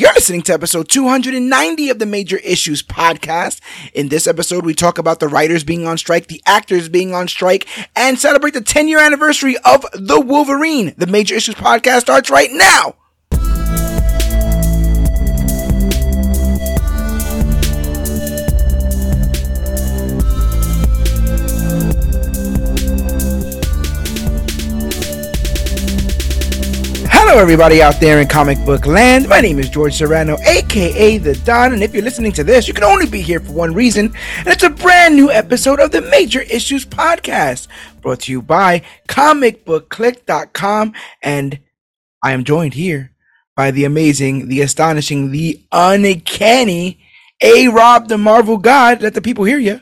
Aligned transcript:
You're 0.00 0.14
listening 0.14 0.40
to 0.44 0.54
episode 0.54 0.88
290 0.88 1.90
of 1.90 1.98
the 1.98 2.06
Major 2.06 2.38
Issues 2.38 2.82
podcast. 2.82 3.60
In 3.92 4.08
this 4.08 4.26
episode, 4.26 4.64
we 4.64 4.72
talk 4.72 4.96
about 4.96 5.20
the 5.20 5.28
writers 5.28 5.62
being 5.62 5.86
on 5.86 5.98
strike, 5.98 6.28
the 6.28 6.40
actors 6.46 6.88
being 6.88 7.14
on 7.14 7.28
strike, 7.28 7.68
and 7.94 8.18
celebrate 8.18 8.54
the 8.54 8.62
10 8.62 8.88
year 8.88 8.98
anniversary 8.98 9.58
of 9.58 9.84
The 9.92 10.18
Wolverine. 10.18 10.94
The 10.96 11.06
Major 11.06 11.34
Issues 11.34 11.54
podcast 11.54 12.00
starts 12.00 12.30
right 12.30 12.48
now. 12.50 12.94
Hello, 27.30 27.40
everybody 27.40 27.80
out 27.80 28.00
there 28.00 28.20
in 28.20 28.26
comic 28.26 28.58
book 28.64 28.86
land. 28.86 29.28
My 29.28 29.40
name 29.40 29.60
is 29.60 29.70
George 29.70 29.94
Serrano, 29.94 30.36
aka 30.48 31.16
The 31.16 31.36
Don, 31.44 31.72
and 31.72 31.80
if 31.80 31.94
you're 31.94 32.02
listening 32.02 32.32
to 32.32 32.42
this, 32.42 32.66
you 32.66 32.74
can 32.74 32.82
only 32.82 33.06
be 33.06 33.20
here 33.20 33.38
for 33.38 33.52
one 33.52 33.72
reason, 33.72 34.12
and 34.38 34.48
it's 34.48 34.64
a 34.64 34.68
brand 34.68 35.14
new 35.14 35.30
episode 35.30 35.78
of 35.78 35.92
the 35.92 36.00
Major 36.00 36.40
Issues 36.40 36.84
Podcast, 36.84 37.68
brought 38.00 38.22
to 38.22 38.32
you 38.32 38.42
by 38.42 38.82
comicbookclique.com. 39.06 40.92
And 41.22 41.60
I 42.20 42.32
am 42.32 42.42
joined 42.42 42.74
here 42.74 43.12
by 43.54 43.70
the 43.70 43.84
amazing, 43.84 44.48
the 44.48 44.62
astonishing, 44.62 45.30
the 45.30 45.62
uncanny 45.70 46.98
A 47.40 47.68
Rob, 47.68 48.08
the 48.08 48.18
Marvel 48.18 48.58
God. 48.58 49.02
Let 49.02 49.14
the 49.14 49.22
people 49.22 49.44
hear 49.44 49.60
you. 49.60 49.80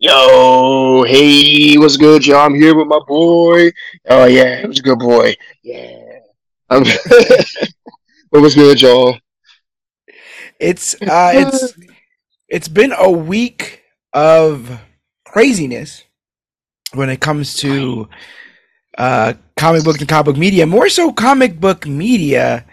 Yo, 0.00 1.04
hey, 1.06 1.78
what's 1.78 1.96
good, 1.96 2.26
y'all? 2.26 2.38
I'm 2.38 2.56
here 2.56 2.76
with 2.76 2.88
my 2.88 2.98
boy. 3.06 3.70
Oh, 4.06 4.24
yeah, 4.24 4.58
it 4.58 4.66
was 4.66 4.80
a 4.80 4.82
good 4.82 4.98
boy. 4.98 5.36
Yeah. 5.62 6.13
Um, 6.70 6.84
what 8.30 8.42
was 8.42 8.54
good, 8.54 8.80
y'all? 8.80 9.18
It's 10.58 10.94
uh, 10.94 11.32
it's 11.34 11.74
it's 12.48 12.68
been 12.68 12.92
a 12.92 13.10
week 13.10 13.82
of 14.12 14.80
craziness 15.24 16.04
when 16.94 17.10
it 17.10 17.20
comes 17.20 17.56
to 17.56 18.08
uh, 18.96 19.34
comic 19.56 19.84
books 19.84 19.98
and 20.00 20.08
comic 20.08 20.26
book 20.26 20.36
media. 20.36 20.66
More 20.66 20.88
so, 20.88 21.12
comic 21.12 21.60
book 21.60 21.86
media, 21.86 22.64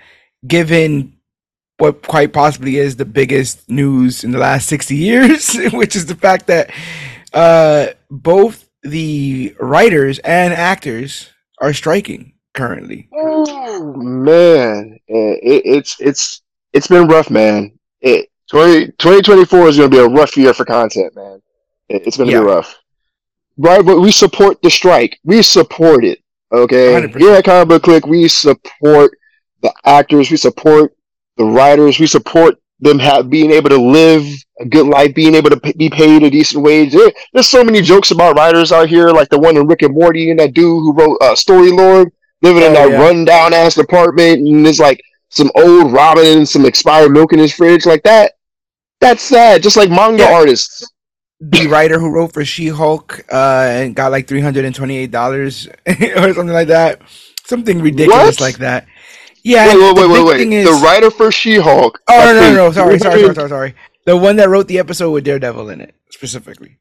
given 0.48 1.18
what 1.78 2.08
quite 2.08 2.32
possibly 2.32 2.78
is 2.78 2.96
the 2.96 3.06
biggest 3.06 3.70
news 3.70 4.24
in 4.24 4.32
the 4.32 4.40
last 4.40 4.68
sixty 4.68 4.96
years, 4.96 5.56
which 5.74 5.96
is 5.96 6.06
the 6.06 6.16
fact 6.16 6.48
that 6.48 6.72
uh, 7.34 7.88
both 8.10 8.70
the 8.84 9.54
writers 9.60 10.20
and 10.20 10.54
actors 10.54 11.30
are 11.60 11.74
striking 11.74 12.34
currently. 12.54 13.10
Oh 13.14 13.94
man, 13.96 15.00
it, 15.08 15.62
it's 15.66 16.00
it's 16.00 16.42
it's 16.74 16.88
been 16.88 17.08
rough, 17.08 17.30
man. 17.30 17.78
It 18.02 18.30
20, 18.50 18.88
2024 18.88 19.68
is 19.68 19.78
going 19.78 19.90
to 19.90 19.96
be 19.96 20.04
a 20.04 20.08
rough 20.08 20.36
year 20.36 20.54
for 20.54 20.66
content, 20.66 21.16
man. 21.16 21.42
It, 21.90 22.06
it's 22.06 22.18
going 22.18 22.30
to 22.30 22.36
yeah. 22.36 22.42
be 22.42 22.46
rough. 22.46 22.78
Right, 23.58 23.86
but 23.86 24.00
we 24.00 24.12
support 24.12 24.62
the 24.62 24.70
strike. 24.70 25.20
We 25.24 25.42
support 25.42 26.04
it. 26.04 26.20
Okay, 26.52 26.94
100%. 26.94 27.18
here 27.18 27.34
at 27.34 27.46
Comic 27.46 27.70
Book 27.70 27.84
Clique, 27.84 28.06
we 28.06 28.28
support 28.28 29.12
the 29.62 29.74
actors. 29.86 30.30
We 30.32 30.38
support 30.38 30.96
the 31.38 31.46
writers. 31.46 32.00
We 32.00 32.08
support 32.08 32.60
them 32.82 33.00
have 33.00 33.30
being 33.30 33.52
able 33.52 33.70
to 33.70 33.78
live 33.78 34.26
a 34.60 34.66
good 34.66 34.88
life, 34.88 35.14
being 35.14 35.36
able 35.36 35.52
to 35.52 35.60
p- 35.60 35.74
be 35.74 35.90
paid 35.90 36.24
a 36.24 36.30
decent 36.30 36.64
wage. 36.64 36.92
There, 36.92 37.12
there's 37.32 37.48
so 37.48 37.64
many 37.64 37.82
jokes 37.82 38.12
about 38.12 38.36
writers 38.36 38.72
out 38.72 38.90
here, 38.90 39.12
like 39.12 39.30
the 39.30 39.40
one 39.40 39.56
in 39.56 39.68
Rick 39.68 39.84
and 39.84 39.94
Morty 39.94 40.32
and 40.32 40.40
that 40.40 40.54
dude 40.54 40.66
who 40.66 40.94
wrote 40.94 41.18
uh, 41.22 41.36
Story 41.36 41.72
Lord 41.72 42.12
living 42.42 42.64
oh, 42.64 42.68
in 42.68 42.74
that 42.74 42.90
yeah. 42.90 43.00
rundown 43.00 43.54
ass 43.54 43.78
apartment, 43.78 44.40
and 44.40 44.66
there's 44.66 44.80
like 44.80 45.02
some 45.30 45.52
old 45.56 45.92
Robin 45.92 46.26
and 46.26 46.50
some 46.50 46.66
expired 46.66 47.12
milk 47.12 47.34
in 47.34 47.40
his 47.40 47.54
fridge, 47.54 47.86
like 47.86 48.04
that. 48.04 48.34
That's 49.00 49.24
sad. 49.24 49.64
Just 49.64 49.78
like 49.78 49.90
manga 49.90 50.24
yeah. 50.24 50.34
artists. 50.34 50.90
The 51.40 51.66
writer 51.68 51.98
who 51.98 52.12
wrote 52.12 52.34
for 52.34 52.46
She 52.46 52.68
Hulk 52.68 53.26
uh, 53.32 53.66
and 53.68 53.96
got 53.96 54.12
like 54.12 54.28
three 54.28 54.42
hundred 54.42 54.66
and 54.66 54.76
twenty 54.76 54.96
eight 54.98 55.10
dollars 55.10 55.68
or 55.88 56.34
something 56.34 56.54
like 56.54 56.68
that, 56.68 57.02
something 57.46 57.82
ridiculous 57.82 58.40
what? 58.40 58.42
like 58.42 58.58
that. 58.58 58.86
Yeah. 59.44 59.74
Wait, 59.74 59.96
wait, 59.96 59.96
wait, 59.96 60.12
wait, 60.12 60.26
wait. 60.26 60.54
Is... 60.54 60.66
The 60.66 60.86
writer 60.86 61.10
for 61.10 61.32
She 61.32 61.56
Hulk. 61.56 62.00
Oh 62.08 62.26
no, 62.26 62.34
no, 62.34 62.42
no, 62.42 62.54
no, 62.54 62.72
sorry, 62.72 63.00
sorry, 63.00 63.22
sorry, 63.22 63.36
sorry, 63.36 63.50
sorry. 63.50 63.76
The 64.06 64.16
one 64.16 64.36
that 64.36 64.50
wrote 64.50 64.68
the 64.68 64.78
episode 64.78 65.12
with 65.12 65.24
Daredevil 65.24 65.70
in 65.70 65.82
it 65.82 65.96
specifically. 66.12 66.78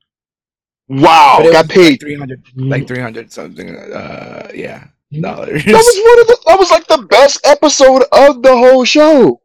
Wow, 0.88 1.38
got 1.50 1.68
paid 1.68 1.92
like 1.92 2.00
three 2.00 2.16
hundred, 2.16 2.42
like 2.56 2.86
three 2.86 3.00
hundred 3.00 3.32
something. 3.32 3.74
Uh, 3.74 4.50
yeah 4.52 4.88
dollars. 5.18 5.64
That 5.64 5.72
was 5.72 6.00
one 6.04 6.20
of 6.20 6.26
the. 6.26 6.38
That 6.46 6.58
was 6.58 6.70
like 6.70 6.86
the 6.86 7.06
best 7.08 7.40
episode 7.44 8.04
of 8.12 8.42
the 8.42 8.56
whole 8.56 8.84
show. 8.84 9.40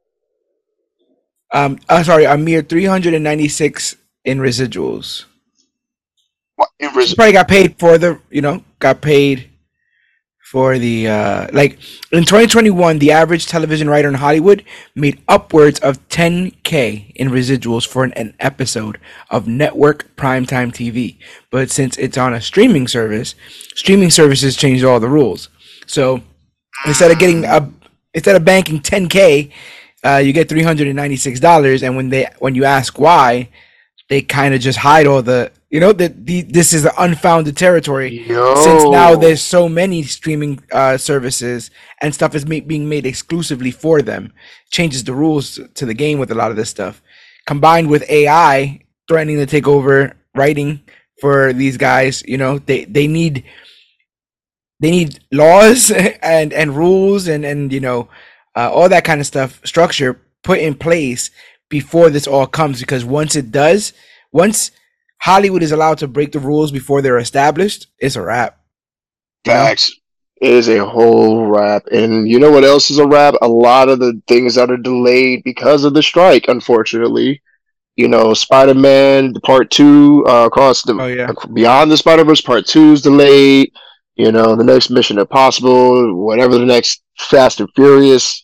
Um, 1.52 1.80
uh, 1.90 2.04
sorry, 2.04 2.26
a 2.26 2.38
mere 2.38 2.62
three 2.62 2.86
hundred 2.86 3.14
and 3.14 3.24
ninety 3.24 3.48
six 3.48 3.96
in 4.24 4.40
residuals. 4.40 5.26
What 6.56 6.70
in 6.80 6.94
res- 6.94 7.14
probably 7.14 7.34
got 7.34 7.48
paid 7.48 7.80
for 7.80 7.98
the, 7.98 8.20
you 8.30 8.42
know, 8.42 8.64
got 8.80 9.02
paid 9.02 9.50
for 10.46 10.78
the 10.78 11.08
uh 11.08 11.48
like 11.54 11.74
in 12.12 12.24
2021 12.24 13.00
the 13.00 13.12
average 13.12 13.48
television 13.48 13.90
writer 13.90 14.08
in 14.08 14.14
hollywood 14.14 14.64
made 14.94 15.20
upwards 15.28 15.80
of 15.80 16.08
10k 16.10 17.12
in 17.16 17.30
residuals 17.30 17.86
for 17.86 18.04
an, 18.04 18.14
an, 18.14 18.34
episode 18.40 19.00
of 19.32 19.48
network 19.48 20.16
primetime 20.16 20.72
tv 20.72 21.18
but 21.50 21.72
since 21.72 21.98
it's 21.98 22.16
on 22.16 22.32
a 22.32 22.40
streaming 22.40 22.88
service 22.88 23.34
streaming 23.74 24.12
services 24.12 24.56
changed 24.56 24.84
all 24.84 25.00
the 25.00 25.10
rules 25.10 25.50
so 25.86 26.22
instead 26.86 27.12
of 27.12 27.20
getting 27.20 27.46
a 27.46 27.70
instead 28.14 28.36
of 28.36 28.46
banking 28.46 28.80
10k, 28.80 29.52
uh, 30.04 30.18
you 30.18 30.34
get 30.34 30.50
396 30.50 31.40
dollars. 31.40 31.84
And 31.84 31.96
when 31.96 32.10
they 32.10 32.28
when 32.40 32.56
you 32.56 32.66
ask 32.66 33.00
why, 33.00 33.50
they 34.10 34.22
kind 34.22 34.54
of 34.54 34.62
just 34.62 34.80
hide 34.80 35.08
all 35.08 35.22
the 35.22 35.52
you 35.70 35.80
know 35.80 35.92
that 35.92 36.26
the, 36.26 36.42
this 36.42 36.74
is 36.74 36.84
the 36.84 37.02
unfounded 37.02 37.58
territory 37.58 38.26
Yo. 38.28 38.56
since 38.56 38.84
now 38.86 39.16
there's 39.16 39.42
so 39.42 39.68
many 39.68 40.04
streaming 40.04 40.64
uh, 40.72 40.98
services 40.98 41.72
and 42.02 42.14
stuff 42.14 42.36
is 42.36 42.46
ma- 42.46 42.60
being 42.66 42.88
made 42.88 43.06
exclusively 43.06 43.72
for 43.72 44.02
them 44.02 44.32
changes 44.70 45.04
the 45.04 45.14
rules 45.14 45.60
to 45.74 45.86
the 45.86 45.94
game 45.94 46.20
with 46.20 46.32
a 46.32 46.36
lot 46.36 46.52
of 46.52 46.58
this 46.58 46.70
stuff 46.70 47.02
combined 47.46 47.90
with 47.90 48.10
ai 48.10 48.80
threatening 49.08 49.38
to 49.38 49.46
take 49.46 49.68
over 49.68 50.16
writing 50.36 50.82
for 51.20 51.52
these 51.52 51.78
guys 51.78 52.24
you 52.28 52.38
know 52.38 52.60
they 52.60 52.86
they 52.86 53.08
need 53.08 53.44
they 54.80 54.92
need 54.92 55.20
laws 55.32 55.92
and 56.22 56.54
and 56.54 56.76
rules 56.76 57.28
and 57.28 57.46
and 57.46 57.72
you 57.72 57.80
know 57.80 58.10
uh, 58.56 58.72
all 58.72 58.90
that 58.90 59.06
kind 59.06 59.20
of 59.20 59.28
stuff 59.28 59.62
structure 59.66 60.22
put 60.44 60.60
in 60.60 60.76
place 60.76 61.32
before 61.70 62.10
this 62.10 62.28
all 62.28 62.46
comes 62.46 62.80
because 62.80 63.04
once 63.04 63.36
it 63.36 63.52
does 63.52 63.94
once 64.32 64.72
hollywood 65.20 65.64
is 65.64 65.72
allowed 65.72 65.98
to 65.98 66.08
break 66.08 66.32
the 66.32 66.40
rules 66.40 66.72
before 66.72 67.02
they're 67.02 67.18
established 67.18 67.88
it's 68.00 68.16
a 68.16 68.22
wrap. 68.22 68.60
Facts. 69.46 69.92
It 70.42 70.52
is 70.52 70.68
a 70.68 70.86
whole 70.86 71.46
wrap. 71.46 71.86
And 71.92 72.28
you 72.28 72.40
know 72.40 72.52
what 72.52 72.64
else 72.64 72.90
is 72.90 72.98
a 72.98 73.08
wrap? 73.08 73.36
A 73.42 73.48
lot 73.48 73.90
of 73.90 74.00
the 74.00 74.22
things 74.28 74.56
that 74.56 74.70
are 74.72 74.78
delayed 74.78 75.44
because 75.44 75.84
of 75.84 75.94
the 75.94 76.04
strike 76.04 76.46
unfortunately. 76.48 77.42
You 77.96 78.10
know 78.10 78.34
spider-man 78.34 79.36
part 79.44 79.72
two 79.72 80.26
uh 80.28 80.48
across 80.48 80.82
the 80.82 80.94
oh, 81.00 81.08
yeah. 81.08 81.32
beyond 81.54 81.90
the 81.90 81.96
spider-verse 81.96 82.42
part 82.42 82.66
two 82.66 82.92
is 82.92 83.02
delayed 83.02 83.72
you 84.16 84.32
know, 84.32 84.56
the 84.56 84.64
next 84.64 84.90
Mission 84.90 85.20
Impossible, 85.20 86.16
whatever 86.16 86.58
the 86.58 86.66
next 86.66 87.04
Fast 87.18 87.60
and 87.60 87.70
Furious, 87.76 88.44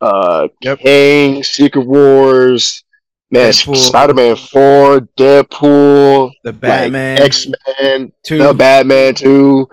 uh, 0.00 0.48
yep. 0.60 0.80
King, 0.80 1.42
Secret 1.42 1.86
Wars, 1.86 2.84
man, 3.30 3.52
Spider 3.52 4.14
Man 4.14 4.36
4, 4.36 5.00
Deadpool, 5.16 6.32
the 6.44 6.52
Batman, 6.52 7.16
like 7.16 7.24
X 7.24 7.46
Men, 7.80 8.12
the 8.28 8.54
Batman 8.56 9.14
2, 9.14 9.68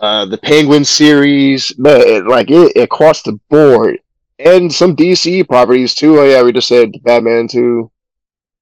uh, 0.00 0.24
the 0.26 0.38
Penguin 0.38 0.84
series, 0.84 1.72
but 1.72 2.26
like 2.26 2.50
it, 2.50 2.72
it 2.76 2.82
across 2.82 3.22
the 3.22 3.38
board. 3.50 3.98
And 4.38 4.72
some 4.72 4.94
DC 4.94 5.48
properties 5.48 5.94
too. 5.94 6.20
Oh 6.20 6.24
yeah, 6.24 6.42
we 6.42 6.52
just 6.52 6.68
said 6.68 6.92
Batman 7.02 7.48
2. 7.48 7.90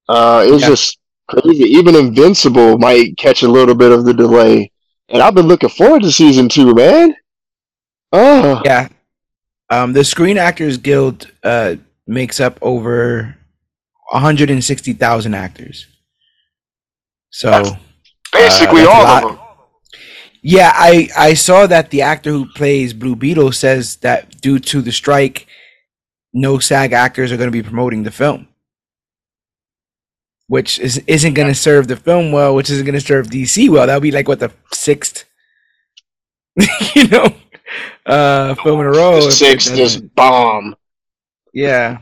Uh, 0.09 0.45
it 0.47 0.51
was 0.51 0.61
yeah. 0.63 0.69
just 0.69 0.97
crazy. 1.27 1.65
Even 1.65 1.95
Invincible 1.95 2.77
might 2.79 3.15
catch 3.17 3.43
a 3.43 3.47
little 3.47 3.75
bit 3.75 3.91
of 3.91 4.03
the 4.05 4.13
delay. 4.13 4.71
And 5.09 5.21
I've 5.21 5.35
been 5.35 5.47
looking 5.47 5.69
forward 5.69 6.03
to 6.03 6.11
season 6.11 6.49
two, 6.49 6.73
man. 6.73 7.15
Oh. 8.11 8.61
Yeah. 8.65 8.89
Um, 9.69 9.93
the 9.93 10.03
Screen 10.03 10.37
Actors 10.37 10.77
Guild 10.77 11.31
uh, 11.43 11.75
makes 12.05 12.39
up 12.39 12.57
over 12.61 13.35
160,000 14.09 15.33
actors. 15.33 15.87
So 17.29 17.51
that's 17.51 17.71
basically 18.31 18.83
uh, 18.83 18.89
all 18.89 19.05
of 19.05 19.21
them. 19.23 19.39
Yeah, 20.41 20.71
I, 20.73 21.09
I 21.17 21.33
saw 21.33 21.67
that 21.67 21.89
the 21.89 22.01
actor 22.01 22.31
who 22.31 22.45
plays 22.45 22.93
Blue 22.93 23.15
Beetle 23.15 23.51
says 23.51 23.97
that 23.97 24.39
due 24.39 24.59
to 24.59 24.81
the 24.81 24.91
strike, 24.91 25.47
no 26.33 26.59
SAG 26.59 26.93
actors 26.93 27.31
are 27.31 27.37
going 27.37 27.47
to 27.47 27.51
be 27.51 27.63
promoting 27.63 28.03
the 28.03 28.11
film 28.11 28.47
which 30.47 30.79
is 30.79 30.97
isn't 31.07 31.33
going 31.33 31.47
to 31.47 31.55
serve 31.55 31.87
the 31.87 31.95
film 31.95 32.31
well, 32.31 32.55
which 32.55 32.69
isn't 32.69 32.85
going 32.85 32.99
to 32.99 33.05
serve 33.05 33.27
DC 33.27 33.69
well. 33.69 33.85
That'll 33.85 34.01
be 34.01 34.11
like 34.11 34.27
what 34.27 34.39
the 34.39 34.51
sixth, 34.71 35.25
you 36.95 37.07
know, 37.07 37.27
uh, 38.05 38.55
film 38.55 38.79
in 38.79 38.85
a 38.87 38.91
row. 38.91 39.21
The 39.21 39.31
sixth 39.31 39.77
is 39.77 39.97
bomb. 39.97 40.75
Yeah. 41.53 41.99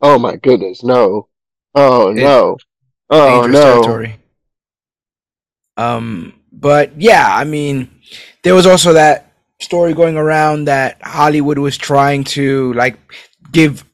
Oh 0.00 0.18
my 0.18 0.36
goodness, 0.36 0.82
no. 0.82 1.28
Oh 1.74 2.12
no. 2.12 2.56
Oh 3.10 3.46
no. 3.46 3.60
territory. 3.60 4.16
Um, 5.76 6.32
but 6.52 6.98
yeah, 7.00 7.26
I 7.30 7.44
mean, 7.44 7.90
there 8.42 8.54
was 8.54 8.66
also 8.66 8.94
that 8.94 9.32
story 9.60 9.94
going 9.94 10.16
around 10.16 10.64
that 10.66 11.00
Hollywood 11.02 11.58
was 11.58 11.76
trying 11.76 12.24
to 12.24 12.72
like 12.72 12.98
give 13.52 13.84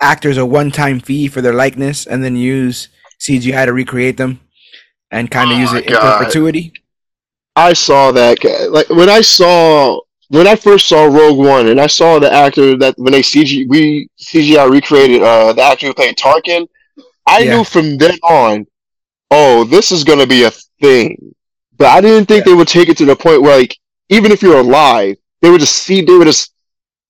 actors 0.00 0.36
a 0.36 0.46
one-time 0.46 1.00
fee 1.00 1.28
for 1.28 1.40
their 1.40 1.54
likeness 1.54 2.06
and 2.06 2.22
then 2.22 2.36
use 2.36 2.88
CGI 3.20 3.66
to 3.66 3.72
recreate 3.72 4.16
them 4.16 4.40
and 5.10 5.30
kind 5.30 5.50
of 5.50 5.56
Oh 5.56 5.60
use 5.60 5.72
it 5.72 5.86
in 5.86 5.92
God. 5.94 6.18
perpetuity. 6.18 6.72
I 7.54 7.72
saw 7.72 8.12
that 8.12 8.44
like 8.70 8.88
when 8.90 9.08
I 9.08 9.20
saw 9.22 10.00
when 10.28 10.46
I 10.46 10.56
first 10.56 10.88
saw 10.88 11.04
Rogue 11.04 11.38
One 11.38 11.68
and 11.68 11.80
I 11.80 11.86
saw 11.86 12.18
the 12.18 12.30
actor 12.32 12.76
that 12.78 12.94
when 12.98 13.12
they 13.12 13.22
CG 13.22 13.66
we 13.68 14.08
CGI 14.20 14.70
recreated 14.70 15.22
uh 15.22 15.52
the 15.52 15.62
actor 15.62 15.86
who 15.86 15.94
played 15.94 16.16
Tarkin, 16.16 16.66
I 17.26 17.44
Yeah. 17.44 17.56
knew 17.56 17.64
from 17.64 17.96
then 17.96 18.18
on, 18.22 18.66
oh, 19.30 19.64
this 19.64 19.90
is 19.92 20.04
gonna 20.04 20.26
be 20.26 20.44
a 20.44 20.50
thing. 20.80 21.34
But 21.78 21.88
I 21.88 22.00
didn't 22.00 22.26
think 22.26 22.44
they 22.44 22.54
would 22.54 22.68
take 22.68 22.88
it 22.88 22.96
to 22.98 23.04
the 23.06 23.16
point 23.16 23.42
where 23.42 23.58
like 23.58 23.76
even 24.08 24.32
if 24.32 24.42
you're 24.42 24.58
alive, 24.60 25.16
they 25.40 25.50
would 25.50 25.60
just 25.60 25.76
see 25.78 26.02
they 26.02 26.16
would 26.16 26.26
just 26.26 26.52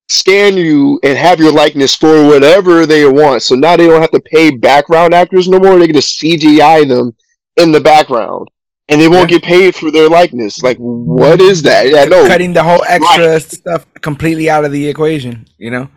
scan 0.09 0.55
you 0.55 0.99
and 1.03 1.17
have 1.17 1.39
your 1.39 1.51
likeness 1.51 1.95
for 1.95 2.25
whatever 2.27 2.85
they 2.85 3.05
want. 3.05 3.41
So 3.43 3.55
now 3.55 3.75
they 3.75 3.87
don't 3.87 4.01
have 4.01 4.11
to 4.11 4.19
pay 4.21 4.51
background 4.51 5.13
actors 5.13 5.47
no 5.47 5.59
more. 5.59 5.77
They 5.77 5.87
can 5.87 5.95
just 5.95 6.19
CGI 6.21 6.87
them 6.87 7.15
in 7.57 7.71
the 7.71 7.81
background. 7.81 8.47
And 8.89 9.01
they 9.01 9.09
won't 9.09 9.29
Yeah. 9.29 9.39
get 9.39 9.43
paid 9.43 9.75
for 9.75 9.91
their 9.91 10.07
likeness. 10.07 10.63
Like, 10.63 10.77
what 10.77 11.41
is 11.41 11.61
that? 11.63 11.89
Yeah, 11.89 12.05
no. 12.05 12.25
Cutting 12.25 12.53
the 12.53 12.63
whole 12.63 12.81
extra 12.87 13.39
stuff 13.41 13.85
completely 14.01 14.49
out 14.49 14.63
of 14.63 14.71
the 14.71 14.87
equation, 14.87 15.45
you 15.57 15.71
know? 15.71 15.89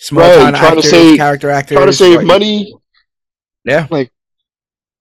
Small 0.00 0.22
Right, 0.24 0.36
trying 0.50 0.52
to 0.54 0.58
actors, 0.78 0.90
save- 0.90 1.16
character 1.18 1.50
actors. 1.50 1.76
Trying 1.76 1.88
to 1.88 1.92
save 1.92 2.16
like- 2.18 2.26
money. 2.26 2.74
Yeah. 3.66 3.86
Like, 3.90 4.10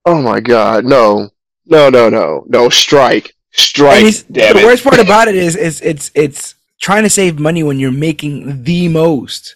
oh 0.05 0.21
my 0.21 0.41
god, 0.41 0.83
no. 0.83 1.29
No, 1.65 1.89
no, 1.89 2.09
no. 2.09 2.43
No, 2.49 2.67
strike. 2.69 3.33
Strike. 3.53 4.13
Damn 4.31 4.57
the 4.57 4.63
worst 4.65 4.83
part 4.83 4.99
about 4.99 5.27
it 5.29 5.35
is, 5.35 5.55
is 5.55 5.79
it's 5.81 6.11
it's 6.13 6.55
trying 6.81 7.03
to 7.03 7.09
save 7.09 7.39
money 7.39 7.63
when 7.63 7.79
you're 7.79 7.91
making 7.91 8.63
the 8.63 8.87
most. 8.87 9.55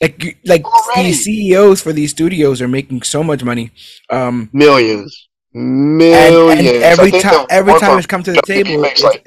Like 0.00 0.38
like 0.44 0.64
Already. 0.64 1.08
these 1.08 1.24
CEOs 1.24 1.80
for 1.82 1.92
these 1.92 2.10
studios 2.12 2.62
are 2.62 2.68
making 2.68 3.02
so 3.02 3.24
much 3.24 3.42
money. 3.42 3.72
Um, 4.10 4.48
Millions. 4.52 5.28
Millions. 5.52 6.60
and 6.60 6.68
I 6.68 6.72
every 6.86 7.10
time 7.10 7.46
every 7.50 7.72
time 7.80 7.98
it's 7.98 8.06
come 8.06 8.22
to 8.22 8.32
the 8.32 8.38
I 8.38 8.40
think 8.46 8.66
he 8.68 8.72
table, 8.74 8.84
it's- 8.84 9.02
like- 9.02 9.26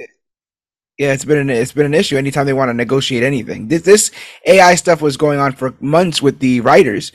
yeah, 0.98 1.14
it's 1.14 1.26
been 1.26 1.40
an 1.40 1.50
it's 1.50 1.72
been 1.74 1.86
an 1.88 1.94
issue. 1.96 2.16
Anytime 2.16 2.46
they 2.46 2.54
want 2.54 2.70
to 2.70 2.74
negotiate 2.74 3.24
anything, 3.24 3.68
this 3.68 3.82
this 3.82 4.12
AI 4.46 4.76
stuff 4.76 5.02
was 5.02 5.18
going 5.18 5.40
on 5.40 5.52
for 5.54 5.74
months 5.82 6.22
with 6.22 6.40
the 6.40 6.62
writers, 6.62 7.12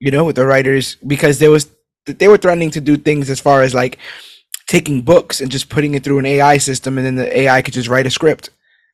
you 0.00 0.10
know, 0.10 0.24
with 0.24 0.36
the 0.36 0.44
writers 0.46 0.96
because 1.06 1.38
there 1.38 1.50
was 1.50 1.70
they 2.06 2.28
were 2.28 2.36
threatening 2.38 2.70
to 2.72 2.80
do 2.80 2.96
things 2.96 3.30
as 3.30 3.38
far 3.40 3.62
as 3.62 3.72
like 3.72 3.98
taking 4.66 5.00
books 5.02 5.40
and 5.40 5.50
just 5.50 5.68
putting 5.68 5.94
it 5.94 6.02
through 6.04 6.18
an 6.18 6.26
AI 6.26 6.58
system, 6.58 6.98
and 6.98 7.06
then 7.06 7.14
the 7.16 7.38
AI 7.40 7.62
could 7.62 7.74
just 7.74 7.88
write 7.88 8.06
a 8.06 8.10
script, 8.10 8.50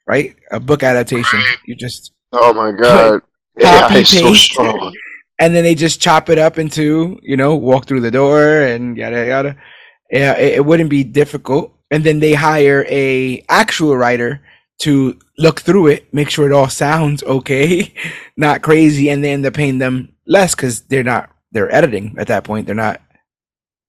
right? 0.06 0.36
A 0.50 0.60
book 0.60 0.82
adaptation. 0.82 1.38
Right. 1.38 1.56
You 1.66 1.74
just 1.76 2.12
Oh 2.32 2.52
my 2.52 2.72
god. 2.72 3.22
AI 3.60 3.96
is 3.98 4.08
so 4.10 4.30
paste. 4.30 4.44
strong. 4.44 4.94
and 5.40 5.54
then 5.54 5.64
they 5.64 5.74
just 5.74 6.00
chop 6.00 6.28
it 6.28 6.38
up 6.38 6.58
into 6.58 7.18
you 7.22 7.36
know 7.36 7.54
walk 7.56 7.86
through 7.86 8.00
the 8.02 8.10
door 8.10 8.60
and 8.62 8.96
yada 8.98 9.26
yada 9.26 9.56
yeah 10.10 10.36
it, 10.36 10.54
it 10.56 10.64
wouldn't 10.66 10.90
be 10.90 11.02
difficult 11.04 11.72
and 11.90 12.04
then 12.04 12.20
they 12.20 12.34
hire 12.34 12.84
a 12.90 13.42
actual 13.48 13.96
writer 13.96 14.42
to 14.80 15.18
look 15.38 15.60
through 15.60 15.86
it 15.86 16.12
make 16.12 16.28
sure 16.28 16.46
it 16.46 16.52
all 16.52 16.68
sounds 16.68 17.22
okay 17.22 17.94
not 18.36 18.60
crazy 18.60 19.08
and 19.08 19.24
then 19.24 19.30
they 19.30 19.32
end 19.32 19.46
up 19.46 19.54
paying 19.54 19.78
them 19.78 20.10
less 20.26 20.54
because 20.54 20.82
they're 20.82 21.02
not 21.04 21.30
they're 21.52 21.74
editing 21.74 22.14
at 22.18 22.26
that 22.26 22.44
point 22.44 22.66
they're 22.66 22.74
not 22.74 23.00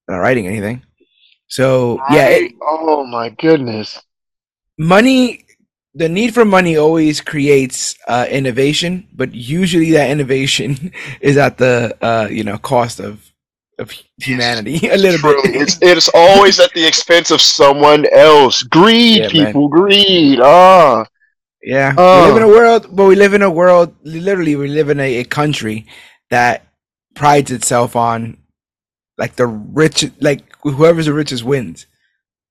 they're 0.08 0.16
not 0.16 0.24
writing 0.24 0.48
anything 0.48 0.82
so 1.48 2.00
yeah 2.12 2.28
it, 2.30 2.42
Right? 2.42 2.56
oh 2.62 3.06
my 3.06 3.30
goodness. 3.32 4.00
money 4.78 5.44
the 5.98 6.10
need 6.10 6.34
for 6.34 6.46
money 6.46 6.78
always 6.78 7.22
creates 7.22 7.96
uh, 8.08 8.26
innovation 8.30 9.08
but 9.14 9.34
usually 9.34 9.92
that 9.92 10.10
innovation 10.10 10.92
is 11.22 11.38
at 11.38 11.58
the 11.58 11.76
uh, 12.02 12.28
you 12.30 12.44
know 12.44 12.58
cost 12.58 13.00
of 13.00 13.14
of 13.80 13.92
humanity 14.18 14.88
a 14.98 14.98
little 14.98 15.20
Truly, 15.20 15.52
bit 15.52 15.62
It's 15.62 15.78
it's 15.82 16.10
always 16.14 16.60
at 16.60 16.72
the 16.74 16.86
expense 16.86 17.30
of 17.32 17.42
someone 17.42 18.06
else. 18.12 18.64
Greed, 18.64 19.18
Yeah, 19.18 19.30
man. 19.34 19.46
people, 19.48 19.68
greed. 19.70 20.40
Ah. 20.42 21.06
yeah 21.64 21.92
we 21.94 22.28
live 22.28 22.38
in 22.38 22.44
a 22.44 22.48
world 22.60 22.84
but 22.96 23.06
we 23.06 23.16
live 23.16 23.34
in 23.34 23.42
a 23.42 23.52
world 23.52 23.90
literally 24.04 24.56
we 24.56 24.68
live 24.68 24.90
in 24.90 25.00
a, 25.00 25.12
a 25.22 25.24
country 25.26 25.86
that 26.30 26.56
prides 27.16 27.52
itself 27.52 27.96
on 27.96 28.38
like 29.18 29.36
the 29.36 29.48
rich 29.48 30.06
like 30.22 30.42
whoever's 30.62 31.08
the 31.08 31.14
richest 31.14 31.44
wins 31.44 31.86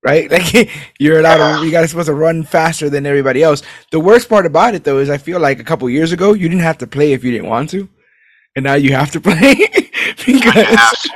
right? 0.06 0.30
Like 0.36 0.70
you're 0.98 1.18
allowed 1.20 1.40
to 1.60 1.64
you 1.66 1.70
guys 1.72 1.90
supposed 1.90 2.08
to 2.08 2.14
run 2.14 2.44
faster 2.44 2.88
than 2.90 3.06
everybody 3.06 3.42
else. 3.42 3.62
The 3.90 4.00
worst 4.00 4.28
part 4.28 4.46
about 4.46 4.74
it 4.76 4.84
though 4.84 4.98
is 4.98 5.10
i 5.10 5.18
feel 5.18 5.40
like 5.40 5.58
a 5.60 5.64
couple 5.70 5.88
years 5.90 6.12
ago 6.12 6.34
you 6.34 6.48
didn't 6.48 6.62
have 6.70 6.78
to 6.78 6.86
play 6.96 7.12
if 7.12 7.24
you 7.24 7.32
didn't 7.32 7.48
want 7.48 7.70
to. 7.70 7.88
And 8.56 8.64
now 8.64 8.74
you 8.74 8.92
have 9.00 9.10
to 9.12 9.20
play 9.28 9.54
You 10.26 10.40
have 10.52 10.94
because 10.94 11.02
to. 11.02 11.10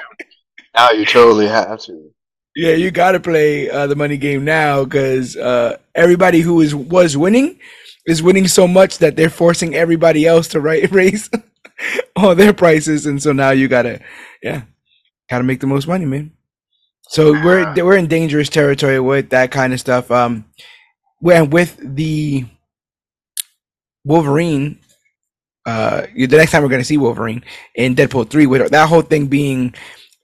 Now 0.76 0.90
you 0.92 1.04
totally 1.04 1.48
have 1.48 1.80
to. 1.86 1.94
yeah 2.56 2.74
you 2.82 2.90
got 2.90 3.12
to 3.12 3.20
play 3.20 3.70
uh, 3.70 3.86
the 3.86 3.96
money 3.96 4.16
game 4.16 4.44
now 4.44 4.84
because 4.84 5.36
uh, 5.36 5.76
everybody 5.94 6.40
who 6.40 6.60
is 6.60 6.74
was 6.74 7.16
winning 7.16 7.58
is 8.06 8.22
winning 8.22 8.48
so 8.48 8.66
much 8.66 8.98
that 8.98 9.16
they're 9.16 9.30
forcing 9.30 9.74
everybody 9.74 10.26
else 10.26 10.48
to 10.48 10.60
right, 10.60 10.90
raise 10.90 11.30
all 12.16 12.34
their 12.34 12.52
prices. 12.52 13.06
And 13.06 13.22
so 13.22 13.32
now 13.32 13.50
you 13.50 13.68
gotta 13.68 14.00
yeah 14.42 14.62
gotta 15.30 15.44
make 15.44 15.60
the 15.60 15.66
most 15.66 15.86
money 15.88 16.06
man 16.06 16.32
so 17.10 17.32
we're 17.32 17.74
we're 17.84 17.96
in 17.96 18.06
dangerous 18.06 18.48
territory 18.48 19.00
with 19.00 19.30
that 19.30 19.50
kind 19.50 19.72
of 19.72 19.80
stuff. 19.80 20.10
Um 20.10 20.44
when 21.18 21.50
with 21.50 21.76
the 21.82 22.46
wolverine 24.04 24.78
uh 25.66 26.06
the 26.14 26.26
next 26.26 26.52
time 26.52 26.62
we're 26.62 26.70
gonna 26.70 26.84
see 26.84 26.96
wolverine 26.96 27.44
in 27.74 27.94
deadpool 27.94 28.30
3 28.30 28.46
with 28.46 28.70
that 28.70 28.88
whole 28.88 29.02
thing 29.02 29.26
being 29.26 29.74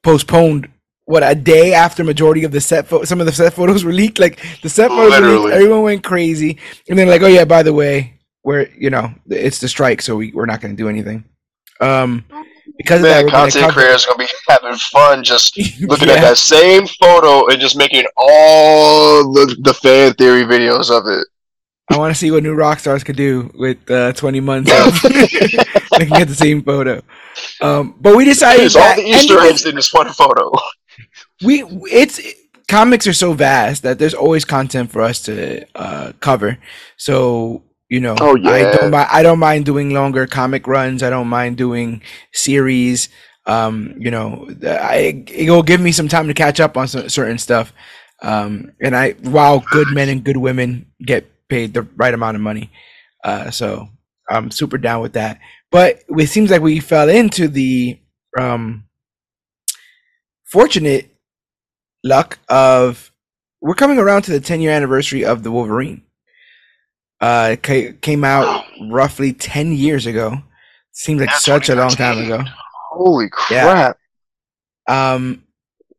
postponed 0.03 0.67
what 1.06 1.23
a 1.23 1.35
day 1.35 1.73
after 1.73 2.03
majority 2.05 2.44
of 2.44 2.53
the 2.53 2.61
set 2.61 2.87
pho- 2.87 3.05
some 3.05 3.21
of 3.21 3.27
the 3.27 3.33
set 3.33 3.55
photos 3.55 3.85
were 3.87 3.93
leaked? 3.93 4.19
Like 4.19 4.44
the 4.62 4.69
set 4.69 4.88
photos 4.88 5.21
were 5.21 5.38
leaked, 5.38 5.55
everyone 5.55 5.83
went 5.83 6.05
crazy. 6.05 6.59
And 6.88 6.99
then 6.99 7.09
like 7.09 7.23
oh 7.23 7.29
yeah 7.29 7.44
by 7.44 7.62
the 7.62 7.73
way 7.73 8.19
we're 8.44 8.69
you 8.77 8.91
know 8.91 9.12
it's 9.29 9.61
the 9.61 9.69
strike 9.69 10.03
so 10.03 10.17
we, 10.17 10.33
we're 10.33 10.47
not 10.47 10.61
going 10.61 10.77
to 10.77 10.83
do 10.83 10.88
anything. 10.88 11.25
Um 11.81 12.25
because 12.76 12.99
of 13.00 13.02
that 13.05 13.17
Man, 13.17 13.25
we're 13.26 13.31
gonna 13.31 13.43
content 13.50 13.64
cover- 13.67 13.81
creators 13.81 14.06
gonna 14.06 14.19
be 14.19 14.28
having 14.49 14.75
fun 14.76 15.23
just 15.25 15.56
looking 15.80 16.09
Yeah. 16.09 16.14
at 16.14 16.21
that 16.23 16.37
same 16.38 16.87
photo 16.87 17.47
and 17.49 17.61
just 17.61 17.76
making 17.76 18.04
all 18.16 19.33
the, 19.33 19.56
the 19.61 19.75
fan 19.75 20.12
theory 20.14 20.45
videos 20.45 20.90
of 20.90 21.06
it. 21.06 21.26
I 21.88 21.99
want 21.99 22.12
to 22.12 22.18
see 22.18 22.33
what 22.33 22.42
New 22.42 22.56
Rockstars 22.56 23.04
could 23.04 23.14
do 23.16 23.49
with 23.54 23.88
uh, 23.90 24.12
20 24.12 24.40
months 24.40 24.73
of 24.73 25.04
looking 25.04 26.16
at 26.16 26.26
the 26.26 26.35
same 26.35 26.62
photo. 26.64 27.00
Um, 27.61 27.95
but 28.00 28.16
we 28.16 28.25
decided 28.25 28.62
There's 28.62 28.75
all 28.76 28.97
the 28.97 29.02
Easter 29.02 29.38
eggs 29.40 29.64
in 29.66 29.76
this 29.76 29.92
one 29.92 30.09
photo. 30.12 30.50
we 31.45 31.62
it's 31.92 32.21
comics 32.66 33.06
are 33.06 33.12
so 33.12 33.33
vast 33.35 33.85
that 33.85 34.00
there's 34.00 34.14
always 34.14 34.45
content 34.45 34.90
for 34.90 35.00
us 35.02 35.21
to 35.23 35.64
uh, 35.76 36.11
cover. 36.18 36.59
So 36.97 37.62
you 37.88 38.00
know, 38.00 38.16
Oh, 38.19 38.37
I 38.37 38.62
don't 38.73 38.90
mind. 38.90 39.09
I 39.12 39.23
don't 39.23 39.38
mind 39.38 39.64
doing 39.64 39.90
longer 39.95 40.26
comic 40.26 40.66
runs. 40.66 41.02
I 41.02 41.11
don't 41.11 41.28
mind 41.28 41.57
doing 41.57 42.02
series. 42.33 43.09
Um, 43.47 43.95
you 43.99 44.11
know, 44.11 44.49
I 44.66 45.25
it'll 45.28 45.62
give 45.62 45.81
me 45.81 45.93
some 45.93 46.09
time 46.09 46.26
to 46.28 46.35
catch 46.35 46.59
up 46.61 46.76
on 46.76 46.88
cer- 46.88 47.09
certain 47.09 47.38
stuff. 47.38 47.73
Um, 48.23 48.73
and 48.81 48.97
I 48.97 49.12
while 49.12 49.61
good 49.71 49.88
men 49.93 50.09
and 50.09 50.25
good 50.25 50.37
women 50.37 50.87
get 51.05 51.31
paid 51.49 51.75
the 51.75 51.83
right 51.83 52.12
amount 52.14 52.35
of 52.37 52.40
money. 52.40 52.71
Uh, 53.23 53.50
so 53.50 53.88
I'm 54.28 54.50
super 54.50 54.78
down 54.78 55.00
with 55.02 55.12
that. 55.12 55.38
But 55.71 56.02
it 56.09 56.26
seems 56.28 56.50
like 56.50 56.62
we 56.62 56.81
fell 56.81 57.09
into 57.09 57.47
the 57.49 57.99
um 58.38 58.85
fortunate 60.45 61.11
luck 62.05 62.38
of 62.49 63.12
we're 63.61 63.75
coming 63.75 63.99
around 63.99 64.23
to 64.23 64.31
the 64.33 64.40
10 64.40 64.61
year 64.61 64.73
anniversary 64.73 65.25
of 65.25 65.43
the 65.43 65.50
Wolverine. 65.50 66.02
Uh, 67.26 67.56
ca- 67.56 67.92
came 68.00 68.23
out 68.25 68.64
roughly 68.88 69.33
10 69.33 69.73
years 69.73 70.06
ago. 70.06 70.42
Seems 70.92 71.21
like 71.21 71.30
Yeah, 71.30 71.38
such 71.38 71.68
a 71.68 71.75
long 71.75 71.90
time 71.90 72.18
ago. 72.25 72.45
Holy 72.92 73.28
crap! 73.28 73.99
Um, 74.88 75.42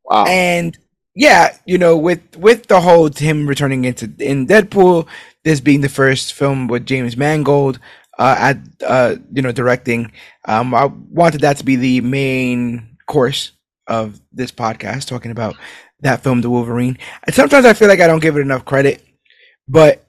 Wow. 0.05 0.25
and 0.25 0.77
yeah, 1.15 1.57
you 1.65 1.77
know, 1.77 1.97
with 1.97 2.21
with 2.37 2.67
the 2.67 2.79
whole 2.79 3.09
him 3.11 3.45
returning 3.47 3.83
into 3.85 4.05
in 4.19 4.47
Deadpool, 4.47 5.05
this 5.43 5.59
being 5.59 5.81
the 5.81 5.89
first 5.89 6.33
film 6.33 6.67
with 6.69 6.85
James 6.85 7.17
Mangold 7.17 7.79
uh, 8.17 8.35
at 8.39 8.57
uh, 8.85 9.15
you 9.33 9.41
know 9.41 9.51
directing, 9.51 10.11
um, 10.47 10.73
I 10.73 10.85
wanted 10.85 11.41
that 11.41 11.57
to 11.57 11.65
be 11.65 11.75
the 11.75 11.99
main 12.01 12.97
course 13.05 13.51
of 13.87 14.21
this 14.31 14.51
podcast, 14.51 15.07
talking 15.07 15.31
about 15.31 15.55
that 16.01 16.23
film, 16.23 16.39
The 16.41 16.49
Wolverine. 16.49 16.97
And 17.25 17.35
sometimes 17.35 17.65
I 17.65 17.73
feel 17.73 17.89
like 17.89 17.99
I 17.99 18.07
don't 18.07 18.21
give 18.21 18.37
it 18.37 18.41
enough 18.41 18.63
credit, 18.65 19.03
but 19.67 20.06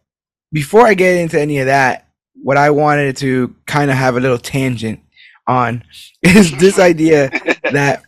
before 0.52 0.86
I 0.86 0.94
get 0.94 1.16
into 1.16 1.40
any 1.40 1.58
of 1.58 1.66
that, 1.66 2.06
what 2.34 2.56
I 2.56 2.70
wanted 2.70 3.16
to 3.18 3.54
kind 3.66 3.90
of 3.90 3.96
have 3.96 4.16
a 4.16 4.20
little 4.20 4.38
tangent 4.38 5.00
on 5.46 5.84
is 6.22 6.56
this 6.58 6.78
idea 6.78 7.30
that 7.72 8.02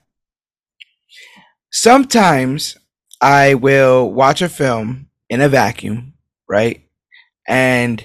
sometimes 1.70 2.76
I 3.20 3.54
will 3.54 4.10
watch 4.10 4.42
a 4.42 4.48
film 4.48 5.08
in 5.28 5.40
a 5.40 5.48
vacuum, 5.48 6.14
right? 6.48 6.82
And 7.46 8.04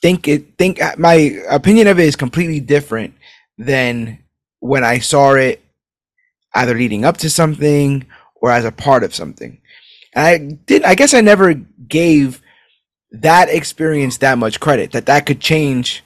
think 0.00 0.26
it 0.26 0.58
think 0.58 0.80
my 0.98 1.40
opinion 1.48 1.86
of 1.86 1.98
it 1.98 2.06
is 2.06 2.16
completely 2.16 2.58
different 2.58 3.14
than 3.56 4.18
when 4.58 4.82
I 4.84 4.98
saw 4.98 5.34
it 5.34 5.62
either 6.54 6.74
leading 6.74 7.04
up 7.04 7.18
to 7.18 7.30
something 7.30 8.04
or 8.36 8.50
as 8.50 8.64
a 8.64 8.72
part 8.72 9.04
of 9.04 9.14
something. 9.14 9.60
And 10.14 10.26
I 10.26 10.38
did 10.66 10.82
I 10.82 10.94
guess 10.94 11.14
I 11.14 11.20
never 11.20 11.54
gave 11.54 12.41
that 13.12 13.48
experience 13.48 14.18
that 14.18 14.38
much 14.38 14.60
credit 14.60 14.92
that 14.92 15.06
that 15.06 15.26
could 15.26 15.40
change 15.40 16.02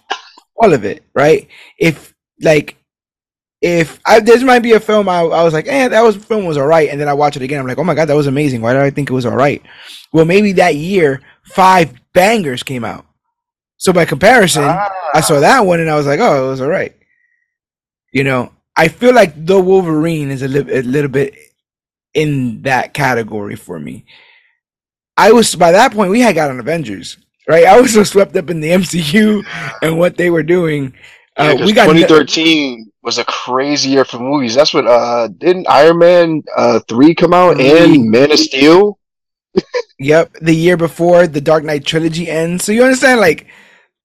all 0.56 0.72
of 0.72 0.84
it, 0.84 1.04
right? 1.14 1.48
If 1.78 2.14
like 2.42 2.76
if 3.62 4.00
I 4.04 4.20
this 4.20 4.42
might 4.42 4.60
be 4.60 4.72
a 4.72 4.80
film 4.80 5.08
I, 5.08 5.20
I 5.20 5.42
was 5.42 5.54
like, 5.54 5.66
eh, 5.68 5.88
that 5.88 6.02
was 6.02 6.16
film 6.16 6.44
was 6.44 6.58
alright, 6.58 6.88
and 6.88 7.00
then 7.00 7.08
I 7.08 7.14
watch 7.14 7.36
it 7.36 7.42
again, 7.42 7.60
I'm 7.60 7.66
like, 7.66 7.78
oh 7.78 7.84
my 7.84 7.94
god, 7.94 8.06
that 8.06 8.16
was 8.16 8.26
amazing. 8.26 8.60
Why 8.60 8.72
did 8.72 8.82
I 8.82 8.90
think 8.90 9.10
it 9.10 9.14
was 9.14 9.26
alright? 9.26 9.62
Well, 10.12 10.24
maybe 10.24 10.52
that 10.52 10.74
year 10.74 11.20
five 11.44 11.94
bangers 12.12 12.62
came 12.62 12.84
out. 12.84 13.06
So 13.78 13.92
by 13.92 14.04
comparison, 14.04 14.64
ah. 14.64 14.90
I 15.14 15.20
saw 15.20 15.40
that 15.40 15.60
one 15.60 15.80
and 15.80 15.90
I 15.90 15.96
was 15.96 16.06
like, 16.06 16.20
oh, 16.20 16.46
it 16.46 16.50
was 16.50 16.60
alright. 16.60 16.96
You 18.12 18.24
know, 18.24 18.52
I 18.76 18.88
feel 18.88 19.14
like 19.14 19.46
the 19.46 19.60
Wolverine 19.60 20.30
is 20.30 20.42
a, 20.42 20.48
li- 20.48 20.78
a 20.78 20.82
little 20.82 21.10
bit 21.10 21.34
in 22.14 22.62
that 22.62 22.94
category 22.94 23.56
for 23.56 23.78
me. 23.78 24.06
I 25.16 25.32
was 25.32 25.54
by 25.54 25.72
that 25.72 25.92
point 25.92 26.10
we 26.10 26.20
had 26.20 26.34
got 26.34 26.50
on 26.50 26.60
Avengers, 26.60 27.18
right? 27.48 27.64
I 27.64 27.80
was 27.80 27.94
so 27.94 28.04
swept 28.04 28.36
up 28.36 28.50
in 28.50 28.60
the 28.60 28.70
MCU 28.70 29.44
and 29.82 29.98
what 29.98 30.16
they 30.16 30.30
were 30.30 30.42
doing. 30.42 30.94
Yeah, 31.38 31.52
uh, 31.52 31.66
we 31.66 31.72
got 31.72 31.86
2013 31.86 32.90
was 33.02 33.18
a 33.18 33.24
crazy 33.24 33.90
year 33.90 34.04
for 34.04 34.18
movies. 34.18 34.54
That's 34.54 34.74
what 34.74 34.86
uh 34.86 35.28
didn't 35.28 35.68
Iron 35.68 35.98
Man 35.98 36.42
uh 36.56 36.80
three 36.88 37.14
come 37.14 37.32
out 37.32 37.60
and 37.60 38.10
Man 38.10 38.32
of 38.32 38.38
Steel. 38.38 38.98
yep, 39.98 40.32
the 40.40 40.54
year 40.54 40.76
before 40.76 41.26
the 41.26 41.40
Dark 41.40 41.64
Knight 41.64 41.84
trilogy 41.84 42.28
ends. 42.28 42.64
So 42.64 42.72
you 42.72 42.82
understand, 42.82 43.20
like, 43.20 43.46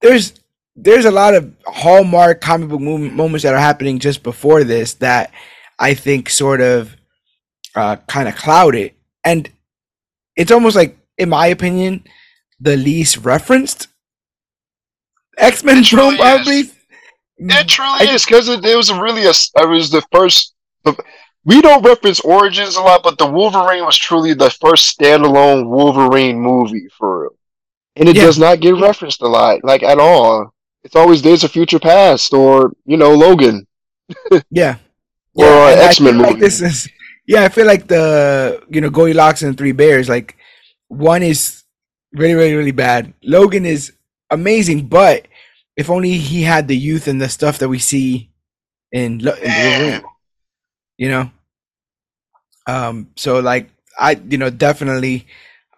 there's 0.01 0.33
there's 0.75 1.05
a 1.05 1.11
lot 1.11 1.33
of 1.33 1.53
hallmark 1.65 2.41
comic 2.41 2.69
book 2.69 2.79
moments 2.79 3.43
that 3.43 3.53
are 3.53 3.59
happening 3.59 3.99
just 3.99 4.23
before 4.23 4.63
this 4.63 4.93
that 4.95 5.31
I 5.77 5.93
think 5.93 6.29
sort 6.29 6.61
of 6.61 6.95
uh, 7.75 7.97
kind 8.07 8.29
of 8.29 8.35
cloud 8.35 8.75
it, 8.75 8.95
and 9.23 9.49
it's 10.35 10.51
almost 10.51 10.75
like 10.75 10.97
in 11.21 11.29
my 11.29 11.47
opinion, 11.47 12.03
the 12.59 12.75
least 12.75 13.17
referenced 13.17 13.87
X 15.37 15.63
Men 15.63 15.83
film, 15.83 16.17
probably. 16.17 16.71
It 17.37 17.67
truly 17.67 18.07
I, 18.07 18.13
is 18.13 18.25
because 18.25 18.49
it, 18.49 18.65
it, 18.65 18.75
was 18.75 18.91
really 18.91 19.25
a. 19.25 19.29
It 19.29 19.69
was 19.69 19.91
the 19.91 20.03
first. 20.11 20.53
We 21.43 21.61
don't 21.61 21.83
reference 21.83 22.19
origins 22.19 22.75
a 22.75 22.81
lot, 22.81 23.03
but 23.03 23.17
the 23.17 23.25
Wolverine 23.25 23.85
was 23.85 23.97
truly 23.97 24.33
the 24.33 24.49
first 24.49 24.97
standalone 24.97 25.67
Wolverine 25.67 26.39
movie 26.39 26.87
for 26.97 27.21
real, 27.21 27.37
and 27.95 28.09
it 28.09 28.15
yeah. 28.15 28.23
does 28.23 28.37
not 28.37 28.59
get 28.59 28.75
referenced 28.75 29.21
a 29.21 29.27
lot, 29.27 29.63
like 29.63 29.83
at 29.83 29.99
all. 29.99 30.53
It's 30.83 30.95
always 30.95 31.21
Days 31.21 31.43
of 31.43 31.51
Future 31.51 31.79
Past 31.79 32.33
or 32.33 32.73
you 32.85 32.97
know 32.97 33.13
Logan. 33.13 33.67
yeah. 34.49 34.77
Or 35.35 35.45
yeah, 35.45 35.87
X 35.87 35.99
Men 35.99 36.17
movie. 36.17 36.31
Like 36.31 36.39
this 36.39 36.61
is 36.61 36.89
yeah. 37.25 37.43
I 37.43 37.49
feel 37.49 37.65
like 37.65 37.87
the 37.87 38.63
you 38.69 38.81
know 38.81 38.89
Goldilocks 38.89 39.43
and 39.43 39.57
Three 39.57 39.71
Bears 39.71 40.09
like 40.09 40.35
one 40.91 41.23
is 41.23 41.63
really, 42.11 42.33
really, 42.33 42.53
really 42.53 42.71
bad. 42.71 43.13
Logan 43.23 43.65
is 43.65 43.93
amazing, 44.29 44.87
but 44.87 45.25
if 45.77 45.89
only 45.89 46.17
he 46.17 46.41
had 46.41 46.67
the 46.67 46.77
youth 46.77 47.07
and 47.07 47.21
the 47.21 47.29
stuff 47.29 47.59
that 47.59 47.69
we 47.69 47.79
see 47.79 48.29
in, 48.91 49.21
in 49.21 49.25
Wolverine, 49.25 50.03
you 50.97 51.09
know. 51.09 51.31
Um, 52.67 53.09
so 53.15 53.39
like 53.39 53.69
I, 53.97 54.19
you 54.27 54.37
know, 54.37 54.49
definitely 54.49 55.27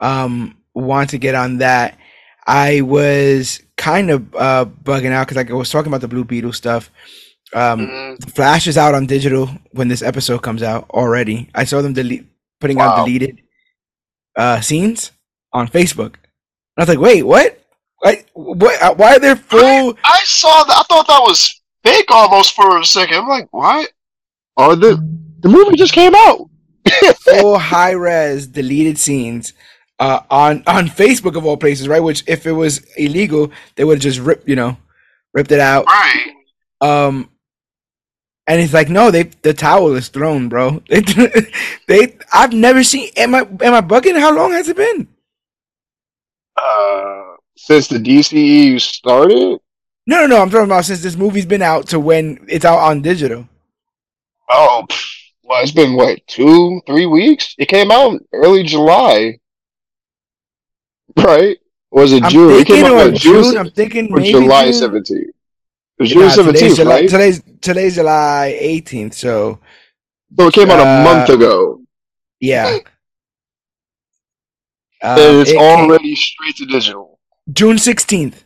um 0.01 0.57
want 0.73 1.11
to 1.11 1.19
get 1.19 1.35
on 1.35 1.59
that. 1.59 1.97
I 2.47 2.81
was 2.81 3.61
kind 3.77 4.09
of 4.09 4.35
uh 4.35 4.65
bugging 4.65 5.11
out 5.11 5.27
because 5.27 5.37
like 5.37 5.51
I 5.51 5.53
was 5.53 5.69
talking 5.69 5.91
about 5.91 6.01
the 6.01 6.07
Blue 6.07 6.23
Beetle 6.23 6.53
stuff. 6.53 6.89
Um, 7.53 7.87
mm-hmm. 7.87 8.29
Flash 8.31 8.65
is 8.65 8.79
out 8.79 8.95
on 8.95 9.05
digital 9.05 9.47
when 9.73 9.87
this 9.87 10.01
episode 10.01 10.39
comes 10.39 10.63
out 10.63 10.89
already. 10.89 11.51
I 11.53 11.65
saw 11.65 11.83
them 11.83 11.93
delete 11.93 12.25
putting 12.59 12.77
wow. 12.77 12.89
out 12.89 13.05
deleted 13.05 13.42
uh, 14.35 14.61
scenes 14.61 15.11
on 15.51 15.67
Facebook. 15.67 16.15
And 16.15 16.79
I 16.79 16.81
was 16.81 16.89
like, 16.89 16.99
wait, 16.99 17.23
what? 17.23 17.59
Like, 18.03 18.27
what? 18.33 18.81
Uh, 18.81 18.95
why 18.95 19.15
are 19.15 19.19
there 19.19 19.35
full? 19.35 19.59
I, 19.59 19.95
I, 20.03 20.21
saw 20.23 20.63
that. 20.65 20.77
I 20.77 20.83
thought 20.83 21.07
that 21.07 21.21
was 21.21 21.61
fake 21.83 22.09
almost 22.09 22.53
for 22.53 22.79
a 22.79 22.85
second. 22.85 23.17
I'm 23.17 23.27
like, 23.27 23.47
what? 23.51 23.91
Oh, 24.57 24.75
the 24.75 24.97
the 25.39 25.49
movie 25.49 25.77
just 25.77 25.93
came 25.93 26.13
out. 26.15 26.49
full 27.19 27.57
high 27.57 27.91
res 27.91 28.45
deleted 28.47 28.97
scenes 28.97 29.53
uh, 29.99 30.19
on 30.29 30.63
on 30.67 30.87
Facebook 30.87 31.37
of 31.37 31.45
all 31.45 31.57
places, 31.57 31.87
right? 31.87 32.01
Which 32.01 32.23
if 32.27 32.45
it 32.45 32.51
was 32.51 32.83
illegal, 32.97 33.51
they 33.75 33.83
would 33.83 33.95
have 33.95 34.03
just 34.03 34.19
ripped, 34.19 34.47
you 34.47 34.55
know, 34.55 34.77
ripped 35.33 35.51
it 35.51 35.59
out. 35.59 35.85
Right. 35.85 36.33
Um, 36.81 37.29
and 38.47 38.59
it's 38.61 38.73
like, 38.73 38.89
no, 38.89 39.11
they 39.11 39.23
the 39.23 39.53
towel 39.53 39.95
is 39.95 40.09
thrown, 40.09 40.49
bro. 40.49 40.81
They, 40.89 41.01
they 41.87 42.17
I've 42.31 42.53
never 42.53 42.83
seen. 42.83 43.09
Am 43.15 43.35
I 43.35 43.39
am 43.39 43.73
I 43.73 43.81
bugging? 43.81 44.19
How 44.19 44.35
long 44.35 44.51
has 44.51 44.67
it 44.67 44.77
been? 44.77 45.07
Uh, 46.55 47.35
since 47.57 47.87
the 47.87 47.97
DCEU 47.97 48.79
started. 48.79 49.59
No, 50.05 50.21
no, 50.21 50.27
no. 50.27 50.41
I'm 50.41 50.49
talking 50.49 50.65
about 50.65 50.85
since 50.85 51.01
this 51.01 51.15
movie's 51.15 51.45
been 51.45 51.61
out 51.61 51.87
to 51.89 51.99
when 51.99 52.45
it's 52.49 52.65
out 52.65 52.79
on 52.79 53.01
digital. 53.01 53.47
Oh, 54.49 54.85
well, 55.43 55.63
it's 55.63 55.71
been 55.71 55.95
what 55.95 56.25
two, 56.27 56.81
three 56.85 57.05
weeks. 57.05 57.55
It 57.57 57.67
came 57.67 57.91
out 57.91 58.21
early 58.33 58.63
July, 58.63 59.39
right? 61.17 61.57
was 61.91 62.11
it 62.11 62.23
June? 62.25 62.59
It 62.59 62.67
came 62.67 62.85
out 62.85 63.13
June. 63.13 63.43
June. 63.43 63.57
I'm 63.57 63.69
thinking 63.71 64.09
maybe 64.11 64.31
July 64.31 64.71
seventeenth. 64.71 65.32
June 66.03 66.29
seventeenth, 66.29 66.79
right? 66.79 67.09
Today's 67.09 67.41
today's 67.61 67.95
July 67.95 68.55
eighteenth, 68.59 69.13
so 69.13 69.59
so 70.37 70.47
it 70.47 70.53
came 70.53 70.69
out 70.69 70.79
uh, 70.79 70.83
a 70.83 71.03
month 71.03 71.29
ago. 71.29 71.81
Yeah. 72.39 72.79
Uh, 75.01 75.17
and 75.19 75.41
it's 75.41 75.51
it 75.51 75.57
already 75.57 76.15
straight 76.15 76.55
to 76.57 76.65
digital. 76.65 77.19
June 77.51 77.77
sixteenth. 77.77 78.45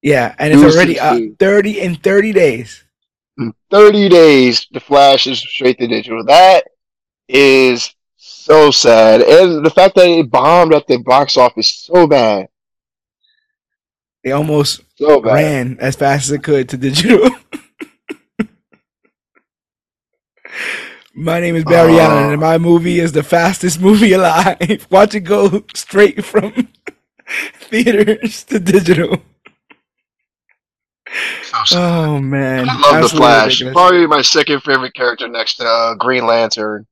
Yeah, 0.00 0.34
and 0.38 0.52
June 0.52 0.64
it's 0.64 0.76
already 0.76 0.98
uh, 0.98 1.18
thirty 1.38 1.80
in 1.80 1.96
thirty 1.96 2.32
days. 2.32 2.84
In 3.38 3.54
thirty 3.70 4.08
days, 4.08 4.66
the 4.70 4.80
Flash 4.80 5.26
is 5.26 5.40
straight 5.40 5.78
to 5.78 5.86
digital. 5.86 6.24
That 6.24 6.64
is 7.28 7.94
so 8.16 8.70
sad, 8.70 9.22
and 9.22 9.64
the 9.64 9.70
fact 9.70 9.94
that 9.96 10.06
it 10.06 10.30
bombed 10.30 10.74
at 10.74 10.86
the 10.86 10.98
box 10.98 11.36
office 11.36 11.72
so 11.72 12.06
bad. 12.06 12.48
They 14.24 14.32
almost 14.32 14.82
so 14.96 15.20
ran 15.20 15.78
as 15.80 15.96
fast 15.96 16.26
as 16.26 16.32
it 16.32 16.42
could 16.44 16.68
to 16.68 16.76
digital. 16.76 17.28
my 21.14 21.40
name 21.40 21.56
is 21.56 21.64
Barry 21.64 21.98
uh, 21.98 22.04
Allen, 22.04 22.32
and 22.32 22.40
my 22.40 22.58
movie 22.58 23.00
is 23.00 23.12
the 23.12 23.24
fastest 23.24 23.80
movie 23.80 24.12
alive. 24.12 24.86
Watch 24.90 25.14
it 25.14 25.20
go 25.20 25.64
straight 25.74 26.24
from 26.24 26.68
theaters 27.54 28.44
to 28.44 28.60
digital. 28.60 29.22
So 31.66 31.78
oh 31.78 32.18
man, 32.20 32.68
I 32.68 32.74
love 32.74 32.94
Absolutely 32.94 33.02
the 33.02 33.16
Flash. 33.16 33.60
Ridiculous. 33.60 33.74
Probably 33.74 34.06
my 34.06 34.22
second 34.22 34.60
favorite 34.62 34.94
character 34.94 35.28
next 35.28 35.56
to 35.56 35.66
uh, 35.66 35.94
Green 35.96 36.26
Lantern. 36.26 36.86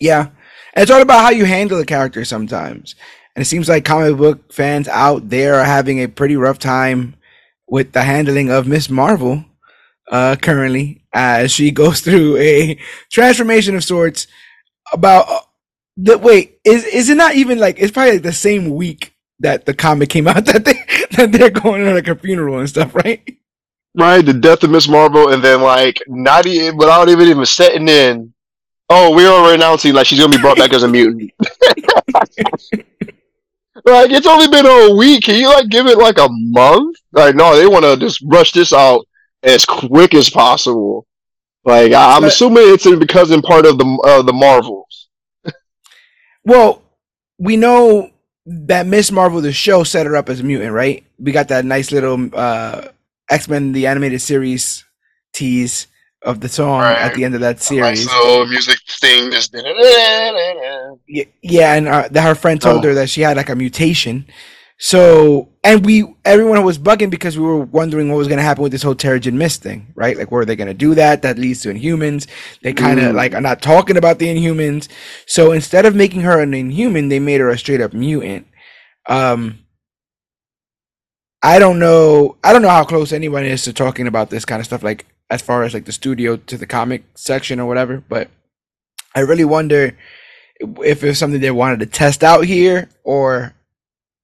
Yeah, 0.00 0.28
and 0.74 0.82
it's 0.82 0.90
all 0.90 1.00
about 1.02 1.22
how 1.22 1.30
you 1.30 1.44
handle 1.44 1.78
the 1.78 1.86
character 1.86 2.24
sometimes. 2.24 2.94
And 3.34 3.42
it 3.42 3.46
seems 3.46 3.68
like 3.68 3.84
comic 3.84 4.16
book 4.16 4.52
fans 4.52 4.88
out 4.88 5.30
there 5.30 5.54
are 5.54 5.64
having 5.64 6.02
a 6.02 6.08
pretty 6.08 6.36
rough 6.36 6.58
time 6.58 7.16
with 7.68 7.92
the 7.92 8.02
handling 8.02 8.50
of 8.50 8.66
Miss 8.66 8.90
Marvel 8.90 9.44
uh, 10.10 10.36
currently 10.40 11.04
as 11.12 11.50
she 11.50 11.70
goes 11.82 12.00
through 12.00 12.36
a 12.36 12.78
transformation 13.10 13.74
of 13.74 13.84
sorts. 13.84 14.26
About 14.92 15.28
uh, 15.28 15.40
the 15.96 16.18
wait, 16.18 16.58
is 16.64 16.84
is 16.84 17.08
it 17.08 17.16
not 17.16 17.34
even 17.34 17.58
like 17.58 17.78
it's 17.78 17.92
probably 17.92 18.12
like 18.12 18.22
the 18.22 18.32
same 18.32 18.70
week 18.70 19.14
that 19.40 19.64
the 19.64 19.72
comic 19.72 20.10
came 20.10 20.28
out 20.28 20.44
that 20.46 20.64
they 20.64 20.74
that 21.16 21.32
they're 21.32 21.50
going 21.50 21.84
to 21.84 21.94
like 21.94 22.08
a 22.08 22.16
funeral 22.16 22.58
and 22.58 22.68
stuff, 22.68 22.94
right? 22.94 23.36
Right, 23.94 24.24
the 24.24 24.32
death 24.32 24.62
of 24.64 24.70
Miss 24.70 24.88
Marvel, 24.88 25.32
and 25.32 25.42
then 25.42 25.62
like 25.62 25.98
not 26.06 26.46
even 26.46 26.76
without 26.76 27.08
even 27.08 27.28
even 27.28 27.46
setting 27.46 27.88
in. 27.88 28.32
Oh, 28.88 29.14
we're 29.14 29.28
already 29.28 29.54
announcing 29.54 29.94
like 29.94 30.06
she's 30.06 30.18
gonna 30.18 30.36
be 30.36 30.40
brought 30.40 30.58
back 30.58 30.72
as 30.72 30.82
a 30.82 30.88
mutant. 30.88 31.30
Like 33.84 34.10
it's 34.10 34.26
only 34.26 34.48
been 34.48 34.66
a 34.66 34.94
week. 34.94 35.24
Can 35.24 35.36
you 35.36 35.48
like 35.48 35.68
give 35.68 35.86
it 35.86 35.98
like 35.98 36.18
a 36.18 36.28
month? 36.30 36.96
Like 37.12 37.34
no, 37.34 37.56
they 37.56 37.66
want 37.66 37.84
to 37.84 37.96
just 37.96 38.22
rush 38.26 38.52
this 38.52 38.72
out 38.72 39.06
as 39.42 39.64
quick 39.64 40.14
as 40.14 40.30
possible. 40.30 41.06
Like 41.64 41.92
I, 41.92 42.16
am 42.16 42.24
assuming 42.24 42.64
it's 42.66 42.88
because 42.96 43.30
in 43.30 43.42
part 43.42 43.66
of 43.66 43.78
the 43.78 44.02
uh, 44.04 44.22
the 44.22 44.32
Marvels. 44.32 45.08
well, 46.44 46.82
we 47.38 47.56
know 47.56 48.10
that 48.46 48.86
Miss 48.86 49.10
Marvel, 49.10 49.40
the 49.40 49.52
show, 49.52 49.84
set 49.84 50.06
her 50.06 50.16
up 50.16 50.28
as 50.28 50.40
a 50.40 50.44
mutant, 50.44 50.72
right? 50.72 51.04
We 51.18 51.32
got 51.32 51.48
that 51.48 51.64
nice 51.64 51.92
little 51.92 52.30
uh, 52.34 52.88
X 53.30 53.48
Men 53.48 53.72
the 53.72 53.86
animated 53.86 54.20
series 54.20 54.84
tease 55.32 55.86
of 56.24 56.40
the 56.40 56.48
song 56.48 56.80
right. 56.80 56.98
at 56.98 57.14
the 57.14 57.24
end 57.24 57.34
of 57.34 57.40
that 57.40 57.60
series. 57.60 58.08
So 58.08 58.46
music 58.46 58.78
thing 59.00 59.30
just 59.30 59.52
yeah, 59.54 61.24
yeah, 61.42 61.74
and 61.74 61.88
uh, 61.88 62.08
her 62.22 62.34
friend 62.34 62.60
told 62.60 62.84
oh. 62.84 62.88
her 62.88 62.94
that 62.94 63.10
she 63.10 63.22
had 63.22 63.36
like 63.36 63.48
a 63.48 63.56
mutation. 63.56 64.26
So, 64.78 65.50
and 65.62 65.86
we, 65.86 66.12
everyone 66.24 66.64
was 66.64 66.76
bugging 66.76 67.08
because 67.08 67.38
we 67.38 67.44
were 67.44 67.60
wondering 67.60 68.08
what 68.08 68.16
was 68.16 68.26
going 68.26 68.38
to 68.38 68.42
happen 68.42 68.64
with 68.64 68.72
this 68.72 68.82
whole 68.82 68.96
Terrigen 68.96 69.34
Mist 69.34 69.62
thing, 69.62 69.92
right? 69.94 70.16
Like, 70.16 70.32
were 70.32 70.44
they 70.44 70.56
going 70.56 70.66
to 70.66 70.74
do 70.74 70.96
that? 70.96 71.22
That 71.22 71.38
leads 71.38 71.62
to 71.62 71.68
Inhumans. 71.68 72.26
They 72.62 72.72
kind 72.72 72.98
of 72.98 73.12
mm. 73.12 73.14
like 73.14 73.32
are 73.32 73.40
not 73.40 73.62
talking 73.62 73.96
about 73.96 74.18
the 74.18 74.26
Inhumans. 74.26 74.88
So 75.24 75.52
instead 75.52 75.86
of 75.86 75.94
making 75.94 76.22
her 76.22 76.40
an 76.40 76.52
Inhuman, 76.52 77.10
they 77.10 77.20
made 77.20 77.40
her 77.40 77.48
a 77.48 77.56
straight 77.56 77.80
up 77.80 77.92
mutant. 77.92 78.48
Um, 79.08 79.60
I 81.44 81.60
don't 81.60 81.78
know. 81.78 82.38
I 82.42 82.52
don't 82.52 82.62
know 82.62 82.68
how 82.68 82.82
close 82.82 83.12
anyone 83.12 83.44
is 83.44 83.62
to 83.64 83.72
talking 83.72 84.08
about 84.08 84.30
this 84.30 84.44
kind 84.44 84.58
of 84.58 84.66
stuff. 84.66 84.82
Like, 84.82 85.06
as 85.32 85.40
far 85.40 85.62
as 85.62 85.72
like 85.72 85.86
the 85.86 85.92
studio 85.92 86.36
to 86.36 86.58
the 86.58 86.66
comic 86.66 87.04
section 87.14 87.58
or 87.58 87.66
whatever. 87.66 88.04
But 88.06 88.28
I 89.14 89.20
really 89.20 89.46
wonder 89.46 89.96
if 90.60 91.02
it's 91.02 91.18
something 91.18 91.40
they 91.40 91.50
wanted 91.50 91.80
to 91.80 91.86
test 91.86 92.22
out 92.22 92.44
here 92.44 92.90
or 93.02 93.54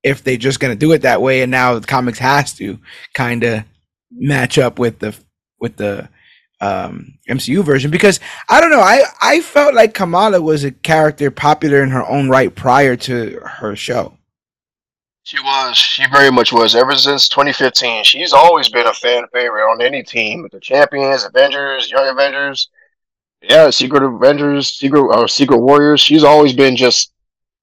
if 0.02 0.22
they're 0.22 0.36
just 0.36 0.60
gonna 0.60 0.76
do 0.76 0.92
it 0.92 1.02
that 1.02 1.22
way 1.22 1.40
and 1.40 1.50
now 1.50 1.78
the 1.78 1.86
comics 1.86 2.18
has 2.18 2.52
to 2.54 2.78
kind 3.14 3.42
of 3.42 3.64
match 4.12 4.58
up 4.58 4.78
with 4.78 4.98
the 4.98 5.16
with 5.58 5.76
the 5.76 6.10
um, 6.60 7.14
MCU 7.28 7.64
version 7.64 7.90
because 7.90 8.20
I 8.50 8.60
don't 8.60 8.70
know 8.70 8.80
I 8.80 9.02
I 9.22 9.40
felt 9.40 9.74
like 9.74 9.94
Kamala 9.94 10.42
was 10.42 10.62
a 10.62 10.72
character 10.72 11.30
popular 11.30 11.82
in 11.82 11.88
her 11.90 12.06
own 12.06 12.28
right 12.28 12.54
prior 12.54 12.96
to 12.96 13.40
her 13.40 13.74
show. 13.74 14.17
She 15.28 15.38
was. 15.40 15.76
She 15.76 16.06
very 16.10 16.32
much 16.32 16.54
was. 16.54 16.74
Ever 16.74 16.94
since 16.94 17.28
2015, 17.28 18.02
she's 18.02 18.32
always 18.32 18.70
been 18.70 18.86
a 18.86 18.94
fan 18.94 19.24
favorite 19.30 19.70
on 19.70 19.82
any 19.82 20.02
team. 20.02 20.48
The 20.50 20.58
Champions, 20.58 21.22
Avengers, 21.22 21.90
Young 21.90 22.08
Avengers, 22.08 22.70
yeah, 23.42 23.68
Secret 23.68 24.02
Avengers, 24.02 24.68
Secret 24.68 25.02
or 25.02 25.24
uh, 25.24 25.26
Secret 25.26 25.58
Warriors. 25.58 26.00
She's 26.00 26.24
always 26.24 26.54
been 26.54 26.76
just, 26.76 27.12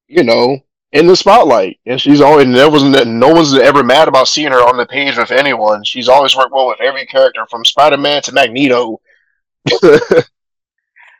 you 0.08 0.24
know, 0.24 0.60
in 0.92 1.08
the 1.08 1.16
spotlight, 1.16 1.80
and 1.88 2.00
she's 2.00 2.22
always 2.22 2.46
there 2.54 2.70
wasn't 2.70 3.08
no 3.08 3.30
one's 3.30 3.58
ever 3.58 3.84
mad 3.84 4.08
about 4.10 4.28
seeing 4.28 4.52
her 4.52 4.62
on 4.62 4.78
the 4.78 4.86
page 4.86 5.18
with 5.18 5.32
anyone. 5.32 5.84
She's 5.84 6.08
always 6.08 6.36
worked 6.36 6.54
well 6.54 6.68
with 6.68 6.82
every 6.82 7.08
character 7.08 7.48
from 7.50 7.66
Spider 7.66 7.98
Man 7.98 8.22
to 8.22 8.32
Magneto. 8.32 9.02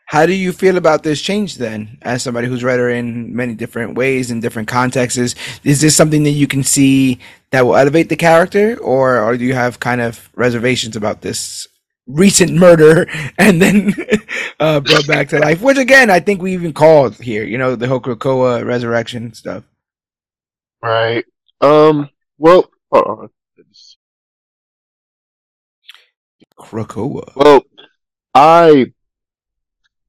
How 0.08 0.26
do 0.28 0.34
you 0.34 0.52
feel 0.52 0.78
about 0.78 1.02
this 1.02 1.20
change 1.20 1.56
then, 1.56 1.98
as 2.04 2.22
somebody 2.22 2.48
who's 2.48 2.64
read 2.64 2.80
her 2.80 2.90
in 2.90 3.36
many 3.36 3.56
different 3.56 3.96
ways 3.96 4.30
in 4.30 4.40
different 4.40 4.68
contexts? 4.68 5.18
Is, 5.18 5.36
is 5.64 5.82
this 5.82 5.96
something 5.96 6.24
that 6.24 6.32
you 6.32 6.46
can 6.46 6.64
see 6.64 7.20
that 7.50 7.66
will 7.66 7.76
elevate 7.76 8.10
the 8.10 8.16
character, 8.16 8.78
or, 8.78 9.20
or 9.20 9.36
do 9.36 9.44
you 9.44 9.56
have 9.56 9.80
kind 9.80 10.02
of 10.02 10.30
reservations 10.36 10.96
about 10.96 11.22
this 11.22 11.68
recent 12.08 12.54
murder 12.54 13.08
and 13.40 13.60
then 13.60 13.94
uh, 14.60 14.80
brought 14.80 15.08
back 15.08 15.30
to 15.30 15.40
life? 15.40 15.62
Which 15.62 15.78
again, 15.78 16.12
I 16.12 16.20
think 16.20 16.40
we 16.40 16.54
even 16.54 16.74
called 16.74 17.16
here, 17.16 17.44
you 17.44 17.58
know, 17.58 17.76
the 17.76 17.88
whole 17.88 18.00
Krakoa 18.00 18.64
resurrection 18.64 19.34
stuff. 19.34 19.64
Right. 20.84 21.26
Um. 21.62 22.10
Well, 22.38 22.70
hold 22.92 23.06
on. 23.08 23.30
Krakoa. 26.60 27.36
Well, 27.36 27.64
I 28.34 28.94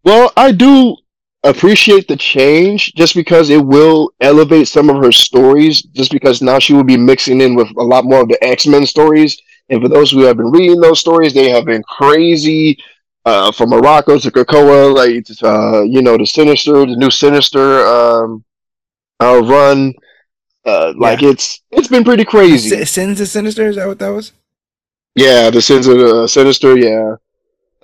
well, 0.07 0.33
I 0.37 0.53
do 0.53 0.97
appreciate 1.43 2.07
the 2.07 2.17
change 2.17 2.95
just 2.95 3.17
because 3.17 3.51
it 3.51 3.63
will 3.63 4.13
elevate 4.21 4.69
some 4.69 4.89
of 4.89 5.03
her 5.03 5.11
stories, 5.11 5.83
just 5.83 6.13
because 6.13 6.41
now 6.41 6.61
she 6.61 6.75
will 6.75 6.85
be 6.85 6.97
mixing 6.97 7.41
in 7.41 7.57
with 7.57 7.69
a 7.77 7.83
lot 7.83 8.05
more 8.05 8.23
of 8.23 8.29
the 8.29 8.43
X 8.43 8.69
Men 8.69 8.87
stories. 8.87 9.37
And 9.69 9.83
for 9.83 9.89
those 9.89 10.13
who 10.13 10.23
have 10.23 10.37
been 10.37 10.53
reading 10.53 10.81
those 10.81 11.01
stories, 11.01 11.35
they 11.35 11.51
have 11.51 11.65
been 11.65 11.83
crazy. 11.83 12.79
Uh, 13.25 13.51
from 13.51 13.71
Morocco 13.71 14.21
to 14.21 14.31
Krakoa, 14.31 14.95
like 14.95 15.27
uh, 15.43 15.83
you 15.83 16.01
know, 16.01 16.17
the 16.17 16.25
Sinister, 16.25 16.87
the 16.87 16.95
new 16.95 17.11
Sinister 17.11 17.85
um, 17.85 18.45
uh, 19.19 19.43
run, 19.43 19.93
uh, 20.65 20.93
like 20.97 21.21
yeah. 21.23 21.31
it's 21.31 21.61
it's 21.73 21.89
been 21.89 22.05
pretty 22.05 22.25
crazy. 22.25 22.85
Sins 22.85 23.21
of 23.21 23.27
Sinister 23.27 23.67
is 23.67 23.75
that 23.75 23.89
what 23.89 23.99
that 23.99 24.11
was? 24.11 24.31
Yeah, 25.17 25.51
the 25.51 25.61
Sins 25.61 25.89
of 25.89 25.99
the 25.99 26.29
Sinister. 26.29 26.79
Yeah, 26.79 27.17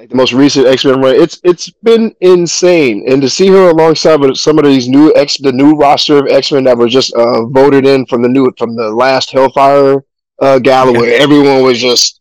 like 0.03 0.11
the 0.11 0.17
most 0.17 0.33
recent 0.33 0.67
X 0.67 0.85
Men 0.85 1.01
run. 1.01 1.15
It's 1.15 1.41
it's 1.45 1.71
been 1.71 2.13
insane, 2.21 3.05
and 3.09 3.23
to 3.23 3.31
see 3.31 3.47
her 3.47 3.71
alongside 3.71 4.17
with 4.17 4.37
some 4.37 4.59
of 4.59 4.65
these 4.65 4.89
new 4.89 5.15
X, 5.15 5.37
the 5.39 5.53
new 5.53 5.77
roster 5.77 6.19
of 6.19 6.27
X 6.27 6.51
Men 6.51 6.65
that 6.65 6.77
were 6.77 6.89
just 6.89 7.15
uh, 7.15 7.45
voted 7.47 7.87
in 7.87 8.05
from 8.07 8.21
the 8.21 8.29
new 8.29 8.53
from 8.59 8.75
the 8.75 8.91
last 8.91 9.31
Hellfire 9.31 10.03
uh, 10.41 10.59
gala, 10.59 10.91
where 10.91 11.23
everyone 11.23 11.63
was 11.63 11.81
just 11.81 12.21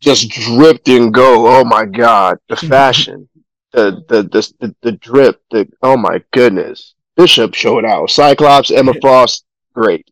just 0.00 0.28
dripped 0.30 0.88
and 0.88 1.14
go. 1.14 1.46
Oh 1.46 1.64
my 1.64 1.84
god, 1.84 2.38
the 2.48 2.56
fashion, 2.74 3.28
the, 3.70 4.02
the 4.08 4.24
the 4.24 4.52
the 4.58 4.74
the 4.82 4.92
drip, 4.92 5.40
the 5.52 5.68
oh 5.82 5.96
my 5.96 6.20
goodness. 6.32 6.94
Bishop 7.16 7.54
showed 7.54 7.84
out. 7.84 8.10
Cyclops, 8.10 8.72
Emma 8.72 8.94
Frost, 9.00 9.44
great. 9.72 10.10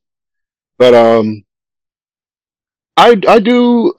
But 0.79 0.95
um, 0.95 1.43
I 2.97 3.21
I 3.27 3.41
do 3.41 3.93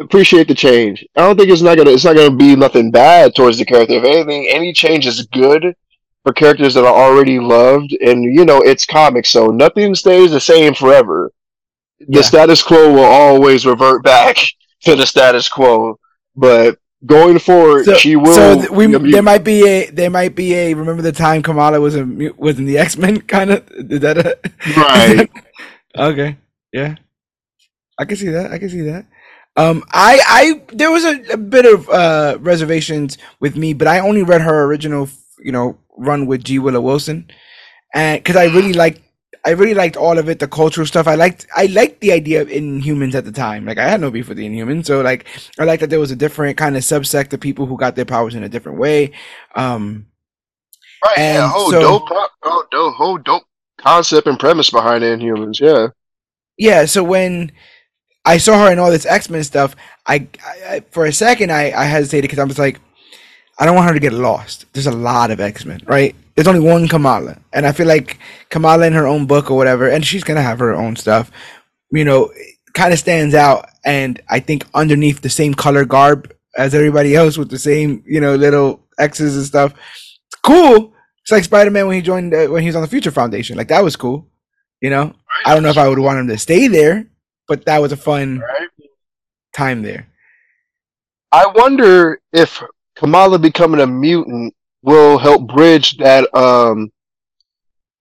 appreciate 0.00 0.48
the 0.48 0.54
change. 0.54 1.04
I 1.16 1.20
don't 1.20 1.36
think 1.36 1.50
it's 1.50 1.62
not 1.62 1.76
gonna 1.76 1.90
it's 1.90 2.04
not 2.04 2.16
gonna 2.16 2.34
be 2.34 2.56
nothing 2.56 2.90
bad 2.90 3.34
towards 3.34 3.58
the 3.58 3.64
character. 3.64 3.94
If 3.94 4.04
anything, 4.04 4.48
any 4.48 4.72
change 4.72 5.06
is 5.06 5.26
good 5.26 5.74
for 6.24 6.32
characters 6.32 6.74
that 6.74 6.84
are 6.84 6.94
already 6.94 7.38
loved. 7.38 7.92
And 8.00 8.22
you 8.24 8.44
know, 8.44 8.60
it's 8.60 8.86
comics, 8.86 9.30
so 9.30 9.48
nothing 9.48 9.94
stays 9.94 10.30
the 10.30 10.40
same 10.40 10.74
forever. 10.74 11.32
The 12.06 12.22
status 12.22 12.62
quo 12.62 12.92
will 12.92 13.04
always 13.04 13.66
revert 13.66 14.04
back 14.04 14.36
to 14.82 14.94
the 14.94 15.06
status 15.06 15.48
quo. 15.48 15.98
But 16.36 16.78
going 17.06 17.38
forward, 17.38 17.84
so, 17.84 17.94
she 17.94 18.16
will. 18.16 18.34
So 18.34 18.54
th- 18.56 18.70
we 18.70 18.86
there 19.10 19.22
might 19.22 19.44
be 19.44 19.66
a 19.66 19.90
there 19.90 20.10
might 20.10 20.34
be 20.34 20.54
a 20.54 20.74
remember 20.74 21.02
the 21.02 21.12
time 21.12 21.42
Kamala 21.42 21.80
was 21.80 21.96
a 21.96 22.04
was 22.36 22.58
in 22.58 22.66
the 22.66 22.78
X 22.78 22.96
Men 22.96 23.20
kind 23.22 23.50
of 23.50 23.68
is 23.70 24.00
that 24.00 24.18
a 24.18 24.38
right? 24.76 25.30
okay, 25.96 26.36
yeah, 26.72 26.96
I 27.98 28.04
can 28.04 28.16
see 28.16 28.28
that. 28.28 28.52
I 28.52 28.58
can 28.58 28.70
see 28.70 28.82
that. 28.82 29.06
Um, 29.58 29.82
I, 29.90 30.20
I, 30.24 30.62
there 30.72 30.92
was 30.92 31.04
a, 31.04 31.32
a 31.32 31.36
bit 31.36 31.66
of 31.66 31.88
uh, 31.88 32.38
reservations 32.40 33.18
with 33.40 33.56
me, 33.56 33.72
but 33.72 33.88
I 33.88 33.98
only 33.98 34.22
read 34.22 34.40
her 34.40 34.64
original, 34.64 35.08
you 35.40 35.50
know, 35.50 35.76
run 35.96 36.26
with 36.26 36.44
G. 36.44 36.60
Willow 36.60 36.80
Wilson, 36.80 37.28
and 37.92 38.22
because 38.22 38.36
I 38.36 38.44
really 38.44 38.72
liked, 38.72 39.00
I 39.44 39.50
really 39.50 39.74
liked 39.74 39.96
all 39.96 40.16
of 40.16 40.28
it, 40.28 40.38
the 40.38 40.46
cultural 40.46 40.86
stuff. 40.86 41.08
I 41.08 41.16
liked, 41.16 41.48
I 41.56 41.66
liked 41.66 42.00
the 42.00 42.12
idea 42.12 42.40
of 42.40 42.46
Inhumans 42.46 43.16
at 43.16 43.24
the 43.24 43.32
time. 43.32 43.66
Like 43.66 43.78
I 43.78 43.88
had 43.88 44.00
no 44.00 44.12
beef 44.12 44.28
with 44.28 44.38
the 44.38 44.48
Inhumans, 44.48 44.86
so 44.86 45.00
like 45.00 45.26
I 45.58 45.64
liked 45.64 45.80
that 45.80 45.90
there 45.90 45.98
was 45.98 46.12
a 46.12 46.16
different 46.16 46.56
kind 46.56 46.76
of 46.76 46.84
subsect 46.84 47.32
of 47.32 47.40
people 47.40 47.66
who 47.66 47.76
got 47.76 47.96
their 47.96 48.04
powers 48.04 48.36
in 48.36 48.44
a 48.44 48.48
different 48.48 48.78
way. 48.78 49.10
Um, 49.56 50.06
right. 51.04 51.18
yeah. 51.18 51.48
Whole 51.48 51.72
so, 51.72 51.80
dope, 51.80 52.08
whole 52.08 52.64
dope, 52.70 52.94
whole 52.94 53.18
dope 53.18 53.42
concept 53.76 54.28
and 54.28 54.38
premise 54.38 54.70
behind 54.70 55.02
Inhumans. 55.02 55.58
Yeah. 55.58 55.88
Yeah. 56.56 56.84
So 56.84 57.02
when 57.02 57.50
I 58.28 58.36
saw 58.36 58.66
her 58.66 58.70
in 58.70 58.78
all 58.78 58.90
this 58.90 59.06
X 59.06 59.30
Men 59.30 59.42
stuff. 59.42 59.74
I, 60.06 60.28
I, 60.44 60.80
for 60.90 61.06
a 61.06 61.12
second 61.12 61.50
I, 61.50 61.72
I 61.72 61.84
hesitated 61.84 62.28
because 62.28 62.38
I 62.38 62.44
was 62.44 62.58
like, 62.58 62.78
I 63.58 63.64
don't 63.64 63.74
want 63.74 63.88
her 63.88 63.94
to 63.94 64.00
get 64.00 64.12
lost. 64.12 64.66
There's 64.74 64.86
a 64.86 64.92
lot 64.92 65.30
of 65.30 65.40
X 65.40 65.64
Men, 65.64 65.80
right? 65.86 66.14
There's 66.34 66.46
only 66.46 66.60
one 66.60 66.88
Kamala, 66.88 67.40
and 67.54 67.66
I 67.66 67.72
feel 67.72 67.86
like 67.86 68.18
Kamala 68.50 68.86
in 68.86 68.92
her 68.92 69.06
own 69.06 69.24
book 69.26 69.50
or 69.50 69.56
whatever, 69.56 69.88
and 69.88 70.04
she's 70.04 70.24
gonna 70.24 70.42
have 70.42 70.58
her 70.58 70.74
own 70.74 70.94
stuff. 70.94 71.30
You 71.90 72.04
know, 72.04 72.30
kind 72.74 72.92
of 72.92 72.98
stands 72.98 73.34
out, 73.34 73.70
and 73.82 74.20
I 74.28 74.40
think 74.40 74.66
underneath 74.74 75.22
the 75.22 75.30
same 75.30 75.54
color 75.54 75.86
garb 75.86 76.30
as 76.56 76.74
everybody 76.74 77.16
else 77.16 77.38
with 77.38 77.48
the 77.48 77.58
same 77.58 78.04
you 78.06 78.20
know 78.20 78.34
little 78.34 78.80
X's 78.98 79.36
and 79.36 79.46
stuff. 79.46 79.72
It's 80.26 80.40
cool. 80.44 80.92
It's 81.22 81.32
like 81.32 81.44
Spider 81.44 81.70
Man 81.70 81.86
when 81.86 81.96
he 81.96 82.02
joined 82.02 82.34
uh, 82.34 82.46
when 82.48 82.60
he 82.60 82.68
was 82.68 82.76
on 82.76 82.82
the 82.82 82.88
Future 82.88 83.10
Foundation. 83.10 83.56
Like 83.56 83.68
that 83.68 83.82
was 83.82 83.96
cool. 83.96 84.28
You 84.82 84.90
know, 84.90 85.14
I 85.46 85.54
don't 85.54 85.62
know 85.62 85.70
if 85.70 85.78
I 85.78 85.88
would 85.88 85.98
want 85.98 86.18
him 86.18 86.28
to 86.28 86.36
stay 86.38 86.68
there, 86.68 87.06
but 87.48 87.64
that 87.64 87.80
was 87.80 87.92
a 87.92 87.96
fun 87.96 88.38
right? 88.38 88.68
time 89.52 89.82
there. 89.82 90.06
I 91.32 91.46
wonder 91.46 92.20
if 92.32 92.62
Kamala 92.94 93.38
becoming 93.38 93.80
a 93.80 93.86
mutant 93.86 94.54
will 94.82 95.18
help 95.18 95.48
bridge 95.48 95.96
that 95.96 96.32
um 96.34 96.92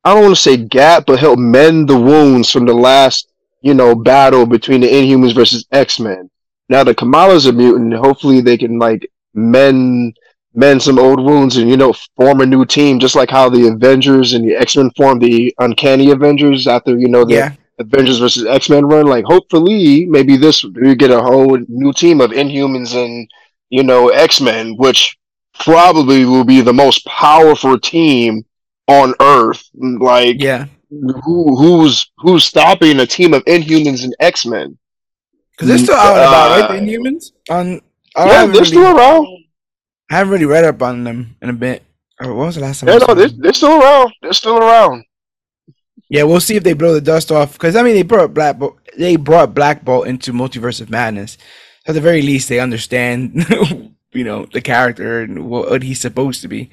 I 0.03 0.13
don't 0.13 0.23
want 0.23 0.35
to 0.35 0.41
say 0.41 0.55
gap, 0.55 1.05
but 1.05 1.19
help 1.19 1.37
mend 1.37 1.89
the 1.89 1.99
wounds 1.99 2.49
from 2.49 2.65
the 2.65 2.73
last, 2.73 3.27
you 3.61 3.73
know, 3.73 3.93
battle 3.93 4.45
between 4.45 4.79
the 4.79 4.87
Inhumans 4.87 5.35
versus 5.35 5.65
X 5.71 5.99
Men. 5.99 6.29
Now 6.69 6.83
that 6.85 6.95
Kamala's 6.95 7.45
a 7.45 7.51
mutant, 7.51 7.93
hopefully 7.93 8.39
they 8.39 8.57
can 8.57 8.79
like 8.79 9.09
mend 9.33 10.17
mend 10.53 10.81
some 10.81 10.97
old 10.97 11.23
wounds 11.23 11.57
and 11.57 11.69
you 11.69 11.77
know 11.77 11.93
form 12.15 12.41
a 12.41 12.45
new 12.45 12.65
team, 12.65 12.99
just 12.99 13.15
like 13.15 13.29
how 13.29 13.49
the 13.49 13.67
Avengers 13.67 14.33
and 14.33 14.47
the 14.47 14.55
X 14.55 14.77
Men 14.77 14.91
formed 14.95 15.21
the 15.21 15.53
Uncanny 15.59 16.11
Avengers 16.11 16.67
after 16.67 16.97
you 16.97 17.09
know 17.09 17.25
the 17.25 17.33
yeah. 17.33 17.53
Avengers 17.79 18.19
versus 18.19 18.45
X 18.45 18.69
Men 18.69 18.85
run. 18.85 19.05
Like, 19.05 19.25
hopefully, 19.25 20.05
maybe 20.05 20.37
this 20.37 20.63
we 20.63 20.95
get 20.95 21.11
a 21.11 21.21
whole 21.21 21.57
new 21.67 21.93
team 21.93 22.21
of 22.21 22.31
Inhumans 22.31 22.95
and 22.95 23.29
you 23.69 23.83
know 23.83 24.09
X 24.09 24.41
Men, 24.41 24.75
which 24.77 25.17
probably 25.59 26.25
will 26.25 26.43
be 26.43 26.61
the 26.61 26.73
most 26.73 27.05
powerful 27.05 27.79
team 27.79 28.45
on 28.87 29.13
Earth. 29.19 29.69
Like, 29.75 30.41
yeah, 30.41 30.65
who 30.89 31.55
who's 31.55 32.09
who's 32.17 32.45
stopping 32.45 32.99
a 32.99 33.05
team 33.05 33.33
of 33.33 33.43
Inhumans 33.45 34.03
and 34.03 34.15
X 34.19 34.45
Men? 34.45 34.77
Because 35.51 35.67
they're 35.67 35.77
still 35.77 35.95
out 35.95 36.17
and 36.17 36.27
about, 36.27 36.49
right? 36.49 36.67
The 36.69 36.77
uh, 36.77 36.81
Inhumans 36.81 37.31
on. 37.49 37.81
yeah, 38.15 38.45
they're 38.45 38.47
really, 38.49 38.65
still 38.65 38.97
around. 38.97 39.27
I 40.09 40.15
haven't 40.17 40.33
really 40.33 40.45
read 40.45 40.63
up 40.63 40.81
on 40.81 41.03
them 41.03 41.35
in 41.41 41.49
a 41.49 41.53
bit. 41.53 41.83
Oh, 42.21 42.33
what 42.33 42.47
was 42.47 42.55
the 42.55 42.61
last 42.61 42.79
time? 42.79 42.89
Yeah, 42.89 43.05
no, 43.07 43.13
they're, 43.13 43.29
they're 43.29 43.53
still 43.53 43.79
around. 43.79 44.13
They're 44.21 44.33
still 44.33 44.57
around. 44.57 45.03
Yeah, 46.09 46.23
we'll 46.23 46.39
see 46.39 46.55
if 46.55 46.63
they 46.63 46.73
blow 46.73 46.93
the 46.93 47.01
dust 47.01 47.31
off. 47.31 47.53
Because 47.53 47.75
I 47.75 47.83
mean, 47.83 47.95
they 47.95 48.03
brought 48.03 48.33
Black 48.33 48.57
Bolt, 48.57 48.77
they 48.97 49.15
brought 49.15 49.53
Black 49.53 49.83
Bolt 49.83 50.07
into 50.07 50.33
Multiverse 50.33 50.81
of 50.81 50.89
Madness. 50.89 51.37
At 51.85 51.95
the 51.95 52.01
very 52.01 52.21
least, 52.21 52.49
they 52.49 52.59
understand, 52.59 53.45
you 54.11 54.23
know, 54.23 54.45
the 54.45 54.61
character 54.61 55.21
and 55.21 55.49
what 55.49 55.83
he's 55.83 56.01
supposed 56.01 56.41
to 56.41 56.47
be. 56.47 56.69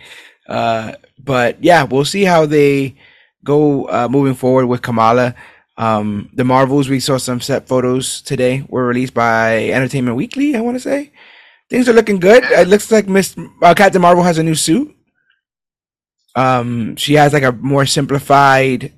Uh, 0.49 0.93
but 1.19 1.63
yeah, 1.63 1.85
we'll 1.85 2.05
see 2.05 2.25
how 2.25 2.47
they 2.47 2.97
go 3.45 3.89
uh, 3.89 4.09
moving 4.11 4.35
forward 4.35 4.67
with 4.67 4.83
Kamala. 4.83 5.35
Um, 5.77 6.31
the 6.33 6.45
Marvels, 6.45 6.89
we 6.89 7.01
saw 7.01 7.17
some 7.19 7.41
set 7.41 7.67
photos 7.67 8.23
today, 8.23 8.65
were 8.69 8.87
released 8.87 9.15
by 9.15 9.71
Entertainment 9.71 10.17
Weekly. 10.17 10.55
I 10.55 10.61
want 10.61 10.77
to 10.77 10.81
say 10.81 11.13
things 11.69 11.89
are 11.89 11.93
looking 11.93 12.21
good. 12.21 12.45
It 12.45 12.69
looks 12.69 12.91
like 12.91 13.09
Miss 13.09 13.37
uh, 13.63 13.75
Captain 13.75 14.03
Marvel 14.03 14.23
has 14.23 14.39
a 14.39 14.43
new 14.43 14.55
suit. 14.55 14.95
Um, 16.37 16.97
she 16.97 17.15
has 17.15 17.33
like 17.33 17.43
a 17.43 17.53
more 17.53 17.87
simplified 17.87 18.93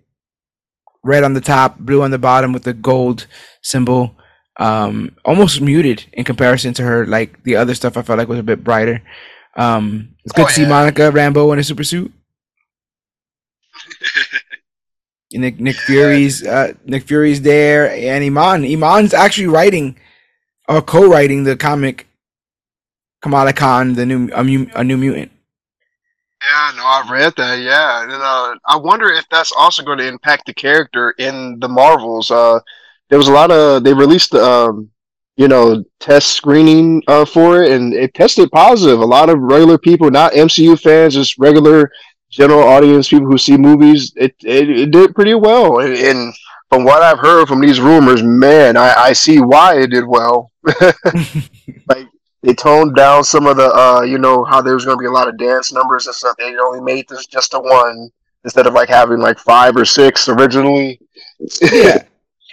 red 1.07 1.25
on 1.25 1.35
the 1.35 1.41
top, 1.41 1.79
blue 1.79 2.03
on 2.03 2.11
the 2.11 2.19
bottom 2.19 2.53
with 2.53 2.65
the 2.65 2.75
gold 2.75 3.27
symbol. 3.63 4.15
Um, 4.59 5.15
almost 5.25 5.61
muted 5.61 6.07
in 6.13 6.25
comparison 6.25 6.75
to 6.75 6.83
her 6.83 7.07
like 7.07 7.43
the 7.45 7.57
other 7.57 7.75
stuff. 7.75 7.97
I 7.97 8.03
felt 8.03 8.19
like 8.19 8.29
was 8.29 8.39
a 8.39 8.43
bit 8.43 8.65
brighter. 8.65 9.03
Um, 9.57 10.17
it's 10.25 10.33
good 10.33 10.47
oh, 10.47 10.49
to 10.49 10.55
see 10.55 10.67
Monica 10.67 11.11
Rambeau 11.11 11.53
in 11.53 11.59
a 11.59 11.65
super 11.65 11.85
suit. 11.85 12.13
Nick 15.33 15.61
Nick 15.61 15.77
Fury's 15.77 16.47
uh, 16.47 16.73
Nick 16.85 17.05
Fury's 17.05 17.43
there, 17.43 17.91
and 17.91 18.25
Iman 18.25 18.65
Iman's 18.65 19.13
actually 19.13 19.49
writing 19.49 19.99
or 20.69 20.83
co-writing 20.83 21.45
the 21.45 21.57
comic 21.57 22.07
Kamala 23.23 23.53
Khan, 23.53 23.95
the 23.95 24.07
new 24.07 24.31
a, 24.33 24.81
a 24.81 24.85
new 24.85 24.97
mutant. 24.97 25.33
Yeah, 26.47 26.73
no, 26.77 26.83
I 26.85 27.09
read 27.11 27.35
that. 27.37 27.59
Yeah, 27.61 28.03
and 28.03 28.13
uh, 28.13 28.55
I 28.67 28.77
wonder 28.77 29.09
if 29.09 29.25
that's 29.31 29.53
also 29.57 29.83
going 29.83 29.99
to 29.99 30.07
impact 30.07 30.47
the 30.47 30.55
character 30.55 31.15
in 31.19 31.59
the 31.59 31.69
Marvels. 31.69 32.31
Uh, 32.31 32.61
there 33.09 33.19
was 33.19 33.29
a 33.29 33.33
lot 33.33 33.51
of 33.51 33.83
they 33.83 33.93
released 33.93 34.35
um, 34.35 34.89
you 35.37 35.49
know 35.49 35.85
test 35.99 36.31
screening 36.31 37.03
uh, 37.09 37.25
for 37.25 37.63
it, 37.63 37.73
and 37.73 37.95
it 37.95 38.15
tested 38.15 38.51
positive. 38.53 39.01
A 39.01 39.05
lot 39.05 39.29
of 39.29 39.41
regular 39.41 39.79
people, 39.79 40.11
not 40.11 40.35
MCU 40.35 40.81
fans, 40.81 41.15
just 41.15 41.37
regular 41.39 41.91
general 42.31 42.63
audience, 42.63 43.09
people 43.09 43.27
who 43.27 43.39
see 43.39 43.57
movies, 43.57 44.13
it 44.17 44.35
it, 44.45 44.71
it 44.71 44.91
did 44.91 45.15
pretty 45.15 45.35
well. 45.35 45.81
And, 45.81 45.95
and, 45.95 46.35
from 46.69 46.83
what 46.83 47.01
I've 47.01 47.21
heard 47.21 47.47
from 47.47 47.61
these 47.61 47.79
rumors, 47.79 48.25
man, 48.25 48.77
I, 48.77 48.93
I 48.93 49.13
see 49.13 49.39
why 49.39 49.79
it 49.79 49.91
did 49.91 50.05
well. 50.05 50.51
like 51.89 52.09
they 52.43 52.55
toned 52.55 52.95
down 52.95 53.25
some 53.25 53.47
of 53.47 53.57
the, 53.57 53.75
uh, 53.75 54.03
you 54.03 54.19
know, 54.19 54.45
how 54.45 54.61
there 54.61 54.75
was 54.75 54.85
going 54.85 54.97
to 54.97 55.01
be 55.01 55.07
a 55.07 55.11
lot 55.11 55.29
of 55.29 55.39
dance 55.39 55.73
numbers 55.73 56.07
and 56.07 56.15
stuff. 56.15 56.37
They 56.39 56.57
only 56.57 56.81
made 56.81 57.09
this 57.09 57.27
just 57.27 57.55
a 57.55 57.59
one 57.59 58.11
instead 58.45 58.67
of 58.67 58.75
like 58.75 58.89
having 58.89 59.19
like 59.19 59.39
five 59.39 59.77
or 59.77 59.85
six 59.85 60.29
originally. 60.29 61.01
yeah. 61.61 62.03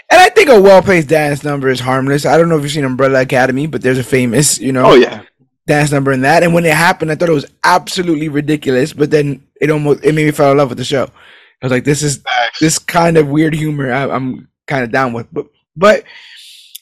And 0.09 0.21
I 0.21 0.29
think 0.29 0.49
a 0.49 0.61
well-paced 0.61 1.07
dance 1.07 1.43
number 1.43 1.69
is 1.69 1.79
harmless. 1.79 2.25
I 2.25 2.37
don't 2.37 2.47
know 2.47 2.57
if 2.57 2.61
you've 2.61 2.71
seen 2.71 2.83
Umbrella 2.83 3.21
Academy, 3.21 3.65
but 3.65 3.81
there's 3.81 3.97
a 3.97 4.03
famous, 4.03 4.59
you 4.59 4.71
know, 4.71 4.91
oh 4.91 4.93
yeah, 4.93 5.23
dance 5.65 5.91
number 5.91 6.11
in 6.11 6.21
that. 6.21 6.43
And 6.43 6.53
when 6.53 6.65
it 6.65 6.73
happened, 6.73 7.11
I 7.11 7.15
thought 7.15 7.29
it 7.29 7.33
was 7.33 7.51
absolutely 7.63 8.29
ridiculous. 8.29 8.93
But 8.93 9.09
then 9.09 9.47
it 9.59 9.71
almost 9.71 10.03
it 10.03 10.13
made 10.13 10.25
me 10.25 10.31
fall 10.31 10.51
in 10.51 10.57
love 10.57 10.69
with 10.69 10.77
the 10.77 10.83
show. 10.83 11.05
I 11.05 11.65
was 11.65 11.71
like, 11.71 11.83
this 11.83 12.03
is 12.03 12.23
this 12.59 12.77
kind 12.77 13.17
of 13.17 13.29
weird 13.29 13.55
humor 13.55 13.91
I, 13.91 14.15
am 14.15 14.49
kind 14.67 14.83
of 14.83 14.91
down 14.91 15.13
with. 15.13 15.27
But 15.31 15.47
but 15.75 16.03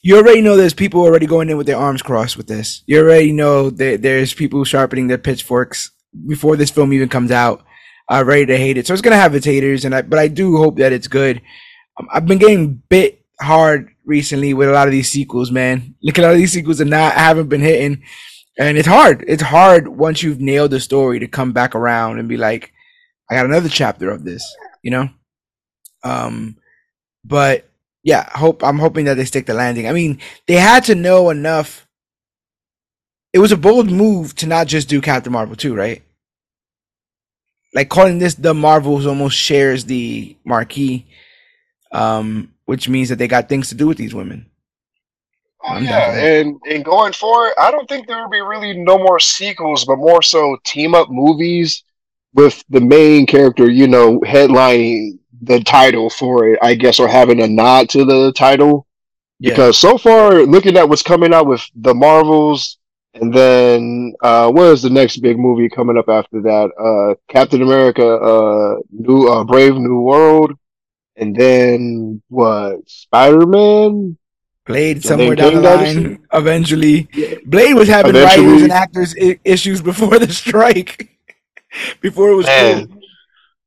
you 0.02 0.16
already 0.16 0.40
know 0.40 0.56
there's 0.56 0.74
people 0.74 1.00
already 1.00 1.26
going 1.26 1.48
in 1.48 1.56
with 1.56 1.66
their 1.66 1.78
arms 1.78 2.02
crossed 2.02 2.36
with 2.36 2.48
this. 2.48 2.82
You 2.86 3.00
already 3.00 3.32
know 3.32 3.70
that 3.70 4.02
there's 4.02 4.34
people 4.34 4.64
sharpening 4.64 5.06
their 5.06 5.18
pitchforks 5.18 5.90
before 6.26 6.56
this 6.56 6.70
film 6.70 6.92
even 6.92 7.08
comes 7.08 7.30
out, 7.30 7.64
uh, 8.10 8.22
ready 8.26 8.46
to 8.46 8.56
hate 8.56 8.76
it. 8.76 8.86
So 8.86 8.92
it's 8.92 9.02
gonna 9.02 9.16
have 9.16 9.34
its 9.34 9.46
haters, 9.46 9.84
and 9.84 9.94
I 9.94 10.02
but 10.02 10.18
I 10.18 10.28
do 10.28 10.56
hope 10.56 10.76
that 10.78 10.92
it's 10.92 11.08
good. 11.08 11.40
Um, 11.98 12.08
I've 12.12 12.26
been 12.26 12.38
getting 12.38 12.82
bit 12.88 13.24
hard 13.40 13.90
recently 14.04 14.54
with 14.54 14.68
a 14.68 14.72
lot 14.72 14.88
of 14.88 14.92
these 14.92 15.10
sequels, 15.10 15.50
man. 15.50 15.94
Look 16.02 16.18
at 16.18 16.24
all 16.24 16.34
these 16.34 16.52
sequels 16.52 16.80
and 16.80 16.90
not 16.90 17.14
haven't 17.14 17.48
been 17.48 17.60
hitting 17.60 18.02
and 18.58 18.76
it's 18.76 18.88
hard. 18.88 19.24
It's 19.26 19.42
hard 19.42 19.88
once 19.88 20.22
you've 20.22 20.40
nailed 20.40 20.72
the 20.72 20.80
story 20.80 21.18
to 21.20 21.28
come 21.28 21.52
back 21.52 21.74
around 21.74 22.18
and 22.18 22.28
be 22.28 22.36
like, 22.36 22.72
I 23.30 23.34
got 23.34 23.46
another 23.46 23.68
chapter 23.68 24.10
of 24.10 24.24
this, 24.24 24.44
you 24.82 24.90
know? 24.90 25.08
Um, 26.04 26.56
but 27.24 27.70
yeah, 28.02 28.28
hope 28.36 28.64
I'm 28.64 28.78
hoping 28.78 29.04
that 29.04 29.14
they 29.14 29.24
stick 29.24 29.46
the 29.46 29.54
landing. 29.54 29.86
I 29.86 29.92
mean, 29.92 30.18
they 30.46 30.56
had 30.56 30.84
to 30.84 30.94
know 30.94 31.30
enough. 31.30 31.86
It 33.32 33.38
was 33.38 33.52
a 33.52 33.56
bold 33.56 33.90
move 33.90 34.34
to 34.36 34.46
not 34.46 34.66
just 34.66 34.88
do 34.88 35.00
Captain 35.00 35.32
Marvel 35.32 35.56
2, 35.56 35.74
right? 35.74 36.02
Like 37.74 37.88
calling 37.88 38.18
this 38.18 38.34
the 38.34 38.52
Marvels 38.52 39.06
almost 39.06 39.36
shares 39.36 39.84
the 39.84 40.36
marquee, 40.44 41.06
um, 41.92 42.52
which 42.66 42.88
means 42.88 43.08
that 43.08 43.16
they 43.16 43.28
got 43.28 43.48
things 43.48 43.68
to 43.70 43.74
do 43.74 43.86
with 43.86 43.96
these 43.96 44.14
women. 44.14 44.46
Oh 45.64 45.78
yeah, 45.78 46.12
and 46.12 46.60
and 46.68 46.84
going 46.84 47.12
forward, 47.12 47.52
I 47.58 47.70
don't 47.70 47.88
think 47.88 48.06
there 48.08 48.20
will 48.20 48.28
be 48.28 48.40
really 48.40 48.76
no 48.76 48.98
more 48.98 49.20
sequels, 49.20 49.84
but 49.84 49.96
more 49.96 50.20
so 50.20 50.58
team 50.64 50.94
up 50.94 51.08
movies 51.08 51.84
with 52.34 52.62
the 52.68 52.80
main 52.80 53.26
character, 53.26 53.70
you 53.70 53.86
know, 53.86 54.18
headlining 54.20 55.18
the 55.42 55.60
title 55.64 56.08
for 56.08 56.48
it, 56.48 56.58
I 56.62 56.74
guess, 56.74 56.98
or 57.00 57.08
having 57.08 57.40
a 57.42 57.46
nod 57.48 57.88
to 57.90 58.04
the 58.04 58.32
title. 58.32 58.86
Yeah. 59.38 59.50
Because 59.50 59.76
so 59.76 59.98
far, 59.98 60.42
looking 60.44 60.76
at 60.76 60.88
what's 60.88 61.02
coming 61.02 61.34
out 61.34 61.46
with 61.46 61.62
the 61.74 61.94
Marvels, 61.94 62.78
and 63.14 63.34
then 63.34 64.14
uh, 64.22 64.50
what 64.50 64.66
is 64.68 64.82
the 64.82 64.88
next 64.90 65.18
big 65.18 65.38
movie 65.38 65.68
coming 65.68 65.98
up 65.98 66.08
after 66.08 66.40
that? 66.42 66.70
Uh, 66.78 67.14
Captain 67.30 67.60
America, 67.60 68.06
uh, 68.06 68.76
New 68.90 69.28
uh, 69.28 69.44
Brave 69.44 69.74
New 69.74 70.00
World, 70.00 70.52
and 71.16 71.34
then 71.36 72.22
what? 72.28 72.88
Spider 72.88 73.44
Man. 73.46 74.16
Blade 74.64 75.02
somewhere 75.02 75.34
down 75.34 75.54
the 75.54 75.60
line. 75.60 76.24
Eventually, 76.32 77.08
Blade 77.44 77.74
was 77.74 77.88
having 77.88 78.14
eventually. 78.14 78.46
writers 78.46 78.62
and 78.62 78.72
actors 78.72 79.14
I- 79.20 79.40
issues 79.44 79.82
before 79.82 80.20
the 80.20 80.32
strike. 80.32 81.10
before 82.00 82.30
it 82.30 82.36
was 82.36 82.46
cool. 82.46 83.01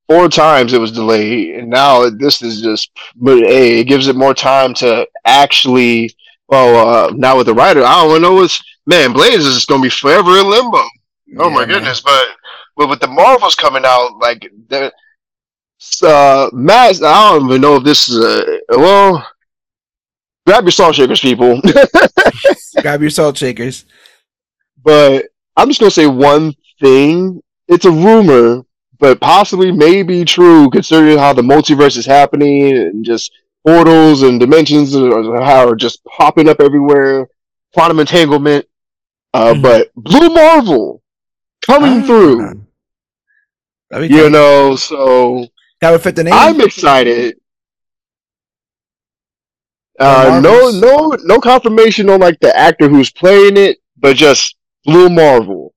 Four 0.07 0.29
times 0.29 0.73
it 0.73 0.79
was 0.79 0.91
delayed, 0.91 1.55
and 1.55 1.69
now 1.69 2.09
this 2.09 2.41
is 2.41 2.61
just. 2.61 2.91
But 3.15 3.39
hey, 3.39 3.79
it 3.79 3.85
gives 3.85 4.07
it 4.07 4.15
more 4.15 4.33
time 4.33 4.73
to 4.75 5.07
actually. 5.25 6.11
Well, 6.47 6.87
uh, 6.87 7.11
now 7.11 7.37
with 7.37 7.47
the 7.47 7.55
writer, 7.55 7.83
I 7.83 8.03
don't 8.03 8.21
know 8.21 8.35
what's 8.35 8.61
man. 8.85 9.13
Blade 9.13 9.33
is 9.33 9.45
just 9.45 9.67
gonna 9.67 9.81
be 9.81 9.89
forever 9.89 10.37
in 10.37 10.49
limbo. 10.49 10.77
Oh 10.77 11.49
yeah, 11.49 11.49
my 11.49 11.65
goodness! 11.65 12.05
Man. 12.05 12.13
But 12.13 12.37
but 12.77 12.89
with 12.89 12.99
the 12.99 13.07
Marvels 13.07 13.55
coming 13.55 13.83
out, 13.83 14.19
like 14.19 14.47
the 14.69 14.91
uh, 16.03 16.49
Matt, 16.53 17.01
I 17.01 17.31
don't 17.31 17.45
even 17.49 17.61
know 17.61 17.77
if 17.77 17.83
this 17.83 18.07
is 18.07 18.23
a 18.23 18.59
well 18.69 19.25
grab 20.45 20.63
your 20.63 20.71
salt 20.71 20.95
shakers, 20.95 21.19
people. 21.19 21.61
grab 22.81 23.01
your 23.01 23.09
salt 23.09 23.37
shakers. 23.37 23.85
But 24.83 25.25
I'm 25.57 25.67
just 25.67 25.79
gonna 25.79 25.91
say 25.91 26.07
one 26.07 26.53
thing. 26.79 27.41
It's 27.67 27.85
a 27.85 27.91
rumor, 27.91 28.63
but 28.99 29.19
possibly 29.19 29.71
may 29.71 30.03
be 30.03 30.25
true 30.25 30.69
considering 30.69 31.17
how 31.17 31.34
the 31.34 31.41
multiverse 31.41 31.97
is 31.97 32.05
happening 32.05 32.77
and 32.77 33.03
just 33.03 33.31
portals 33.65 34.23
and 34.23 34.39
dimensions 34.39 34.95
are, 34.95 35.41
are 35.41 35.75
just 35.75 36.03
popping 36.05 36.47
up 36.47 36.60
everywhere. 36.60 37.27
Quantum 37.73 37.99
entanglement. 37.99 38.65
Uh, 39.34 39.53
mm-hmm. 39.53 39.62
But 39.62 39.91
Blue 39.95 40.29
Marvel 40.29 41.01
coming 41.65 42.03
ah. 42.03 42.05
through. 42.05 42.62
You 43.91 44.29
know, 44.29 44.75
so 44.75 45.47
that 45.81 45.91
would 45.91 46.01
fit 46.01 46.15
the 46.15 46.23
name. 46.23 46.34
I'm 46.34 46.60
excited. 46.62 47.38
Uh, 49.97 50.41
no, 50.43 50.71
no, 50.71 51.15
no 51.23 51.39
confirmation 51.39 52.10
on 52.10 52.19
like 52.19 52.39
the 52.41 52.55
actor 52.55 52.89
who's 52.89 53.12
playing 53.12 53.55
it, 53.55 53.77
but 53.97 54.15
just 54.15 54.58
Blue 54.84 55.10
Marvel. 55.10 55.73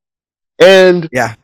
And 0.59 1.09
yeah, 1.13 1.35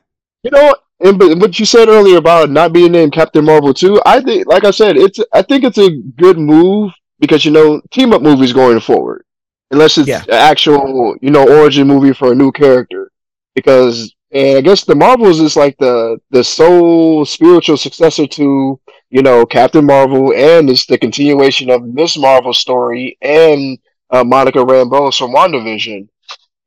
you 0.42 0.50
know, 0.50 0.74
and 1.04 1.18
but 1.18 1.38
what 1.38 1.58
you 1.58 1.66
said 1.66 1.88
earlier 1.88 2.18
about 2.18 2.50
not 2.50 2.72
being 2.72 2.92
named 2.92 3.12
Captain 3.12 3.44
Marvel 3.44 3.72
too, 3.72 4.00
I 4.04 4.20
think, 4.20 4.46
like 4.46 4.64
I 4.64 4.70
said, 4.70 4.96
it's 4.96 5.20
I 5.32 5.42
think 5.42 5.64
it's 5.64 5.78
a 5.78 5.90
good 6.16 6.38
move 6.38 6.92
because 7.20 7.44
you 7.44 7.52
know 7.52 7.80
team 7.90 8.12
up 8.12 8.22
movies 8.22 8.52
going 8.52 8.80
forward, 8.80 9.24
unless 9.70 9.98
it's 9.98 10.08
yeah. 10.08 10.22
an 10.24 10.34
actual 10.34 11.16
you 11.20 11.30
know 11.30 11.46
origin 11.60 11.86
movie 11.86 12.12
for 12.12 12.32
a 12.32 12.34
new 12.34 12.50
character, 12.50 13.10
because 13.54 14.14
and 14.32 14.58
I 14.58 14.60
guess 14.60 14.84
the 14.84 14.96
Marvels 14.96 15.40
is 15.40 15.54
like 15.54 15.76
the 15.78 16.18
the 16.30 16.42
sole 16.42 17.24
spiritual 17.24 17.76
successor 17.76 18.26
to 18.26 18.80
you 19.14 19.22
know, 19.22 19.46
Captain 19.46 19.86
Marvel, 19.86 20.34
and 20.34 20.68
it's 20.68 20.86
the 20.86 20.98
continuation 20.98 21.70
of 21.70 21.84
Miss 21.84 22.18
Marvel 22.18 22.52
story 22.52 23.16
and 23.22 23.78
uh, 24.10 24.24
Monica 24.24 24.58
Rambeau 24.58 25.16
from 25.16 25.32
WandaVision. 25.32 26.08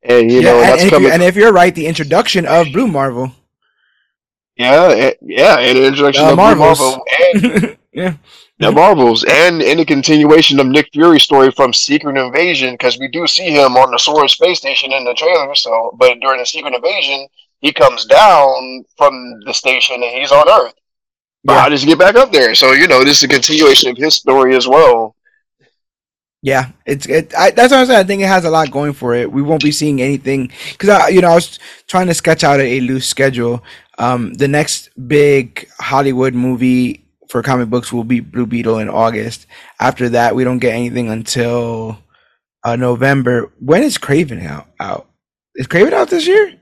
And 0.02 0.32
you 0.32 0.40
yeah, 0.40 0.52
know, 0.52 0.62
and, 0.62 0.80
and, 0.80 1.04
if 1.04 1.12
and, 1.12 1.22
if 1.22 1.36
you're 1.36 1.52
right, 1.52 1.74
the 1.74 1.86
introduction 1.86 2.46
of 2.46 2.72
Blue 2.72 2.88
Marvel. 2.88 3.32
Yeah, 4.58 5.12
yeah, 5.22 5.58
and 5.60 5.78
the 5.78 5.86
introduction 5.86 6.24
uh, 6.24 6.30
of 6.30 6.36
Marvels. 6.36 6.80
Marvel 6.80 7.06
and 7.34 7.78
yeah. 7.92 8.14
The 8.58 8.72
Marvels 8.72 9.22
and 9.22 9.62
in 9.62 9.78
the 9.78 9.84
continuation 9.84 10.58
of 10.58 10.66
Nick 10.66 10.88
Fury's 10.92 11.22
story 11.22 11.52
from 11.52 11.72
Secret 11.72 12.16
Invasion, 12.16 12.74
because 12.74 12.98
we 12.98 13.06
do 13.06 13.24
see 13.28 13.50
him 13.50 13.76
on 13.76 13.92
the 13.92 13.98
Soaring 13.98 14.26
space 14.26 14.58
station 14.58 14.92
in 14.92 15.04
the 15.04 15.14
trailer. 15.14 15.54
So, 15.54 15.94
but 15.96 16.18
during 16.20 16.40
the 16.40 16.46
Secret 16.46 16.74
Invasion, 16.74 17.28
he 17.60 17.72
comes 17.72 18.04
down 18.04 18.84
from 18.96 19.38
the 19.46 19.54
station 19.54 20.02
and 20.02 20.20
he's 20.20 20.32
on 20.32 20.48
Earth. 20.48 20.74
But 21.44 21.52
yeah. 21.52 21.60
how 21.60 21.68
does 21.68 21.82
he 21.82 21.86
get 21.86 22.00
back 22.00 22.16
up 22.16 22.32
there? 22.32 22.52
So 22.56 22.72
you 22.72 22.88
know, 22.88 23.04
this 23.04 23.18
is 23.18 23.22
a 23.22 23.28
continuation 23.28 23.90
of 23.92 23.96
his 23.96 24.16
story 24.16 24.56
as 24.56 24.66
well. 24.66 25.14
Yeah, 26.42 26.70
it's 26.84 27.06
it. 27.06 27.32
I, 27.36 27.50
that's 27.52 27.70
what 27.70 27.80
I'm 27.80 27.86
saying. 27.86 27.98
I 28.00 28.04
think 28.04 28.22
it 28.22 28.26
has 28.26 28.44
a 28.44 28.50
lot 28.50 28.72
going 28.72 28.92
for 28.92 29.14
it. 29.14 29.30
We 29.30 29.42
won't 29.42 29.62
be 29.62 29.72
seeing 29.72 30.00
anything 30.02 30.50
because 30.72 30.88
I, 30.88 31.08
you 31.08 31.20
know, 31.20 31.30
I 31.30 31.34
was 31.36 31.58
trying 31.86 32.08
to 32.08 32.14
sketch 32.14 32.42
out 32.42 32.58
a, 32.58 32.78
a 32.78 32.80
loose 32.80 33.06
schedule. 33.06 33.62
Um, 33.98 34.34
the 34.34 34.48
next 34.48 34.90
big 35.08 35.68
Hollywood 35.78 36.34
movie 36.34 37.04
for 37.28 37.42
comic 37.42 37.68
books 37.68 37.92
will 37.92 38.04
be 38.04 38.20
Blue 38.20 38.46
Beetle 38.46 38.78
in 38.78 38.88
August. 38.88 39.46
After 39.80 40.08
that, 40.10 40.34
we 40.34 40.44
don't 40.44 40.60
get 40.60 40.74
anything 40.74 41.10
until 41.10 41.98
uh, 42.64 42.76
November. 42.76 43.52
When 43.58 43.82
is 43.82 43.98
Kraven 43.98 44.44
out? 44.46 44.68
Out 44.80 45.08
is 45.56 45.66
Kraven 45.66 45.92
out 45.92 46.08
this 46.08 46.26
year? 46.26 46.54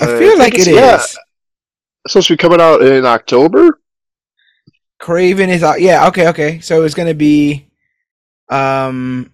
I 0.00 0.06
feel 0.06 0.30
uh, 0.30 0.34
I 0.34 0.36
like 0.36 0.54
it 0.54 0.66
yeah. 0.66 0.96
is. 0.96 1.18
It's 2.04 2.12
supposed 2.12 2.28
to 2.28 2.34
be 2.34 2.38
coming 2.38 2.60
out 2.60 2.82
in 2.82 3.04
October. 3.04 3.80
Kraven 5.00 5.48
is 5.48 5.62
out. 5.62 5.80
Yeah. 5.80 6.08
Okay. 6.08 6.28
Okay. 6.28 6.60
So 6.60 6.82
it's 6.82 6.94
gonna 6.94 7.14
be, 7.14 7.68
um, 8.48 9.30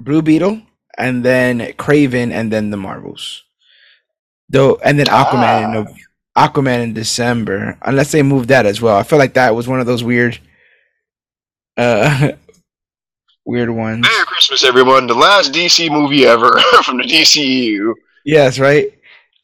Blue 0.00 0.20
Beetle, 0.20 0.60
and 0.98 1.24
then 1.24 1.60
Kraven, 1.74 2.32
and 2.32 2.52
then 2.52 2.70
the 2.70 2.76
Marvels. 2.76 3.44
Though, 4.52 4.76
and 4.84 4.98
then 4.98 5.06
Aquaman 5.06 5.74
ah. 5.74 5.80
in 5.80 5.96
Aquaman 6.36 6.82
in 6.82 6.92
December, 6.92 7.78
unless 7.82 8.12
they 8.12 8.22
moved 8.22 8.50
that 8.50 8.66
as 8.66 8.80
well. 8.80 8.96
I 8.96 9.02
feel 9.02 9.18
like 9.18 9.34
that 9.34 9.54
was 9.54 9.66
one 9.66 9.80
of 9.80 9.86
those 9.86 10.04
weird, 10.04 10.38
uh, 11.78 12.32
weird 13.46 13.70
ones. 13.70 14.02
Merry 14.02 14.26
Christmas, 14.26 14.62
everyone! 14.62 15.06
The 15.06 15.14
last 15.14 15.52
DC 15.52 15.90
movie 15.90 16.26
ever 16.26 16.58
from 16.84 16.98
the 16.98 17.04
DCU. 17.04 17.94
Yes, 18.26 18.58
right. 18.58 18.92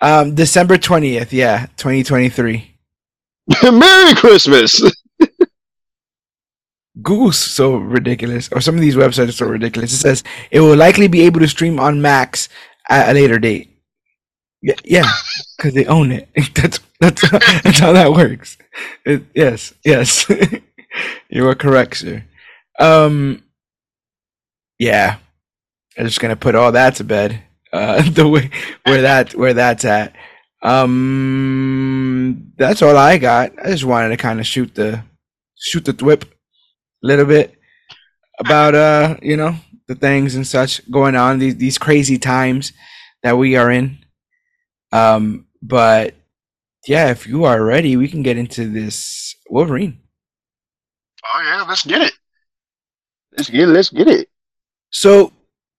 Um, 0.00 0.34
December 0.34 0.76
twentieth, 0.76 1.32
yeah, 1.32 1.66
twenty 1.78 2.04
twenty 2.04 2.28
three. 2.28 2.74
Merry 3.62 4.14
Christmas. 4.14 4.82
Google's 7.00 7.38
so 7.38 7.76
ridiculous, 7.76 8.50
or 8.52 8.60
some 8.60 8.74
of 8.74 8.80
these 8.82 8.96
websites 8.96 9.28
are 9.28 9.32
so 9.32 9.46
ridiculous. 9.46 9.92
It 9.92 9.98
says 9.98 10.24
it 10.50 10.60
will 10.60 10.76
likely 10.76 11.08
be 11.08 11.22
able 11.22 11.40
to 11.40 11.48
stream 11.48 11.80
on 11.80 12.02
Max 12.02 12.48
at 12.90 13.10
a 13.10 13.12
later 13.14 13.38
date. 13.38 13.67
Yeah, 14.60 14.74
yeah, 14.84 15.10
because 15.56 15.74
they 15.74 15.86
own 15.86 16.10
it. 16.12 16.28
That's 16.54 16.80
that's 17.00 17.30
that's 17.62 17.78
how 17.78 17.92
that 17.92 18.12
works. 18.12 18.58
It, 19.04 19.22
yes, 19.34 19.72
yes, 19.84 20.28
you 21.30 21.46
are 21.46 21.54
correct, 21.54 21.96
sir. 21.98 22.24
Um, 22.80 23.44
yeah, 24.78 25.18
I'm 25.98 26.06
just 26.06 26.20
gonna 26.20 26.36
put 26.36 26.54
all 26.54 26.72
that 26.72 26.96
to 26.96 27.04
bed. 27.04 27.42
Uh, 27.72 28.02
the 28.10 28.28
way 28.28 28.50
where 28.84 29.02
that 29.02 29.34
where 29.34 29.54
that's 29.54 29.84
at. 29.84 30.14
Um, 30.62 32.52
that's 32.56 32.82
all 32.82 32.96
I 32.96 33.18
got. 33.18 33.52
I 33.64 33.70
just 33.70 33.84
wanted 33.84 34.10
to 34.10 34.16
kind 34.16 34.40
of 34.40 34.46
shoot 34.46 34.74
the 34.74 35.04
shoot 35.58 35.84
the 35.84 35.92
whip 36.04 36.24
a 36.24 36.28
little 37.06 37.26
bit 37.26 37.54
about 38.40 38.74
uh 38.74 39.16
you 39.22 39.36
know 39.36 39.56
the 39.88 39.94
things 39.94 40.34
and 40.36 40.46
such 40.46 40.88
going 40.90 41.16
on 41.16 41.38
these 41.38 41.56
these 41.56 41.78
crazy 41.78 42.18
times 42.18 42.72
that 43.22 43.38
we 43.38 43.56
are 43.56 43.70
in. 43.70 43.98
Um, 44.92 45.46
but 45.62 46.14
yeah, 46.86 47.10
if 47.10 47.26
you 47.26 47.44
are 47.44 47.62
ready, 47.62 47.96
we 47.96 48.08
can 48.08 48.22
get 48.22 48.38
into 48.38 48.68
this 48.68 49.36
Wolverine. 49.48 50.00
Oh 51.24 51.42
yeah, 51.42 51.64
let's 51.68 51.84
get 51.84 52.02
it. 52.02 52.12
Let's 53.36 53.50
get 53.50 53.60
it. 53.60 53.66
Let's 53.68 53.90
get 53.90 54.08
it. 54.08 54.28
So, 54.90 55.32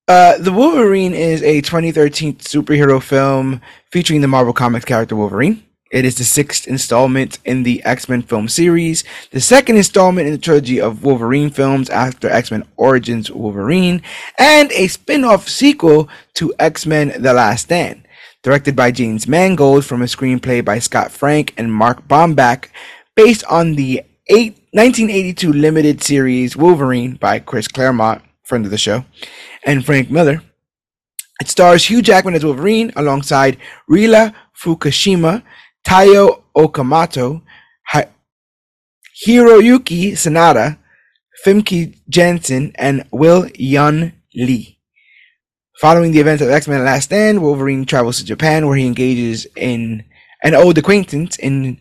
uh, 0.08 0.38
the 0.38 0.52
Wolverine 0.52 1.14
is 1.14 1.42
a 1.42 1.62
2013 1.62 2.36
superhero 2.36 3.02
film 3.02 3.62
featuring 3.92 4.22
the 4.22 4.28
Marvel 4.28 4.54
Comics 4.54 4.86
character 4.86 5.16
Wolverine. 5.16 5.64
It 5.92 6.06
is 6.06 6.16
the 6.16 6.24
sixth 6.24 6.68
installment 6.68 7.40
in 7.46 7.64
the 7.64 7.84
X 7.84 8.08
Men 8.08 8.22
film 8.22 8.48
series, 8.48 9.04
the 9.32 9.42
second 9.42 9.78
installment 9.78 10.28
in 10.28 10.34
the 10.34 10.40
trilogy 10.40 10.80
of 10.80 11.04
Wolverine 11.04 11.50
films 11.50 11.90
after 11.90 12.30
X 12.30 12.52
Men 12.52 12.64
Origins 12.78 13.32
Wolverine, 13.32 14.04
and 14.38 14.72
a 14.74 14.88
spin 14.88 15.24
off 15.24 15.50
sequel 15.50 16.08
to 16.36 16.54
X 16.60 16.86
Men 16.86 17.20
The 17.20 17.34
Last 17.34 17.64
Stand 17.64 18.08
directed 18.44 18.76
by 18.76 18.92
James 18.92 19.28
Mangold 19.28 19.86
from 19.86 20.02
a 20.02 20.06
screenplay 20.06 20.64
by 20.64 20.80
Scott 20.80 21.12
Frank 21.12 21.54
and 21.58 21.74
Mark 21.74 22.08
Bomback, 22.08 22.68
based 23.16 23.44
on 23.46 23.76
the 23.76 24.04
eight, 24.30 24.54
1982 24.72 25.52
limited 25.52 26.02
series 26.04 26.56
Wolverine 26.56 27.16
by 27.16 27.40
Chris 27.40 27.68
Claremont, 27.68 28.22
friend 28.46 28.66
of 28.66 28.72
the 28.72 28.78
show, 28.78 29.04
and 29.66 29.86
Frank 29.86 30.10
Miller. 30.10 30.42
It 31.42 31.48
stars 31.48 31.86
Hugh 31.86 32.02
Jackman 32.02 32.36
as 32.36 32.44
Wolverine 32.46 32.92
alongside 32.96 33.58
Rila 33.90 34.34
Fukushima, 34.62 35.44
Tao 35.86 36.44
Okamoto, 36.56 37.42
Hi- 37.88 38.10
Hiroyuki 39.26 40.12
Sanada, 40.14 40.78
Famke 41.46 41.98
Janssen, 42.10 42.74
and 42.76 43.06
Will 43.12 43.48
Yun 43.56 44.14
Lee. 44.36 44.79
Following 45.80 46.12
the 46.12 46.20
events 46.20 46.44
of 46.44 46.50
X-Men 46.50 46.84
Last 46.84 47.06
Stand, 47.06 47.42
Wolverine 47.42 47.86
travels 47.86 48.18
to 48.18 48.26
Japan 48.26 48.68
where 48.68 48.76
he 48.76 48.86
engages 48.86 49.48
in 49.56 50.04
an 50.44 50.54
old 50.54 50.78
acquaintance 50.78 51.40
in 51.40 51.80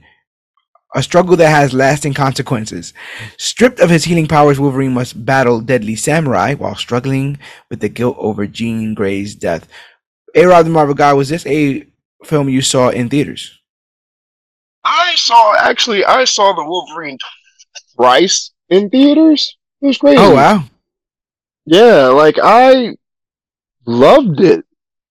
a 0.94 1.02
struggle 1.02 1.34
that 1.34 1.50
has 1.50 1.74
lasting 1.74 2.14
consequences. 2.14 2.94
Stripped 3.38 3.80
of 3.80 3.90
his 3.90 4.04
healing 4.04 4.28
powers, 4.28 4.60
Wolverine 4.60 4.94
must 4.94 5.26
battle 5.26 5.60
Deadly 5.60 5.96
Samurai 5.96 6.54
while 6.54 6.76
struggling 6.76 7.40
with 7.70 7.80
the 7.80 7.88
guilt 7.88 8.14
over 8.20 8.46
Jean 8.46 8.94
Grey's 8.94 9.34
death. 9.34 9.66
A 10.36 10.46
Rob 10.46 10.66
the 10.66 10.70
Marvel 10.70 10.94
Guy, 10.94 11.12
was 11.12 11.30
this 11.30 11.44
a 11.46 11.84
film 12.24 12.48
you 12.48 12.62
saw 12.62 12.90
in 12.90 13.08
theaters? 13.08 13.58
I 14.84 15.16
saw 15.16 15.56
actually 15.58 16.04
I 16.04 16.22
saw 16.22 16.52
the 16.52 16.64
Wolverine 16.64 17.18
twice 17.96 18.52
in 18.68 18.90
theaters. 18.90 19.56
It 19.82 19.86
was 19.88 19.98
crazy. 19.98 20.18
Oh 20.20 20.34
wow. 20.36 20.62
Yeah, 21.66 22.06
like 22.06 22.38
I 22.40 22.94
loved 23.88 24.40
it 24.40 24.64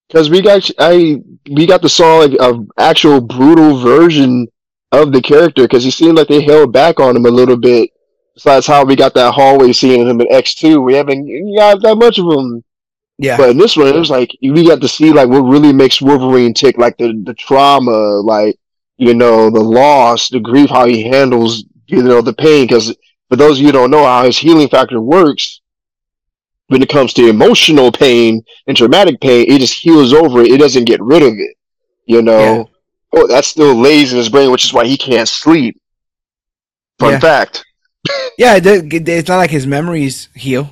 because 0.07 0.29
we 0.29 0.41
got 0.41 0.69
I 0.79 1.21
we 1.49 1.65
got 1.65 1.81
to 1.81 1.89
saw 1.89 2.19
like 2.19 2.33
a 2.39 2.63
actual 2.77 3.19
brutal 3.19 3.77
version 3.77 4.47
of 4.91 5.11
the 5.11 5.21
character 5.21 5.63
because 5.63 5.83
he 5.83 5.91
seemed 5.91 6.17
like 6.17 6.27
they 6.27 6.43
held 6.43 6.71
back 6.71 6.99
on 6.99 7.15
him 7.15 7.25
a 7.25 7.31
little 7.31 7.57
bit. 7.57 7.89
Besides 8.35 8.67
how 8.67 8.85
we 8.85 8.95
got 8.95 9.15
that 9.15 9.33
hallway 9.33 9.73
scene 9.73 10.01
of 10.01 10.07
him 10.07 10.21
in 10.21 10.31
X 10.31 10.53
two, 10.53 10.81
we 10.81 10.93
haven't 10.93 11.25
got 11.55 11.81
that 11.81 11.95
much 11.95 12.19
of 12.19 12.25
him. 12.25 12.63
Yeah, 13.17 13.35
but 13.35 13.49
in 13.49 13.57
this 13.57 13.75
one, 13.75 13.87
it 13.87 13.95
was 13.95 14.11
like 14.11 14.29
we 14.41 14.67
got 14.67 14.79
to 14.81 14.87
see 14.87 15.11
like 15.11 15.27
what 15.27 15.41
really 15.41 15.73
makes 15.73 16.01
Wolverine 16.01 16.53
tick, 16.53 16.77
like 16.77 16.97
the 16.97 17.19
the 17.25 17.33
trauma, 17.33 18.21
like 18.21 18.57
you 18.97 19.15
know 19.15 19.49
the 19.49 19.59
loss, 19.59 20.29
the 20.29 20.39
grief, 20.39 20.69
how 20.69 20.85
he 20.85 21.03
handles 21.03 21.65
you 21.87 22.03
know 22.03 22.21
the 22.21 22.33
pain. 22.33 22.67
Because 22.67 22.95
for 23.29 23.35
those 23.35 23.57
of 23.57 23.61
you 23.61 23.67
who 23.67 23.71
don't 23.71 23.91
know 23.91 24.05
how 24.05 24.23
his 24.23 24.37
healing 24.37 24.69
factor 24.69 25.01
works, 25.01 25.61
when 26.67 26.81
it 26.81 26.89
comes 26.89 27.13
to 27.13 27.29
emotional 27.29 27.91
pain 27.91 28.43
and 28.67 28.75
traumatic 28.75 29.19
pain, 29.21 29.45
it 29.49 29.59
just 29.59 29.73
heals 29.73 30.13
over 30.13 30.41
it. 30.41 30.51
It 30.51 30.59
doesn't 30.59 30.85
get 30.85 31.01
rid 31.01 31.23
of 31.23 31.33
it. 31.33 31.55
You 32.05 32.21
know, 32.21 32.39
yeah. 32.39 32.63
oh, 33.19 33.27
that 33.27 33.45
still 33.45 33.75
lays 33.75 34.11
in 34.11 34.17
his 34.17 34.29
brain, 34.29 34.51
which 34.51 34.65
is 34.65 34.73
why 34.73 34.85
he 34.85 34.97
can't 34.97 35.27
sleep. 35.27 35.79
Fun 36.99 37.13
yeah. 37.13 37.19
fact. 37.19 37.65
yeah, 38.37 38.59
it's 38.61 39.29
not 39.29 39.37
like 39.37 39.49
his 39.49 39.67
memories 39.67 40.29
heal. 40.35 40.69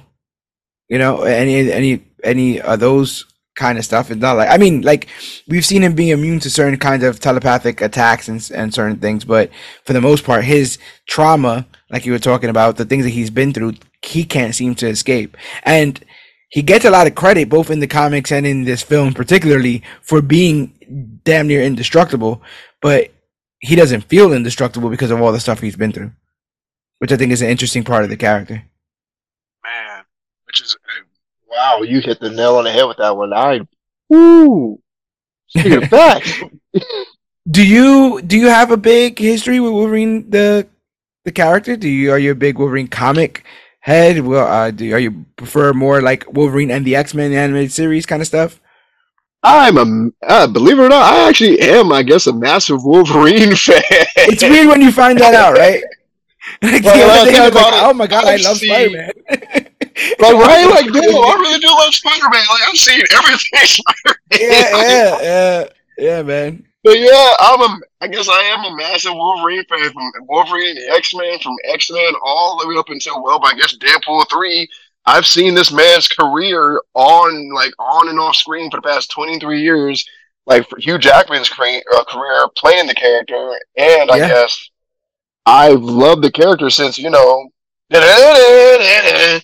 You 0.87 0.99
know, 0.99 1.23
any 1.23 1.71
any 1.71 2.05
any 2.23 2.61
of 2.61 2.79
those 2.79 3.25
kind 3.55 3.77
of 3.77 3.85
stuff. 3.85 4.11
It's 4.11 4.21
not 4.21 4.37
like 4.37 4.49
I 4.49 4.57
mean, 4.57 4.81
like 4.81 5.07
we've 5.47 5.65
seen 5.65 5.81
him 5.81 5.95
being 5.95 6.09
immune 6.09 6.39
to 6.41 6.49
certain 6.49 6.77
kinds 6.77 7.03
of 7.03 7.19
telepathic 7.19 7.81
attacks 7.81 8.27
and 8.27 8.49
and 8.53 8.73
certain 8.73 8.97
things, 8.97 9.25
but 9.25 9.49
for 9.83 9.93
the 9.93 10.01
most 10.01 10.23
part, 10.23 10.43
his 10.43 10.77
trauma, 11.07 11.65
like 11.89 12.05
you 12.05 12.11
were 12.11 12.19
talking 12.19 12.49
about, 12.49 12.77
the 12.77 12.85
things 12.85 13.03
that 13.03 13.11
he's 13.11 13.29
been 13.29 13.53
through, 13.53 13.73
he 14.05 14.23
can't 14.23 14.55
seem 14.55 14.75
to 14.75 14.87
escape. 14.87 15.37
And 15.63 16.03
he 16.49 16.61
gets 16.61 16.85
a 16.85 16.89
lot 16.89 17.07
of 17.07 17.15
credit 17.15 17.49
both 17.49 17.69
in 17.69 17.79
the 17.79 17.87
comics 17.87 18.31
and 18.31 18.45
in 18.45 18.63
this 18.63 18.81
film, 18.81 19.13
particularly 19.13 19.83
for 20.01 20.21
being 20.21 21.19
damn 21.23 21.47
near 21.47 21.61
indestructible. 21.61 22.41
But 22.81 23.11
he 23.59 23.75
doesn't 23.75 24.01
feel 24.01 24.31
indestructible 24.33 24.89
because 24.89 25.11
of 25.11 25.21
all 25.21 25.31
the 25.31 25.39
stuff 25.39 25.59
he's 25.59 25.75
been 25.75 25.91
through, 25.91 26.11
which 26.99 27.11
I 27.11 27.17
think 27.17 27.31
is 27.31 27.41
an 27.41 27.49
interesting 27.49 27.83
part 27.83 28.03
of 28.03 28.09
the 28.09 28.17
character. 28.17 28.63
Man, 29.63 30.03
which 30.45 30.61
is 30.61 30.75
uh, 30.75 31.03
wow, 31.49 31.81
you 31.81 31.99
hit 31.99 32.19
the 32.19 32.29
nail 32.29 32.57
on 32.57 32.65
the 32.65 32.71
head 32.71 32.85
with 32.85 32.97
that 32.97 33.17
one. 33.17 33.33
I, 33.33 33.61
woo, 34.09 34.79
speaking 35.47 35.87
facts. 35.87 36.41
do 37.49 37.65
you 37.65 38.21
do 38.21 38.37
you 38.37 38.47
have 38.47 38.71
a 38.71 38.77
big 38.77 39.17
history 39.19 39.59
with 39.59 39.71
Wolverine 39.71 40.29
the 40.29 40.67
the 41.23 41.31
character? 41.31 41.75
Do 41.75 41.89
you 41.89 42.11
are 42.11 42.19
you 42.19 42.31
a 42.31 42.35
big 42.35 42.59
Wolverine 42.59 42.87
comic 42.87 43.43
head? 43.85 44.19
Well, 44.25 44.47
uh, 44.47 44.71
do 44.71 44.91
are 44.93 44.99
you 44.99 45.25
prefer 45.37 45.73
more 45.73 46.01
like 46.01 46.25
Wolverine 46.33 46.71
and 46.71 46.85
the 46.85 46.95
X 46.95 47.13
Men 47.13 47.31
animated 47.33 47.71
series 47.71 48.05
kind 48.05 48.21
of 48.21 48.27
stuff? 48.27 48.59
I'm 49.43 49.77
a 49.77 49.85
uh, 50.25 50.47
believe 50.47 50.79
it 50.79 50.83
or 50.83 50.89
not, 50.89 51.05
I 51.13 51.29
actually 51.29 51.59
am, 51.61 51.91
I 51.93 52.01
guess, 52.01 52.25
a 52.25 52.33
massive 52.33 52.83
Wolverine 52.83 53.55
fan. 53.55 53.83
It's 54.25 54.41
weird 54.41 54.67
when 54.67 54.81
you 54.81 54.91
find 54.91 55.19
that 55.19 55.33
out, 55.35 55.53
right? 55.57 55.83
Like, 56.61 56.83
Well, 56.83 57.25
day 57.25 57.39
like, 57.39 57.53
oh 57.55 57.93
my 57.93 58.05
god, 58.07 58.25
I 58.25 58.33
I've 58.33 58.41
love 58.41 58.57
seen- 58.57 58.69
Spider 58.69 58.89
Man. 58.91 59.11
like 59.29 60.35
right, 60.45 60.67
like 60.69 60.85
no, 60.93 61.01
I 61.25 61.33
really 61.41 61.59
do 61.59 61.67
love 61.67 61.93
Spider 61.93 62.29
Man. 62.31 62.45
Like 62.49 62.69
I've 62.69 62.77
seen 62.77 63.01
everything 63.17 63.65
Spider 63.65 64.19
Man. 64.31 64.39
yeah, 64.39 64.81
yeah, 64.81 65.21
yeah, 65.21 65.65
yeah, 65.97 66.21
man. 66.21 66.65
But 66.85 66.99
yeah, 66.99 67.33
I'm 67.39 67.61
a. 67.61 67.79
I 68.01 68.07
guess 68.07 68.29
I 68.29 68.41
am 68.43 68.63
a 68.71 68.75
massive 68.77 69.13
Wolverine 69.15 69.65
fan 69.65 69.91
from 69.91 70.11
Wolverine, 70.27 70.77
X 70.91 71.15
Men, 71.15 71.39
from 71.39 71.55
X 71.65 71.89
Men 71.89 72.13
all 72.23 72.59
the 72.59 72.67
way 72.67 72.75
up 72.77 72.89
until 72.89 73.23
well, 73.23 73.39
I 73.43 73.55
guess 73.55 73.75
Deadpool 73.77 74.29
three. 74.31 74.69
I've 75.07 75.25
seen 75.25 75.55
this 75.55 75.71
man's 75.71 76.07
career 76.07 76.79
on 76.93 77.51
like 77.51 77.73
on 77.79 78.07
and 78.09 78.19
off 78.19 78.35
screen 78.35 78.69
for 78.69 78.77
the 78.77 78.83
past 78.87 79.09
23 79.11 79.61
years. 79.61 80.05
Like 80.45 80.69
for 80.69 80.77
Hugh 80.79 80.99
Jackman's 80.99 81.49
cre- 81.49 81.81
uh, 81.95 82.03
career 82.05 82.47
playing 82.55 82.85
the 82.85 82.93
character, 82.93 83.59
and 83.77 84.11
I 84.11 84.17
Yeah. 84.17 84.27
guess 84.27 84.69
I've 85.47 85.81
loved 85.81 86.23
the 86.23 86.31
character 86.31 86.69
since 86.69 86.99
you 86.99 87.09
know. 87.09 87.49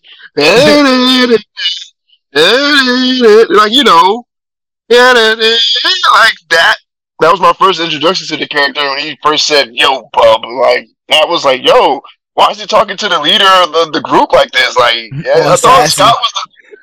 Like 2.34 3.72
you 3.72 3.84
know, 3.84 4.26
like 4.90 6.38
that. 6.50 6.76
That 7.22 7.32
was 7.32 7.40
my 7.40 7.54
first 7.54 7.80
introduction 7.80 8.26
to 8.28 8.38
the 8.38 8.48
character 8.48 8.82
when 8.82 9.00
he 9.00 9.18
first 9.24 9.46
said, 9.46 9.76
"Yo, 9.76 10.10
bub." 10.12 10.44
Like 10.44 10.88
that 11.10 11.30
was 11.30 11.46
like, 11.46 11.64
"Yo, 11.64 12.02
why 12.34 12.50
is 12.50 12.60
he 12.60 12.66
talking 12.66 12.98
to 12.98 13.08
the 13.08 13.20
leader 13.20 13.46
of 13.46 13.72
the, 13.72 13.92
the 13.94 14.02
group 14.02 14.32
like 14.34 14.50
this?" 14.52 14.76
Like, 14.76 14.96
yeah, 15.24 15.34
Oh, 15.36 15.54
I 15.54 15.56
thought 15.56 15.88
sassy. 15.88 15.92
Scott 15.92 16.18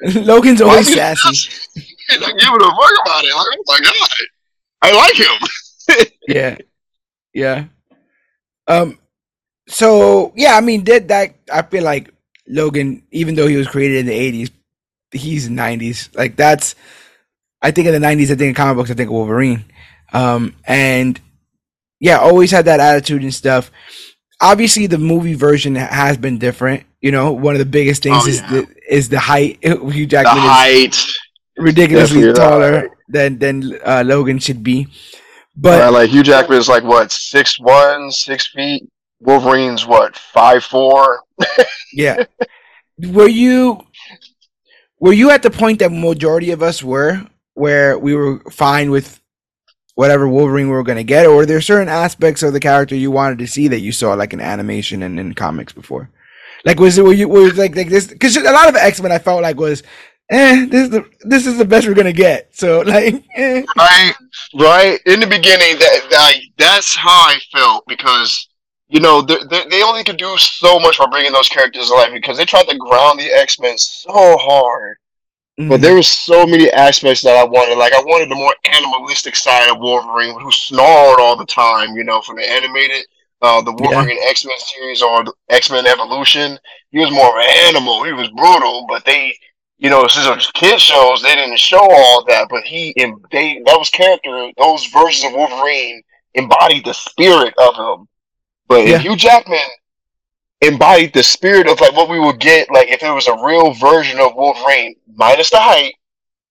was 0.03 0.17
Logan's 0.27 0.63
always 0.63 0.77
why 0.77 0.81
is 0.81 0.89
he 0.89 0.95
sassy. 0.95 1.51
Like, 2.21 2.37
giving 2.39 2.55
a 2.55 2.71
fuck 2.71 2.93
about 3.05 3.25
it. 3.25 3.35
Like, 3.35 3.47
oh 3.51 3.63
my 3.67 3.81
god, 3.83 4.09
I 4.83 4.93
like 4.93 5.17
him. 5.17 6.09
Yeah, 6.29 6.57
yeah. 7.35 7.65
Um. 8.69 8.97
So 9.67 10.33
yeah, 10.37 10.57
I 10.57 10.61
mean, 10.61 10.85
did 10.85 11.09
that? 11.09 11.35
I 11.53 11.63
feel 11.63 11.83
like 11.83 12.15
Logan, 12.47 13.03
even 13.11 13.35
though 13.35 13.49
he 13.49 13.57
was 13.57 13.67
created 13.67 13.99
in 13.99 14.07
the 14.07 14.45
'80s, 14.45 14.51
he's 15.11 15.49
'90s. 15.49 16.17
Like 16.17 16.37
that's. 16.37 16.77
I 17.61 17.73
think 17.73 17.89
in 17.89 18.01
the 18.01 18.07
'90s, 18.07 18.27
I 18.27 18.37
think 18.37 18.43
in 18.43 18.55
comic 18.55 18.77
books, 18.77 18.91
I 18.93 18.95
think 18.95 19.09
of 19.09 19.15
Wolverine. 19.15 19.65
Um, 20.13 20.55
and 20.67 21.21
yeah, 22.01 22.19
always 22.19 22.51
had 22.51 22.65
that 22.67 22.81
attitude 22.81 23.23
and 23.23 23.35
stuff. 23.35 23.71
Obviously, 24.41 24.87
the 24.87 24.99
movie 24.99 25.35
version 25.35 25.75
has 25.75 26.17
been 26.17 26.39
different. 26.39 26.85
You 27.01 27.13
know, 27.13 27.33
one 27.33 27.55
of 27.55 27.59
the 27.59 27.65
biggest 27.67 28.03
things 28.03 28.25
Oh, 28.25 28.29
is 28.29 28.41
yeah. 28.41 28.51
the 28.51 28.67
is 28.89 29.09
the 29.09 29.19
height. 29.19 29.59
Hugh 29.63 29.79
The 29.93 30.07
Jackman 30.07 30.37
is 30.39 30.51
height. 30.51 30.97
ridiculously 31.57 32.21
Definitely 32.21 32.41
taller 32.41 32.81
height. 32.81 32.91
than 33.09 33.39
than 33.39 33.79
uh, 33.85 34.03
Logan 34.07 34.39
should 34.39 34.63
be. 34.63 34.87
But 35.57 35.81
Right, 35.81 35.89
like 35.89 36.11
Hugh 36.11 36.23
Jackman 36.23 36.59
is 36.59 36.69
like 36.69 36.85
what 36.85 37.11
six 37.13 37.59
one, 37.59 38.11
six 38.13 38.47
feet. 38.49 38.89
Wolverine's 39.21 39.85
what 39.87 40.17
five 40.17 40.63
four. 40.65 41.23
yeah, 41.93 42.25
were 42.99 43.29
you 43.29 43.85
were 45.01 45.13
you 45.13 45.31
at 45.31 45.43
the 45.43 45.51
point 45.51 45.81
that 45.81 45.91
majority 45.91 46.51
of 46.53 46.63
us 46.63 46.83
were, 46.83 47.27
where 47.55 47.99
we 47.99 48.15
were 48.15 48.39
fine 48.51 48.91
with 48.93 49.21
whatever 49.99 50.29
Wolverine 50.29 50.69
we 50.69 50.75
were 50.75 50.85
going 50.85 50.97
to 50.97 51.03
get, 51.03 51.27
or 51.27 51.35
were 51.35 51.45
there 51.45 51.61
certain 51.61 51.89
aspects 51.89 52.45
of 52.45 52.53
the 52.53 52.61
character 52.61 52.95
you 52.95 53.11
wanted 53.11 53.37
to 53.39 53.49
see 53.49 53.67
that 53.67 53.81
you 53.81 53.91
saw 53.91 54.15
like 54.15 54.33
in 54.33 54.41
animation 54.41 55.03
and 55.03 55.19
in 55.19 55.35
comics 55.35 55.73
before? 55.73 56.09
Like 56.65 56.79
was 56.79 56.99
it 56.99 57.03
were 57.03 57.13
you 57.13 57.29
was 57.29 57.59
like 57.59 57.75
like 57.75 57.89
this? 57.89 58.07
Because 58.07 58.37
a 58.37 58.43
lot 58.45 58.69
of 58.69 58.77
X 58.77 59.01
Men 59.03 59.11
I 59.11 59.19
felt 59.19 59.43
like 59.43 59.57
was. 59.57 59.83
Eh, 60.31 60.67
this 60.67 60.85
is 60.85 60.91
the 60.91 61.05
this 61.23 61.47
is 61.47 61.57
the 61.57 61.65
best 61.65 61.89
we're 61.89 61.95
gonna 61.95 62.13
get. 62.13 62.55
So 62.55 62.81
like, 62.87 63.25
eh. 63.35 63.65
Right, 63.77 64.15
right. 64.55 65.01
In 65.07 65.19
the 65.19 65.27
beginning, 65.27 65.79
that 65.81 66.09
like 66.13 66.43
that's 66.59 66.95
how 66.95 67.11
I 67.11 67.39
felt 67.51 67.85
because 67.89 68.47
you 68.89 69.01
know 69.01 69.21
they 69.23 69.39
they 69.69 69.83
only 69.83 70.05
could 70.05 70.19
do 70.19 70.37
so 70.37 70.79
much 70.79 70.99
by 70.99 71.07
bringing 71.07 71.33
those 71.33 71.49
characters 71.49 71.89
to 71.89 71.95
life 71.95 72.13
because 72.13 72.37
they 72.37 72.45
tried 72.45 72.69
to 72.69 72.77
ground 72.77 73.19
the 73.19 73.33
X 73.33 73.59
Men 73.59 73.77
so 73.79 74.37
hard. 74.37 74.99
But 75.59 75.81
Mhm. 75.81 75.83
there 75.83 75.95
was 75.97 76.07
so 76.07 76.47
many 76.47 76.71
aspects 76.71 77.21
that 77.23 77.37
I 77.37 77.43
wanted. 77.43 77.79
Like 77.79 77.93
I 77.93 78.01
wanted 78.03 78.31
the 78.31 78.37
more 78.37 78.55
animalistic 78.65 79.35
side 79.35 79.69
of 79.69 79.79
Wolverine, 79.81 80.39
who 80.39 80.53
snarled 80.53 81.19
all 81.19 81.35
the 81.35 81.47
time. 81.47 81.97
You 81.97 82.05
know, 82.05 82.21
from 82.23 82.37
the 82.37 82.49
animated, 82.49 83.05
uh, 83.43 83.61
the 83.63 83.73
Yeah. 83.73 83.97
Wolverine 83.97 84.19
X 84.29 84.45
Men 84.45 84.57
series 84.59 85.03
or 85.03 85.25
the 85.25 85.33
X 85.51 85.69
Men 85.69 85.85
Evolution. 85.87 86.61
He 86.93 87.01
was 87.01 87.11
more 87.11 87.29
of 87.37 87.45
an 87.45 87.51
animal. 87.67 88.05
He 88.05 88.13
was 88.13 88.29
brutal, 88.31 88.87
but 88.89 89.05
they, 89.05 89.37
you 89.79 89.91
know, 89.91 90.07
since 90.07 90.27
it 90.27 90.35
was 90.37 90.49
kid 90.53 90.81
shows, 90.81 91.23
they 91.23 91.35
didn't 91.35 91.59
show 91.59 91.81
all 91.91 92.25
that. 92.27 92.47
But 92.49 92.63
he, 92.63 92.95
and 92.97 93.15
they, 93.33 93.61
those 93.67 93.91
character, 93.91 94.53
those 94.59 94.87
versions 94.87 95.25
of 95.25 95.33
Wolverine 95.33 96.03
embodied 96.35 96.85
the 96.85 96.95
spirit 96.95 97.53
of 97.59 97.75
him. 97.75 98.09
But 98.69 98.87
Yeah. 98.87 98.97
if 98.97 99.03
Hugh 99.03 99.17
Jackman 99.17 99.59
embodied 100.61 101.13
the 101.13 101.23
spirit 101.23 101.69
of 101.69 101.81
like 101.81 101.95
what 101.97 102.09
we 102.09 102.19
would 102.19 102.41
get 102.41 102.71
like 102.73 102.89
if 102.89 103.03
it 103.03 103.11
was 103.13 103.29
a 103.29 103.45
real 103.45 103.73
version 103.75 104.19
of 104.21 104.35
Wolverine, 104.35 104.95
minus 105.15 105.51
the 105.51 105.59
height. 105.59 105.95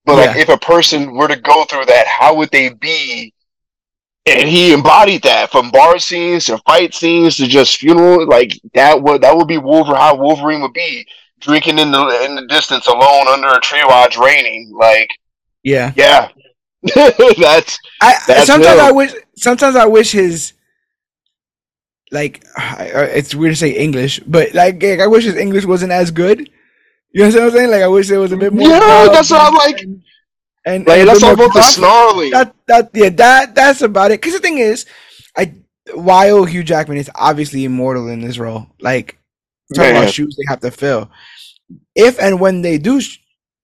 But 0.06 0.16
like 0.18 0.36
Yeah. 0.36 0.42
if 0.44 0.50
a 0.50 0.58
person 0.58 1.14
were 1.16 1.28
to 1.28 1.36
go 1.36 1.66
through 1.66 1.86
that, 1.86 2.08
how 2.08 2.36
would 2.36 2.50
they 2.52 2.70
be? 2.70 3.34
And 4.26 4.48
he 4.50 4.74
embodied 4.74 5.24
that 5.24 5.52
from 5.52 5.72
bar 5.72 6.00
scenes 6.00 6.46
to 6.46 6.58
fight 6.60 6.94
scenes 6.94 7.38
to 7.38 7.48
just 7.48 7.78
funeral. 7.78 8.28
Like 8.28 8.52
that 8.74 9.02
would 9.02 9.22
that 9.22 9.36
would 9.36 9.48
be 9.48 9.58
Wolverine. 9.58 9.98
How 9.98 10.16
Wolverine 10.16 10.62
would 10.62 10.74
be 10.74 11.06
drinking 11.40 11.80
in 11.80 11.92
the 11.92 12.26
in 12.26 12.36
the 12.36 12.46
distance 12.48 12.88
alone 12.88 13.28
under 13.28 13.50
a 13.50 13.60
tree 13.62 13.84
while 13.86 14.06
it's 14.06 14.18
raining. 14.18 14.72
Like 14.74 15.10
yeah. 15.64 15.92
yeah, 15.96 16.30
that's 16.96 17.78
I 18.02 18.16
That's 18.28 18.46
sometimes 18.48 18.80
him. 18.80 18.86
I 18.86 18.92
wish 18.92 19.12
sometimes 19.38 19.76
I 19.76 19.86
wish 19.86 20.12
his 20.12 20.54
like 22.12 22.44
it's 22.80 23.36
weird 23.36 23.54
to 23.54 23.56
say 23.56 23.72
English, 23.72 24.20
but 24.22 24.54
like 24.54 24.84
I 24.84 25.08
wish 25.08 25.26
his 25.26 25.36
English 25.36 25.66
wasn't 25.66 25.92
as 25.92 26.12
good. 26.12 26.50
You 27.12 27.24
know 27.24 27.30
what 27.30 27.44
I'm 27.44 27.52
saying? 27.52 27.72
Like 27.72 27.82
I 27.82 27.88
wish 27.88 28.10
it 28.10 28.18
was 28.18 28.32
a 28.32 28.38
bit 28.38 28.54
more. 28.54 28.68
Yeah, 28.68 29.10
that's 29.12 29.32
what 29.32 29.42
I'm 29.42 29.56
like. 29.56 29.82
and, 29.82 30.02
and 30.66 30.88
like 30.88 31.02
a 31.02 31.06
let's 31.06 31.20
bit 31.20 31.28
talk 31.28 31.38
more 31.38 31.48
about 31.48 31.56
the 31.56 31.64
snarling. 31.64 32.32
That 32.32 32.56
that 32.68 32.90
yeah 32.94 33.10
that 33.10 33.56
that's 33.56 33.82
about 33.82 34.12
it. 34.12 34.22
Because 34.22 34.34
the 34.34 34.40
thing 34.40 34.58
is, 34.58 34.86
I 35.36 35.54
while 35.94 36.46
Hugh 36.46 36.64
Jackman 36.64 36.98
is 36.98 37.12
obviously 37.16 37.66
immortal 37.66 38.08
in 38.08 38.22
this 38.22 38.38
role, 38.38 38.68
like 38.80 39.18
talking 39.74 39.94
Man. 39.94 40.04
about 40.04 40.14
shoes 40.14 40.36
they 40.36 40.50
have 40.50 40.62
to 40.62 40.72
fill. 40.72 41.10
If 41.96 42.20
and 42.20 42.40
when 42.40 42.62
they 42.62 42.78
do 42.78 43.02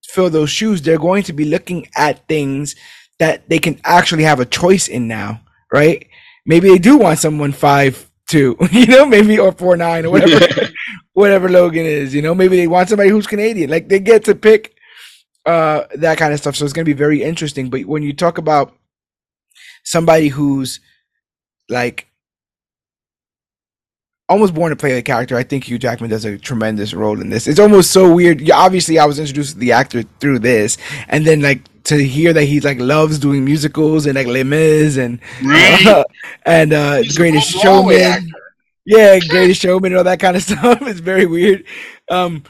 fill 0.04 0.30
those 0.30 0.50
shoes, 0.50 0.82
they're 0.82 0.98
going 0.98 1.22
to 1.24 1.32
be 1.32 1.44
looking 1.44 1.88
at 1.96 2.26
things 2.28 2.74
that 3.18 3.48
they 3.48 3.58
can 3.58 3.80
actually 3.84 4.24
have 4.24 4.40
a 4.40 4.44
choice 4.44 4.88
in 4.88 5.08
now, 5.08 5.40
right? 5.72 6.06
Maybe 6.46 6.68
they 6.68 6.78
do 6.78 6.98
want 6.98 7.18
someone 7.18 7.52
five 7.52 8.10
two, 8.28 8.56
you 8.72 8.86
know, 8.86 9.06
maybe 9.06 9.38
or 9.38 9.52
four 9.52 9.76
nine 9.76 10.06
or 10.06 10.10
whatever, 10.10 10.68
whatever 11.12 11.48
Logan 11.48 11.86
is, 11.86 12.14
you 12.14 12.22
know. 12.22 12.34
Maybe 12.34 12.56
they 12.56 12.66
want 12.66 12.88
somebody 12.88 13.10
who's 13.10 13.26
Canadian, 13.26 13.70
like 13.70 13.88
they 13.88 14.00
get 14.00 14.24
to 14.24 14.34
pick 14.34 14.74
uh 15.46 15.84
that 15.96 16.18
kind 16.18 16.32
of 16.32 16.40
stuff. 16.40 16.56
So 16.56 16.64
it's 16.64 16.72
going 16.72 16.84
to 16.84 16.88
be 16.88 16.96
very 16.96 17.22
interesting. 17.22 17.70
But 17.70 17.84
when 17.84 18.02
you 18.02 18.12
talk 18.12 18.38
about 18.38 18.74
somebody 19.84 20.28
who's 20.28 20.80
like 21.68 22.08
almost 24.28 24.54
born 24.54 24.70
to 24.70 24.76
play 24.76 24.94
the 24.94 25.02
character. 25.02 25.36
I 25.36 25.42
think 25.42 25.64
Hugh 25.64 25.78
Jackman 25.78 26.10
does 26.10 26.24
a 26.24 26.38
tremendous 26.38 26.94
role 26.94 27.20
in 27.20 27.30
this. 27.30 27.46
It's 27.46 27.60
almost 27.60 27.90
so 27.90 28.12
weird. 28.12 28.40
Yeah, 28.40 28.56
obviously, 28.56 28.98
I 28.98 29.04
was 29.04 29.18
introduced 29.18 29.52
to 29.52 29.58
the 29.58 29.72
actor 29.72 30.02
through 30.20 30.40
this, 30.40 30.78
and 31.08 31.26
then 31.26 31.42
like 31.42 31.60
to 31.84 32.02
hear 32.02 32.32
that 32.32 32.44
he 32.44 32.60
like 32.60 32.78
loves 32.80 33.18
doing 33.18 33.44
musicals 33.44 34.06
and 34.06 34.14
like 34.16 34.26
Les 34.26 34.44
Mis 34.44 34.96
and 34.96 35.20
Right. 35.44 36.04
and 36.46 36.72
uh, 36.72 36.96
He's 37.02 37.16
Greatest 37.16 37.50
Showman. 37.50 38.00
actor. 38.00 38.26
Yeah, 38.86 39.18
Greatest 39.28 39.60
Showman 39.62 39.92
and 39.92 39.98
all 39.98 40.04
that 40.04 40.20
kind 40.20 40.36
of 40.36 40.42
stuff. 40.48 40.82
It's 40.82 41.00
very 41.00 41.26
weird. 41.26 41.64
Um, 42.10 42.42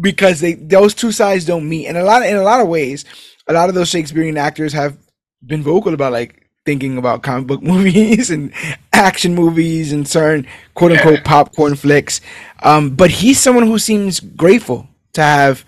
because 0.00 0.40
they 0.40 0.54
those 0.54 0.94
two 0.94 1.12
sides 1.12 1.44
don't 1.44 1.68
meet. 1.68 1.86
And 1.86 1.96
a 1.96 2.04
lot 2.04 2.22
in 2.26 2.36
a 2.36 2.42
lot 2.42 2.60
of 2.60 2.68
ways, 2.68 3.04
a 3.46 3.52
lot 3.52 3.68
of 3.68 3.74
those 3.74 3.88
Shakespearean 3.88 4.36
actors 4.36 4.72
have 4.72 4.96
been 5.44 5.62
vocal 5.62 5.94
about 5.94 6.12
like 6.12 6.46
thinking 6.66 6.98
about 6.98 7.22
comic 7.22 7.46
book 7.46 7.62
movies 7.74 8.30
and 8.30 8.52
action 8.92 9.34
movies 9.34 9.92
and 9.92 10.06
certain 10.06 10.46
quote 10.74 10.92
unquote 10.92 11.24
popcorn 11.24 11.74
flicks. 11.74 12.20
Um, 12.62 12.94
but 12.94 13.10
he's 13.10 13.40
someone 13.40 13.66
who 13.66 13.78
seems 13.78 14.20
grateful 14.20 14.86
to 15.14 15.22
have 15.22 15.64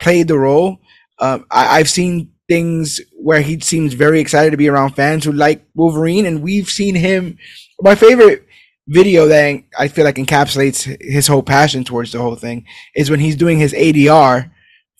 played 0.00 0.28
the 0.28 0.38
role. 0.38 0.80
Um, 1.18 1.46
I, 1.50 1.78
I've 1.78 1.90
seen 1.90 2.31
things 2.52 3.00
where 3.26 3.40
he 3.48 3.54
seems 3.60 3.94
very 3.94 4.20
excited 4.20 4.50
to 4.50 4.56
be 4.62 4.68
around 4.68 4.90
fans 4.94 5.24
who 5.24 5.32
like 5.32 5.64
Wolverine, 5.74 6.26
and 6.26 6.42
we've 6.42 6.68
seen 6.68 6.94
him. 6.94 7.38
My 7.80 7.94
favorite 7.94 8.40
video 8.86 9.26
that 9.28 9.62
I 9.78 9.88
feel 9.88 10.04
like 10.04 10.16
encapsulates 10.16 10.78
his 11.00 11.26
whole 11.28 11.42
passion 11.42 11.82
towards 11.84 12.10
the 12.12 12.18
whole 12.18 12.36
thing 12.36 12.66
is 12.94 13.10
when 13.10 13.20
he's 13.20 13.36
doing 13.36 13.58
his 13.58 13.72
ADR 13.72 14.50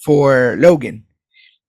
for 0.04 0.56
Logan. 0.58 1.04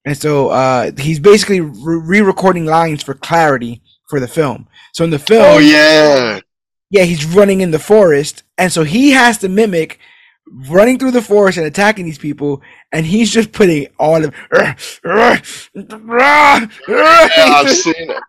And 0.06 0.18
so 0.18 0.50
uh, 0.50 0.92
he's 0.98 1.20
basically 1.20 1.62
re 1.62 2.22
recording 2.22 2.66
lines 2.66 3.04
for 3.04 3.14
clarity 3.14 3.82
for 4.10 4.20
the 4.20 4.28
film. 4.28 4.68
So 4.94 5.04
in 5.04 5.10
the 5.12 5.20
film, 5.20 5.46
Oh 5.46 5.58
yeah. 5.60 6.40
yeah, 6.90 7.04
he's 7.04 7.26
running 7.26 7.62
in 7.62 7.72
the 7.72 7.80
forest, 7.80 8.44
and 8.58 8.72
so 8.72 8.84
he 8.84 9.12
has 9.12 9.38
to 9.40 9.50
mimic 9.50 10.00
running 10.48 11.00
through 11.00 11.12
the 11.12 11.22
forest 11.22 11.58
and 11.58 11.68
attacking 11.68 12.06
these 12.06 12.18
people, 12.18 12.62
and 12.92 13.06
he's 13.06 13.32
just 13.32 13.52
putting 13.52 13.88
all 14.00 14.24
of. 14.24 14.34
yeah, 14.52 14.76
I've 15.76 17.70
seen 17.70 17.94
it. 17.98 18.24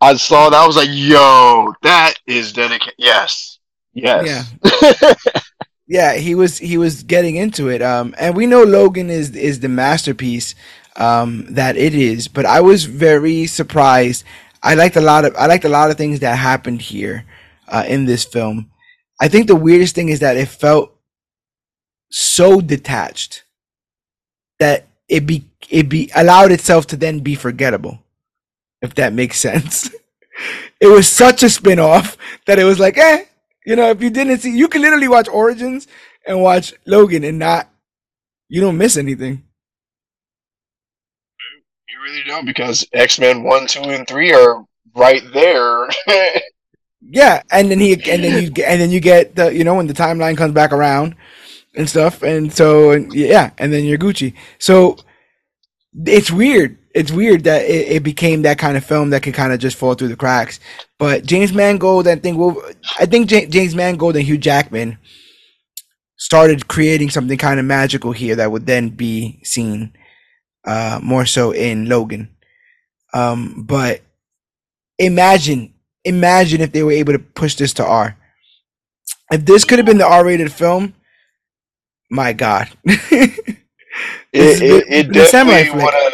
I 0.00 0.14
saw 0.16 0.50
that. 0.50 0.56
I 0.56 0.66
was 0.66 0.76
like, 0.76 0.88
"Yo, 0.90 1.72
that 1.82 2.14
is 2.26 2.52
dedicated." 2.52 2.94
Yes, 2.98 3.58
yes. 3.92 4.54
Yeah. 4.64 5.14
yeah, 5.86 6.14
he 6.14 6.34
was 6.34 6.58
he 6.58 6.78
was 6.78 7.02
getting 7.02 7.36
into 7.36 7.68
it. 7.68 7.82
Um, 7.82 8.14
and 8.18 8.36
we 8.36 8.46
know 8.46 8.62
Logan 8.62 9.10
is 9.10 9.34
is 9.36 9.60
the 9.60 9.68
masterpiece 9.68 10.54
um, 10.96 11.46
that 11.54 11.76
it 11.76 11.94
is. 11.94 12.28
But 12.28 12.46
I 12.46 12.60
was 12.60 12.84
very 12.84 13.46
surprised. 13.46 14.24
I 14.62 14.74
liked 14.74 14.96
a 14.96 15.00
lot 15.00 15.24
of 15.24 15.34
I 15.36 15.46
liked 15.46 15.64
a 15.64 15.68
lot 15.68 15.90
of 15.90 15.96
things 15.96 16.20
that 16.20 16.36
happened 16.36 16.80
here 16.80 17.26
uh, 17.68 17.84
in 17.86 18.04
this 18.04 18.24
film. 18.24 18.70
I 19.20 19.28
think 19.28 19.48
the 19.48 19.56
weirdest 19.56 19.94
thing 19.94 20.08
is 20.08 20.20
that 20.20 20.36
it 20.36 20.48
felt 20.48 20.96
so 22.10 22.60
detached 22.60 23.44
that 24.58 24.86
it 25.08 25.26
be 25.26 25.44
it 25.68 25.88
be 25.88 26.10
allowed 26.14 26.52
itself 26.52 26.86
to 26.88 26.96
then 26.96 27.20
be 27.20 27.34
forgettable, 27.34 28.02
if 28.82 28.94
that 28.94 29.12
makes 29.12 29.38
sense. 29.38 29.90
it 30.80 30.86
was 30.86 31.08
such 31.08 31.42
a 31.42 31.50
spin-off 31.50 32.16
that 32.46 32.58
it 32.58 32.64
was 32.64 32.78
like, 32.78 32.96
eh, 32.96 33.24
you 33.64 33.76
know, 33.76 33.90
if 33.90 34.02
you 34.02 34.10
didn't 34.10 34.38
see, 34.38 34.56
you 34.56 34.68
can 34.68 34.82
literally 34.82 35.08
watch 35.08 35.28
Origins 35.28 35.86
and 36.26 36.42
watch 36.42 36.74
Logan 36.86 37.24
and 37.24 37.38
not, 37.38 37.68
you 38.48 38.60
don't 38.60 38.78
miss 38.78 38.96
anything. 38.96 39.44
You 41.88 42.02
really 42.02 42.24
don't 42.24 42.46
because 42.46 42.86
X 42.92 43.18
Men 43.18 43.42
one, 43.42 43.66
two, 43.66 43.80
and 43.82 44.06
three 44.06 44.32
are 44.32 44.64
right 44.94 45.22
there. 45.32 45.88
yeah, 47.00 47.42
and 47.52 47.70
then 47.70 47.78
he 47.78 47.92
and 47.92 48.24
then 48.24 48.42
you 48.42 48.64
and 48.64 48.80
then 48.80 48.90
you 48.90 49.00
get 49.00 49.36
the 49.36 49.54
you 49.54 49.64
know 49.64 49.74
when 49.74 49.86
the 49.86 49.94
timeline 49.94 50.36
comes 50.36 50.54
back 50.54 50.72
around 50.72 51.14
and 51.74 51.88
stuff, 51.88 52.22
and 52.22 52.52
so 52.52 52.90
and 52.90 53.12
yeah, 53.12 53.50
and 53.58 53.72
then 53.72 53.84
you're 53.84 53.98
Gucci. 53.98 54.34
So 54.58 54.96
it's 56.06 56.30
weird. 56.30 56.78
It's 56.94 57.12
weird 57.12 57.44
that 57.44 57.62
it, 57.62 57.88
it 57.92 58.02
became 58.02 58.42
that 58.42 58.58
kind 58.58 58.76
of 58.76 58.84
film 58.84 59.10
that 59.10 59.22
could 59.22 59.34
kind 59.34 59.52
of 59.52 59.60
just 59.60 59.76
fall 59.76 59.94
through 59.94 60.08
the 60.08 60.16
cracks. 60.16 60.58
But 60.98 61.24
James 61.24 61.52
Mangold, 61.52 62.08
I 62.08 62.16
think, 62.16 62.56
I 62.98 63.06
think 63.06 63.28
J- 63.28 63.46
James 63.46 63.76
Mangold 63.76 64.16
and 64.16 64.24
Hugh 64.24 64.38
Jackman 64.38 64.98
started 66.16 66.68
creating 66.68 67.10
something 67.10 67.38
kind 67.38 67.60
of 67.60 67.66
magical 67.66 68.12
here 68.12 68.34
that 68.36 68.50
would 68.50 68.66
then 68.66 68.88
be 68.88 69.40
seen 69.44 69.92
uh, 70.66 70.98
more 71.02 71.24
so 71.26 71.52
in 71.52 71.88
Logan. 71.88 72.28
Um, 73.14 73.64
but 73.66 74.02
imagine, 74.98 75.74
imagine 76.04 76.60
if 76.60 76.72
they 76.72 76.82
were 76.82 76.92
able 76.92 77.12
to 77.12 77.18
push 77.18 77.54
this 77.54 77.72
to 77.74 77.86
R. 77.86 78.16
If 79.30 79.46
this 79.46 79.64
could 79.64 79.78
have 79.78 79.86
been 79.86 79.98
the 79.98 80.06
R-rated 80.06 80.52
film, 80.52 80.94
my 82.10 82.32
God, 82.32 82.68
it, 82.84 83.56
it, 84.32 84.84
it 84.88 85.12
definitely 85.12 85.70
would 85.70 85.94
have. 85.94 86.12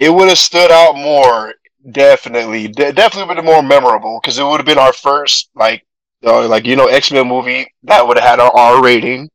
It 0.00 0.10
would 0.10 0.28
have 0.28 0.38
stood 0.38 0.70
out 0.70 0.96
more. 0.96 1.54
Definitely, 1.90 2.68
De- 2.68 2.92
definitely 2.92 3.34
been 3.34 3.44
more 3.44 3.62
memorable 3.62 4.18
because 4.20 4.38
it 4.38 4.44
would 4.44 4.58
have 4.58 4.66
been 4.66 4.78
our 4.78 4.92
first 4.92 5.50
like, 5.54 5.84
uh, 6.24 6.48
like 6.48 6.66
you 6.66 6.76
know, 6.76 6.86
X 6.86 7.12
Men 7.12 7.28
movie 7.28 7.66
that 7.84 8.06
would 8.06 8.18
have 8.18 8.28
had 8.28 8.40
an 8.40 8.50
R 8.54 8.82
rating, 8.82 9.30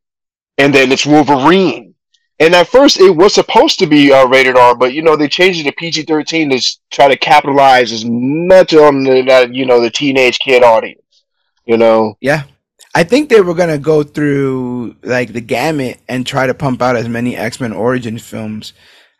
and 0.58 0.74
then 0.74 0.92
it's 0.92 1.06
Wolverine. 1.06 1.94
And 2.42 2.56
at 2.56 2.70
first, 2.70 3.00
it 3.00 3.10
was 3.10 3.34
supposed 3.34 3.80
to 3.80 3.86
be 3.86 4.14
uh, 4.14 4.26
rated 4.26 4.56
R, 4.56 4.74
but 4.74 4.94
you 4.94 5.02
know 5.02 5.16
they 5.16 5.28
changed 5.28 5.60
it 5.60 5.64
to 5.64 5.72
PG 5.74 6.04
thirteen 6.04 6.50
to 6.50 6.78
try 6.90 7.08
to 7.08 7.18
capitalize 7.18 7.92
as 7.92 8.06
much 8.06 8.74
on 8.74 9.04
the 9.04 9.50
you 9.52 9.66
know 9.66 9.80
the 9.80 9.92
teenage 9.92 10.40
kid 10.40 10.64
audience. 10.64 11.24
You 11.66 11.78
know. 11.78 12.18
Yeah, 12.22 12.44
I 12.96 13.04
think 13.04 13.30
they 13.30 13.42
were 13.42 13.54
gonna 13.54 13.78
go 13.78 14.04
through 14.04 14.96
like 15.04 15.34
the 15.34 15.42
gamut 15.42 16.00
and 16.08 16.26
try 16.26 16.48
to 16.48 16.54
pump 16.54 16.82
out 16.82 16.96
as 16.96 17.08
many 17.08 17.36
X 17.36 17.60
Men 17.60 17.74
Origin 17.74 18.18
films 18.18 18.74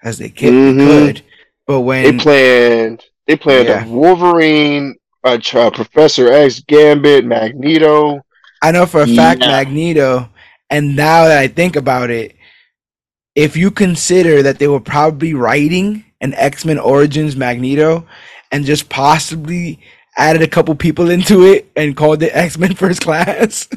as 0.04 0.18
they 0.18 0.30
could. 0.30 0.54
Mm-hmm. 0.54 1.26
But 1.68 1.82
when 1.82 2.18
they 2.18 2.24
planned, 2.24 3.04
they 3.28 3.36
planned 3.36 3.68
yeah. 3.68 3.86
Wolverine, 3.86 4.96
uh, 5.24 5.40
Professor 5.72 6.32
X, 6.32 6.62
Gambit, 6.62 7.26
Magneto. 7.26 8.22
I 8.62 8.72
know 8.72 8.86
for 8.86 9.02
a 9.02 9.08
fact 9.08 9.42
yeah. 9.42 9.50
Magneto. 9.50 10.30
And 10.70 10.96
now 10.96 11.26
that 11.26 11.38
I 11.38 11.48
think 11.48 11.76
about 11.76 12.10
it, 12.10 12.36
if 13.36 13.56
you 13.56 13.72
consider 13.72 14.44
that 14.44 14.60
they 14.60 14.68
were 14.68 14.80
probably 14.80 15.34
writing 15.34 16.06
an 16.22 16.34
X 16.34 16.66
Men 16.66 16.80
Origins 16.80 17.36
Magneto 17.36 18.08
and 18.52 18.66
just 18.66 18.90
possibly 18.90 19.80
added 20.20 20.42
a 20.42 20.48
couple 20.48 20.76
people 20.76 21.10
into 21.10 21.46
it 21.46 21.72
and 21.76 21.96
called 21.96 22.22
it 22.22 22.36
X 22.36 22.58
Men 22.58 22.76
First 22.76 23.02
Class. 23.02 23.68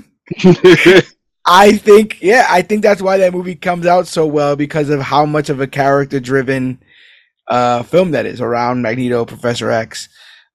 I 1.46 1.76
think, 1.76 2.22
yeah, 2.22 2.46
I 2.48 2.62
think 2.62 2.82
that's 2.82 3.02
why 3.02 3.16
that 3.18 3.32
movie 3.32 3.54
comes 3.54 3.86
out 3.86 4.06
so 4.06 4.26
well 4.26 4.54
because 4.54 4.90
of 4.90 5.00
how 5.00 5.24
much 5.26 5.48
of 5.48 5.60
a 5.60 5.66
character 5.66 6.20
driven 6.20 6.80
uh, 7.48 7.82
film 7.82 8.12
that 8.12 8.26
is 8.26 8.40
around 8.40 8.82
Magneto, 8.82 9.24
Professor 9.24 9.70
X, 9.70 10.08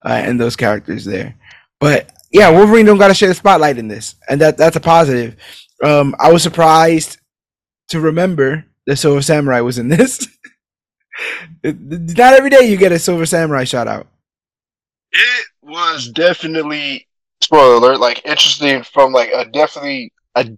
uh, 0.06 0.10
and 0.10 0.40
those 0.40 0.56
characters 0.56 1.04
there. 1.04 1.36
But 1.80 2.12
yeah, 2.32 2.50
Wolverine 2.50 2.86
don't 2.86 2.98
got 2.98 3.10
to 3.10 3.14
share 3.14 3.30
the 3.30 3.36
spotlight 3.36 3.78
in 3.78 3.88
this, 3.88 4.16
and 4.30 4.40
that 4.42 4.58
that's 4.58 4.76
a 4.76 4.82
positive. 4.82 5.36
Um, 5.84 6.16
I 6.20 6.32
was 6.32 6.44
surprised 6.44 7.18
to 7.90 8.00
remember 8.00 8.66
that 8.86 8.98
Silver 8.98 9.22
Samurai 9.22 9.62
was 9.62 9.78
in 9.78 9.90
this. 9.90 10.28
Not 11.64 12.34
every 12.34 12.50
day 12.50 12.70
you 12.70 12.78
get 12.78 12.92
a 12.92 13.00
Silver 13.00 13.26
Samurai 13.26 13.64
shout 13.64 13.88
out. 13.88 14.08
It 15.12 15.46
was 15.68 16.10
definitely 16.10 17.08
spoiler 17.42 17.76
alert, 17.76 18.00
like 18.00 18.26
interesting 18.26 18.84
from 18.84 19.12
like 19.12 19.30
a 19.34 19.46
definitely 19.46 20.12
a 20.36 20.50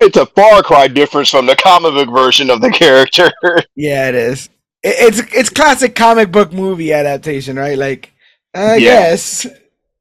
it's 0.00 0.16
a 0.16 0.26
far 0.26 0.62
cry 0.62 0.86
difference 0.88 1.30
from 1.30 1.46
the 1.46 1.56
comic 1.56 1.92
book 1.92 2.10
version 2.14 2.50
of 2.50 2.60
the 2.60 2.70
character. 2.74 3.30
yeah, 3.74 4.08
it 4.08 4.14
is. 4.14 4.48
It's 4.82 5.20
it's 5.34 5.50
classic 5.50 5.94
comic 5.94 6.30
book 6.30 6.52
movie 6.52 6.92
adaptation, 6.92 7.56
right? 7.56 7.76
Like, 7.76 8.12
I 8.54 8.76
yeah. 8.76 8.90
guess, 8.90 9.46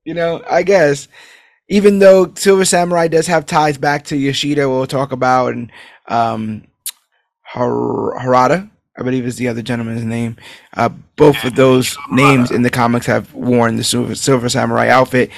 you 0.06 0.14
know, 0.14 0.44
I 0.50 0.64
guess. 0.64 1.08
Even 1.70 2.00
though 2.00 2.32
Silver 2.34 2.64
Samurai 2.64 3.10
does 3.10 3.28
have 3.28 3.46
ties 3.46 3.78
back 3.78 4.06
to 4.06 4.16
Yoshida, 4.16 4.70
we'll 4.70 4.88
talk 4.88 5.12
about, 5.12 5.54
and 5.54 5.70
um, 6.08 6.64
Har- 7.42 8.16
Harada, 8.18 8.70
I 8.98 9.04
believe 9.04 9.26
is 9.26 9.36
the 9.36 9.48
other 9.48 9.62
gentleman's 9.62 10.04
name. 10.04 10.38
Uh, 10.76 10.90
both 11.16 11.44
of 11.44 11.56
those 11.56 11.96
names 12.10 12.50
in 12.50 12.64
the 12.64 12.70
comics 12.70 13.06
have 13.06 13.32
worn 13.34 13.76
the 13.76 13.84
Silver, 13.84 14.16
Silver 14.16 14.50
Samurai 14.50 14.90
outfit. 14.90 15.30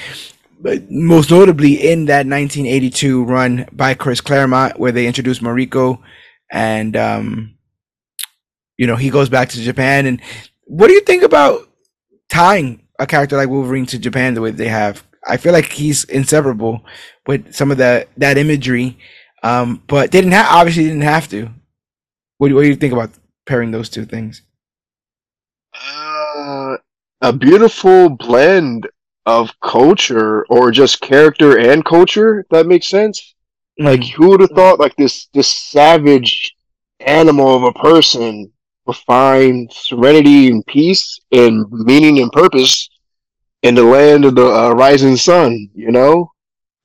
But 0.62 0.90
most 0.90 1.30
notably 1.30 1.74
in 1.74 2.06
that 2.06 2.26
1982 2.26 3.24
run 3.24 3.68
by 3.72 3.94
Chris 3.94 4.22
Claremont, 4.22 4.80
where 4.80 4.92
they 4.92 5.08
introduced 5.08 5.42
Mariko, 5.42 6.00
and 6.52 6.96
um, 6.96 7.56
you 8.78 8.88
know 8.88 8.96
he 8.96 9.10
goes 9.10 9.30
back 9.30 9.50
to 9.50 9.62
Japan. 9.62 10.06
And 10.06 10.22
what 10.66 10.88
do 10.88 10.94
you 10.94 11.02
think 11.02 11.24
about 11.24 11.70
tying 12.30 12.84
a 12.98 13.08
character 13.08 13.38
like 13.38 13.50
Wolverine 13.50 13.86
to 13.88 14.00
Japan 14.00 14.34
the 14.34 14.42
way 14.42 14.52
they 14.52 14.68
have? 14.68 15.04
I 15.28 15.38
feel 15.38 15.54
like 15.54 15.72
he's 15.72 16.06
inseparable 16.06 16.86
with 17.26 17.54
some 17.54 17.72
of 17.72 17.78
that 17.78 18.10
that 18.18 18.38
imagery, 18.38 18.98
um, 19.44 19.82
but 19.88 20.12
they 20.12 20.20
didn't 20.20 20.34
have 20.34 20.48
obviously 20.50 20.84
didn't 20.84 21.02
have 21.02 21.28
to. 21.30 21.50
What 22.38 22.50
do, 22.50 22.56
what 22.56 22.64
do 22.64 22.68
you 22.68 22.76
think 22.76 22.94
about 22.94 23.12
pairing 23.50 23.72
those 23.72 23.90
two 23.90 24.06
things? 24.06 24.44
Uh, 25.74 26.78
a 27.22 27.34
beautiful 27.34 28.10
blend 28.10 28.88
of 29.26 29.52
culture 29.60 30.46
or 30.50 30.70
just 30.70 31.02
character 31.02 31.58
and 31.58 31.84
culture, 31.84 32.46
that 32.52 32.68
makes 32.68 32.88
sense. 32.88 33.34
Mm-hmm. 33.80 33.88
Like 33.88 34.04
who 34.12 34.30
would 34.30 34.42
have 34.42 34.52
thought 34.52 34.80
like 34.80 34.96
this 34.98 35.28
this 35.34 35.50
savage 35.50 36.56
animal 37.00 37.56
of 37.56 37.64
a 37.64 37.80
person 37.80 38.52
would 38.86 38.98
find 38.98 39.72
serenity 39.74 40.52
and 40.52 40.64
peace 40.68 41.20
and 41.32 41.66
meaning 41.72 42.20
and 42.20 42.32
purpose 42.32 42.88
in 43.64 43.74
the 43.74 43.84
land 43.84 44.26
of 44.26 44.36
the 44.36 44.46
uh, 44.46 44.72
rising 44.74 45.18
sun, 45.18 45.70
you 45.74 45.92
know? 45.92 46.32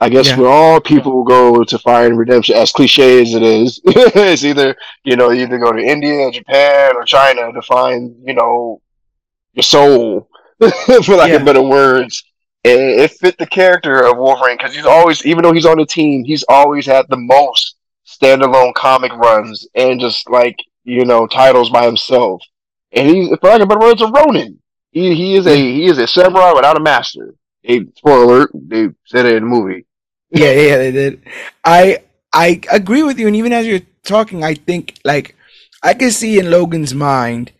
I 0.05 0.09
guess 0.09 0.29
yeah. 0.29 0.39
where 0.39 0.51
all 0.51 0.81
people 0.81 1.25
go 1.25 1.65
to 1.65 1.79
find 1.79 2.19
redemption, 2.19 2.57
as 2.57 2.73
cliche 2.73 3.23
as 3.23 3.35
it 3.35 3.43
is, 3.43 3.81
it's 3.85 4.45
either 4.45 4.77
you 5.05 5.17
know 5.17 5.33
either 5.33 5.59
go 5.59 5.73
to 5.73 5.83
India, 5.83 6.31
Japan, 6.31 6.97
or 6.97 7.05
China 7.05 7.53
to 7.53 7.63
find 7.63 8.15
you 8.25 8.35
know 8.35 8.81
your 9.53 9.63
soul, 9.63 10.29
for 10.59 11.17
lack 11.17 11.31
yeah. 11.31 11.37
of 11.37 11.45
better 11.45 11.63
words 11.63 12.25
it, 12.65 12.79
it 13.01 13.11
fit 13.13 13.39
the 13.39 13.47
character 13.47 14.07
of 14.07 14.17
Wolverine 14.17 14.57
because 14.57 14.75
he's 14.75 14.87
always, 14.87 15.25
even 15.27 15.43
though 15.43 15.53
he's 15.53 15.67
on 15.67 15.79
the 15.79 15.87
team, 15.87 16.25
he's 16.25 16.45
always 16.49 16.87
had 16.87 17.07
the 17.09 17.17
most 17.17 17.77
standalone 18.07 18.75
comic 18.75 19.13
runs 19.13 19.67
and 19.75 20.01
just 20.01 20.29
like 20.29 20.57
you 20.85 21.05
know 21.05 21.27
titles 21.27 21.71
by 21.71 21.85
himself. 21.85 22.43
And 22.93 23.09
he's, 23.09 23.29
for 23.41 23.51
lack 23.51 23.61
of 23.61 23.69
better 23.69 23.81
words, 23.81 24.03
a 24.03 24.07
Ronin. 24.09 24.61
He 24.91 25.15
he 25.15 25.37
is 25.37 25.47
a 25.47 25.55
he 25.55 25.87
is 25.87 25.99
a 25.99 26.07
samurai 26.07 26.53
without 26.53 26.77
a 26.77 26.81
master. 26.81 27.35
Hey, 27.63 27.85
spoiler 27.97 28.25
alert! 28.25 28.51
They 28.55 28.89
said 29.07 29.27
it 29.27 29.35
in 29.35 29.45
the 29.45 29.49
movie. 29.49 29.87
yeah, 30.51 30.51
yeah, 30.53 30.77
they 30.77 30.93
did. 30.93 31.23
I 31.65 31.99
I 32.33 32.61
agree 32.71 33.03
with 33.03 33.19
you, 33.19 33.27
and 33.27 33.37
even 33.37 33.53
as 33.53 33.67
you're 33.67 33.81
talking, 34.05 34.43
I 34.45 34.55
think 34.55 34.99
like 35.05 35.37
I 35.83 35.95
can 35.95 36.11
see 36.11 36.39
in 36.39 36.51
Logan's 36.51 36.95
mind 36.95 37.53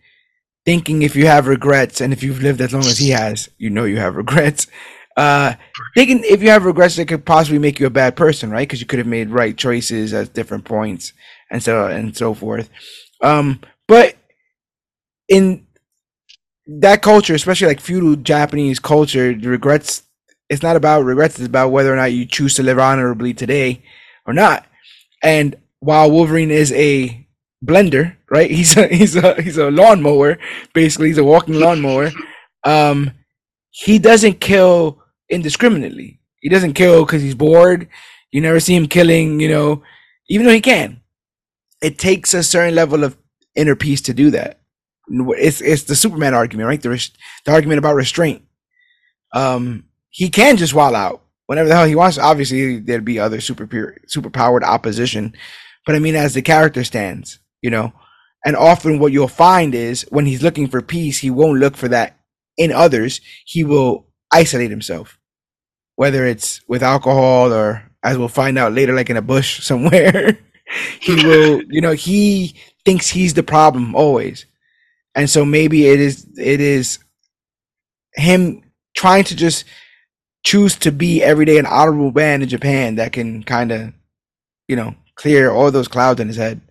thinking 0.65 1.03
if 1.03 1.15
you 1.15 1.27
have 1.27 1.47
regrets 1.47 2.01
and 2.01 2.13
if 2.13 2.23
you've 2.23 2.41
lived 2.43 2.61
as 2.61 2.73
long 2.73 2.83
as 2.85 2.99
he 2.99 3.09
has, 3.11 3.49
you 3.57 3.69
know 3.69 3.85
you 3.85 3.97
have 3.99 4.15
regrets 4.15 4.67
uh, 5.17 5.55
thinking 5.95 6.23
if 6.25 6.43
you 6.43 6.49
have 6.51 6.65
regrets, 6.65 6.97
it 6.99 7.07
could 7.07 7.25
possibly 7.25 7.59
make 7.59 7.79
you 7.79 7.87
a 7.87 7.91
bad 7.91 8.15
person, 8.15 8.51
right? 8.51 8.67
Because 8.67 8.81
you 8.81 8.87
could 8.87 8.99
have 8.99 9.07
made 9.07 9.29
right 9.31 9.57
choices 9.57 10.13
at 10.13 10.33
different 10.33 10.65
points, 10.65 11.13
and 11.51 11.63
so 11.63 11.87
and 11.87 12.17
so 12.17 12.33
forth. 12.33 12.69
Um, 13.21 13.61
but 13.87 14.15
in 15.27 15.65
that 16.67 17.01
culture, 17.01 17.33
especially 17.35 17.67
like 17.67 17.79
feudal 17.81 18.15
Japanese 18.15 18.79
culture, 18.79 19.33
regrets. 19.41 20.03
It's 20.49 20.63
not 20.63 20.75
about 20.75 21.05
regrets. 21.05 21.39
It's 21.39 21.47
about 21.47 21.71
whether 21.71 21.91
or 21.91 21.95
not 21.95 22.13
you 22.13 22.25
choose 22.25 22.55
to 22.55 22.63
live 22.63 22.79
honorably 22.79 23.33
today 23.33 23.83
or 24.25 24.33
not. 24.33 24.65
And 25.23 25.55
while 25.79 26.11
Wolverine 26.11 26.51
is 26.51 26.71
a 26.73 27.27
blender, 27.63 28.15
right? 28.29 28.49
He's 28.59 28.77
a 28.77 28.87
he's 28.87 29.15
a 29.15 29.41
he's 29.41 29.57
a 29.57 29.71
lawnmower. 29.71 30.37
Basically, 30.73 31.07
he's 31.07 31.17
a 31.17 31.23
walking 31.23 31.55
lawnmower. 31.59 32.11
Um, 32.63 33.11
he 33.71 33.99
doesn't 33.99 34.39
kill 34.39 35.01
indiscriminately. 35.29 36.19
He 36.41 36.49
doesn't 36.49 36.73
kill 36.73 37.05
because 37.05 37.21
he's 37.21 37.35
bored. 37.35 37.89
You 38.31 38.41
never 38.41 38.59
see 38.59 38.75
him 38.75 38.87
killing. 38.87 39.39
You 39.39 39.49
know, 39.49 39.83
even 40.29 40.45
though 40.45 40.53
he 40.53 40.61
can, 40.61 41.01
it 41.81 41.97
takes 41.97 42.33
a 42.33 42.43
certain 42.43 42.75
level 42.75 43.03
of 43.03 43.17
inner 43.55 43.75
peace 43.75 44.01
to 44.01 44.13
do 44.13 44.31
that. 44.31 44.61
It's 45.07 45.61
it's 45.61 45.83
the 45.83 45.95
Superman 45.95 46.33
argument, 46.33 46.67
right? 46.67 46.81
The 46.81 47.09
the 47.45 47.51
argument 47.51 47.79
about 47.79 47.95
restraint. 47.95 48.43
Um, 49.33 49.85
he 50.15 50.29
can 50.29 50.55
just 50.55 50.73
wall 50.73 50.95
out 50.95 51.23
whenever 51.47 51.67
the 51.67 51.75
hell 51.75 51.85
he 51.85 51.93
wants. 51.93 52.17
Obviously, 52.17 52.79
there'd 52.79 53.03
be 53.03 53.19
other 53.19 53.41
super 53.41 53.67
super 54.07 54.29
powered 54.29 54.63
opposition, 54.63 55.35
but 55.85 55.93
I 55.93 55.99
mean, 55.99 56.15
as 56.15 56.33
the 56.33 56.41
character 56.41 56.85
stands, 56.85 57.39
you 57.61 57.69
know, 57.69 57.91
and 58.45 58.55
often 58.55 58.97
what 58.97 59.11
you'll 59.11 59.27
find 59.27 59.75
is 59.75 60.03
when 60.11 60.25
he's 60.25 60.41
looking 60.41 60.69
for 60.69 60.81
peace, 60.81 61.17
he 61.19 61.29
won't 61.29 61.59
look 61.59 61.75
for 61.75 61.89
that 61.89 62.17
in 62.57 62.71
others. 62.71 63.19
He 63.45 63.65
will 63.65 64.07
isolate 64.31 64.69
himself, 64.69 65.19
whether 65.97 66.25
it's 66.25 66.61
with 66.65 66.81
alcohol 66.81 67.51
or, 67.51 67.83
as 68.01 68.17
we'll 68.17 68.29
find 68.29 68.57
out 68.57 68.71
later, 68.71 68.93
like 68.93 69.09
in 69.09 69.17
a 69.17 69.21
bush 69.21 69.61
somewhere. 69.65 70.39
he 71.01 71.15
will, 71.25 71.61
you 71.69 71.81
know, 71.81 71.91
he 71.91 72.55
thinks 72.85 73.09
he's 73.09 73.33
the 73.33 73.43
problem 73.43 73.95
always, 73.95 74.45
and 75.13 75.29
so 75.29 75.43
maybe 75.43 75.87
it 75.87 75.99
is 75.99 76.25
it 76.37 76.61
is 76.61 76.99
him 78.15 78.61
trying 78.95 79.25
to 79.25 79.35
just 79.35 79.65
choose 80.45 80.75
to 80.75 80.91
be 80.91 81.21
every 81.23 81.43
day 81.43 81.57
an 81.57 81.65
honorable 81.65 82.11
man 82.11 82.41
in 82.41 82.47
Japan 82.47 82.95
that 82.95 83.11
can 83.11 83.43
kind 83.43 83.71
of, 83.71 83.91
you 84.67 84.75
know, 84.75 84.95
clear 85.15 85.51
all 85.51 85.71
those 85.71 85.87
clouds 85.87 86.21
in 86.21 86.27
his 86.27 86.37
head. 86.37 86.61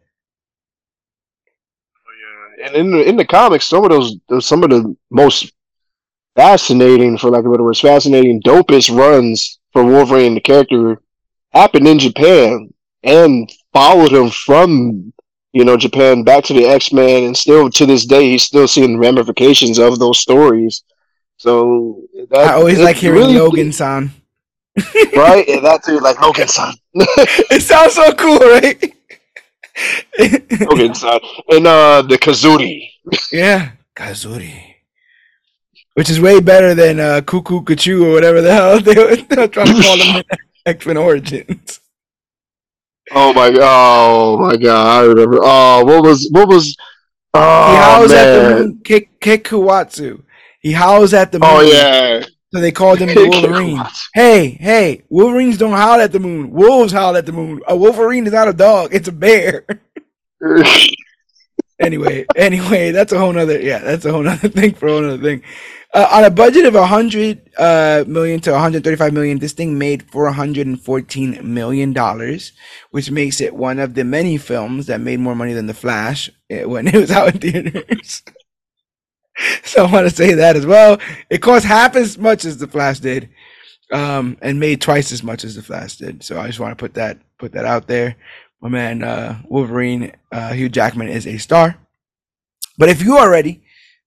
Oh, 1.99 2.57
yeah. 2.57 2.67
And 2.69 2.77
in 2.77 2.91
the, 2.93 3.03
in 3.07 3.17
the 3.17 3.27
comics, 3.27 3.67
some 3.67 3.85
of 3.85 3.91
those, 3.91 4.17
some 4.47 4.63
of 4.63 4.71
the 4.71 4.97
most 5.11 5.53
fascinating, 6.37 7.19
for 7.19 7.31
lack 7.31 7.41
of 7.41 7.47
a 7.47 7.51
better 7.51 7.65
words, 7.65 7.81
fascinating, 7.81 8.41
dopest 8.43 8.97
runs 8.97 9.59
for 9.73 9.85
Wolverine, 9.85 10.35
the 10.35 10.41
character, 10.41 11.01
happened 11.53 11.89
in 11.89 11.99
Japan 11.99 12.73
and 13.03 13.51
followed 13.73 14.13
him 14.13 14.31
from 14.31 15.13
you 15.53 15.65
know 15.65 15.77
Japan 15.77 16.25
back 16.25 16.45
to 16.45 16.53
the 16.53 16.65
X 16.65 16.93
Men, 16.93 17.25
and 17.25 17.37
still 17.37 17.71
to 17.71 17.87
this 17.87 18.07
day, 18.07 18.31
he's 18.31 18.43
still 18.43 18.67
seeing 18.67 18.99
ramifications 18.99 19.79
of 19.79 19.99
those 19.99 20.19
stories. 20.19 20.83
So 21.45 22.01
that, 22.31 22.49
I 22.49 22.55
always 22.55 22.81
like 22.81 22.97
hearing 22.97 23.19
really, 23.19 23.39
Logan 23.39 23.71
son. 23.71 24.13
right? 25.15 25.47
And 25.47 25.63
that 25.63 25.83
too, 25.85 25.99
like 25.99 26.19
Logan 26.19 26.49
son. 26.49 26.73
it 26.95 27.63
sounds 27.63 27.93
so 27.93 28.15
cool, 28.15 28.39
right? 28.39 28.95
Logan 30.67 30.95
son. 30.95 31.21
And 31.51 31.67
uh 31.67 32.01
the 32.01 32.17
Kuzuri. 32.17 32.89
yeah. 33.31 33.73
Kuzuri. 33.95 34.77
Which 35.93 36.09
is 36.09 36.19
way 36.19 36.41
better 36.41 36.75
than 36.75 36.99
uh 36.99 37.21
Kuekuatsheu 37.21 38.07
or 38.07 38.13
whatever 38.15 38.41
the 38.41 38.55
hell 38.55 38.81
they 38.81 38.95
were, 38.95 39.15
they 39.15 39.37
were 39.37 39.49
trying 39.49 39.67
to 39.67 39.83
call 39.83 39.99
them 39.99 40.17
in 40.17 40.25
X-Men 40.65 40.97
Origins. 40.97 41.81
Oh 43.11 43.35
my 43.35 43.51
god! 43.51 43.61
Oh 43.67 44.39
my 44.39 44.57
god! 44.57 44.87
I 44.87 45.05
remember. 45.05 45.41
Oh, 45.43 45.85
what 45.85 46.05
was 46.05 46.27
what 46.33 46.49
was? 46.49 46.75
Oh, 47.35 47.71
he 47.71 47.77
howls 47.77 48.13
man. 48.13 48.19
at 48.27 48.33
the 48.33 48.65
moon. 48.65 48.81
He 50.65 50.73
howls 50.73 51.13
at 51.13 51.31
the 51.31 51.39
oh, 51.43 51.47
moon. 51.47 51.51
Oh 51.51 51.61
yeah. 51.61 52.25
So 52.55 52.61
they 52.61 52.73
called 52.73 52.99
him 52.99 53.09
the 53.09 53.29
Wolverine. 53.31 53.85
hey, 54.15 54.57
hey, 54.59 55.03
Wolverines 55.11 55.59
don't 55.59 55.73
howl 55.73 56.01
at 56.01 56.11
the 56.11 56.21
moon. 56.21 56.51
Wolves 56.53 56.93
howl 56.93 57.17
at 57.17 57.27
the 57.27 57.33
moon. 57.33 57.61
A 57.69 57.77
Wolverine 57.77 58.27
is 58.27 58.33
not 58.33 58.49
a 58.49 58.55
dog; 58.55 58.95
it's 58.95 59.09
a 59.09 59.13
bear. 59.13 59.67
anyway, 61.79 62.25
anyway, 62.35 62.93
that's 62.93 63.13
a 63.13 63.19
whole 63.19 63.33
nother. 63.33 63.61
Yeah, 63.61 63.81
that's 63.81 64.07
a 64.07 64.13
whole 64.13 64.23
nother 64.23 64.49
thing 64.59 64.73
for 64.73 64.87
a 64.87 64.93
whole 64.93 65.03
nother 65.03 65.23
thing. 65.23 65.43
Uh, 65.93 66.09
on 66.11 66.25
a 66.25 66.31
budget 66.31 66.65
of 66.65 66.75
100 66.75 67.51
uh, 67.59 68.05
million 68.07 68.41
to 68.41 68.53
135 68.53 69.13
million, 69.13 69.39
this 69.41 69.53
thing 69.53 69.77
made 69.77 70.03
414 70.11 71.41
million 71.43 71.93
dollars, 71.93 72.53
which 72.91 73.11
makes 73.11 73.43
it 73.43 73.55
one 73.55 73.79
of 73.79 73.93
the 73.93 74.05
many 74.05 74.39
films 74.39 74.87
that 74.87 75.03
made 75.03 75.21
more 75.21 75.35
money 75.35 75.53
than 75.53 75.67
The 75.67 75.75
Flash 75.75 76.31
eh, 76.49 76.65
when 76.65 76.89
it 76.89 76.95
was 76.95 77.11
out 77.11 77.35
in 77.35 77.41
theaters. 77.41 78.23
so 79.65 79.85
I 79.85 79.93
want 79.93 80.09
to 80.09 80.15
say 80.15 80.35
that 80.35 80.57
as 80.57 80.67
well. 80.67 80.99
It 81.31 81.39
cost 81.39 81.65
half 81.65 81.97
as 81.97 82.19
much 82.19 82.45
as 82.45 82.59
the 82.59 82.67
Flash 82.67 83.01
did, 83.01 83.31
um, 83.93 84.37
and 84.41 84.61
made 84.61 84.81
twice 84.81 85.13
as 85.13 85.23
much 85.23 85.45
as 85.45 85.57
the 85.57 85.63
Flash 85.63 85.97
did. 85.97 86.23
So 86.23 86.41
I 86.41 86.47
just 86.47 86.61
want 86.61 86.73
to 86.77 86.83
put 86.83 86.95
that 86.95 87.19
put 87.39 87.53
that 87.53 87.65
out 87.65 87.87
there. 87.87 88.17
My 88.61 88.69
man 88.69 89.03
uh, 89.03 89.41
Wolverine, 89.45 90.13
uh, 90.33 90.53
Hugh 90.53 90.69
Jackman 90.69 91.09
is 91.09 91.27
a 91.27 91.39
star. 91.39 91.77
But 92.79 92.89
if 92.89 93.03
you 93.03 93.17
are 93.17 93.31
ready, 93.31 93.63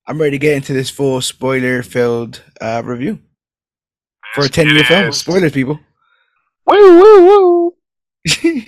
I'm 0.08 0.20
ready 0.20 0.32
to 0.32 0.38
get 0.38 0.56
into 0.56 0.74
this 0.74 0.90
full 0.90 1.22
spoiler 1.22 1.84
filled 1.84 2.42
uh, 2.60 2.82
review 2.84 3.20
for 4.34 4.46
a 4.46 4.50
10 4.50 4.68
year 4.70 4.84
film. 4.84 5.12
Spoilers, 5.12 5.52
people. 5.52 5.80
Woo 6.66 7.00
woo 7.00 7.26
woo. 7.26 7.74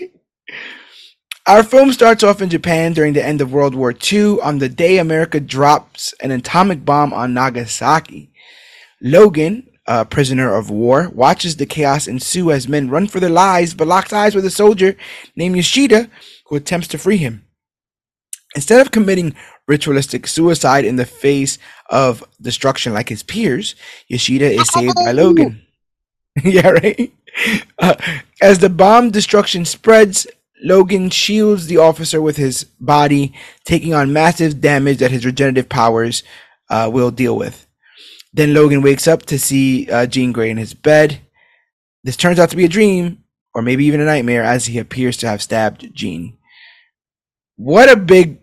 Our 1.49 1.63
film 1.63 1.91
starts 1.91 2.21
off 2.21 2.43
in 2.43 2.49
Japan 2.51 2.93
during 2.93 3.13
the 3.13 3.25
end 3.25 3.41
of 3.41 3.51
World 3.51 3.73
War 3.73 3.91
II 3.91 4.39
on 4.39 4.59
the 4.59 4.69
day 4.69 4.99
America 4.99 5.39
drops 5.39 6.13
an 6.21 6.29
atomic 6.29 6.85
bomb 6.85 7.11
on 7.11 7.33
Nagasaki. 7.33 8.31
Logan, 9.01 9.67
a 9.87 10.05
prisoner 10.05 10.53
of 10.53 10.69
war, 10.69 11.09
watches 11.09 11.55
the 11.55 11.65
chaos 11.65 12.07
ensue 12.07 12.51
as 12.51 12.67
men 12.67 12.91
run 12.91 13.07
for 13.07 13.19
their 13.19 13.31
lives 13.31 13.73
but 13.73 13.87
locks 13.87 14.13
eyes 14.13 14.35
with 14.35 14.45
a 14.45 14.51
soldier 14.51 14.95
named 15.35 15.55
Yoshida 15.55 16.07
who 16.45 16.55
attempts 16.55 16.87
to 16.89 16.99
free 16.99 17.17
him. 17.17 17.43
Instead 18.55 18.79
of 18.79 18.91
committing 18.91 19.33
ritualistic 19.67 20.27
suicide 20.27 20.85
in 20.85 20.97
the 20.97 21.05
face 21.07 21.57
of 21.89 22.23
destruction 22.39 22.93
like 22.93 23.09
his 23.09 23.23
peers, 23.23 23.73
Yoshida 24.07 24.51
is 24.51 24.71
saved 24.71 24.93
by 25.03 25.13
Logan. 25.13 25.63
yeah, 26.43 26.69
right? 26.69 27.11
Uh, 27.79 27.95
as 28.39 28.59
the 28.59 28.69
bomb 28.69 29.09
destruction 29.09 29.65
spreads, 29.65 30.27
Logan 30.61 31.09
shields 31.09 31.67
the 31.67 31.77
officer 31.77 32.21
with 32.21 32.37
his 32.37 32.65
body, 32.79 33.33
taking 33.63 33.93
on 33.93 34.13
massive 34.13 34.61
damage 34.61 34.97
that 34.97 35.11
his 35.11 35.25
regenerative 35.25 35.69
powers 35.69 36.23
uh, 36.69 36.89
will 36.91 37.11
deal 37.11 37.35
with. 37.35 37.65
Then 38.33 38.53
Logan 38.53 38.81
wakes 38.81 39.07
up 39.07 39.23
to 39.23 39.39
see 39.39 39.89
uh, 39.89 40.05
Jean 40.05 40.31
Grey 40.31 40.49
in 40.49 40.57
his 40.57 40.73
bed. 40.73 41.21
This 42.03 42.17
turns 42.17 42.39
out 42.39 42.49
to 42.51 42.57
be 42.57 42.65
a 42.65 42.69
dream, 42.69 43.23
or 43.53 43.61
maybe 43.61 43.85
even 43.85 44.01
a 44.01 44.05
nightmare, 44.05 44.43
as 44.43 44.67
he 44.67 44.77
appears 44.77 45.17
to 45.17 45.27
have 45.27 45.41
stabbed 45.41 45.93
Jean. 45.93 46.37
What 47.55 47.91
a 47.91 47.95
big 47.95 48.39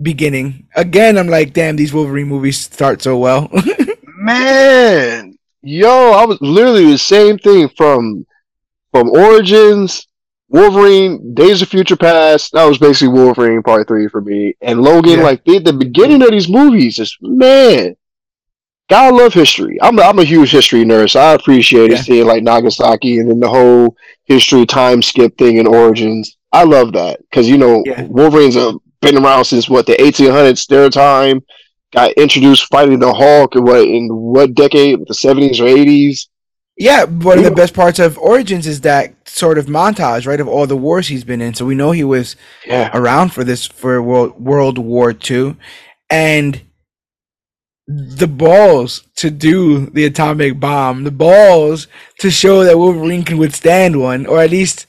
beginning. 0.00 0.68
Again, 0.76 1.16
I'm 1.16 1.28
like, 1.28 1.52
damn, 1.52 1.76
these 1.76 1.92
Wolverine 1.92 2.28
movies 2.28 2.58
start 2.58 3.02
so 3.02 3.16
well. 3.18 3.50
Man, 4.04 5.36
yo, 5.62 6.12
I 6.12 6.24
was 6.24 6.38
literally 6.40 6.90
the 6.90 6.98
same 6.98 7.38
thing 7.38 7.68
from 7.76 8.26
from 8.92 9.10
Origins 9.10 10.06
Wolverine, 10.52 11.32
Days 11.32 11.62
of 11.62 11.68
Future 11.68 11.96
Past, 11.96 12.52
that 12.52 12.66
was 12.66 12.76
basically 12.76 13.08
Wolverine 13.08 13.62
Part 13.62 13.88
3 13.88 14.08
for 14.08 14.20
me. 14.20 14.54
And 14.60 14.82
Logan, 14.82 15.18
yeah. 15.18 15.24
like, 15.24 15.42
the, 15.44 15.58
the 15.58 15.72
beginning 15.72 16.22
of 16.22 16.30
these 16.30 16.46
movies 16.46 16.98
is, 16.98 17.16
man, 17.22 17.96
God 18.90 19.14
love 19.14 19.32
history. 19.32 19.78
I'm 19.80 19.98
a, 19.98 20.02
I'm 20.02 20.18
a 20.18 20.24
huge 20.24 20.50
history 20.50 20.84
nerd, 20.84 21.10
so 21.10 21.20
I 21.20 21.32
appreciate 21.32 21.90
yeah. 21.90 22.02
seeing, 22.02 22.26
like, 22.26 22.42
Nagasaki 22.42 23.18
and 23.18 23.30
then 23.30 23.40
the 23.40 23.48
whole 23.48 23.96
history 24.24 24.66
time 24.66 25.00
skip 25.00 25.38
thing 25.38 25.56
in 25.56 25.66
Origins. 25.66 26.36
I 26.52 26.64
love 26.64 26.92
that, 26.92 27.20
because, 27.30 27.48
you 27.48 27.56
know, 27.56 27.82
yeah. 27.86 28.02
Wolverine's 28.10 28.56
a, 28.56 28.74
been 29.00 29.16
around 29.16 29.46
since, 29.46 29.70
what, 29.70 29.86
the 29.86 29.94
1800s, 29.94 30.66
their 30.66 30.90
time. 30.90 31.40
Got 31.94 32.12
introduced 32.12 32.66
fighting 32.66 32.98
the 32.98 33.12
Hulk 33.12 33.56
in 33.56 33.64
what, 33.64 33.80
in 33.80 34.08
what 34.10 34.54
decade? 34.54 34.98
The 35.00 35.14
70s 35.14 35.60
or 35.60 35.64
80s? 35.64 36.26
Yeah, 36.82 37.04
one 37.04 37.38
of 37.38 37.44
the 37.44 37.52
best 37.52 37.74
parts 37.74 38.00
of 38.00 38.18
Origins 38.18 38.66
is 38.66 38.80
that 38.80 39.14
sort 39.28 39.56
of 39.56 39.66
montage, 39.66 40.26
right, 40.26 40.40
of 40.40 40.48
all 40.48 40.66
the 40.66 40.76
wars 40.76 41.06
he's 41.06 41.22
been 41.22 41.40
in. 41.40 41.54
So 41.54 41.64
we 41.64 41.76
know 41.76 41.92
he 41.92 42.02
was 42.02 42.34
yeah. 42.66 42.90
around 42.92 43.32
for 43.32 43.44
this 43.44 43.68
for 43.68 44.02
World 44.02 44.40
World 44.40 44.78
War 44.78 45.14
II, 45.14 45.54
and 46.10 46.60
the 47.86 48.26
balls 48.26 49.06
to 49.14 49.30
do 49.30 49.90
the 49.90 50.04
atomic 50.06 50.58
bomb, 50.58 51.04
the 51.04 51.12
balls 51.12 51.86
to 52.18 52.32
show 52.32 52.64
that 52.64 52.76
Wolverine 52.76 53.22
can 53.22 53.38
withstand 53.38 54.00
one, 54.00 54.26
or 54.26 54.42
at 54.42 54.50
least 54.50 54.86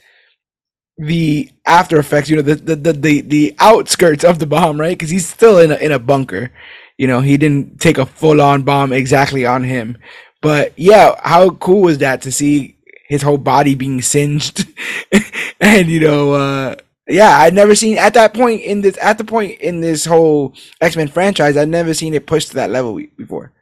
the 0.97 1.51
after 1.63 1.99
effects. 1.99 2.27
You 2.27 2.37
know, 2.37 2.41
the 2.41 2.55
the 2.55 2.75
the 2.75 2.93
the, 2.93 3.21
the 3.21 3.55
outskirts 3.59 4.23
of 4.23 4.39
the 4.39 4.47
bomb, 4.47 4.81
right? 4.81 4.97
Because 4.97 5.11
he's 5.11 5.29
still 5.29 5.59
in 5.59 5.71
a 5.71 5.75
in 5.75 5.91
a 5.91 5.99
bunker. 5.99 6.49
You 6.97 7.05
know, 7.05 7.21
he 7.21 7.37
didn't 7.37 7.79
take 7.79 7.99
a 7.99 8.07
full 8.07 8.41
on 8.41 8.63
bomb 8.63 8.91
exactly 8.91 9.45
on 9.45 9.63
him 9.63 9.99
But 10.43 10.73
yeah, 10.77 11.15
how 11.23 11.51
cool 11.51 11.83
was 11.83 11.99
that 11.99 12.21
to 12.23 12.31
see 12.31 12.75
his 13.07 13.21
whole 13.21 13.37
body 13.37 13.75
being 13.75 14.01
singed, 14.01 14.67
and 15.61 15.87
you 15.87 16.01
know, 16.01 16.33
uh, 16.33 16.75
yeah, 17.07 17.37
I'd 17.37 17.53
never 17.53 17.75
seen 17.75 17.97
at 17.97 18.13
that 18.15 18.33
point 18.33 18.61
in 18.61 18.81
this 18.81 18.97
at 19.01 19.17
the 19.17 19.23
point 19.23 19.61
in 19.61 19.79
this 19.79 20.03
whole 20.03 20.53
X 20.81 20.97
Men 20.97 21.07
franchise, 21.07 21.55
I'd 21.55 21.69
never 21.69 21.93
seen 21.93 22.13
it 22.13 22.27
pushed 22.27 22.49
to 22.49 22.55
that 22.55 22.71
level 22.71 22.99
before. 23.17 23.53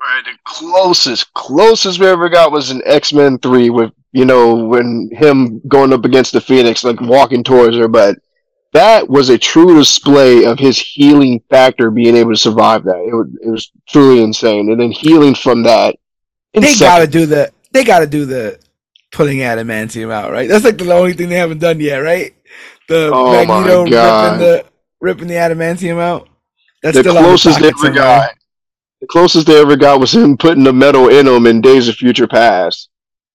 Right, 0.00 0.24
the 0.24 0.38
closest, 0.44 1.32
closest 1.34 2.00
we 2.00 2.06
ever 2.06 2.28
got 2.28 2.50
was 2.50 2.72
in 2.72 2.82
X 2.84 3.12
Men 3.12 3.38
Three 3.38 3.70
with 3.70 3.92
you 4.10 4.24
know 4.24 4.56
when 4.56 5.08
him 5.12 5.60
going 5.68 5.92
up 5.92 6.04
against 6.04 6.32
the 6.32 6.40
Phoenix, 6.40 6.82
like 6.82 7.00
walking 7.00 7.44
towards 7.44 7.76
her. 7.76 7.86
But 7.86 8.18
that 8.72 9.08
was 9.08 9.30
a 9.30 9.38
true 9.38 9.76
display 9.76 10.44
of 10.44 10.58
his 10.58 10.78
healing 10.78 11.42
factor, 11.50 11.90
being 11.90 12.16
able 12.16 12.32
to 12.32 12.36
survive 12.36 12.84
that. 12.84 12.98
It 12.98 13.14
was, 13.14 13.28
it 13.42 13.48
was 13.48 13.72
truly 13.88 14.22
insane, 14.22 14.70
and 14.70 14.80
then 14.80 14.90
healing 14.90 15.34
from 15.34 15.62
that. 15.64 15.96
They 16.54 16.74
got 16.76 16.98
to 16.98 17.06
do 17.06 17.26
the. 17.26 17.52
They 17.72 17.84
got 17.84 18.00
to 18.00 18.06
do 18.06 18.24
the 18.24 18.58
pulling 19.12 19.38
adamantium 19.38 20.10
out, 20.10 20.32
right? 20.32 20.48
That's 20.48 20.64
like 20.64 20.78
the 20.78 20.92
only 20.92 21.12
thing 21.12 21.28
they 21.28 21.36
haven't 21.36 21.58
done 21.58 21.80
yet, 21.80 21.98
right? 21.98 22.34
The 22.88 23.10
Oh 23.12 23.44
my 23.44 23.60
Magneto 23.60 23.90
God. 23.90 24.32
ripping 24.32 24.46
the 24.46 24.64
ripping 25.00 25.28
the 25.28 25.34
adamantium 25.34 26.00
out. 26.00 26.28
That's 26.82 26.96
the 26.96 27.04
closest 27.04 27.60
they 27.60 27.68
ever 27.68 27.90
got. 27.90 28.30
The 29.00 29.06
closest 29.06 29.46
they 29.46 29.60
ever 29.60 29.76
got 29.76 30.00
was 30.00 30.12
him 30.14 30.36
putting 30.36 30.64
the 30.64 30.72
metal 30.72 31.08
in 31.08 31.26
them 31.26 31.46
in 31.46 31.60
Days 31.60 31.88
of 31.88 31.94
Future 31.96 32.26
Past, 32.26 32.88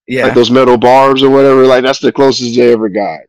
Yeah, 0.08 0.26
like 0.26 0.34
those 0.34 0.52
metal 0.52 0.78
bars 0.78 1.24
or 1.24 1.30
whatever. 1.30 1.66
Like 1.66 1.84
that's 1.84 2.00
the 2.00 2.12
closest 2.12 2.56
they 2.56 2.74
ever 2.74 2.90
got. 2.90 3.22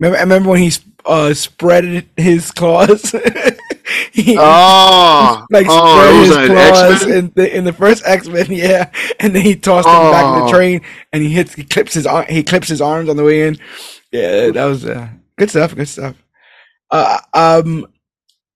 Remember, 0.00 0.18
I 0.18 0.22
remember 0.22 0.50
when 0.50 0.60
he 0.62 0.72
uh, 1.04 1.34
spread 1.34 2.06
his 2.16 2.50
claws. 2.50 3.10
he, 4.12 4.36
Oh, 4.38 5.46
like 5.50 5.66
oh, 5.68 6.30
spread 6.30 6.48
his 6.48 6.48
claws 6.50 7.06
in 7.06 7.32
the 7.34 7.56
in 7.56 7.64
the 7.64 7.72
first 7.72 8.02
X 8.06 8.26
Men, 8.28 8.46
yeah, 8.50 8.90
and 9.20 9.34
then 9.34 9.42
he 9.42 9.56
tossed 9.56 9.86
him 9.88 10.10
back 10.10 10.24
in 10.34 10.40
the 10.40 10.46
Oh. 10.46 10.50
train, 10.50 10.80
and 11.12 11.22
he 11.22 11.30
hits, 11.30 11.54
he 11.54 11.64
clips 11.64 11.94
his 11.94 12.06
ar- 12.06 12.24
he 12.28 12.42
clips 12.42 12.68
his 12.68 12.80
arms 12.80 13.08
on 13.08 13.16
the 13.16 13.24
way 13.24 13.46
in. 13.46 13.58
Yeah, 14.12 14.50
that 14.50 14.64
was 14.64 14.84
uh, 14.84 15.08
good 15.38 15.50
stuff. 15.50 15.74
Good 15.74 15.88
stuff. 15.88 16.16
Uh, 16.90 17.18
um, 17.34 17.86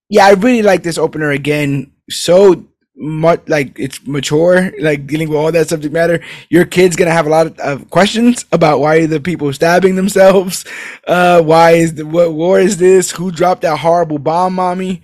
yeah, 0.09 0.25
I 0.25 0.31
really 0.33 0.61
like 0.63 0.83
this 0.83 0.97
opener 0.97 1.31
again. 1.31 1.91
So 2.09 2.65
much 3.01 3.41
like 3.47 3.77
it's 3.79 4.05
mature, 4.05 4.71
like 4.79 5.07
dealing 5.07 5.29
with 5.29 5.37
all 5.37 5.51
that 5.51 5.69
subject 5.69 5.93
matter. 5.93 6.23
Your 6.49 6.65
kid's 6.65 6.95
gonna 6.95 7.11
have 7.11 7.25
a 7.25 7.29
lot 7.29 7.59
of, 7.59 7.89
questions 7.89 8.45
about 8.51 8.79
why 8.79 8.97
are 8.97 9.07
the 9.07 9.19
people 9.19 9.51
stabbing 9.51 9.95
themselves. 9.95 10.65
Uh, 11.07 11.41
why 11.41 11.71
is 11.71 11.95
the 11.95 12.05
what 12.05 12.33
war 12.33 12.59
is 12.59 12.77
this? 12.77 13.11
Who 13.11 13.31
dropped 13.31 13.63
that 13.63 13.77
horrible 13.79 14.19
bomb, 14.19 14.55
mommy? 14.55 15.01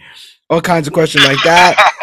All 0.49 0.61
kinds 0.61 0.87
of 0.87 0.93
questions 0.93 1.25
like 1.25 1.41
that. 1.43 1.93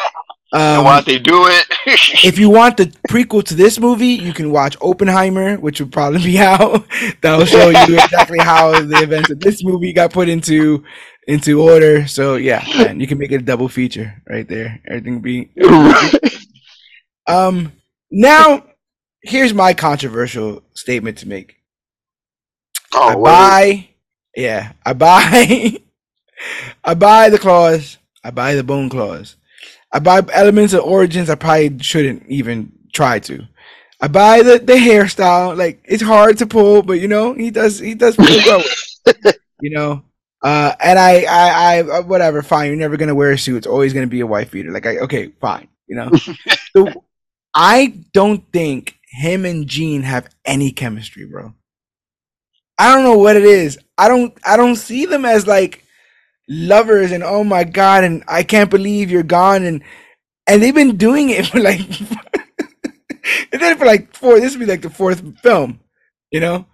Um, 0.55 0.85
why'd 0.85 1.05
they 1.05 1.19
do 1.19 1.47
it? 1.49 1.67
if 2.25 2.39
you 2.39 2.49
want 2.49 2.77
the 2.77 2.87
prequel 3.09 3.43
to 3.43 3.57
this 3.57 3.81
movie, 3.81 4.15
you 4.15 4.33
can 4.33 4.53
watch 4.53 4.77
Oppenheimer, 4.81 5.57
which 5.57 5.81
will 5.81 5.89
probably 5.89 6.23
be 6.23 6.39
out. 6.55 6.87
That'll 7.23 7.45
show 7.45 7.71
you 7.71 7.99
exactly 7.99 8.39
how 8.39 8.71
the 8.81 9.03
events 9.03 9.31
of 9.31 9.41
this 9.41 9.65
movie 9.65 9.93
got 9.93 10.13
put 10.13 10.29
into 10.29 10.85
into 11.27 11.61
order. 11.61 12.07
So 12.07 12.37
yeah, 12.37 12.65
man, 12.77 13.01
you 13.01 13.09
can 13.09 13.19
make 13.19 13.33
it 13.33 13.41
a 13.41 13.45
double 13.45 13.69
feature 13.69 14.23
right 14.29 14.47
there. 14.47 14.81
Everything 14.87 15.21
be 15.21 15.51
um 17.27 17.73
now 18.13 18.65
here's 19.23 19.53
my 19.53 19.75
controversial 19.75 20.63
statement 20.75 21.19
to 21.19 21.29
make. 21.29 21.57
I 22.93 23.15
oh, 23.15 23.17
word. 23.17 23.25
buy 23.25 23.89
yeah, 24.37 24.73
I 24.87 24.93
buy 24.93 25.79
I 26.85 26.95
buy 26.95 27.29
the 27.29 27.39
claws, 27.39 27.99
I 28.23 28.31
buy 28.31 28.55
the 28.55 28.63
bone 28.63 28.89
claws. 28.89 29.35
I 29.95 30.01
buy 30.01 30.21
elements 30.33 30.75
of 30.75 30.85
origins 30.85 31.31
I 31.31 31.37
probably 31.37 31.79
shouldn't 31.79 32.27
even 32.29 32.73
try 32.93 33.21
to. 33.21 33.47
I 34.01 34.09
buy 34.09 34.43
the, 34.43 34.59
the 34.59 34.75
hairstyle, 34.75 35.57
like 35.57 35.81
it's 35.85 36.03
hard 36.03 36.37
to 36.39 36.47
pull, 36.47 36.83
but 36.83 37.01
you 37.01 37.09
know, 37.09 37.33
he 37.33 37.51
does 37.51 37.79
he 37.79 37.95
does 37.95 38.17
pretty 38.17 38.43
well 38.47 38.63
you 39.61 39.71
know. 39.71 40.03
Uh, 40.43 40.75
and 40.79 40.99
I, 40.99 41.23
I, 41.23 41.77
I, 41.79 41.81
uh, 41.81 42.03
whatever, 42.03 42.43
fine. 42.43 42.67
You're 42.67 42.77
never 42.77 42.99
gonna 42.99 43.15
wear 43.15 43.33
a 43.33 43.39
suit. 43.39 43.57
It's 43.57 43.67
always 43.67 43.95
gonna 43.95 44.07
be 44.07 44.21
a 44.21 44.27
wife 44.27 44.51
beater. 44.51 44.71
Like, 44.71 44.87
I, 44.87 44.99
okay, 44.99 45.29
fine. 45.41 45.69
You 45.87 45.97
know, 45.97 46.11
so 46.77 47.05
I 47.55 47.95
don't 48.13 48.45
think 48.53 48.99
him 49.09 49.47
and 49.47 49.67
Jean 49.67 50.03
have 50.03 50.29
any 50.45 50.71
chemistry, 50.71 51.25
bro. 51.25 51.55
I 52.79 52.95
don't 52.95 53.05
know 53.05 53.17
what 53.19 53.37
it 53.37 53.45
is. 53.45 53.79
I 53.97 54.09
don't, 54.09 54.37
I 54.45 54.57
don't 54.57 54.77
see 54.77 55.07
them 55.07 55.25
as 55.25 55.47
like 55.47 55.84
lovers 56.49 57.13
and 57.13 57.23
oh 57.25 57.45
my 57.45 57.65
god, 57.65 58.05
and 58.05 58.25
I 58.29 58.43
can't 58.43 58.71
believe 58.71 59.11
you're 59.11 59.23
gone, 59.23 59.65
and 59.65 59.83
and 60.47 60.63
they've 60.63 60.75
been 60.75 60.97
doing 60.97 61.31
it 61.31 61.47
for 61.49 61.61
like, 61.61 61.81
and 63.53 63.61
then 63.61 63.77
for 63.79 63.87
like 63.87 64.15
four. 64.15 64.41
This 64.41 64.55
would 64.55 64.61
be 64.61 64.67
like 64.71 64.83
the 64.83 64.91
fourth 64.91 65.23
film, 65.41 65.81
you 66.31 66.41
know. 66.41 66.67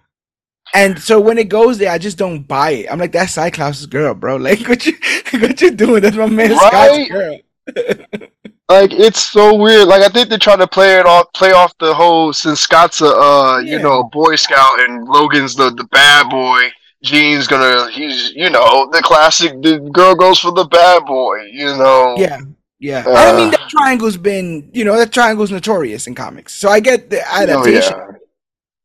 And 0.73 0.99
so 0.99 1.19
when 1.19 1.37
it 1.37 1.49
goes 1.49 1.77
there, 1.77 1.91
I 1.91 1.97
just 1.97 2.17
don't 2.17 2.43
buy 2.43 2.71
it. 2.71 2.87
I'm 2.91 2.99
like, 2.99 3.11
that's 3.11 3.33
Cyclops' 3.33 3.85
girl, 3.87 4.13
bro. 4.13 4.37
Like, 4.37 4.67
what 4.67 4.85
you, 4.85 4.93
what 5.33 5.61
you 5.61 5.71
doing? 5.71 6.01
That's 6.01 6.15
my 6.15 6.27
man 6.27 6.57
Scott's 6.57 6.99
girl. 7.09 7.39
like 8.69 8.91
it's 8.93 9.21
so 9.31 9.55
weird. 9.55 9.87
Like 9.87 10.03
I 10.03 10.09
think 10.09 10.29
they're 10.29 10.37
trying 10.39 10.59
to 10.59 10.67
play 10.67 10.97
it 10.97 11.05
off, 11.05 11.31
play 11.33 11.51
off 11.51 11.77
the 11.79 11.93
whole 11.93 12.33
since 12.33 12.61
Scott's 12.61 13.01
a 13.01 13.07
uh, 13.07 13.59
you 13.59 13.77
Yeah. 13.77 13.83
know 13.83 14.03
Boy 14.03 14.35
Scout 14.35 14.79
and 14.81 15.07
Logan's 15.07 15.55
the 15.55 15.69
the 15.71 15.85
bad 15.85 16.29
boy. 16.29 16.69
Jean's 17.03 17.47
gonna 17.47 17.89
he's 17.91 18.31
you 18.33 18.49
know 18.49 18.89
the 18.91 19.01
classic. 19.01 19.53
The 19.61 19.79
girl 19.91 20.15
goes 20.15 20.39
for 20.39 20.51
the 20.51 20.65
bad 20.65 21.05
boy. 21.05 21.41
You 21.51 21.75
know. 21.77 22.15
Yeah, 22.17 22.39
yeah. 22.79 23.03
I 23.07 23.35
mean, 23.35 23.47
Uh. 23.47 23.51
that 23.51 23.69
triangle's 23.69 24.17
been, 24.17 24.69
you 24.73 24.85
know, 24.85 24.97
that 24.97 25.11
triangle's 25.11 25.51
notorious 25.51 26.07
in 26.07 26.15
comics. 26.15 26.53
So 26.53 26.69
I 26.69 26.79
get 26.79 27.09
the 27.09 27.21
Oh, 27.21 27.41
adaptation, 27.43 27.97
yeah. 27.97 28.11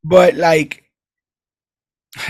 but 0.04 0.34
like, 0.34 0.84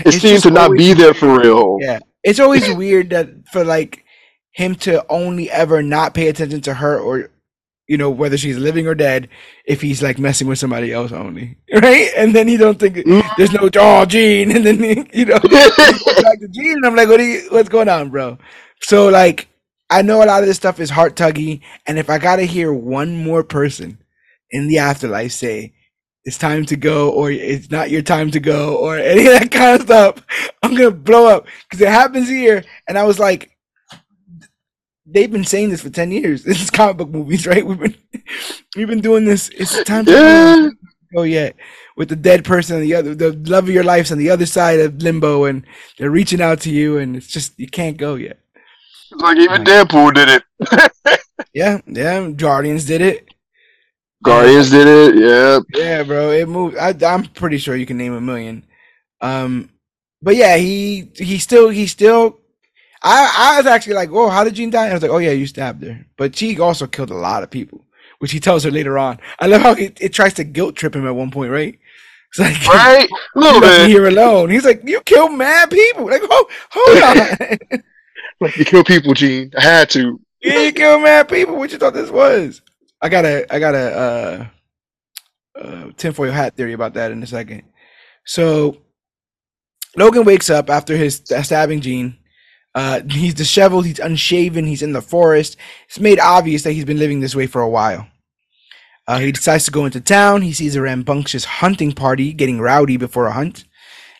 It 0.05 0.11
seems 0.13 0.41
to 0.43 0.51
not 0.51 0.71
be 0.71 0.93
there 0.93 1.13
for 1.13 1.39
real. 1.39 1.77
Yeah, 1.79 1.99
it's 2.23 2.39
always 2.41 2.69
weird 2.73 3.11
that 3.11 3.29
for 3.53 3.63
like 3.63 4.03
him 4.51 4.75
to 4.75 5.05
only 5.09 5.49
ever 5.51 5.81
not 5.81 6.13
pay 6.13 6.27
attention 6.27 6.61
to 6.61 6.73
her 6.73 6.99
or 6.99 7.29
you 7.87 7.97
know 7.97 8.09
whether 8.09 8.37
she's 8.37 8.57
living 8.57 8.87
or 8.87 8.95
dead 8.95 9.29
if 9.65 9.81
he's 9.81 10.03
like 10.03 10.19
messing 10.19 10.47
with 10.47 10.59
somebody 10.59 10.93
else 10.93 11.11
only, 11.11 11.57
right? 11.73 12.09
And 12.17 12.35
then 12.35 12.47
you 12.47 12.57
don't 12.57 12.79
think 12.79 12.97
Mm. 12.97 13.23
there's 13.37 13.53
no 13.53 13.69
oh 13.77 14.05
Jean, 14.05 14.51
and 14.55 14.65
then 14.65 14.83
you 15.13 15.25
know 15.25 15.39
back 15.39 16.39
to 16.39 16.47
Jean, 16.51 16.73
and 16.77 16.85
I'm 16.85 16.95
like, 16.95 17.09
what 17.09 17.19
are 17.19 17.23
you, 17.25 17.47
what's 17.51 17.69
going 17.69 17.89
on, 17.89 18.09
bro? 18.09 18.37
So 18.81 19.09
like, 19.09 19.47
I 19.89 20.01
know 20.03 20.23
a 20.23 20.27
lot 20.27 20.43
of 20.43 20.47
this 20.47 20.57
stuff 20.57 20.79
is 20.79 20.89
heart 20.91 21.15
tuggy, 21.15 21.61
and 21.87 21.99
if 21.99 22.09
I 22.09 22.19
gotta 22.19 22.43
hear 22.43 22.73
one 22.73 23.15
more 23.23 23.43
person 23.43 23.99
in 24.51 24.67
the 24.67 24.79
afterlife 24.79 25.31
say 25.33 25.73
it's 26.25 26.37
time 26.37 26.65
to 26.65 26.75
go 26.75 27.11
or 27.11 27.31
it's 27.31 27.71
not 27.71 27.89
your 27.91 28.01
time 28.01 28.31
to 28.31 28.39
go 28.39 28.77
or 28.77 28.97
any 28.97 29.27
of 29.27 29.33
that 29.39 29.51
kind 29.51 29.75
of 29.75 29.81
stuff, 29.87 30.23
I'm 30.63 30.75
gonna 30.75 30.91
blow 30.91 31.27
up 31.27 31.47
because 31.69 31.81
it 31.81 31.89
happens 31.89 32.29
here, 32.29 32.63
and 32.87 32.97
I 32.97 33.03
was 33.03 33.19
like. 33.19 33.51
They've 35.09 35.31
been 35.31 35.45
saying 35.45 35.69
this 35.69 35.81
for 35.81 35.89
ten 35.89 36.11
years. 36.11 36.43
This 36.45 36.61
is 36.61 36.69
comic 36.69 36.97
book 36.97 37.09
movies, 37.09 37.47
right? 37.47 37.65
We've 37.65 37.79
been 37.79 37.95
we've 38.75 38.87
been 38.87 39.01
doing 39.01 39.25
this. 39.25 39.49
It's 39.49 39.81
time 39.83 40.05
to 40.05 40.11
go 40.11 40.17
yeah. 40.21 40.69
go 41.13 41.23
yet 41.23 41.55
with 41.95 42.09
the 42.09 42.15
dead 42.15 42.45
person 42.45 42.75
on 42.75 42.81
the 42.81 42.93
other 42.93 43.15
the 43.15 43.31
love 43.49 43.65
of 43.67 43.73
your 43.73 43.83
life's 43.83 44.11
on 44.11 44.17
the 44.17 44.29
other 44.29 44.45
side 44.45 44.79
of 44.79 45.01
limbo 45.01 45.45
and 45.45 45.65
they're 45.97 46.11
reaching 46.11 46.41
out 46.41 46.59
to 46.61 46.69
you 46.69 46.97
and 46.97 47.15
it's 47.15 47.27
just 47.27 47.57
you 47.59 47.67
can't 47.67 47.97
go 47.97 48.15
yet 48.15 48.39
It's 49.11 49.21
Like 49.21 49.37
even 49.37 49.63
Deadpool 49.63 50.13
did 50.13 50.29
it. 50.29 51.21
yeah 51.53 51.79
yeah 51.87 52.29
guardians 52.31 52.85
did 52.85 53.01
it 53.01 53.29
Guardians 54.23 54.69
did 54.69 54.87
it. 54.87 55.15
Yeah. 55.15 55.59
yeah 55.73 56.03
bro 56.03 56.31
it 56.31 56.47
moved 56.47 56.77
I, 56.77 56.93
i'm 57.07 57.23
pretty 57.25 57.57
sure 57.57 57.75
you 57.75 57.85
can 57.85 57.97
name 57.97 58.13
a 58.13 58.21
million 58.21 58.65
um 59.21 59.69
but 60.21 60.35
yeah 60.35 60.57
he 60.57 61.11
he 61.15 61.39
still 61.39 61.69
he 61.69 61.87
still 61.87 62.39
i 63.03 63.33
i 63.37 63.57
was 63.57 63.65
actually 63.65 63.93
like 63.93 64.09
oh 64.11 64.29
how 64.29 64.43
did 64.43 64.55
Jean 64.55 64.69
die 64.69 64.87
i 64.87 64.93
was 64.93 65.01
like 65.01 65.11
oh 65.11 65.17
yeah 65.17 65.31
you 65.31 65.47
stabbed 65.47 65.83
her 65.83 66.05
but 66.17 66.35
she 66.35 66.59
also 66.59 66.87
killed 66.87 67.11
a 67.11 67.15
lot 67.15 67.43
of 67.43 67.51
people 67.51 67.85
which 68.19 68.31
he 68.31 68.39
tells 68.39 68.63
her 68.63 68.71
later 68.71 68.97
on 68.97 69.19
i 69.39 69.47
love 69.47 69.61
how 69.61 69.73
it, 69.73 69.97
it 70.01 70.13
tries 70.13 70.33
to 70.35 70.43
guilt 70.43 70.75
trip 70.75 70.95
him 70.95 71.05
at 71.07 71.15
one 71.15 71.31
point 71.31 71.51
right 71.51 71.79
it's 72.29 72.39
like 72.39 72.67
Right. 72.67 73.09
A 73.35 73.39
little 73.39 73.61
bit. 73.61 73.87
here 73.89 74.07
alone. 74.07 74.49
He's 74.49 74.65
like, 74.65 74.81
you 74.83 75.01
killed 75.01 75.33
mad 75.33 75.69
people. 75.69 76.05
Like, 76.05 76.21
oh, 76.23 76.47
hold 76.71 77.03
on. 77.71 77.83
Like 78.39 78.57
you 78.57 78.65
kill 78.65 78.83
people, 78.83 79.13
Jean. 79.13 79.51
I 79.57 79.61
had 79.61 79.89
to. 79.91 80.19
yeah, 80.41 80.59
you 80.59 80.71
killed 80.73 81.01
mad 81.03 81.29
people. 81.29 81.55
What 81.55 81.71
you 81.71 81.77
thought 81.77 81.93
this 81.93 82.11
was? 82.11 82.61
I 83.01 83.09
got 83.09 83.25
a, 83.25 83.45
I 83.53 83.59
got 83.59 83.75
a, 83.75 83.97
uh, 83.97 84.47
uh, 85.59 85.91
tinfoil 85.97 86.31
hat 86.31 86.55
theory 86.55 86.73
about 86.73 86.93
that 86.95 87.11
in 87.11 87.21
a 87.23 87.27
second. 87.27 87.63
So, 88.25 88.77
Logan 89.95 90.25
wakes 90.25 90.49
up 90.49 90.69
after 90.69 90.95
his 90.95 91.21
stabbing 91.43 91.81
Jean. 91.81 92.16
Uh, 92.77 93.01
he's 93.09 93.33
disheveled. 93.33 93.87
He's 93.87 93.97
unshaven. 93.97 94.67
He's 94.67 94.83
in 94.83 94.91
the 94.91 95.01
forest. 95.01 95.57
It's 95.87 95.99
made 95.99 96.19
obvious 96.19 96.61
that 96.61 96.73
he's 96.73 96.85
been 96.85 96.99
living 96.99 97.21
this 97.21 97.35
way 97.35 97.47
for 97.47 97.59
a 97.59 97.67
while. 97.67 98.07
Uh, 99.07 99.17
he 99.17 99.31
decides 99.31 99.65
to 99.65 99.71
go 99.71 99.85
into 99.85 99.99
town. 99.99 100.43
He 100.43 100.53
sees 100.53 100.75
a 100.75 100.81
rambunctious 100.83 101.43
hunting 101.43 101.91
party 101.91 102.33
getting 102.33 102.61
rowdy 102.61 102.95
before 102.95 103.25
a 103.25 103.31
hunt. 103.31 103.63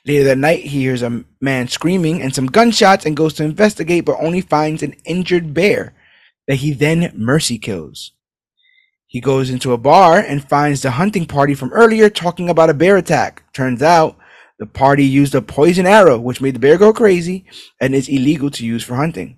Later 0.07 0.23
that 0.23 0.39
night, 0.39 0.61
he 0.61 0.79
hears 0.81 1.03
a 1.03 1.23
man 1.39 1.67
screaming 1.67 2.19
and 2.19 2.33
some 2.33 2.47
gunshots 2.47 3.05
and 3.05 3.15
goes 3.15 3.35
to 3.35 3.43
investigate, 3.43 4.05
but 4.05 4.17
only 4.19 4.41
finds 4.41 4.81
an 4.81 4.95
injured 5.05 5.53
bear 5.53 5.93
that 6.47 6.55
he 6.55 6.71
then 6.73 7.11
mercy 7.15 7.59
kills. 7.59 8.13
He 9.05 9.21
goes 9.21 9.51
into 9.51 9.71
a 9.71 9.77
bar 9.77 10.17
and 10.17 10.49
finds 10.49 10.81
the 10.81 10.89
hunting 10.89 11.27
party 11.27 11.53
from 11.53 11.71
earlier 11.73 12.09
talking 12.09 12.49
about 12.49 12.71
a 12.71 12.73
bear 12.73 12.97
attack. 12.97 13.43
Turns 13.53 13.83
out 13.83 14.17
the 14.59 14.65
party 14.65 15.05
used 15.05 15.35
a 15.35 15.41
poison 15.41 15.85
arrow, 15.85 16.19
which 16.19 16.41
made 16.41 16.55
the 16.55 16.59
bear 16.59 16.77
go 16.77 16.91
crazy 16.91 17.45
and 17.79 17.93
is 17.93 18.09
illegal 18.09 18.49
to 18.51 18.65
use 18.65 18.83
for 18.83 18.95
hunting. 18.95 19.37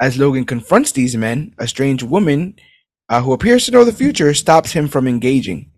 As 0.00 0.18
Logan 0.18 0.44
confronts 0.44 0.92
these 0.92 1.16
men, 1.16 1.54
a 1.58 1.66
strange 1.66 2.02
woman 2.02 2.56
uh, 3.08 3.22
who 3.22 3.32
appears 3.32 3.64
to 3.66 3.72
know 3.72 3.84
the 3.84 3.92
future 3.92 4.34
stops 4.34 4.72
him 4.72 4.88
from 4.88 5.06
engaging. 5.06 5.70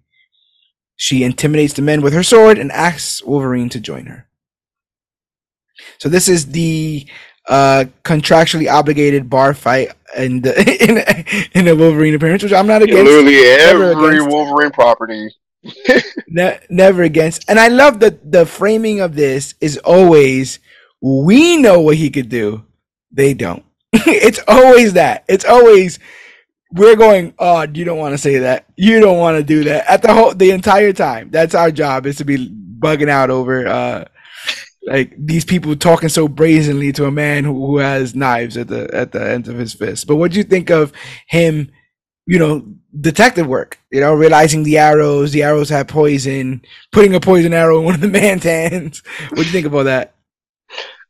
She 0.96 1.22
intimidates 1.22 1.74
the 1.74 1.82
men 1.82 2.00
with 2.00 2.14
her 2.14 2.22
sword 2.22 2.58
and 2.58 2.72
asks 2.72 3.22
Wolverine 3.22 3.68
to 3.70 3.80
join 3.80 4.06
her. 4.06 4.26
So 5.98 6.08
this 6.08 6.28
is 6.28 6.46
the 6.46 7.06
uh, 7.48 7.84
contractually 8.02 8.70
obligated 8.70 9.28
bar 9.28 9.54
fight 9.54 9.92
in 10.16 10.40
the 10.40 10.54
in, 11.52 11.60
in 11.60 11.68
a 11.68 11.76
Wolverine 11.76 12.14
appearance, 12.14 12.42
which 12.42 12.52
I'm 12.52 12.66
not 12.66 12.82
against. 12.82 13.04
Literally 13.04 13.38
every 13.44 14.18
against. 14.18 14.34
Wolverine 14.34 14.70
property. 14.70 15.30
Ne- 16.28 16.60
never 16.68 17.02
against. 17.02 17.44
And 17.48 17.58
I 17.58 17.68
love 17.68 18.00
that 18.00 18.30
the 18.30 18.46
framing 18.46 19.00
of 19.00 19.14
this 19.14 19.54
is 19.60 19.78
always 19.78 20.58
we 21.00 21.56
know 21.56 21.80
what 21.80 21.96
he 21.96 22.10
could 22.10 22.28
do. 22.28 22.64
They 23.12 23.34
don't. 23.34 23.64
it's 23.92 24.40
always 24.48 24.94
that. 24.94 25.24
It's 25.28 25.44
always 25.44 25.98
we're 26.72 26.96
going, 26.96 27.32
oh, 27.38 27.62
you 27.72 27.84
don't 27.84 27.98
want 27.98 28.12
to 28.12 28.18
say 28.18 28.38
that. 28.38 28.66
You 28.76 29.00
don't 29.00 29.18
want 29.18 29.38
to 29.38 29.42
do 29.42 29.64
that. 29.64 29.88
At 29.88 30.02
the 30.02 30.12
whole 30.12 30.34
the 30.34 30.50
entire 30.50 30.92
time. 30.92 31.30
That's 31.30 31.54
our 31.54 31.70
job 31.70 32.06
is 32.06 32.16
to 32.16 32.24
be 32.24 32.50
bugging 32.78 33.08
out 33.08 33.30
over 33.30 33.66
uh 33.66 34.04
like 34.86 35.14
these 35.18 35.44
people 35.44 35.74
talking 35.74 36.08
so 36.08 36.28
brazenly 36.28 36.92
to 36.92 37.06
a 37.06 37.10
man 37.10 37.44
who, 37.44 37.66
who 37.66 37.78
has 37.78 38.14
knives 38.14 38.56
at 38.56 38.68
the 38.68 38.88
at 38.94 39.12
the 39.12 39.30
ends 39.30 39.48
of 39.48 39.58
his 39.58 39.74
fist. 39.74 40.06
But 40.06 40.16
what 40.16 40.30
do 40.30 40.38
you 40.38 40.44
think 40.44 40.70
of 40.70 40.92
him, 41.26 41.70
you 42.26 42.38
know, 42.38 42.64
detective 43.00 43.46
work? 43.46 43.78
You 43.90 44.00
know, 44.00 44.14
realizing 44.14 44.62
the 44.62 44.78
arrows, 44.78 45.32
the 45.32 45.42
arrows 45.42 45.68
have 45.70 45.88
poison, 45.88 46.62
putting 46.92 47.14
a 47.14 47.20
poison 47.20 47.52
arrow 47.52 47.78
in 47.78 47.84
one 47.84 47.94
of 47.94 48.00
the 48.00 48.08
man's 48.20 48.44
hands. 48.44 49.02
What 49.30 49.38
do 49.38 49.44
you 49.44 49.52
think 49.52 49.66
about 49.66 49.84
that? 49.84 50.14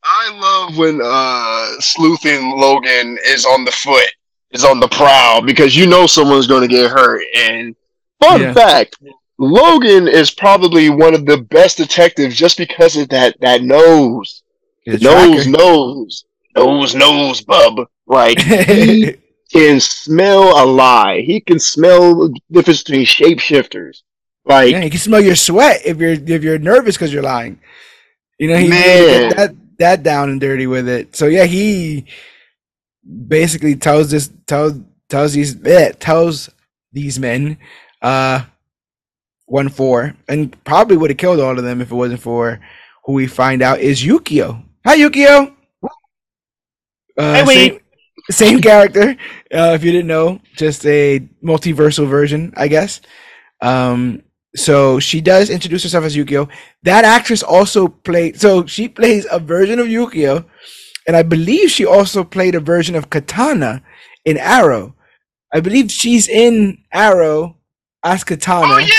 I 0.05 0.31
love 0.39 0.79
when 0.79 1.01
uh 1.03 1.81
sleuthing 1.81 2.57
Logan 2.57 3.19
is 3.25 3.45
on 3.45 3.64
the 3.64 3.73
foot, 3.73 4.09
is 4.53 4.64
on 4.64 4.79
the 4.79 4.89
prowl, 4.89 5.43
because 5.43 5.77
you 5.77 5.87
know 5.87 6.07
someone's 6.07 6.47
gonna 6.47 6.69
get 6.69 6.91
hurt. 6.91 7.25
And 7.37 7.75
fun 8.21 8.41
yeah. 8.43 8.53
fact, 8.53 8.97
Logan 9.39 10.07
is 10.07 10.31
probably 10.31 10.91
one 10.91 11.14
of 11.14 11.27
the 11.27 11.39
best 11.39 11.79
detectives 11.79 12.37
just 12.37 12.57
because 12.57 12.97
of 12.97 13.09
that 13.09 13.41
that 13.41 13.62
nose. 13.62 14.43
Nose, 14.87 15.49
nose, 15.49 16.25
nose, 16.55 16.95
nose, 16.95 17.41
bub. 17.41 17.89
Like 18.07 18.39
he 18.41 19.17
can 19.57 19.81
smell 19.81 20.63
a 20.63 20.65
lie. 20.65 21.21
He 21.21 21.41
can 21.41 21.59
smell 21.59 22.29
the 22.29 22.41
difference 22.51 22.83
between 22.83 23.07
shapeshifters. 23.07 24.03
Like 24.45 24.73
yeah, 24.73 24.81
he 24.81 24.91
can 24.91 25.01
smell 25.01 25.21
your 25.21 25.35
sweat 25.35 25.81
if 25.85 25.99
you're 25.99 26.13
if 26.13 26.43
you're 26.43 26.59
nervous 26.59 26.97
because 26.97 27.13
you're 27.13 27.23
lying. 27.23 27.59
You 28.39 28.49
know, 28.49 28.57
he 28.57 28.69
man. 28.69 29.31
that 29.37 29.55
that 29.79 30.03
down 30.03 30.31
and 30.31 30.41
dirty 30.41 30.67
with 30.67 30.89
it. 30.89 31.17
So 31.17 31.27
yeah, 31.27 31.45
he 31.45 32.07
basically 33.27 33.77
tells 33.77 34.11
this 34.11 34.31
tells 34.47 34.75
tells 35.09 35.33
these 35.33 35.65
eh, 35.65 35.93
tells 35.99 36.51
these 36.93 37.19
men 37.19 37.59
uh 38.03 38.45
one 39.47 39.69
four, 39.69 40.15
and 40.29 40.63
probably 40.65 40.97
would 40.97 41.11
have 41.11 41.19
killed 41.19 41.41
all 41.41 41.59
of 41.59 41.65
them 41.65 41.81
if 41.81 41.91
it 41.91 41.95
wasn't 41.95 42.21
for 42.21 42.61
who 43.05 43.13
we 43.13 43.27
find 43.27 43.63
out 43.63 43.81
is 43.81 44.03
Yukio. 44.03 44.63
Hi, 44.85 44.97
Yukio. 44.97 45.55
Uh, 47.19 47.45
hey, 47.45 47.45
same, 47.47 47.81
same 48.31 48.61
character. 48.61 49.16
Uh, 49.53 49.72
if 49.74 49.85
you 49.85 49.93
didn't 49.93 50.09
know, 50.09 50.41
just 50.57 50.85
a 50.87 51.20
multiversal 51.43 52.09
version, 52.09 52.53
I 52.57 52.68
guess. 52.68 53.01
Um, 53.61 54.22
so 54.55 54.99
she 54.99 55.20
does 55.20 55.51
introduce 55.51 55.83
herself 55.83 56.05
as 56.05 56.16
Yukio. 56.16 56.49
That 56.83 57.05
actress 57.05 57.43
also 57.43 57.89
played. 57.89 58.41
So 58.41 58.66
she 58.66 58.89
plays 58.89 59.27
a 59.31 59.39
version 59.39 59.79
of 59.79 59.87
Yukio, 59.87 60.47
and 61.07 61.16
I 61.16 61.22
believe 61.22 61.70
she 61.70 61.85
also 61.85 62.24
played 62.24 62.55
a 62.55 62.61
version 62.61 62.95
of 62.95 63.11
Katana 63.11 63.83
in 64.24 64.39
Arrow. 64.39 64.95
I 65.53 65.61
believe 65.61 65.91
she's 65.91 66.29
in 66.29 66.79
Arrow 66.93 67.59
as 68.03 68.24
Katana. 68.24 68.74
Oh 68.74 68.79
yeah. 68.79 68.97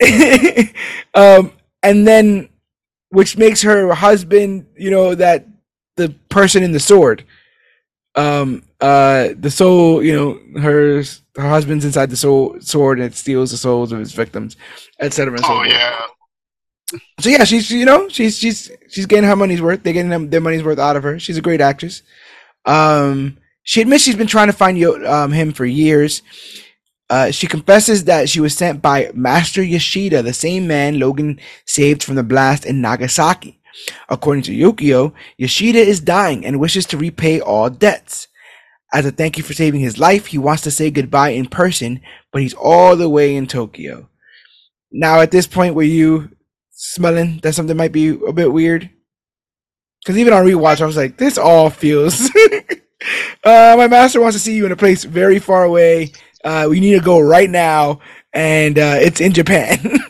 um, 1.14 1.52
and 1.82 2.06
then, 2.06 2.48
which 3.10 3.36
makes 3.36 3.62
her 3.62 3.92
husband, 3.94 4.66
you 4.76 4.90
know, 4.90 5.14
that 5.14 5.46
the 5.96 6.14
person 6.28 6.62
in 6.62 6.72
the 6.72 6.80
sword. 6.80 7.24
Um, 8.18 8.64
uh, 8.80 9.28
the 9.38 9.50
soul, 9.50 10.02
you 10.02 10.12
know, 10.12 10.60
her 10.60 11.04
her 11.36 11.48
husband's 11.48 11.84
inside 11.84 12.10
the 12.10 12.16
soul 12.16 12.56
sword 12.60 12.98
and 12.98 13.06
it 13.06 13.14
steals 13.14 13.52
the 13.52 13.56
souls 13.56 13.92
of 13.92 14.00
his 14.00 14.12
victims, 14.12 14.56
etc. 14.98 15.38
Oh 15.44 15.62
yeah. 15.62 16.00
So 17.20 17.28
yeah, 17.28 17.44
she's 17.44 17.70
you 17.70 17.84
know 17.84 18.08
she's 18.08 18.36
she's 18.36 18.72
she's 18.88 19.06
getting 19.06 19.28
her 19.28 19.36
money's 19.36 19.62
worth. 19.62 19.84
They're 19.84 19.92
getting 19.92 20.10
them, 20.10 20.30
their 20.30 20.40
money's 20.40 20.64
worth 20.64 20.80
out 20.80 20.96
of 20.96 21.04
her. 21.04 21.20
She's 21.20 21.36
a 21.36 21.42
great 21.42 21.60
actress. 21.60 22.02
Um, 22.64 23.38
she 23.62 23.82
admits 23.82 24.02
she's 24.02 24.16
been 24.16 24.26
trying 24.26 24.48
to 24.48 24.52
find 24.52 24.82
um, 25.06 25.30
him 25.30 25.52
for 25.52 25.64
years. 25.64 26.22
Uh, 27.10 27.30
she 27.30 27.46
confesses 27.46 28.04
that 28.04 28.28
she 28.28 28.40
was 28.40 28.54
sent 28.54 28.82
by 28.82 29.10
Master 29.14 29.62
Yoshida, 29.62 30.22
the 30.22 30.34
same 30.34 30.66
man 30.66 30.98
Logan 30.98 31.38
saved 31.66 32.02
from 32.02 32.16
the 32.16 32.22
blast 32.22 32.66
in 32.66 32.80
Nagasaki. 32.80 33.57
According 34.08 34.42
to 34.44 34.52
Yukio, 34.52 35.12
Yoshida 35.36 35.78
is 35.78 36.00
dying 36.00 36.44
and 36.44 36.60
wishes 36.60 36.86
to 36.86 36.98
repay 36.98 37.40
all 37.40 37.70
debts. 37.70 38.28
As 38.92 39.04
a 39.04 39.10
thank 39.10 39.36
you 39.36 39.44
for 39.44 39.52
saving 39.52 39.80
his 39.80 39.98
life, 39.98 40.26
he 40.26 40.38
wants 40.38 40.62
to 40.62 40.70
say 40.70 40.90
goodbye 40.90 41.30
in 41.30 41.46
person, 41.46 42.00
but 42.32 42.42
he's 42.42 42.54
all 42.54 42.96
the 42.96 43.08
way 43.08 43.36
in 43.36 43.46
Tokyo. 43.46 44.08
Now, 44.90 45.20
at 45.20 45.30
this 45.30 45.46
point, 45.46 45.74
were 45.74 45.82
you 45.82 46.30
smelling 46.70 47.40
that 47.42 47.54
something 47.54 47.76
might 47.76 47.92
be 47.92 48.08
a 48.08 48.32
bit 48.32 48.52
weird? 48.52 48.88
Because 50.02 50.16
even 50.16 50.32
on 50.32 50.46
rewatch, 50.46 50.80
I 50.80 50.86
was 50.86 50.96
like, 50.96 51.18
this 51.18 51.36
all 51.36 51.68
feels. 51.68 52.30
uh, 53.44 53.74
my 53.76 53.86
master 53.88 54.20
wants 54.22 54.36
to 54.36 54.40
see 54.40 54.54
you 54.54 54.64
in 54.64 54.72
a 54.72 54.76
place 54.76 55.04
very 55.04 55.38
far 55.38 55.64
away 55.64 56.12
uh, 56.44 56.66
we 56.68 56.80
need 56.80 56.94
to 56.94 57.04
go 57.04 57.20
right 57.20 57.50
now, 57.50 58.00
and 58.32 58.78
uh, 58.78 58.96
it's 59.00 59.20
in 59.20 59.32
Japan. 59.32 59.78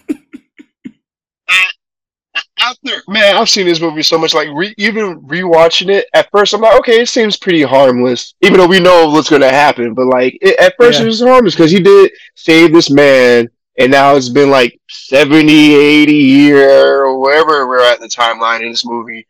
After 2.69 3.03
man, 3.09 3.37
I've 3.37 3.49
seen 3.49 3.67
this 3.67 3.81
movie 3.81 4.03
so 4.03 4.19
much. 4.19 4.35
Like 4.35 4.49
re- 4.55 4.75
even 4.77 5.23
rewatching 5.23 5.89
it, 5.89 6.07
at 6.13 6.31
first 6.31 6.53
I'm 6.53 6.61
like, 6.61 6.79
okay, 6.81 7.01
it 7.01 7.09
seems 7.09 7.37
pretty 7.37 7.63
harmless, 7.63 8.35
even 8.43 8.59
though 8.59 8.67
we 8.67 8.81
know 8.81 9.09
what's 9.11 9.31
going 9.31 9.43
to 9.43 9.49
happen. 9.49 9.95
But 9.95 10.07
like 10.07 10.37
it, 10.43 10.59
at 10.61 10.75
first, 10.79 10.99
yeah. 10.99 11.05
it 11.05 11.09
was 11.09 11.23
harmless 11.23 11.55
because 11.55 11.71
he 11.71 11.81
did 11.81 12.13
save 12.35 12.73
this 12.73 12.91
man, 12.91 13.49
and 13.79 13.91
now 13.91 14.17
it's 14.17 14.29
been 14.29 14.51
like 14.51 14.79
70, 14.91 15.75
80 15.75 16.13
year 16.13 17.05
or 17.05 17.19
wherever 17.19 17.67
we're 17.67 17.81
at 17.81 18.01
the 18.01 18.09
timeline 18.09 18.61
in 18.61 18.71
this 18.71 18.85
movie. 18.85 19.27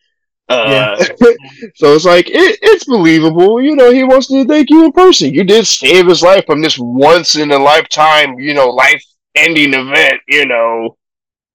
Uh, 0.49 0.97
yeah. 0.99 1.05
so 1.77 1.95
it's 1.95 2.07
like 2.07 2.29
it, 2.29 2.59
it's 2.63 2.85
believable. 2.87 3.61
You 3.61 3.77
know, 3.77 3.93
he 3.93 4.03
wants 4.03 4.27
to 4.29 4.45
thank 4.47 4.71
you 4.71 4.87
in 4.87 4.93
person. 4.93 5.33
You 5.33 5.45
did 5.45 5.67
save 5.67 6.07
his 6.07 6.23
life 6.23 6.45
from 6.47 6.63
this 6.63 6.79
once 6.79 7.37
in 7.37 7.53
a 7.53 7.59
lifetime, 7.59 8.39
you 8.39 8.55
know, 8.55 8.69
life 8.71 9.05
ending 9.35 9.75
event. 9.75 10.21
You 10.27 10.47
know, 10.47 10.97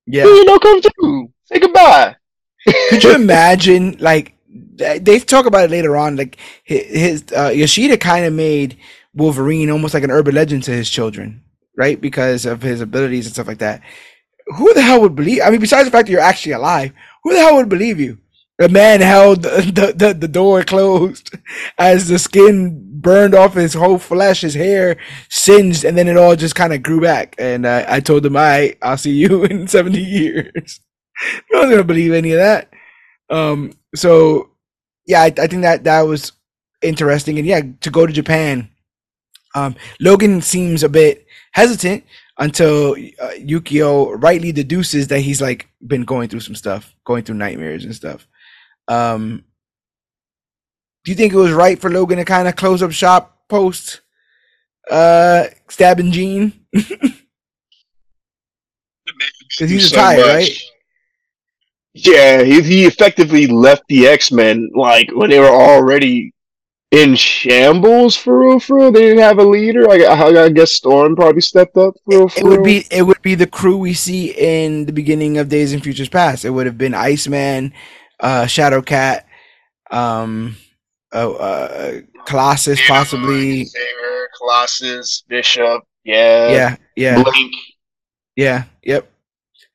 yeah. 0.06 0.26
You 0.26 0.46
know, 0.46 0.60
come 0.60 0.82
through, 0.82 1.32
say 1.54 1.60
goodbye. 1.60 2.16
Could 2.90 3.04
you 3.04 3.16
imagine? 3.16 3.98
Like 4.00 4.36
they 4.48 5.20
talk 5.20 5.46
about 5.46 5.66
it 5.66 5.72
later 5.72 5.98
on. 5.98 6.16
Like 6.16 6.38
his 6.64 7.24
uh, 7.36 7.50
Yoshida 7.54 7.98
kind 7.98 8.26
of 8.26 8.34
made 8.34 8.78
Wolverine 9.14 9.70
almost 9.70 9.94
like 9.94 10.04
an 10.04 10.12
urban 10.12 10.36
legend 10.36 10.64
to 10.64 10.72
his 10.72 10.90
children, 10.90 11.44
right? 11.78 12.00
Because 12.00 12.46
of 12.46 12.62
his 12.62 12.82
abilities 12.82 13.26
and 13.26 13.34
stuff 13.34 13.48
like 13.48 13.60
that. 13.60 13.82
Who 14.58 14.74
the 14.74 14.82
hell 14.82 15.02
would 15.02 15.16
believe? 15.16 15.42
I 15.44 15.50
mean, 15.50 15.62
besides 15.62 15.86
the 15.86 15.92
fact 15.92 16.08
that 16.08 16.12
you're 16.12 16.22
actually 16.22 16.54
alive, 16.54 16.92
who 17.24 17.34
the 17.34 17.40
hell 17.40 17.56
would 17.56 17.70
believe 17.70 18.00
you? 18.00 18.18
The 18.60 18.70
man 18.70 19.02
held 19.02 19.42
the, 19.44 19.94
the, 19.96 20.14
the 20.14 20.28
door 20.28 20.64
closed 20.64 21.36
as 21.78 22.08
the 22.08 22.20
skin 22.20 22.82
burned 23.02 23.36
off 23.36 23.54
his 23.56 23.74
whole 23.74 23.98
flesh, 23.98 24.42
his 24.42 24.54
hair 24.54 24.98
singed, 25.30 25.84
and 25.84 25.98
then 25.98 26.08
it 26.08 26.18
all 26.18 26.36
just 26.36 26.56
kind 26.56 26.74
of 26.74 26.84
grew 26.84 27.02
back. 27.02 27.36
And 27.38 27.66
uh, 27.66 27.86
I 27.88 28.00
told 28.00 28.26
him, 28.26 28.38
"I 28.38 28.76
I'll 28.82 28.98
see 28.98 29.12
you 29.12 29.44
in 29.50 29.68
seventy 29.68 30.02
years." 30.04 30.80
No 31.52 31.60
one's 31.60 31.72
gonna 31.72 31.84
believe 31.84 32.14
any 32.14 32.32
of 32.32 32.40
that. 32.40 32.70
Um, 33.30 33.74
so 33.96 34.50
yeah, 35.06 35.22
I, 35.22 35.26
I 35.26 35.48
think 35.48 35.62
that 35.64 35.84
that 35.86 36.02
was 36.02 36.32
interesting, 36.82 37.38
and 37.38 37.48
yeah, 37.48 37.62
to 37.82 37.90
go 37.90 38.06
to 38.06 38.14
Japan. 38.14 38.70
Um, 39.56 39.76
Logan 40.00 40.42
seems 40.42 40.82
a 40.84 40.90
bit 40.90 41.28
hesitant 41.52 42.04
until 42.40 42.94
uh, 42.94 43.30
Yukio 43.38 44.16
rightly 44.22 44.52
deduces 44.52 45.08
that 45.10 45.20
he's 45.20 45.42
like 45.42 45.68
been 45.86 46.04
going 46.06 46.28
through 46.28 46.40
some 46.40 46.56
stuff, 46.56 46.94
going 47.06 47.24
through 47.24 47.36
nightmares 47.36 47.86
and 47.86 47.94
stuff. 47.94 48.28
Um, 48.88 49.44
do 51.04 51.12
you 51.12 51.16
think 51.16 51.34
it 51.34 51.38
was 51.38 51.52
right 51.52 51.80
for 51.80 51.92
Logan 51.92 52.18
to 52.18 52.26
kind 52.26 52.48
of 52.48 52.56
close 52.56 52.82
up 52.82 52.92
shop 52.92 53.48
post 53.48 54.02
uh 54.90 55.46
stabbing 55.70 56.12
Jean? 56.12 56.66
Because 59.50 59.70
he's 59.70 59.90
so 59.90 59.98
retired, 59.98 60.20
much. 60.20 60.28
right? 60.28 60.64
Yeah, 61.94 62.44
he, 62.44 62.62
he 62.62 62.86
effectively 62.86 63.48
left 63.48 63.84
the 63.88 64.08
X 64.08 64.32
Men 64.32 64.70
like 64.74 65.10
when 65.14 65.30
they 65.30 65.40
were 65.40 65.46
already 65.46 66.34
in 66.92 67.16
shambles 67.16 68.16
for 68.16 68.40
real, 68.40 68.60
for 68.60 68.78
real. 68.78 68.92
They 68.92 69.02
didn't 69.02 69.24
have 69.24 69.40
a 69.40 69.44
leader. 69.44 69.90
I, 69.90 70.04
I, 70.04 70.44
I 70.46 70.50
guess 70.50 70.72
Storm 70.72 71.16
probably 71.16 71.42
stepped 71.42 71.78
up 71.78 71.96
for 72.06 72.18
real, 72.18 72.30
for 72.30 72.40
it 72.40 72.46
would 72.46 72.64
be 72.64 72.86
it 72.92 73.04
would 73.04 73.22
be 73.22 73.36
the 73.36 73.48
crew 73.48 73.78
we 73.78 73.94
see 73.94 74.32
in 74.32 74.86
the 74.86 74.94
beginning 74.94 75.38
of 75.38 75.50
Days 75.50 75.74
and 75.74 75.84
Futures 75.84 76.10
Past. 76.10 76.46
It 76.46 76.52
would 76.52 76.66
have 76.66 76.78
been 76.78 76.94
Iceman, 76.94 77.74
uh, 78.20 78.44
Shadowcat, 78.44 79.24
um, 79.92 80.56
uh, 81.14 81.32
uh, 81.32 82.02
Colossus, 82.26 82.80
possibly. 82.88 83.66
Xavier, 83.66 84.30
Colossus, 84.38 85.24
Bishop. 85.28 85.84
Yeah. 86.04 86.52
Yeah. 86.52 86.76
Yeah. 86.96 87.24
Blink. 87.24 87.54
Yeah. 88.36 88.64
Yep. 88.84 89.13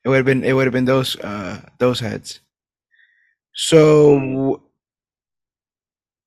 It 0.03 0.09
would 0.09 0.17
have 0.17 0.25
been. 0.25 0.43
It 0.43 0.53
would 0.53 0.65
have 0.65 0.73
been 0.73 0.85
those. 0.85 1.15
Uh, 1.17 1.61
those 1.77 1.99
heads. 1.99 2.39
So. 3.53 4.63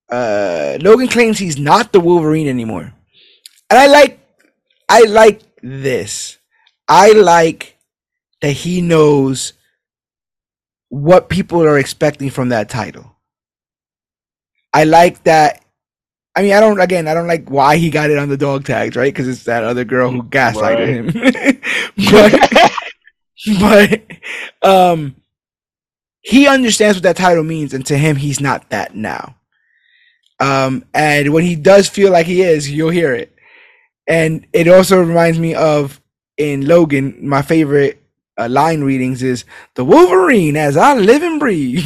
Uh, 0.09 0.77
Logan 0.81 1.07
claims 1.07 1.39
he's 1.39 1.57
not 1.57 1.91
the 1.91 1.99
Wolverine 1.99 2.47
anymore, 2.47 2.93
and 3.69 3.79
I 3.79 3.87
like. 3.87 4.19
I 4.87 5.03
like 5.05 5.41
this. 5.63 6.37
I 6.87 7.13
like 7.13 7.77
that 8.41 8.51
he 8.51 8.81
knows 8.81 9.53
what 10.89 11.29
people 11.29 11.63
are 11.63 11.79
expecting 11.79 12.29
from 12.29 12.49
that 12.49 12.69
title. 12.69 13.15
I 14.73 14.83
like 14.83 15.23
that. 15.23 15.63
I 16.35 16.43
mean, 16.43 16.53
I 16.53 16.59
don't. 16.59 16.79
Again, 16.79 17.07
I 17.07 17.13
don't 17.13 17.27
like 17.27 17.49
why 17.49 17.77
he 17.77 17.89
got 17.89 18.11
it 18.11 18.17
on 18.17 18.29
the 18.29 18.37
dog 18.37 18.65
tags, 18.65 18.95
right? 18.95 19.11
Because 19.11 19.27
it's 19.27 19.45
that 19.45 19.63
other 19.63 19.85
girl 19.85 20.11
who 20.11 20.23
gaslighted 20.23 21.13
right. 21.15 21.55
him. 21.55 22.69
but, 23.59 24.01
um, 24.61 25.15
he 26.21 26.47
understands 26.47 26.97
what 26.97 27.03
that 27.03 27.17
title 27.17 27.43
means, 27.43 27.73
and 27.73 27.85
to 27.87 27.97
him, 27.97 28.15
he's 28.15 28.39
not 28.39 28.69
that 28.69 28.95
now. 28.95 29.35
Um, 30.39 30.85
and 30.93 31.33
when 31.33 31.43
he 31.43 31.55
does 31.55 31.87
feel 31.89 32.11
like 32.11 32.25
he 32.25 32.41
is, 32.41 32.69
you'll 32.71 32.89
hear 32.89 33.13
it. 33.13 33.33
And 34.07 34.45
it 34.53 34.67
also 34.67 34.99
reminds 35.01 35.39
me 35.39 35.53
of 35.55 36.01
in 36.37 36.65
Logan, 36.67 37.17
my 37.27 37.41
favorite 37.41 38.01
uh, 38.37 38.47
line 38.49 38.81
readings 38.83 39.21
is 39.21 39.45
the 39.75 39.85
Wolverine 39.85 40.57
as 40.57 40.75
I 40.75 40.93
live 40.95 41.23
and 41.23 41.39
breathe. 41.39 41.85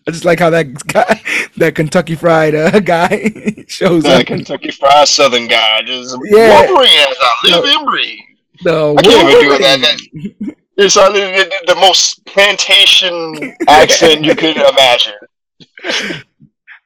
I 0.06 0.10
just 0.10 0.24
like 0.24 0.38
how 0.38 0.50
that 0.50 0.72
guy, 0.86 1.20
that 1.56 1.74
Kentucky 1.74 2.14
Fried 2.14 2.54
uh, 2.54 2.80
guy 2.84 3.64
shows 3.66 4.04
that 4.04 4.20
up. 4.22 4.26
Kentucky 4.26 4.70
Fried 4.70 5.08
Southern 5.08 5.46
guy, 5.48 5.82
just 5.82 6.16
Yeah. 6.30 6.66
Wolverine 6.66 6.88
as 7.08 7.16
I 7.20 7.30
live 7.44 7.64
No. 7.64 7.78
and 7.78 7.86
breathe. 7.86 8.18
The 8.62 8.94
I 8.98 9.02
can't 9.02 9.28
even 9.30 9.50
do 9.50 9.58
that. 9.58 10.47
It's 10.78 10.96
uh, 10.96 11.10
the, 11.10 11.50
the, 11.66 11.74
most 11.74 12.24
plantation 12.24 13.54
accent 13.68 14.24
you 14.24 14.34
could 14.34 14.56
imagine. 14.56 15.14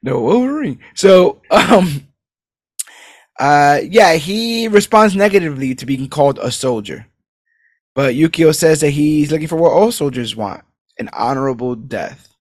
No 0.05 0.21
Wolverine. 0.21 0.81
So, 0.95 1.41
um, 1.53 2.09
uh, 3.39 3.79
yeah, 3.85 4.15
he 4.15 4.67
responds 4.67 5.15
negatively 5.15 5.77
to 5.77 5.87
being 5.87 6.09
called 6.09 6.41
a 6.41 6.51
soldier, 6.51 7.07
but 7.95 8.15
Yukio 8.15 8.53
says 8.53 8.81
that 8.81 8.91
he's 8.91 9.31
looking 9.31 9.47
for 9.47 9.55
what 9.55 9.71
all 9.71 9.93
soldiers 9.93 10.35
want: 10.35 10.65
an 10.99 11.09
honorable 11.13 11.77
death. 11.77 12.35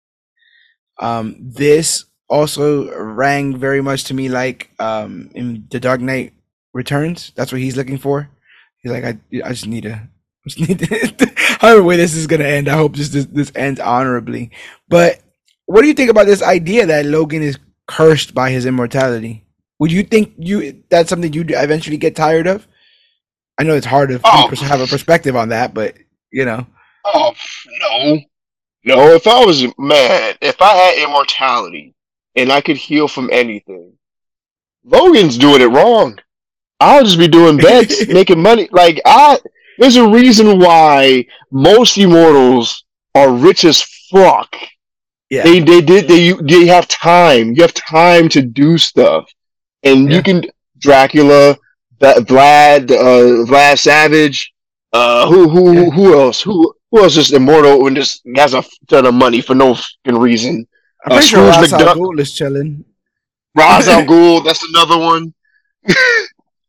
Um, 1.00 1.36
this 1.40 2.06
also 2.28 2.92
rang 2.98 3.58
very 3.58 3.82
much 3.82 4.06
to 4.06 4.16
me 4.16 4.28
like 4.28 4.72
um 4.80 5.30
in 5.36 5.68
The 5.70 5.80
Dark 5.80 6.02
Knight 6.02 6.34
Returns. 6.74 7.32
That's 7.36 7.52
what 7.52 7.62
he's 7.62 7.78
looking 7.78 8.00
for. 8.00 8.28
He's 8.82 8.92
like, 8.92 9.04
I, 9.04 9.20
I 9.46 9.50
just 9.50 9.68
need 9.68 9.84
to. 9.84 10.10
I 10.46 10.50
just 10.50 10.60
need 10.70 10.80
to 10.80 11.32
however 11.60 11.84
way 11.84 11.98
this 11.98 12.16
is 12.16 12.28
gonna 12.28 12.46
end, 12.46 12.68
I 12.68 12.76
hope 12.78 12.94
just 12.94 13.14
this, 13.14 13.26
this 13.26 13.52
ends 13.56 13.80
honorably. 13.80 14.52
But 14.90 15.20
what 15.66 15.82
do 15.82 15.88
you 15.88 15.94
think 15.94 16.10
about 16.10 16.26
this 16.26 16.42
idea 16.42 16.86
that 16.88 17.06
Logan 17.06 17.42
is 17.44 17.60
cursed 17.88 18.34
by 18.34 18.50
his 18.52 18.66
immortality? 18.66 19.46
Would 19.80 19.92
you 19.92 20.04
think 20.04 20.34
you 20.38 20.84
that's 20.90 21.10
something 21.10 21.32
you'd 21.34 21.52
eventually 21.52 21.98
get 21.98 22.16
tired 22.16 22.48
of? 22.48 22.68
I 23.60 23.64
know 23.64 23.76
it's 23.76 23.86
hard 23.86 24.10
to 24.10 24.20
Oh. 24.24 24.48
have 24.62 24.82
a 24.82 24.88
perspective 24.88 25.36
on 25.36 25.50
that, 25.50 25.74
but 25.74 25.96
you 26.32 26.46
know, 26.46 26.66
Oh 27.06 27.34
no, 27.80 28.20
no! 28.86 29.08
If 29.16 29.28
I 29.28 29.44
was 29.46 29.64
man, 29.78 30.36
if 30.42 30.62
I 30.62 30.74
had 30.74 31.04
immortality 31.08 31.94
and 32.36 32.52
I 32.52 32.62
could 32.62 32.78
heal 32.78 33.08
from 33.08 33.30
anything, 33.32 33.94
Logan's 34.84 35.38
doing 35.38 35.62
it 35.62 35.66
wrong. 35.66 36.18
I'll 36.80 37.04
just 37.04 37.20
be 37.20 37.28
doing 37.28 37.58
bets, 37.68 38.08
making 38.08 38.42
money. 38.42 38.68
Like 38.72 39.00
I, 39.06 39.40
there's 39.78 39.96
a 39.96 40.08
reason 40.08 40.60
why 40.60 41.26
most 41.52 41.98
immortals 41.98 42.84
are 43.16 43.32
rich 43.32 43.64
as 43.66 43.82
fuck. 44.12 44.56
yeah, 45.30 45.44
They 45.44 45.60
they 45.60 45.82
did 45.82 46.08
they 46.08 46.22
you 46.28 46.36
they 46.42 46.66
have 46.68 46.88
time. 46.88 47.54
You 47.56 47.62
have 47.64 47.74
time 47.74 48.30
to 48.30 48.42
do 48.42 48.78
stuff, 48.78 49.24
and 49.84 50.10
Yeah. 50.10 50.18
you 50.18 50.24
can 50.24 50.46
Dracula, 50.78 51.58
Vla- 52.00 52.20
Vlad, 52.30 52.92
uh, 52.92 53.46
Vlad 53.50 53.78
Savage. 53.80 54.54
Uh, 54.94 55.28
who 55.30 55.48
who 55.50 55.74
Yeah. 55.74 55.90
who 55.96 56.20
else? 56.20 56.42
Who 56.42 56.74
who 56.92 57.04
else 57.04 57.16
is 57.18 57.32
immortal 57.32 57.88
and 57.88 57.96
just 57.96 58.22
has 58.36 58.54
a 58.54 58.64
ton 58.90 59.06
of 59.06 59.14
money 59.14 59.40
for 59.42 59.56
no 59.56 59.76
fucking 59.76 60.20
reason? 60.20 60.68
I'm 61.06 61.12
uh, 61.14 61.16
pretty 61.16 61.28
sure 61.30 61.54
Scrooge 61.54 61.72
Ra's 61.72 61.74
al 61.88 61.96
Ghul 61.96 62.20
is 62.20 62.34
chilling. 62.34 62.84
Ra's 63.56 63.88
al 63.88 64.04
Ghul, 64.04 64.44
that's 64.44 64.64
another 64.72 64.98
one. 64.98 65.34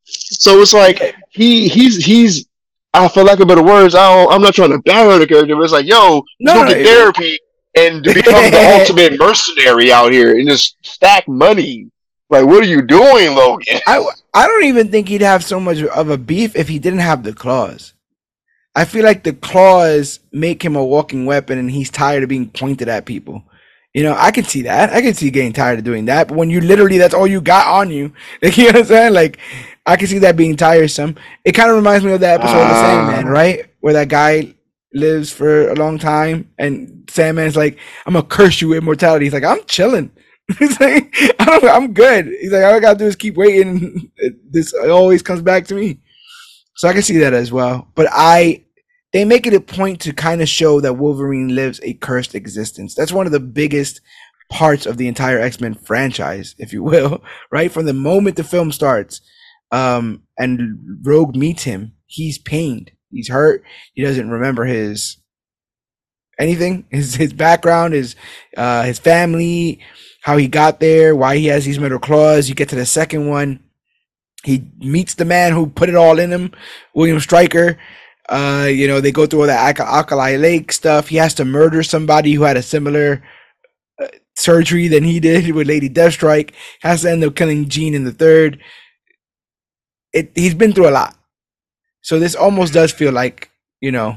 so 0.04 0.60
it's 0.60 0.72
like 0.72 0.98
he 1.30 1.68
he's 1.68 2.04
he's. 2.04 2.46
I 2.94 3.08
feel 3.08 3.24
like 3.24 3.40
of 3.40 3.48
better 3.48 3.62
words, 3.62 3.94
I 3.94 4.14
don't, 4.14 4.32
I'm 4.32 4.42
not 4.42 4.54
trying 4.54 4.70
to 4.70 4.78
barrow 4.80 5.18
the 5.18 5.26
character, 5.26 5.56
but 5.56 5.62
it's 5.62 5.72
like, 5.72 5.86
yo, 5.86 6.22
No, 6.40 6.54
go 6.54 6.64
no, 6.64 6.74
get 6.74 6.84
therapy 6.84 7.38
and 7.76 8.02
become 8.04 8.50
the 8.50 8.78
ultimate 8.80 9.18
mercenary 9.18 9.92
out 9.92 10.12
here 10.12 10.38
and 10.38 10.48
just 10.48 10.76
stack 10.82 11.26
money. 11.26 11.90
Like, 12.28 12.46
what 12.46 12.62
are 12.62 12.68
you 12.68 12.82
doing, 12.82 13.34
Logan? 13.34 13.80
I 13.86 14.04
I 14.34 14.46
don't 14.46 14.64
even 14.64 14.90
think 14.90 15.08
he'd 15.08 15.20
have 15.20 15.44
so 15.44 15.60
much 15.60 15.82
of 15.82 16.08
a 16.08 16.16
beef 16.16 16.56
if 16.56 16.68
he 16.68 16.78
didn't 16.78 17.00
have 17.00 17.22
the 17.22 17.34
claws. 17.34 17.92
I 18.74 18.86
feel 18.86 19.04
like 19.04 19.22
the 19.22 19.34
claws 19.34 20.20
make 20.32 20.64
him 20.64 20.76
a 20.76 20.84
walking 20.84 21.26
weapon, 21.26 21.58
and 21.58 21.70
he's 21.70 21.90
tired 21.90 22.22
of 22.22 22.30
being 22.30 22.48
pointed 22.48 22.88
at 22.88 23.04
people. 23.04 23.44
You 23.94 24.02
know, 24.04 24.14
I 24.18 24.30
can 24.30 24.44
see 24.44 24.62
that. 24.62 24.90
I 24.92 25.02
can 25.02 25.12
see 25.14 25.30
getting 25.30 25.52
tired 25.52 25.78
of 25.78 25.84
doing 25.84 26.06
that. 26.06 26.28
But 26.28 26.36
when 26.38 26.48
you 26.48 26.60
literally, 26.60 26.96
that's 26.98 27.12
all 27.14 27.26
you 27.26 27.40
got 27.42 27.66
on 27.66 27.90
you. 27.90 28.12
Like, 28.42 28.56
you 28.56 28.64
know 28.64 28.70
what 28.72 28.76
I'm 28.80 28.84
saying? 28.86 29.12
Like, 29.12 29.38
I 29.84 29.96
can 29.96 30.06
see 30.06 30.18
that 30.18 30.36
being 30.36 30.56
tiresome. 30.56 31.16
It 31.44 31.52
kind 31.52 31.70
of 31.70 31.76
reminds 31.76 32.04
me 32.04 32.12
of 32.12 32.20
that 32.20 32.40
episode 32.40 32.62
of 32.62 32.68
the 32.68 32.74
Ah. 32.74 33.10
Sandman, 33.10 33.32
right? 33.32 33.66
Where 33.80 33.92
that 33.94 34.08
guy 34.08 34.54
lives 34.94 35.32
for 35.32 35.68
a 35.70 35.74
long 35.74 35.98
time, 35.98 36.50
and 36.58 37.04
Sandman's 37.10 37.56
like, 37.56 37.78
"I'm 38.06 38.12
gonna 38.14 38.24
curse 38.26 38.60
you 38.60 38.68
with 38.68 38.78
immortality." 38.78 39.26
He's 39.26 39.32
like, 39.34 39.44
"I'm 39.44 39.64
chilling." 39.66 40.10
He's 40.58 40.78
like, 40.80 41.14
I 41.38 41.44
don't, 41.44 41.64
I'm 41.64 41.92
good. 41.94 42.26
He's 42.26 42.52
like, 42.52 42.64
all 42.64 42.74
I 42.74 42.80
gotta 42.80 42.98
do 42.98 43.06
is 43.06 43.16
keep 43.16 43.36
waiting. 43.36 44.10
This 44.50 44.74
always 44.74 45.22
comes 45.22 45.40
back 45.40 45.66
to 45.68 45.74
me. 45.74 45.98
So 46.76 46.88
I 46.88 46.92
can 46.92 47.02
see 47.02 47.18
that 47.18 47.32
as 47.32 47.50
well. 47.52 47.88
But 47.94 48.08
I, 48.10 48.64
they 49.12 49.24
make 49.24 49.46
it 49.46 49.54
a 49.54 49.60
point 49.60 50.00
to 50.00 50.12
kind 50.12 50.40
of 50.40 50.48
show 50.48 50.80
that 50.80 50.94
Wolverine 50.94 51.54
lives 51.54 51.80
a 51.82 51.94
cursed 51.94 52.34
existence. 52.34 52.94
That's 52.94 53.12
one 53.12 53.26
of 53.26 53.32
the 53.32 53.40
biggest 53.40 54.00
parts 54.50 54.86
of 54.86 54.96
the 54.96 55.08
entire 55.08 55.38
X 55.40 55.60
Men 55.60 55.74
franchise, 55.74 56.54
if 56.58 56.72
you 56.72 56.82
will. 56.82 57.22
Right 57.50 57.70
from 57.70 57.86
the 57.86 57.92
moment 57.92 58.36
the 58.36 58.44
film 58.44 58.72
starts, 58.72 59.20
um, 59.70 60.22
and 60.38 60.98
Rogue 61.02 61.36
meets 61.36 61.64
him, 61.64 61.92
he's 62.06 62.38
pained, 62.38 62.92
he's 63.10 63.28
hurt, 63.28 63.62
he 63.94 64.02
doesn't 64.02 64.30
remember 64.30 64.64
his 64.64 65.18
anything, 66.38 66.86
his 66.90 67.14
his 67.14 67.32
background, 67.32 67.94
his 67.94 68.16
uh, 68.56 68.84
his 68.84 68.98
family, 68.98 69.80
how 70.22 70.36
he 70.36 70.48
got 70.48 70.80
there, 70.80 71.14
why 71.14 71.36
he 71.36 71.46
has 71.46 71.64
these 71.64 71.78
metal 71.78 71.98
claws. 71.98 72.48
You 72.48 72.54
get 72.54 72.70
to 72.70 72.76
the 72.76 72.86
second 72.86 73.28
one, 73.28 73.60
he 74.44 74.64
meets 74.78 75.14
the 75.14 75.24
man 75.24 75.52
who 75.52 75.66
put 75.66 75.88
it 75.88 75.94
all 75.94 76.18
in 76.18 76.30
him, 76.32 76.52
William 76.94 77.20
Stryker. 77.20 77.78
Uh, 78.32 78.64
you 78.64 78.88
know, 78.88 78.98
they 78.98 79.12
go 79.12 79.26
through 79.26 79.42
all 79.42 79.46
that 79.46 79.60
Alka- 79.60 79.92
Alkali 79.92 80.36
Lake 80.38 80.72
stuff. 80.72 81.08
He 81.08 81.16
has 81.16 81.34
to 81.34 81.44
murder 81.44 81.82
somebody 81.82 82.32
who 82.32 82.44
had 82.44 82.56
a 82.56 82.62
similar 82.62 83.22
uh, 84.00 84.06
surgery 84.34 84.88
than 84.88 85.04
he 85.04 85.20
did 85.20 85.50
with 85.54 85.66
Lady 85.66 85.90
Deathstrike. 85.90 86.52
Has 86.80 87.02
to 87.02 87.10
end 87.10 87.22
up 87.24 87.36
killing 87.36 87.68
Jean 87.68 87.94
in 87.94 88.04
the 88.04 88.12
third. 88.12 88.58
It 90.14 90.32
he's 90.34 90.54
been 90.54 90.72
through 90.72 90.88
a 90.88 90.96
lot, 90.96 91.14
so 92.00 92.18
this 92.18 92.34
almost 92.34 92.72
does 92.72 92.90
feel 92.90 93.12
like 93.12 93.50
you 93.82 93.92
know 93.92 94.16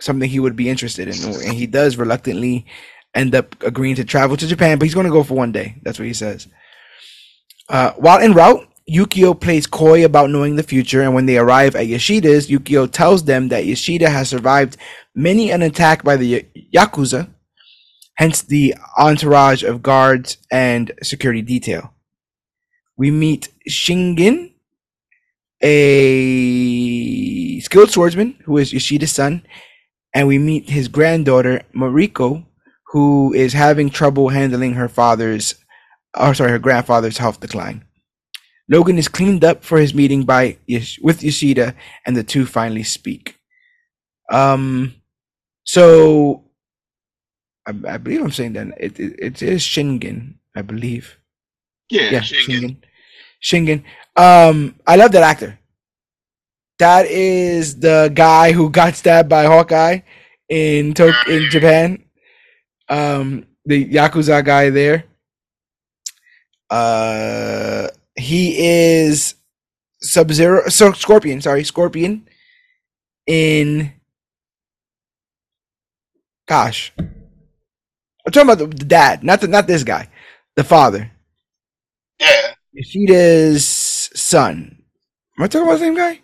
something 0.00 0.28
he 0.28 0.40
would 0.40 0.56
be 0.56 0.68
interested 0.68 1.06
in, 1.06 1.14
and 1.42 1.54
he 1.54 1.66
does 1.68 1.96
reluctantly 1.96 2.66
end 3.14 3.36
up 3.36 3.54
agreeing 3.62 3.94
to 3.96 4.04
travel 4.04 4.36
to 4.36 4.48
Japan, 4.48 4.78
but 4.78 4.86
he's 4.86 4.94
going 4.94 5.06
to 5.06 5.12
go 5.12 5.22
for 5.22 5.34
one 5.34 5.52
day. 5.52 5.76
That's 5.82 6.00
what 6.00 6.08
he 6.08 6.14
says. 6.14 6.48
Uh, 7.68 7.92
while 7.92 8.18
en 8.18 8.32
route, 8.32 8.68
Yukio 8.90 9.38
plays 9.38 9.66
coy 9.66 10.04
about 10.04 10.30
knowing 10.30 10.56
the 10.56 10.62
future, 10.62 11.02
and 11.02 11.14
when 11.14 11.26
they 11.26 11.38
arrive 11.38 11.74
at 11.74 11.86
Yoshida's, 11.86 12.48
Yukio 12.48 12.90
tells 12.90 13.24
them 13.24 13.48
that 13.48 13.64
Yoshida 13.64 14.10
has 14.10 14.28
survived 14.28 14.76
many 15.14 15.50
an 15.50 15.62
attack 15.62 16.02
by 16.02 16.16
the 16.16 16.46
Yakuza, 16.74 17.30
hence 18.16 18.42
the 18.42 18.74
entourage 18.98 19.62
of 19.62 19.82
guards 19.82 20.36
and 20.50 20.92
security 21.02 21.40
detail. 21.40 21.94
We 22.96 23.10
meet 23.10 23.48
Shingen, 23.68 24.52
a 25.62 27.60
skilled 27.60 27.90
swordsman 27.90 28.36
who 28.44 28.58
is 28.58 28.72
Yoshida's 28.72 29.12
son, 29.12 29.46
and 30.12 30.28
we 30.28 30.38
meet 30.38 30.68
his 30.68 30.88
granddaughter, 30.88 31.62
Mariko, 31.74 32.44
who 32.88 33.32
is 33.32 33.54
having 33.54 33.88
trouble 33.88 34.28
handling 34.28 34.74
her 34.74 34.88
father's 34.88 35.54
oh 36.14 36.32
sorry, 36.32 36.50
her 36.50 36.58
grandfather's 36.58 37.18
health 37.18 37.40
decline. 37.40 37.84
Logan 38.68 38.98
is 38.98 39.08
cleaned 39.08 39.44
up 39.44 39.64
for 39.64 39.78
his 39.78 39.94
meeting 39.94 40.24
by 40.24 40.58
with 41.02 41.22
Yoshida, 41.22 41.74
and 42.06 42.16
the 42.16 42.24
two 42.24 42.46
finally 42.46 42.82
speak. 42.82 43.38
Um, 44.30 44.94
so 45.64 46.44
I, 47.66 47.74
I 47.88 47.98
believe 47.98 48.22
I'm 48.22 48.30
saying 48.30 48.54
that 48.54 48.68
it, 48.78 48.98
it, 48.98 49.14
it 49.18 49.42
is 49.42 49.62
Shingen, 49.62 50.34
I 50.56 50.62
believe. 50.62 51.18
Yeah, 51.90 52.10
yeah 52.10 52.20
Shingen. 52.20 52.76
Shingen. 53.42 53.84
Um, 54.16 54.76
I 54.86 54.96
love 54.96 55.12
that 55.12 55.22
actor. 55.22 55.58
That 56.78 57.06
is 57.06 57.78
the 57.78 58.10
guy 58.14 58.52
who 58.52 58.70
got 58.70 58.94
stabbed 58.96 59.28
by 59.28 59.44
Hawkeye 59.44 60.00
in 60.48 60.94
Tok- 60.94 61.28
in 61.28 61.48
Japan. 61.50 62.04
Um, 62.88 63.46
the 63.64 63.86
Yakuza 63.86 64.44
guy 64.44 64.70
there. 64.70 65.04
Uh, 66.70 67.88
he 68.16 68.56
is 68.58 69.34
Sub 70.00 70.30
Zero, 70.32 70.68
so 70.68 70.92
Scorpion. 70.92 71.40
Sorry, 71.40 71.64
Scorpion. 71.64 72.28
In, 73.26 73.92
gosh, 76.46 76.92
I'm 76.98 78.32
talking 78.32 78.50
about 78.50 78.58
the, 78.58 78.66
the 78.66 78.84
dad, 78.84 79.24
not 79.24 79.40
the 79.40 79.48
not 79.48 79.66
this 79.66 79.82
guy, 79.82 80.08
the 80.56 80.64
father. 80.64 81.10
Yeah, 82.20 82.52
Yoshida's 82.72 83.66
son. 84.14 84.82
Am 85.38 85.44
I 85.44 85.48
talking 85.48 85.66
about 85.66 85.74
the 85.74 85.84
same 85.86 85.96
guy? 85.96 86.20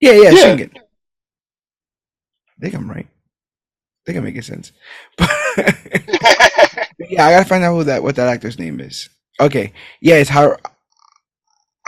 Yeah, 0.00 0.12
yeah, 0.12 0.30
yeah. 0.30 0.56
Shingen. 0.56 0.76
I 0.76 2.60
think 2.60 2.74
I'm 2.74 2.90
right. 2.90 3.06
I 3.06 4.02
think 4.04 4.18
I'm 4.18 4.24
making 4.24 4.42
sense. 4.42 4.72
But 5.56 5.74
yeah, 7.10 7.26
I 7.26 7.32
gotta 7.32 7.44
find 7.44 7.62
out 7.64 7.74
who 7.74 7.84
that 7.84 8.02
what 8.02 8.16
that 8.16 8.28
actor's 8.28 8.58
name 8.58 8.80
is. 8.80 9.08
Okay, 9.40 9.72
yeah, 10.00 10.16
it's 10.16 10.30
Har- 10.30 10.58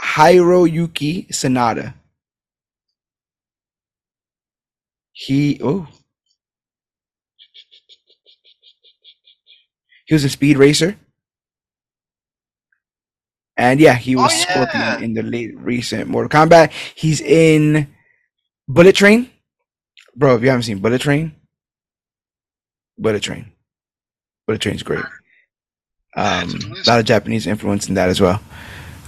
Hiroyuki 0.01 1.27
Sanada. 1.29 1.93
He 5.11 5.59
oh 5.63 5.87
he 10.07 10.13
was 10.13 10.23
a 10.23 10.29
speed 10.29 10.57
racer. 10.57 10.97
And 13.57 13.79
yeah, 13.79 13.95
he 13.95 14.15
was 14.15 14.31
oh, 14.31 14.37
yeah. 14.37 14.67
Scorpion 14.67 15.03
in 15.03 15.13
the 15.13 15.23
late 15.23 15.57
recent 15.57 16.07
Mortal 16.07 16.29
Kombat. 16.29 16.71
He's 16.95 17.21
in 17.21 17.87
Bullet 18.67 18.95
Train. 18.95 19.29
Bro, 20.15 20.35
if 20.35 20.43
you 20.43 20.49
haven't 20.49 20.63
seen 20.63 20.79
Bullet 20.79 21.01
Train, 21.01 21.35
Bullet 22.97 23.21
Train. 23.21 23.51
Bullet 24.45 24.61
Train's 24.61 24.83
great. 24.83 25.03
Um, 26.15 26.49
a 26.85 26.89
lot 26.89 26.99
of 26.99 27.05
Japanese 27.05 27.45
influence 27.45 27.87
in 27.89 27.95
that 27.95 28.09
as 28.09 28.21
well. 28.21 28.41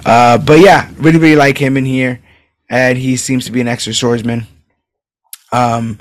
Uh, 0.06 0.38
but 0.38 0.60
yeah, 0.60 0.90
really, 0.98 1.20
really 1.20 1.36
like 1.36 1.58
him 1.58 1.78
in 1.78 1.86
here, 1.86 2.20
and 2.70 2.98
he 2.98 3.18
seems 3.18 3.46
to 3.46 3.52
be 3.52 3.62
an 3.62 3.68
extra 3.68 3.94
swordsman. 3.94 4.48
Um, 5.52 6.00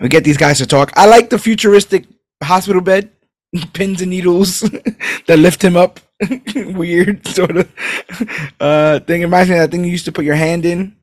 we 0.00 0.08
get 0.08 0.24
these 0.24 0.36
guys 0.36 0.58
to 0.58 0.66
talk. 0.66 0.92
I 0.96 1.06
like 1.06 1.30
the 1.30 1.38
futuristic 1.38 2.06
hospital 2.42 2.80
bed, 2.82 3.10
pins 3.72 4.00
and 4.00 4.10
needles 4.10 4.60
that 5.26 5.38
lift 5.38 5.62
him 5.62 5.76
up. 5.76 6.00
Weird 6.56 7.24
sort 7.26 7.56
of 7.56 7.72
uh 8.58 8.98
thing. 9.00 9.22
It 9.22 9.26
reminds 9.26 9.50
me 9.50 9.56
of 9.56 9.62
that 9.62 9.70
thing 9.70 9.84
you 9.84 9.90
used 9.92 10.04
to 10.06 10.12
put 10.12 10.24
your 10.24 10.34
hand 10.34 10.64
in. 10.66 10.96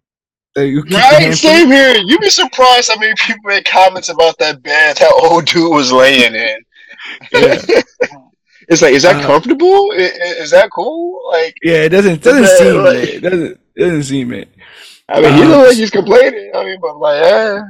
right, 0.92 1.34
same 1.34 1.68
here. 1.68 1.96
You'd 1.96 2.20
be 2.20 2.30
surprised 2.30 2.90
how 2.90 3.00
many 3.00 3.14
people 3.16 3.42
made 3.46 3.64
comments 3.66 4.10
about 4.10 4.38
that 4.40 4.62
bed 4.62 4.98
that 4.98 5.12
old 5.24 5.46
dude 5.46 5.72
was 5.72 5.92
laying 5.92 6.36
in. 6.36 6.58
Yeah. 7.32 7.62
It's 8.68 8.82
like, 8.82 8.94
is 8.94 9.04
that 9.04 9.24
uh, 9.24 9.28
comfortable? 9.28 9.92
Is, 9.92 10.12
is, 10.12 10.52
that 10.52 10.70
cool? 10.72 11.22
Like, 11.32 11.56
yeah, 11.64 11.84
it 11.84 11.90
doesn't 11.90 12.14
it 12.14 12.24
doesn't 12.24 12.42
that, 12.44 12.58
seem 12.58 12.84
like, 12.84 13.10
it. 13.10 13.20
Doesn't 13.22 13.60
it 13.76 13.80
doesn't 13.80 14.04
seem 14.04 14.34
it. 14.34 14.50
I 15.08 15.22
mean, 15.22 15.34
um, 15.34 15.38
he 15.38 15.46
look 15.46 15.68
like 15.68 15.78
he's 15.78 15.92
complaining. 15.92 16.52
I 16.56 16.64
mean, 16.64 16.80
but 16.82 16.98
like, 16.98 17.24
yeah. 17.24 17.62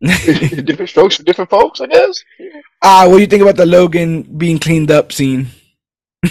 different 0.62 0.88
strokes 0.88 1.16
for 1.16 1.24
different 1.24 1.50
folks, 1.50 1.80
I 1.80 1.86
guess. 1.86 2.22
Ah, 2.82 3.04
uh, 3.04 3.08
what 3.08 3.16
do 3.16 3.20
you 3.20 3.26
think 3.26 3.42
about 3.42 3.56
the 3.56 3.66
Logan 3.66 4.22
being 4.22 4.58
cleaned 4.60 4.92
up 4.92 5.10
scene? 5.12 5.48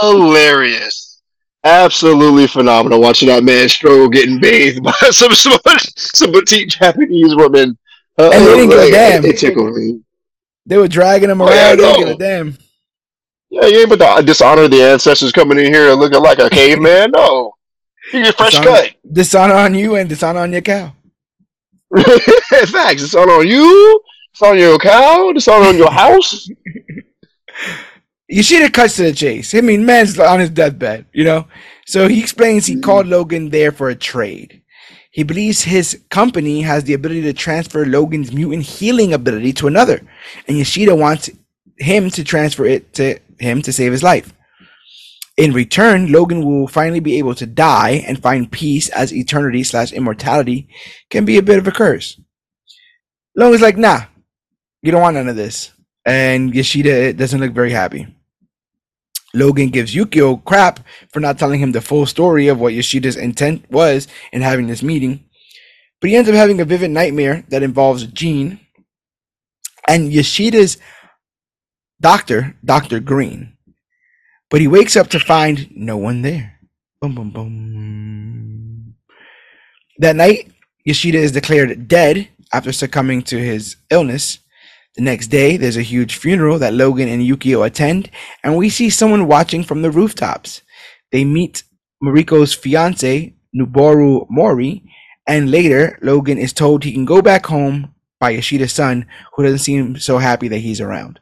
Hilarious. 0.00 1.20
Absolutely 1.64 2.46
phenomenal 2.46 3.00
watching 3.00 3.28
that 3.28 3.42
man 3.42 3.68
stroll 3.68 4.08
getting 4.08 4.40
bathed 4.40 4.82
by 4.82 4.92
some 5.10 5.34
some, 5.34 5.58
some 5.96 6.32
petite 6.32 6.70
Japanese 6.70 7.34
woman. 7.34 7.76
Uh, 8.18 8.30
and 8.32 8.46
they 8.46 8.54
didn't 8.54 8.70
give 8.70 8.78
a 8.78 8.90
damn. 8.90 9.24
It 9.24 9.38
tickled 9.38 9.74
me. 9.74 10.00
They 10.64 10.78
were 10.78 10.88
dragging 10.88 11.28
him 11.28 11.42
around. 11.42 11.50
Oh, 11.50 11.54
yeah, 11.54 11.74
they 11.74 11.82
didn't 11.82 11.98
give 11.98 12.08
a 12.08 12.18
damn. 12.18 12.58
Yeah, 13.56 13.68
you 13.68 13.80
ain't 13.80 13.88
but 13.88 13.96
to 13.96 14.06
uh, 14.06 14.20
dishonor 14.20 14.68
the 14.68 14.82
ancestors 14.82 15.32
coming 15.32 15.58
in 15.58 15.72
here 15.72 15.90
looking 15.92 16.22
like 16.22 16.38
a 16.38 16.50
caveman. 16.50 17.10
No, 17.12 17.54
you 18.12 18.24
get 18.24 18.36
fresh 18.36 18.50
dishonor, 18.50 18.68
cut. 18.68 18.94
Dishonor 19.10 19.54
on 19.54 19.74
you 19.74 19.96
and 19.96 20.08
dishonor 20.08 20.40
on 20.40 20.52
your 20.52 20.60
cow. 20.60 20.92
Facts. 22.66 23.02
Dishonor 23.02 23.32
on 23.32 23.48
you. 23.48 24.02
Dishonor 24.34 24.52
on 24.52 24.58
your 24.58 24.78
cow. 24.78 25.32
Dishonor 25.32 25.68
on 25.68 25.78
your 25.78 25.90
house. 25.90 26.48
you 28.28 28.42
see 28.42 28.62
the 28.62 28.70
cuts 28.70 28.96
to 28.96 29.04
the 29.04 29.12
chase. 29.14 29.54
I 29.54 29.62
mean, 29.62 29.86
man's 29.86 30.18
on 30.18 30.40
his 30.40 30.50
deathbed, 30.50 31.06
you 31.14 31.24
know. 31.24 31.48
So 31.86 32.08
he 32.08 32.20
explains 32.20 32.66
he 32.66 32.80
called 32.80 33.06
hmm. 33.06 33.12
Logan 33.12 33.48
there 33.48 33.72
for 33.72 33.88
a 33.88 33.94
trade. 33.94 34.60
He 35.12 35.22
believes 35.22 35.62
his 35.62 36.02
company 36.10 36.60
has 36.60 36.84
the 36.84 36.92
ability 36.92 37.22
to 37.22 37.32
transfer 37.32 37.86
Logan's 37.86 38.34
mutant 38.34 38.64
healing 38.64 39.14
ability 39.14 39.54
to 39.54 39.66
another, 39.66 40.02
and 40.46 40.58
Yoshida 40.58 40.94
wants 40.94 41.30
him 41.78 42.10
to 42.10 42.22
transfer 42.22 42.66
it 42.66 42.92
to 42.94 43.18
him 43.38 43.62
to 43.62 43.72
save 43.72 43.92
his 43.92 44.02
life. 44.02 44.32
In 45.36 45.52
return, 45.52 46.10
Logan 46.10 46.44
will 46.44 46.66
finally 46.66 47.00
be 47.00 47.18
able 47.18 47.34
to 47.34 47.46
die 47.46 48.02
and 48.06 48.22
find 48.22 48.50
peace 48.50 48.88
as 48.88 49.12
eternity 49.12 49.62
slash 49.64 49.92
immortality 49.92 50.68
can 51.10 51.24
be 51.24 51.36
a 51.36 51.42
bit 51.42 51.58
of 51.58 51.68
a 51.68 51.72
curse. 51.72 52.18
Logan's 53.36 53.60
like, 53.60 53.76
nah, 53.76 54.00
you 54.80 54.90
don't 54.90 55.02
want 55.02 55.16
none 55.16 55.28
of 55.28 55.36
this. 55.36 55.72
And 56.06 56.54
Yoshida 56.54 57.12
doesn't 57.12 57.40
look 57.40 57.52
very 57.52 57.70
happy. 57.70 58.06
Logan 59.34 59.68
gives 59.68 59.94
Yukio 59.94 60.42
crap 60.42 60.80
for 61.12 61.20
not 61.20 61.38
telling 61.38 61.60
him 61.60 61.72
the 61.72 61.82
full 61.82 62.06
story 62.06 62.48
of 62.48 62.58
what 62.58 62.72
Yoshida's 62.72 63.16
intent 63.16 63.70
was 63.70 64.08
in 64.32 64.40
having 64.40 64.66
this 64.66 64.82
meeting. 64.82 65.24
But 66.00 66.08
he 66.08 66.16
ends 66.16 66.30
up 66.30 66.34
having 66.34 66.60
a 66.60 66.64
vivid 66.64 66.90
nightmare 66.90 67.44
that 67.48 67.62
involves 67.62 68.06
Jean 68.06 68.60
and 69.86 70.12
Yoshida's 70.12 70.78
doctor, 72.00 72.56
Dr. 72.64 73.00
Green. 73.00 73.56
But 74.50 74.60
he 74.60 74.68
wakes 74.68 74.96
up 74.96 75.08
to 75.08 75.20
find 75.20 75.68
no 75.74 75.96
one 75.96 76.22
there. 76.22 76.58
Boom, 77.00 77.14
boom, 77.14 77.30
boom. 77.30 78.94
That 79.98 80.16
night, 80.16 80.52
Yoshida 80.84 81.18
is 81.18 81.32
declared 81.32 81.88
dead 81.88 82.28
after 82.52 82.72
succumbing 82.72 83.22
to 83.22 83.38
his 83.38 83.76
illness. 83.90 84.38
The 84.94 85.02
next 85.02 85.28
day, 85.28 85.56
there's 85.56 85.76
a 85.76 85.82
huge 85.82 86.16
funeral 86.16 86.58
that 86.60 86.74
Logan 86.74 87.08
and 87.08 87.22
Yukio 87.22 87.66
attend, 87.66 88.10
and 88.42 88.56
we 88.56 88.70
see 88.70 88.88
someone 88.88 89.26
watching 89.26 89.62
from 89.62 89.82
the 89.82 89.90
rooftops. 89.90 90.62
They 91.12 91.24
meet 91.24 91.64
Mariko's 92.02 92.54
fiance, 92.54 93.34
Noboru 93.54 94.26
Mori, 94.30 94.82
and 95.26 95.50
later, 95.50 95.98
Logan 96.02 96.38
is 96.38 96.52
told 96.52 96.84
he 96.84 96.92
can 96.92 97.04
go 97.04 97.20
back 97.20 97.46
home 97.46 97.94
by 98.20 98.30
Yoshida's 98.30 98.72
son, 98.72 99.06
who 99.34 99.42
doesn't 99.42 99.58
seem 99.58 99.98
so 99.98 100.18
happy 100.18 100.48
that 100.48 100.58
he's 100.58 100.80
around 100.80 101.20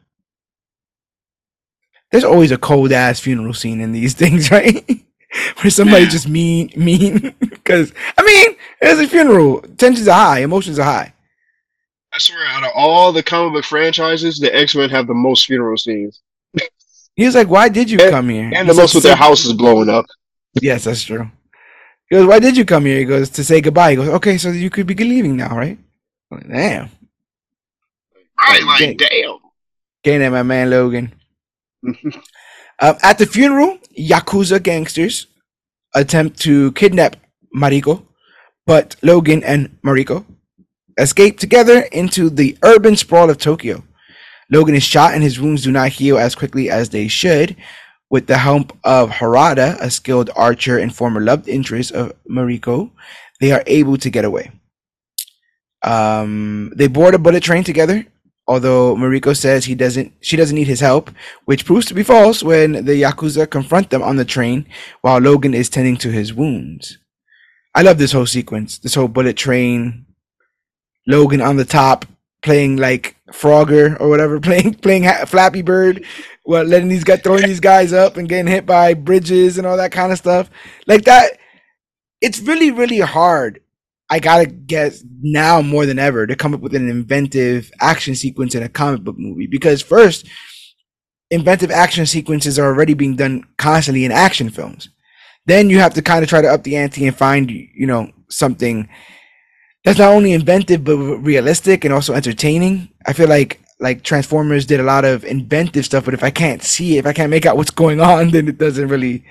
there's 2.15 2.23
always 2.23 2.51
a 2.51 2.57
cold 2.57 2.93
ass 2.93 3.19
funeral 3.19 3.53
scene 3.53 3.81
in 3.81 3.91
these 3.91 4.13
things, 4.21 4.49
right? 4.49 5.05
Where 5.61 5.69
somebody 5.69 6.05
just 6.05 6.29
mean, 6.29 6.71
mean. 6.77 7.35
Because 7.65 7.93
I 8.15 8.21
mean, 8.23 8.57
it's 8.79 9.01
a 9.01 9.07
funeral. 9.07 9.61
Tensions 9.75 10.07
are 10.07 10.13
high, 10.13 10.39
emotions 10.41 10.77
are 10.77 10.83
high. 10.83 11.13
I 12.13 12.19
swear, 12.19 12.45
out 12.45 12.63
of 12.63 12.69
all 12.75 13.11
the 13.11 13.23
comic 13.23 13.53
book 13.53 13.65
franchises, 13.65 14.37
the 14.37 14.55
X 14.55 14.75
Men 14.75 14.91
have 14.91 15.07
the 15.07 15.15
most 15.15 15.47
funeral 15.47 15.77
scenes. 15.77 16.21
He 17.15 17.25
was 17.25 17.33
like, 17.33 17.47
"Why 17.47 17.69
did 17.69 17.89
you 17.89 17.97
and, 17.99 18.11
come 18.11 18.29
here?" 18.29 18.51
And 18.53 18.69
the 18.69 18.75
most 18.75 18.93
with 18.93 19.03
their 19.03 19.15
houses 19.15 19.53
blowing 19.53 19.89
up. 19.89 20.05
Yes, 20.61 20.83
that's 20.83 21.03
true. 21.03 21.31
He 22.07 22.17
goes, 22.17 22.27
"Why 22.27 22.37
did 22.37 22.55
you 22.55 22.63
come 22.63 22.85
here?" 22.85 22.99
He 22.99 23.05
goes, 23.05 23.31
"To 23.31 23.43
say 23.43 23.61
goodbye." 23.61 23.89
He 23.91 23.95
goes, 23.95 24.09
"Okay, 24.09 24.37
so 24.37 24.51
you 24.51 24.69
could 24.69 24.85
be 24.85 24.93
leaving 24.93 25.35
now, 25.35 25.57
right?" 25.57 25.79
I'm 26.31 26.37
Like, 26.37 26.47
damn. 26.47 26.89
Right, 28.37 28.63
like, 28.63 28.79
like 28.79 28.97
damn. 28.99 29.39
Getting 30.03 30.21
at 30.21 30.31
my 30.31 30.43
man 30.43 30.69
Logan 30.69 31.11
uh, 32.79 32.93
at 33.01 33.17
the 33.17 33.25
funeral, 33.25 33.77
Yakuza 33.97 34.61
gangsters 34.61 35.27
attempt 35.93 36.39
to 36.41 36.71
kidnap 36.73 37.15
Mariko, 37.55 38.05
but 38.65 38.95
Logan 39.01 39.43
and 39.43 39.77
Mariko 39.81 40.25
escape 40.97 41.39
together 41.39 41.81
into 41.91 42.29
the 42.29 42.57
urban 42.63 42.95
sprawl 42.95 43.29
of 43.29 43.37
Tokyo. 43.37 43.83
Logan 44.51 44.75
is 44.75 44.83
shot 44.83 45.13
and 45.13 45.23
his 45.23 45.39
wounds 45.39 45.63
do 45.63 45.71
not 45.71 45.89
heal 45.89 46.17
as 46.17 46.35
quickly 46.35 46.69
as 46.69 46.89
they 46.89 47.07
should. 47.07 47.55
With 48.09 48.27
the 48.27 48.37
help 48.37 48.77
of 48.83 49.09
Harada, 49.09 49.77
a 49.81 49.89
skilled 49.89 50.29
archer 50.35 50.77
and 50.77 50.95
former 50.95 51.19
loved 51.19 51.47
interest 51.49 51.91
of 51.91 52.13
Mariko, 52.29 52.91
they 53.41 53.51
are 53.51 53.63
able 53.65 53.97
to 53.97 54.09
get 54.09 54.23
away. 54.23 54.51
Um, 55.81 56.71
they 56.75 56.87
board 56.87 57.15
a 57.15 57.17
bullet 57.17 57.43
train 57.43 57.63
together 57.63 58.05
although 58.47 58.95
Mariko 58.95 59.35
says 59.35 59.65
he 59.65 59.75
doesn't 59.75 60.13
she 60.21 60.37
doesn't 60.37 60.55
need 60.55 60.67
his 60.67 60.79
help, 60.79 61.09
which 61.45 61.65
proves 61.65 61.85
to 61.87 61.93
be 61.93 62.03
false 62.03 62.43
when 62.43 62.85
the 62.85 63.01
Yakuza 63.01 63.49
confront 63.49 63.89
them 63.89 64.03
on 64.03 64.15
the 64.15 64.25
train 64.25 64.67
while 65.01 65.19
Logan 65.19 65.53
is 65.53 65.69
tending 65.69 65.97
to 65.97 66.11
his 66.11 66.33
wounds. 66.33 66.97
I 67.73 67.81
love 67.81 67.97
this 67.97 68.13
whole 68.13 68.25
sequence, 68.25 68.77
this 68.77 68.95
whole 68.95 69.07
bullet 69.07 69.35
train, 69.35 70.05
Logan 71.07 71.41
on 71.41 71.57
the 71.57 71.65
top 71.65 72.05
playing 72.41 72.77
like 72.77 73.15
Frogger 73.31 73.99
or 73.99 74.07
whatever, 74.07 74.39
playing 74.47 74.75
playing 74.75 75.03
Flappy 75.25 75.61
Bird, 75.61 76.05
well, 76.45 76.63
letting 76.63 76.89
these 76.89 77.03
guys 77.03 77.21
throwing 77.21 77.47
these 77.47 77.59
guys 77.59 77.91
up 77.91 78.17
and 78.17 78.29
getting 78.29 78.51
hit 78.51 78.65
by 78.65 78.93
bridges 78.93 79.57
and 79.57 79.65
all 79.65 79.77
that 79.77 79.91
kind 79.91 80.11
of 80.11 80.17
stuff. 80.17 80.49
Like 80.87 81.03
that, 81.05 81.37
it's 82.21 82.39
really 82.39 82.71
really 82.71 82.99
hard 82.99 83.61
I 84.09 84.19
gotta 84.19 84.45
guess 84.45 85.03
now 85.21 85.61
more 85.61 85.85
than 85.85 85.97
ever 85.99 86.27
to 86.27 86.35
come 86.35 86.53
up 86.53 86.61
with 86.61 86.75
an 86.75 86.89
inventive 86.89 87.71
action 87.81 88.15
sequence 88.15 88.53
in 88.53 88.63
a 88.63 88.69
comic 88.69 89.03
book 89.03 89.17
movie 89.17 89.47
because 89.47 89.81
first, 89.81 90.27
inventive 91.31 91.71
action 91.71 92.05
sequences 92.05 92.59
are 92.59 92.67
already 92.67 92.93
being 92.93 93.15
done 93.15 93.43
constantly 93.57 94.05
in 94.05 94.11
action 94.11 94.49
films. 94.49 94.89
Then 95.47 95.69
you 95.69 95.79
have 95.79 95.93
to 95.95 96.01
kind 96.01 96.23
of 96.23 96.29
try 96.29 96.41
to 96.41 96.47
up 96.47 96.63
the 96.63 96.77
ante 96.77 97.07
and 97.07 97.15
find 97.15 97.49
you 97.49 97.87
know 97.87 98.11
something 98.29 98.87
that's 99.83 99.99
not 99.99 100.13
only 100.13 100.33
inventive 100.33 100.83
but 100.83 100.97
realistic 100.97 101.83
and 101.83 101.93
also 101.93 102.13
entertaining. 102.13 102.89
I 103.07 103.13
feel 103.13 103.27
like 103.27 103.59
like 103.79 104.03
Transformers 104.03 104.65
did 104.65 104.79
a 104.79 104.83
lot 104.83 105.03
of 105.03 105.25
inventive 105.25 105.85
stuff, 105.85 106.05
but 106.05 106.13
if 106.13 106.23
I 106.23 106.29
can't 106.29 106.63
see 106.63 106.97
if 106.97 107.05
I 107.05 107.13
can't 107.13 107.29
make 107.31 107.45
out 107.45 107.57
what's 107.57 107.71
going 107.71 108.01
on, 108.01 108.29
then 108.31 108.47
it 108.47 108.57
doesn't 108.59 108.87
really 108.87 109.25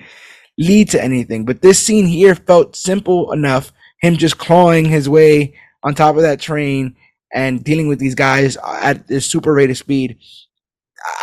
lead 0.57 0.89
to 0.89 1.03
anything. 1.03 1.45
But 1.45 1.61
this 1.61 1.79
scene 1.79 2.07
here 2.07 2.35
felt 2.35 2.75
simple 2.75 3.31
enough 3.31 3.71
him 4.05 4.17
just 4.17 4.37
clawing 4.37 4.85
his 4.85 5.09
way 5.09 5.55
on 5.83 5.95
top 5.95 6.15
of 6.15 6.21
that 6.21 6.39
train 6.39 6.95
and 7.33 7.63
dealing 7.63 7.87
with 7.87 7.99
these 7.99 8.15
guys 8.15 8.57
at 8.63 9.07
this 9.07 9.25
super 9.25 9.53
rate 9.53 9.69
of 9.69 9.77
speed. 9.77 10.17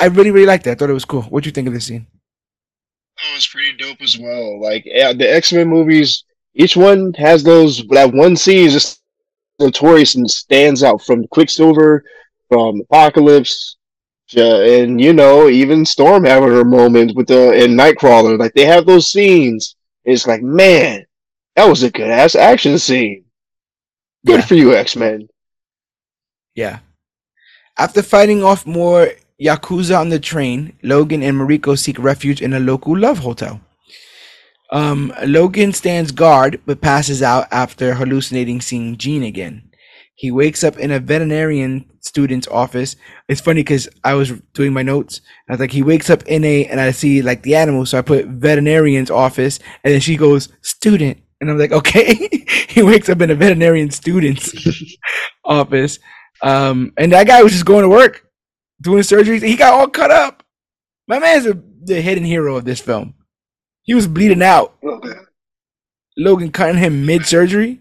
I 0.01 0.07
really, 0.07 0.30
really 0.30 0.47
liked 0.47 0.64
that. 0.64 0.72
I 0.72 0.74
thought 0.74 0.91
it 0.91 0.95
was 0.95 1.05
cool. 1.05 1.22
What 1.22 1.43
do 1.43 1.49
you 1.49 1.53
think 1.53 1.66
of 1.66 1.74
this 1.74 1.87
scene? 1.87 2.07
Oh, 3.18 3.33
it 3.33 3.37
was 3.37 3.47
pretty 3.47 3.76
dope 3.76 4.01
as 4.01 4.18
well. 4.18 4.61
Like 4.61 4.85
the 4.85 5.26
X 5.28 5.53
Men 5.53 5.68
movies, 5.68 6.24
each 6.55 6.76
one 6.76 7.12
has 7.14 7.43
those 7.43 7.87
that 7.89 8.12
one 8.12 8.37
scene 8.37 8.66
is 8.66 8.72
just 8.72 9.03
notorious 9.59 10.14
and 10.14 10.30
stands 10.30 10.83
out 10.83 11.03
from 11.03 11.26
Quicksilver, 11.28 12.05
from 12.49 12.80
Apocalypse, 12.83 13.76
and 14.37 15.01
you 15.01 15.12
know 15.12 15.49
even 15.49 15.85
Storm 15.85 16.24
having 16.24 16.49
her 16.51 16.64
moment 16.64 17.14
with 17.16 17.28
the 17.28 17.51
and 17.53 17.78
Nightcrawler. 17.78 18.39
Like 18.39 18.55
they 18.55 18.64
have 18.64 18.87
those 18.87 19.11
scenes. 19.11 19.76
It's 20.05 20.26
like 20.26 20.43
man, 20.43 21.05
that 21.57 21.68
was 21.68 21.82
a 21.82 21.90
good 21.90 22.11
ass 22.11 22.34
action 22.34 22.78
scene. 22.78 23.24
Good 24.24 24.40
yeah. 24.40 24.46
for 24.46 24.55
you, 24.55 24.74
X 24.74 24.96
Men. 24.96 25.28
Yeah. 26.55 26.80
After 27.78 28.03
fighting 28.03 28.44
off 28.44 28.66
more 28.66 29.11
Yakuza 29.40 29.98
on 29.98 30.11
the 30.11 30.20
train, 30.20 30.76
Logan 30.82 31.22
and 31.22 31.36
Mariko 31.36 31.78
seek 31.78 31.98
refuge 31.98 32.42
in 32.42 32.53
a 32.53 32.61
local 32.61 32.96
love 32.96 33.18
hotel. 33.18 33.61
Um, 34.70 35.12
Logan 35.26 35.72
stands 35.72 36.12
guard 36.12 36.61
but 36.64 36.80
passes 36.80 37.22
out 37.22 37.46
after 37.50 37.94
hallucinating 37.94 38.61
seeing 38.61 38.96
Jean 38.96 39.22
again. 39.22 39.70
He 40.14 40.30
wakes 40.30 40.62
up 40.62 40.78
in 40.78 40.90
a 40.92 41.00
veterinarian 41.00 41.90
student's 42.00 42.46
office. 42.48 42.96
It's 43.28 43.40
funny 43.40 43.61
because 43.61 43.88
I 44.05 44.14
was 44.14 44.30
doing 44.55 44.72
my 44.72 44.82
notes. 44.82 45.20
I 45.48 45.53
was 45.53 45.61
like, 45.61 45.72
he 45.72 45.82
wakes 45.82 46.11
up 46.11 46.22
in 46.24 46.44
a, 46.44 46.66
and 46.66 46.80
I 46.80 46.90
see 46.90 47.22
like 47.22 47.42
the 47.42 47.57
animal, 47.57 47.86
so 47.86 47.98
I 47.98 48.03
put 48.03 48.26
veterinarian's 48.26 49.11
office, 49.11 49.59
and 49.82 49.92
then 49.92 50.00
she 50.00 50.16
goes, 50.16 50.48
student. 50.61 51.21
And 51.43 51.51
I'm 51.51 51.59
like, 51.59 51.72
okay. 51.72 52.14
he 52.68 52.82
wakes 52.82 53.09
up 53.09 53.20
in 53.20 53.30
a 53.30 53.34
veterinarian 53.34 53.90
student's 53.90 54.97
office. 55.45 55.99
Um, 56.40 56.93
and 56.97 57.11
that 57.11 57.26
guy 57.26 57.43
was 57.43 57.51
just 57.51 57.66
going 57.66 57.82
to 57.82 57.88
work, 57.88 58.24
doing 58.80 59.03
surgeries. 59.03 59.43
He 59.43 59.57
got 59.57 59.74
all 59.74 59.88
cut 59.88 60.12
up. 60.12 60.45
My 61.09 61.18
man's 61.18 61.47
a, 61.47 61.61
the 61.82 62.01
hidden 62.01 62.24
hero 62.24 62.57
of 62.57 62.64
this 62.64 62.80
film. 62.80 63.14
He 63.82 63.93
was 63.93 64.07
bleeding 64.07 64.40
out. 64.40 64.78
Logan 66.16 66.53
cutting 66.53 66.78
him 66.78 67.05
mid 67.05 67.26
surgery. 67.26 67.80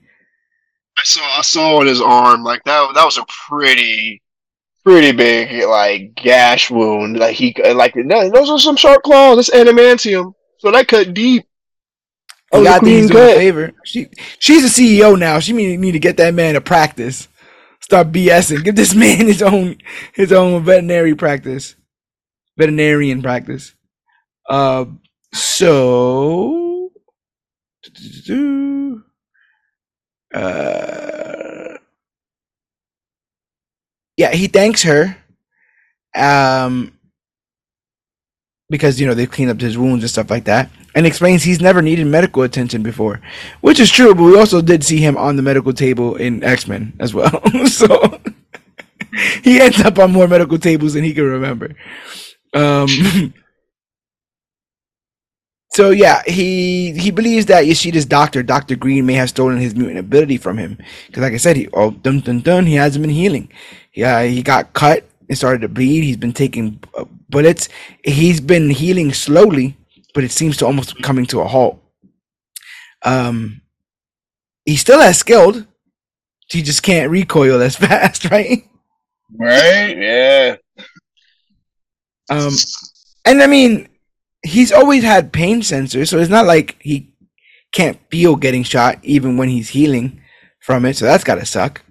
I 0.98 1.04
saw 1.04 1.22
I 1.22 1.42
saw 1.42 1.80
on 1.82 1.86
his 1.86 2.02
arm 2.02 2.44
like 2.44 2.64
that. 2.64 2.94
That 2.96 3.06
was 3.06 3.20
a 3.20 3.26
pretty 3.48 4.24
pretty 4.84 5.12
big 5.12 5.68
like 5.68 6.16
gash 6.16 6.72
wound. 6.72 7.20
Like 7.20 7.36
he 7.36 7.56
like 7.76 7.94
those 7.94 8.50
are 8.50 8.58
some 8.58 8.76
sharp 8.76 9.04
claws. 9.04 9.36
That's 9.36 9.52
adamantium. 9.52 10.34
So 10.58 10.72
that 10.72 10.88
cut 10.88 11.14
deep. 11.14 11.46
Oh, 12.52 12.64
got 12.64 12.84
things 12.84 13.10
doing 13.10 13.32
a 13.32 13.36
favor. 13.36 13.74
She 13.86 14.08
she's 14.40 14.66
a 14.66 14.82
CEO 14.82 15.18
now. 15.20 15.40
She 15.40 15.54
need, 15.54 15.80
need 15.80 15.94
to 15.94 16.00
get 16.00 16.18
that 16.18 16.34
man 16.34 16.56
to 16.56 16.62
practice. 16.62 17.28
Start 17.82 18.12
BSing. 18.12 18.64
Give 18.64 18.76
this 18.76 18.96
man 18.98 19.28
his 19.28 19.42
own 19.42 19.78
his 20.14 20.32
own 20.34 20.64
veterinary 20.64 21.16
practice, 21.16 21.76
veterinarian 22.58 23.22
practice. 23.22 23.76
Uh, 24.50 24.86
so, 25.34 26.92
uh, 30.34 31.78
yeah, 34.18 34.32
he 34.34 34.48
thanks 34.48 34.84
her. 34.84 35.18
Um, 36.16 36.94
because 38.70 39.00
you 39.00 39.08
know 39.08 39.14
they've 39.14 39.32
cleaned 39.32 39.52
up 39.52 39.62
his 39.62 39.78
wounds 39.78 40.04
and 40.04 40.12
stuff 40.12 40.30
like 40.32 40.46
that, 40.46 40.72
and 40.96 41.06
explains 41.06 41.44
he's 41.44 41.62
never 41.62 41.82
needed 41.82 42.08
medical 42.08 42.44
attention 42.44 42.84
before, 42.84 43.22
which 43.62 43.80
is 43.80 43.92
true. 43.92 44.14
But 44.14 44.24
we 44.24 44.38
also 44.38 44.62
did 44.62 44.84
see 44.84 44.98
him 44.98 45.18
on 45.18 45.36
the 45.36 45.42
medical 45.42 45.74
table 45.74 46.16
in 46.16 46.44
X 46.44 46.68
Men 46.68 46.94
as 47.00 47.14
well, 47.14 47.42
so 47.66 48.20
he 49.44 49.60
ends 49.60 49.80
up 49.82 50.00
on 50.00 50.12
more 50.12 50.28
medical 50.28 50.58
tables 50.58 50.94
than 50.94 51.04
he 51.04 51.14
can 51.14 51.26
remember. 51.26 51.76
Um, 52.54 52.88
so 55.72 55.92
yeah, 55.92 56.22
he 56.26 56.92
he 56.94 57.12
believes 57.12 57.46
that 57.48 57.66
Yoshida's 57.66 58.06
doctor, 58.06 58.44
Doctor 58.44 58.76
Green, 58.76 59.06
may 59.06 59.14
have 59.14 59.30
stolen 59.30 59.60
his 59.60 59.76
mutant 59.76 60.00
ability 60.00 60.38
from 60.38 60.58
him. 60.58 60.78
Because, 61.08 61.24
like 61.24 61.34
I 61.34 61.38
said, 61.38 61.56
he 61.56 61.68
oh 61.74 61.92
dun 61.92 62.20
dun 62.20 62.42
dun, 62.42 62.66
he 62.66 62.76
hasn't 62.76 63.04
been 63.04 63.12
healing. 63.12 63.50
Yeah, 63.94 64.24
he 64.24 64.42
got 64.42 64.74
cut 64.74 65.06
and 65.28 65.38
started 65.38 65.62
to 65.62 65.70
bleed. 65.70 66.04
He's 66.04 66.18
been 66.18 66.34
taking 66.34 66.82
uh, 66.98 67.06
bullets. 67.30 67.70
He's 68.04 68.40
been 68.40 68.70
healing 68.70 69.14
slowly, 69.14 69.78
but 70.14 70.24
it 70.24 70.32
seems 70.32 70.58
to 70.58 70.66
almost 70.66 71.02
coming 71.02 71.26
to 71.28 71.42
a 71.42 71.48
halt. 71.48 71.82
Um, 73.04 73.62
he's 74.66 74.82
still 74.82 75.02
as 75.02 75.18
skilled. 75.18 75.66
He 76.50 76.62
just 76.62 76.84
can't 76.84 77.12
recoil 77.12 77.62
as 77.62 77.76
fast, 77.78 78.30
right? 78.30 78.64
Right. 79.38 79.98
Yeah. 79.98 80.56
Um, 82.30 82.54
and 83.26 83.42
I 83.42 83.48
mean, 83.48 83.88
he's 84.44 84.72
always 84.72 85.04
had 85.04 85.34
pain 85.34 85.62
sensors, 85.62 86.10
so 86.10 86.18
it's 86.18 86.30
not 86.30 86.46
like 86.46 86.78
he 86.82 87.14
can't 87.72 88.00
feel 88.10 88.36
getting 88.36 88.64
shot 88.64 89.00
even 89.04 89.38
when 89.38 89.50
he's 89.50 89.70
healing 89.70 90.22
from 90.60 90.86
it. 90.86 90.96
So 90.96 91.06
that's 91.06 91.24
gotta 91.24 91.46
suck. 91.46 91.82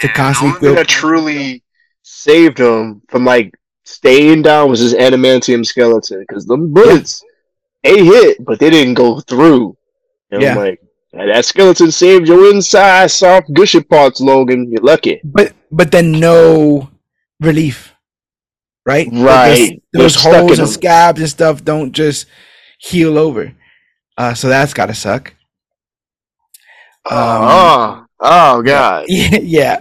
To 0.00 0.08
constantly 0.08 0.58
feel 0.58 0.74
that 0.74 0.88
truly 0.88 1.62
saved 2.02 2.58
him 2.58 3.02
from 3.08 3.24
like 3.24 3.54
staying 3.84 4.42
down 4.42 4.70
was 4.70 4.80
his 4.80 4.94
adamantium 4.94 5.64
skeleton 5.64 6.20
because 6.20 6.46
the 6.46 6.56
bullets 6.56 7.22
yeah. 7.82 7.92
they 7.92 8.04
hit, 8.04 8.44
but 8.44 8.58
they 8.58 8.70
didn't 8.70 8.94
go 8.94 9.20
through. 9.20 9.76
And 10.30 10.42
yeah. 10.42 10.52
I'm 10.52 10.58
like, 10.58 10.80
that 11.12 11.44
skeleton 11.44 11.92
saved 11.92 12.26
your 12.26 12.50
inside 12.52 13.10
soft 13.10 13.52
gushy 13.54 13.82
parts, 13.82 14.20
Logan. 14.20 14.70
You're 14.70 14.82
lucky. 14.82 15.20
But 15.22 15.52
but 15.70 15.92
then 15.92 16.12
no 16.12 16.90
relief, 17.40 17.94
right? 18.84 19.06
Right. 19.12 19.80
those, 19.92 20.14
those 20.14 20.22
holes 20.22 20.58
and 20.58 20.68
scabs 20.68 21.20
and 21.20 21.30
stuff 21.30 21.64
don't 21.64 21.92
just 21.92 22.26
heal 22.78 23.16
over. 23.16 23.54
Uh, 24.16 24.34
so 24.34 24.48
that's 24.48 24.74
gotta 24.74 24.94
suck. 24.94 25.34
Um, 27.06 27.18
oh, 27.18 28.06
oh 28.20 28.62
god. 28.62 29.06
Yeah, 29.08 29.38
yeah. 29.38 29.80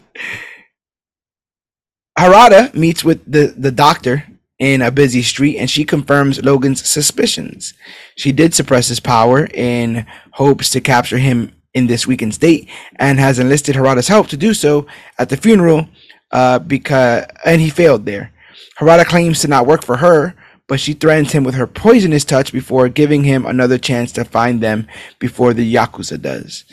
Harada 2.17 2.73
meets 2.73 3.03
with 3.03 3.23
the, 3.31 3.53
the 3.57 3.71
doctor 3.71 4.23
in 4.59 4.81
a 4.81 4.91
busy 4.91 5.21
street 5.21 5.57
and 5.57 5.69
she 5.69 5.83
confirms 5.83 6.43
Logan's 6.43 6.87
suspicions. 6.87 7.73
She 8.15 8.31
did 8.31 8.53
suppress 8.53 8.87
his 8.87 8.99
power 8.99 9.47
in 9.53 10.05
hopes 10.31 10.69
to 10.71 10.81
capture 10.81 11.17
him 11.17 11.53
in 11.73 11.87
this 11.87 12.05
weakened 12.05 12.35
state 12.35 12.69
and 12.97 13.19
has 13.19 13.39
enlisted 13.39 13.75
Harada's 13.75 14.07
help 14.07 14.27
to 14.27 14.37
do 14.37 14.53
so 14.53 14.85
at 15.17 15.29
the 15.29 15.37
funeral 15.37 15.87
uh, 16.31 16.59
because 16.59 17.25
and 17.45 17.61
he 17.61 17.69
failed 17.69 18.05
there. 18.05 18.31
Harada 18.79 19.05
claims 19.05 19.41
to 19.41 19.47
not 19.47 19.67
work 19.67 19.83
for 19.83 19.97
her, 19.97 20.35
but 20.67 20.79
she 20.79 20.93
threatens 20.93 21.31
him 21.31 21.43
with 21.43 21.55
her 21.55 21.67
poisonous 21.67 22.23
touch 22.23 22.51
before 22.53 22.89
giving 22.89 23.23
him 23.23 23.45
another 23.45 23.77
chance 23.77 24.11
to 24.13 24.23
find 24.23 24.61
them 24.61 24.87
before 25.19 25.53
the 25.53 25.75
Yakuza 25.75 26.21
does. 26.21 26.63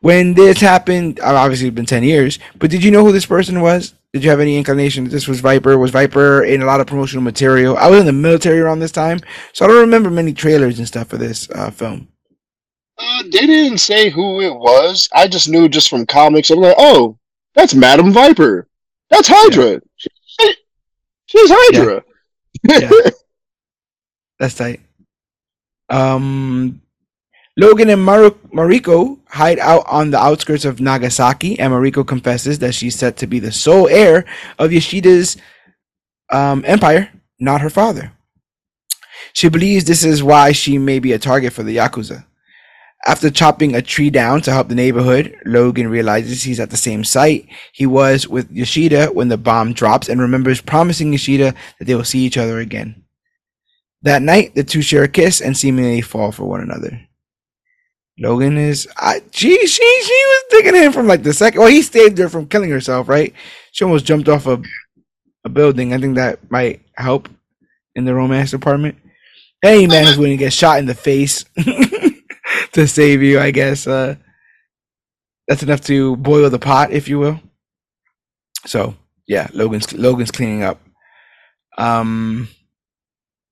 When 0.00 0.34
this 0.34 0.60
happened, 0.60 1.20
obviously 1.20 1.68
it's 1.68 1.74
been 1.74 1.86
10 1.86 2.02
years, 2.02 2.38
but 2.58 2.70
did 2.70 2.84
you 2.84 2.90
know 2.90 3.04
who 3.04 3.12
this 3.12 3.26
person 3.26 3.60
was? 3.60 3.94
Did 4.12 4.24
you 4.24 4.30
have 4.30 4.40
any 4.40 4.56
inclination 4.56 5.04
that 5.04 5.10
this 5.10 5.28
was 5.28 5.40
Viper? 5.40 5.78
Was 5.78 5.92
Viper 5.92 6.42
in 6.42 6.62
a 6.62 6.66
lot 6.66 6.80
of 6.80 6.86
promotional 6.86 7.22
material? 7.22 7.76
I 7.76 7.88
was 7.88 8.00
in 8.00 8.06
the 8.06 8.12
military 8.12 8.58
around 8.58 8.80
this 8.80 8.90
time, 8.90 9.20
so 9.52 9.64
I 9.64 9.68
don't 9.68 9.80
remember 9.80 10.10
many 10.10 10.32
trailers 10.32 10.78
and 10.78 10.88
stuff 10.88 11.08
for 11.08 11.16
this 11.16 11.48
uh, 11.50 11.70
film. 11.70 12.08
Uh, 12.98 13.22
they 13.24 13.46
didn't 13.46 13.78
say 13.78 14.10
who 14.10 14.40
it 14.40 14.54
was. 14.54 15.08
I 15.14 15.28
just 15.28 15.48
knew 15.48 15.68
just 15.68 15.88
from 15.88 16.06
comics. 16.06 16.50
I'm 16.50 16.58
like, 16.58 16.74
oh, 16.76 17.18
that's 17.54 17.72
Madam 17.72 18.12
Viper. 18.12 18.66
That's 19.10 19.28
Hydra. 19.28 19.72
Yeah. 19.72 19.78
She's 19.96 20.56
She's 21.26 21.50
Hydra. 21.52 22.02
Yeah. 22.64 22.78
yeah. 22.90 23.10
That's 24.40 24.54
tight. 24.54 24.80
Um, 25.88 26.82
Logan 27.60 27.90
and 27.90 28.02
Mar- 28.02 28.30
Mariko 28.54 29.18
hide 29.28 29.58
out 29.58 29.84
on 29.86 30.10
the 30.10 30.18
outskirts 30.18 30.64
of 30.64 30.80
Nagasaki, 30.80 31.60
and 31.60 31.74
Mariko 31.74 32.06
confesses 32.06 32.58
that 32.60 32.74
she's 32.74 32.98
set 32.98 33.18
to 33.18 33.26
be 33.26 33.38
the 33.38 33.52
sole 33.52 33.86
heir 33.86 34.24
of 34.58 34.72
Yoshida's 34.72 35.36
um, 36.32 36.64
empire, 36.66 37.10
not 37.38 37.60
her 37.60 37.68
father. 37.68 38.12
She 39.34 39.50
believes 39.50 39.84
this 39.84 40.04
is 40.04 40.22
why 40.22 40.52
she 40.52 40.78
may 40.78 41.00
be 41.00 41.12
a 41.12 41.18
target 41.18 41.52
for 41.52 41.62
the 41.62 41.76
Yakuza. 41.76 42.24
After 43.06 43.28
chopping 43.28 43.74
a 43.74 43.82
tree 43.82 44.08
down 44.08 44.40
to 44.42 44.52
help 44.52 44.68
the 44.68 44.74
neighborhood, 44.74 45.36
Logan 45.44 45.88
realizes 45.88 46.42
he's 46.42 46.60
at 46.60 46.70
the 46.70 46.78
same 46.78 47.04
site 47.04 47.46
he 47.74 47.84
was 47.84 48.26
with 48.26 48.50
Yoshida 48.50 49.08
when 49.08 49.28
the 49.28 49.36
bomb 49.36 49.74
drops 49.74 50.08
and 50.08 50.18
remembers 50.18 50.62
promising 50.62 51.12
Yoshida 51.12 51.54
that 51.78 51.84
they 51.84 51.94
will 51.94 52.04
see 52.04 52.20
each 52.20 52.38
other 52.38 52.58
again. 52.58 53.04
That 54.00 54.22
night, 54.22 54.54
the 54.54 54.64
two 54.64 54.80
share 54.80 55.02
a 55.02 55.08
kiss 55.08 55.42
and 55.42 55.54
seemingly 55.54 56.00
fall 56.00 56.32
for 56.32 56.46
one 56.46 56.62
another. 56.62 57.06
Logan 58.20 58.58
is, 58.58 58.86
I, 58.96 59.22
she, 59.30 59.66
she, 59.66 60.02
she 60.02 60.24
was 60.26 60.44
digging 60.50 60.74
him 60.74 60.92
from 60.92 61.06
like 61.06 61.22
the 61.22 61.32
second. 61.32 61.60
Well, 61.60 61.70
he 61.70 61.82
saved 61.82 62.18
her 62.18 62.28
from 62.28 62.46
killing 62.46 62.70
herself, 62.70 63.08
right? 63.08 63.32
She 63.72 63.84
almost 63.84 64.04
jumped 64.04 64.28
off 64.28 64.46
a, 64.46 64.62
a 65.44 65.48
building. 65.48 65.94
I 65.94 65.98
think 65.98 66.16
that 66.16 66.50
might 66.50 66.82
help 66.96 67.28
in 67.94 68.04
the 68.04 68.14
romance 68.14 68.50
department. 68.50 68.96
Any 69.62 69.86
man 69.86 70.06
is 70.06 70.16
willing 70.16 70.32
to 70.32 70.44
get 70.44 70.52
shot 70.52 70.78
in 70.78 70.86
the 70.86 70.94
face 70.94 71.44
to 72.72 72.86
save 72.86 73.22
you, 73.22 73.40
I 73.40 73.50
guess. 73.50 73.86
Uh, 73.86 74.16
that's 75.48 75.62
enough 75.62 75.80
to 75.82 76.16
boil 76.16 76.48
the 76.50 76.58
pot, 76.58 76.92
if 76.92 77.08
you 77.08 77.18
will. 77.18 77.40
So 78.66 78.94
yeah, 79.26 79.48
Logan's 79.52 79.92
Logan's 79.92 80.30
cleaning 80.30 80.62
up. 80.62 80.80
Um, 81.78 82.48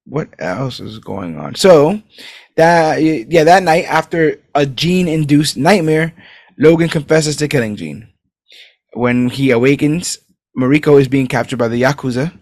what 0.04 0.28
else 0.38 0.80
is 0.80 0.98
going 0.98 1.38
on? 1.38 1.54
So 1.54 2.02
that 2.58 2.98
yeah, 3.00 3.44
that 3.44 3.62
night 3.62 3.84
after 3.84 4.40
a 4.54 4.66
Jean-induced 4.66 5.56
nightmare, 5.56 6.12
Logan 6.58 6.88
confesses 6.88 7.36
to 7.36 7.48
killing 7.48 7.76
Jean. 7.76 8.08
When 8.94 9.30
he 9.30 9.52
awakens, 9.52 10.18
Mariko 10.58 11.00
is 11.00 11.06
being 11.06 11.28
captured 11.28 11.58
by 11.58 11.68
the 11.68 11.80
Yakuza. 11.80 12.36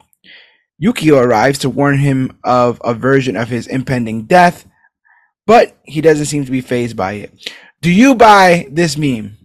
Yukio 0.83 1.23
arrives 1.23 1.59
to 1.61 1.71
warn 1.71 1.99
him 1.99 2.39
of 2.43 2.81
a 2.83 2.95
version 2.95 3.37
of 3.37 3.49
his 3.49 3.67
impending 3.67 4.23
death, 4.23 4.67
but 5.47 5.77
he 5.85 6.01
doesn't 6.01 6.27
seem 6.27 6.45
to 6.47 6.51
be 6.51 6.63
phased 6.63 6.97
by 6.97 7.13
it. 7.13 7.53
Do 7.83 7.91
you 7.91 8.15
buy 8.15 8.69
this 8.71 8.97
meme? 8.97 9.37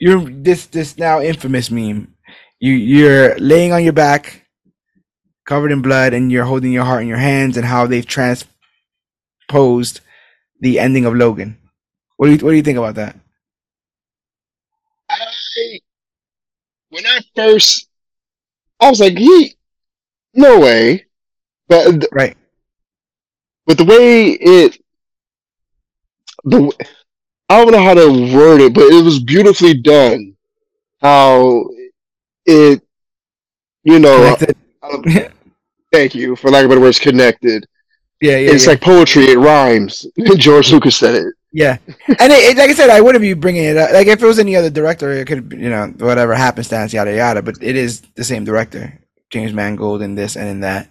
You're 0.00 0.28
this 0.28 0.66
this 0.66 0.98
now 0.98 1.20
infamous 1.20 1.70
meme. 1.70 2.14
You 2.58 2.72
you're 2.72 3.38
laying 3.38 3.72
on 3.72 3.84
your 3.84 3.92
back, 3.92 4.44
covered 5.46 5.70
in 5.70 5.82
blood, 5.82 6.14
and 6.14 6.32
you're 6.32 6.44
holding 6.44 6.72
your 6.72 6.84
heart 6.84 7.02
in 7.02 7.08
your 7.08 7.16
hands, 7.16 7.56
and 7.56 7.64
how 7.64 7.86
they've 7.86 8.06
transposed 9.48 10.00
the 10.60 10.78
ending 10.78 11.04
of 11.04 11.14
Logan. 11.14 11.58
What 12.16 12.26
do 12.26 12.32
you 12.32 12.38
what 12.38 12.50
do 12.50 12.56
you 12.56 12.62
think 12.62 12.78
about 12.78 12.94
that? 12.96 13.16
I 15.08 15.18
when 16.90 17.06
I 17.06 17.20
first 17.34 17.88
I 18.80 18.90
was 18.90 19.00
like, 19.00 19.16
he 19.16 19.54
no 20.34 20.60
way. 20.60 21.06
But 21.68 22.06
right. 22.12 22.36
But 23.66 23.78
the 23.78 23.84
way 23.84 24.30
it 24.30 24.78
the 26.44 26.72
I 27.48 27.64
don't 27.64 27.72
know 27.72 27.82
how 27.82 27.94
to 27.94 28.34
word 28.34 28.60
it, 28.60 28.74
but 28.74 28.84
it 28.84 29.04
was 29.04 29.22
beautifully 29.22 29.74
done. 29.74 30.36
How 31.00 31.68
it 32.46 32.80
you 33.84 33.98
know 33.98 34.36
um, 34.82 35.04
thank 35.92 36.14
you 36.14 36.36
for 36.36 36.50
lack 36.50 36.64
of 36.64 36.70
better 36.70 36.80
words 36.80 36.98
connected. 36.98 37.66
Yeah, 38.20 38.38
yeah. 38.38 38.52
It's 38.52 38.64
yeah. 38.64 38.70
like 38.70 38.80
poetry, 38.80 39.24
it 39.24 39.38
rhymes. 39.38 40.06
George 40.36 40.72
Lucas 40.72 40.96
said 40.96 41.14
it. 41.14 41.34
Yeah, 41.52 41.78
and 41.86 42.32
it, 42.32 42.50
it, 42.50 42.56
like 42.58 42.70
I 42.70 42.74
said, 42.74 42.90
I 42.90 43.00
wouldn't 43.00 43.22
be 43.22 43.32
bringing 43.32 43.64
it 43.64 43.76
up. 43.76 43.90
Like 43.92 44.06
if 44.08 44.22
it 44.22 44.26
was 44.26 44.38
any 44.38 44.56
other 44.56 44.68
director, 44.68 45.10
it 45.12 45.26
could, 45.26 45.52
you 45.52 45.70
know, 45.70 45.86
whatever 45.98 46.34
happenstance, 46.34 46.92
yada 46.92 47.14
yada. 47.14 47.40
But 47.40 47.62
it 47.62 47.76
is 47.76 48.02
the 48.14 48.24
same 48.24 48.44
director. 48.44 48.98
James 49.30 49.52
Mangold 49.52 50.02
in 50.02 50.14
this 50.14 50.36
and 50.36 50.48
in 50.48 50.60
that. 50.60 50.88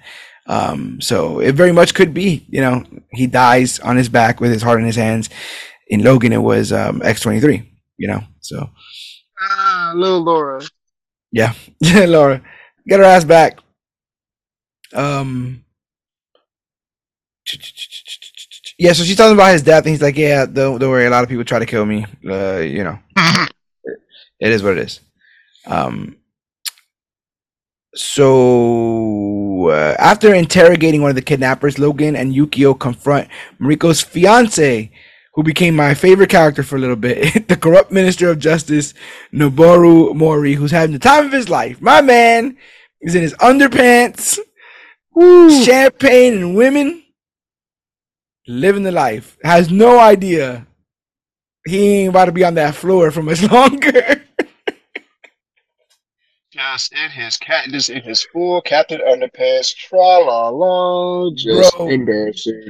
Um, 0.48 1.02
so 1.02 1.40
it 1.40 1.56
very 1.56 1.72
much 1.72 1.94
could 1.94 2.14
be, 2.14 2.46
you 2.50 2.62
know, 2.62 2.84
he 3.12 3.28
dies 3.28 3.80
on 3.80 3.98
his 3.98 4.10
back 4.10 4.40
with 4.40 4.52
his 4.52 4.62
heart 4.62 4.80
in 4.80 4.86
his 4.86 4.96
hands. 4.96 5.30
In 5.88 6.04
Logan, 6.04 6.34
it 6.34 6.42
was 6.42 6.72
um, 6.72 7.02
X23, 7.02 7.66
you 7.98 8.08
know, 8.08 8.24
so. 8.40 8.70
Ah, 9.40 9.92
little 9.96 10.24
Laura. 10.24 10.62
Yeah, 11.32 11.54
Laura, 11.82 12.42
get 12.88 13.00
her 13.00 13.06
ass 13.06 13.26
back. 13.26 13.60
Um, 14.94 15.65
yeah, 18.78 18.94
so 18.94 19.04
she's 19.04 19.18
talking 19.18 19.36
about 19.36 19.54
his 19.54 19.64
death, 19.64 19.84
and 19.86 19.92
he's 19.92 20.02
like, 20.02 20.18
"Yeah, 20.18 20.46
don't 20.46 20.80
don't 20.80 20.90
worry. 20.90 21.06
A 21.06 21.10
lot 21.10 21.24
of 21.24 21.30
people 21.30 21.46
try 21.46 21.60
to 21.60 21.66
kill 21.66 21.86
me. 21.86 22.06
Uh, 22.28 22.58
you 22.58 22.84
know, 22.84 23.00
it 24.40 24.52
is 24.52 24.64
what 24.64 24.74
it 24.74 24.80
is." 24.80 25.00
Um, 25.68 26.18
so 27.96 29.70
uh, 29.70 29.96
after 29.98 30.34
interrogating 30.34 31.02
one 31.02 31.10
of 31.10 31.16
the 31.16 31.22
kidnappers, 31.22 31.80
Logan 31.80 32.16
and 32.16 32.34
Yukio 32.34 32.78
confront 32.78 33.30
Mariko's 33.60 34.02
fiance, 34.02 34.92
who 35.34 35.44
became 35.44 35.76
my 35.76 35.94
favorite 35.94 36.30
character 36.30 36.62
for 36.62 36.76
a 36.76 36.80
little 36.80 36.98
bit, 36.98 37.48
the 37.48 37.56
corrupt 37.56 37.92
minister 37.92 38.30
of 38.30 38.40
justice, 38.40 38.94
Noboru 39.34 40.14
Mori, 40.14 40.54
who's 40.54 40.72
having 40.72 40.94
the 40.94 41.00
time 41.00 41.26
of 41.26 41.32
his 41.32 41.50
life. 41.50 41.82
My 41.82 42.02
man 42.02 42.58
is 43.00 43.16
in 43.16 43.22
his 43.22 43.34
underpants, 43.36 44.40
Woo. 45.14 45.64
champagne 45.64 46.34
and 46.34 46.56
women, 46.56 47.02
living 48.48 48.84
the 48.84 48.92
life. 48.92 49.38
Has 49.44 49.72
no 49.72 50.00
idea 50.00 50.68
he 51.68 52.02
ain't 52.02 52.10
about 52.10 52.26
to 52.26 52.32
be 52.32 52.44
on 52.44 52.56
that 52.56 52.76
floor 52.76 53.12
for 53.12 53.24
much 53.24 53.42
longer 53.52 54.22
just 56.56 56.94
in 56.94 57.12
his 57.12 57.38
cat, 57.38 57.68
just 57.70 57.90
in 57.90 58.02
his 58.02 58.24
full 58.24 58.62
Captain 58.62 59.02
Underpants, 59.02 59.76
tra 59.76 59.98
la 59.98 60.50
la, 60.50 61.32
just 61.36 61.76
Bro, 61.76 61.90
embarrassing. 61.90 62.70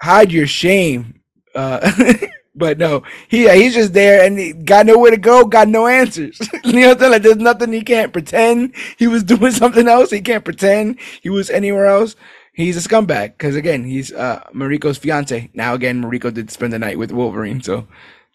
Hide 0.00 0.32
your 0.32 0.46
shame. 0.46 1.20
Uh, 1.54 1.92
but 2.54 2.78
no, 2.78 3.02
he 3.28 3.48
he's 3.50 3.74
just 3.74 3.92
there 3.92 4.24
and 4.24 4.38
he 4.38 4.52
got 4.52 4.86
nowhere 4.86 5.10
to 5.10 5.18
go, 5.18 5.44
got 5.44 5.68
no 5.68 5.86
answers. 5.86 6.38
you 6.64 6.72
know 6.80 6.88
what 6.88 6.96
I'm 6.96 6.98
saying? 7.00 7.12
Like 7.12 7.22
there's 7.22 7.36
nothing 7.36 7.72
he 7.72 7.82
can't 7.82 8.12
pretend 8.12 8.74
he 8.96 9.06
was 9.06 9.24
doing 9.24 9.52
something 9.52 9.88
else. 9.88 10.10
He 10.10 10.20
can't 10.20 10.44
pretend 10.44 10.98
he 11.22 11.28
was 11.28 11.50
anywhere 11.50 11.86
else. 11.86 12.16
He's 12.58 12.76
a 12.76 12.88
scumbag 12.88 13.34
because 13.38 13.54
again, 13.54 13.84
he's 13.84 14.12
uh, 14.12 14.42
Mariko's 14.52 14.98
fiance. 14.98 15.48
Now 15.54 15.74
again, 15.74 16.02
Mariko 16.02 16.34
did 16.34 16.50
spend 16.50 16.72
the 16.72 16.78
night 16.80 16.98
with 16.98 17.12
Wolverine, 17.12 17.62
so 17.62 17.86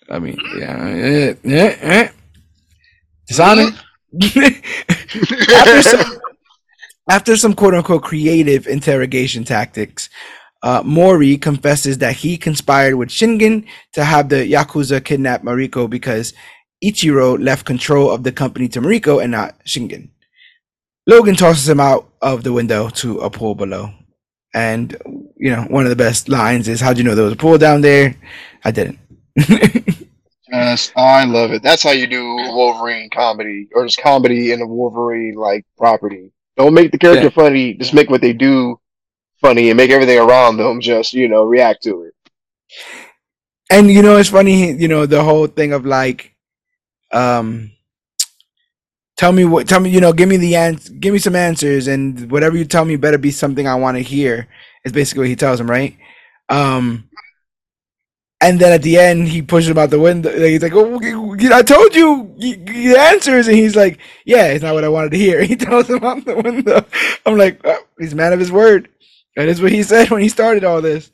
I 0.09 0.19
mean, 0.19 0.37
yeah, 0.57 0.87
eh, 0.87 1.35
eh, 1.43 1.77
eh. 1.81 2.09
after, 5.57 5.81
some, 5.81 6.19
after 7.09 7.35
some 7.35 7.53
quote 7.53 7.73
unquote 7.73 8.03
creative 8.03 8.65
interrogation 8.65 9.43
tactics, 9.43 10.07
uh, 10.61 10.81
Mori 10.85 11.37
confesses 11.37 11.97
that 11.97 12.15
he 12.15 12.37
conspired 12.37 12.95
with 12.95 13.09
Shingen 13.09 13.65
to 13.91 14.05
have 14.05 14.29
the 14.29 14.49
Yakuza 14.49 15.03
kidnap 15.03 15.43
Mariko 15.43 15.89
because 15.89 16.33
Ichiro 16.81 17.37
left 17.43 17.65
control 17.65 18.09
of 18.09 18.23
the 18.23 18.31
company 18.31 18.69
to 18.69 18.79
Mariko 18.79 19.21
and 19.21 19.33
not 19.33 19.59
Shingen. 19.65 20.11
Logan 21.07 21.35
tosses 21.35 21.67
him 21.67 21.81
out 21.81 22.07
of 22.21 22.43
the 22.45 22.53
window 22.53 22.87
to 22.87 23.19
a 23.19 23.29
pool 23.29 23.55
below. 23.55 23.91
And, 24.53 24.95
you 25.37 25.49
know, 25.49 25.63
one 25.63 25.83
of 25.83 25.89
the 25.89 25.95
best 25.95 26.29
lines 26.29 26.67
is, 26.67 26.79
How'd 26.79 26.97
you 26.97 27.03
know 27.03 27.15
there 27.15 27.23
was 27.23 27.33
a 27.33 27.37
pool 27.37 27.57
down 27.57 27.81
there? 27.81 28.15
I 28.63 28.71
didn't. 28.71 28.99
Yes, 30.53 30.91
I 30.95 31.25
love 31.25 31.51
it. 31.51 31.63
That's 31.63 31.81
how 31.81 31.91
you 31.91 32.05
do 32.05 32.23
Wolverine 32.23 33.09
comedy, 33.09 33.67
or 33.73 33.85
just 33.85 33.99
comedy 33.99 34.51
in 34.51 34.61
a 34.61 34.67
Wolverine 34.67 35.33
like 35.33 35.65
property. 35.79 36.31
Don't 36.57 36.75
make 36.75 36.91
the 36.91 36.99
character 36.99 37.23
yeah. 37.23 37.29
funny. 37.29 37.73
Just 37.73 37.95
make 37.95 38.11
what 38.11 38.21
they 38.21 38.33
do 38.33 38.79
funny, 39.41 39.71
and 39.71 39.77
make 39.77 39.89
everything 39.89 40.19
around 40.19 40.57
them 40.57 40.79
just 40.79 41.13
you 41.13 41.27
know 41.27 41.43
react 41.43 41.81
to 41.83 42.03
it. 42.03 42.13
And 43.71 43.89
you 43.89 44.03
know, 44.03 44.17
it's 44.17 44.29
funny. 44.29 44.73
You 44.73 44.87
know, 44.87 45.07
the 45.07 45.23
whole 45.23 45.47
thing 45.47 45.73
of 45.73 45.87
like, 45.87 46.35
um, 47.11 47.71
tell 49.17 49.31
me 49.31 49.45
what, 49.45 49.67
tell 49.67 49.79
me, 49.79 49.89
you 49.89 50.01
know, 50.01 50.13
give 50.13 50.29
me 50.29 50.37
the 50.37 50.55
answer, 50.55 50.93
give 50.93 51.13
me 51.13 51.19
some 51.19 51.35
answers, 51.35 51.87
and 51.87 52.31
whatever 52.31 52.57
you 52.57 52.65
tell 52.65 52.85
me 52.85 52.95
better 52.95 53.17
be 53.17 53.31
something 53.31 53.67
I 53.67 53.75
want 53.75 53.97
to 53.97 54.03
hear. 54.03 54.47
Is 54.85 54.91
basically 54.91 55.21
what 55.21 55.29
he 55.29 55.35
tells 55.35 55.59
him, 55.59 55.69
right? 55.69 55.95
Um, 56.49 57.09
and 58.41 58.59
then 58.59 58.73
at 58.73 58.81
the 58.81 58.97
end, 58.97 59.29
he 59.29 59.41
pushes 59.41 59.69
him 59.69 59.77
out 59.77 59.89
the 59.89 59.99
window. 59.99 60.29
He's 60.37 60.61
like, 60.61 60.73
"Oh, 60.75 60.99
I 61.53 61.61
told 61.61 61.95
you 61.95 62.33
the 62.37 62.97
answers," 62.99 63.47
and 63.47 63.55
he's 63.55 63.75
like, 63.75 63.99
"Yeah, 64.25 64.47
it's 64.47 64.63
not 64.63 64.73
what 64.73 64.83
I 64.83 64.89
wanted 64.89 65.11
to 65.11 65.17
hear." 65.17 65.43
He 65.45 65.55
tells 65.55 65.89
him 65.89 66.03
out 66.03 66.25
the 66.25 66.35
window. 66.35 66.85
I'm 67.25 67.37
like, 67.37 67.61
oh, 67.63 67.79
"He's 67.97 68.11
a 68.11 68.17
man 68.17 68.33
of 68.33 68.39
his 68.39 68.51
word." 68.51 68.89
That 69.37 69.47
is 69.47 69.61
what 69.61 69.71
he 69.71 69.81
said 69.83 70.09
when 70.09 70.21
he 70.21 70.29
started 70.29 70.65
all 70.65 70.81
this. 70.81 71.09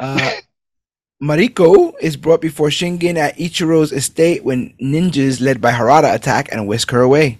Uh, 0.00 0.32
Mariko 1.22 1.92
is 2.00 2.16
brought 2.16 2.40
before 2.40 2.68
Shingen 2.68 3.16
at 3.16 3.36
Ichiro's 3.36 3.92
estate 3.92 4.42
when 4.42 4.72
ninjas 4.80 5.40
led 5.40 5.60
by 5.60 5.72
Harada 5.72 6.14
attack 6.14 6.48
and 6.50 6.66
whisk 6.66 6.90
her 6.92 7.02
away. 7.02 7.38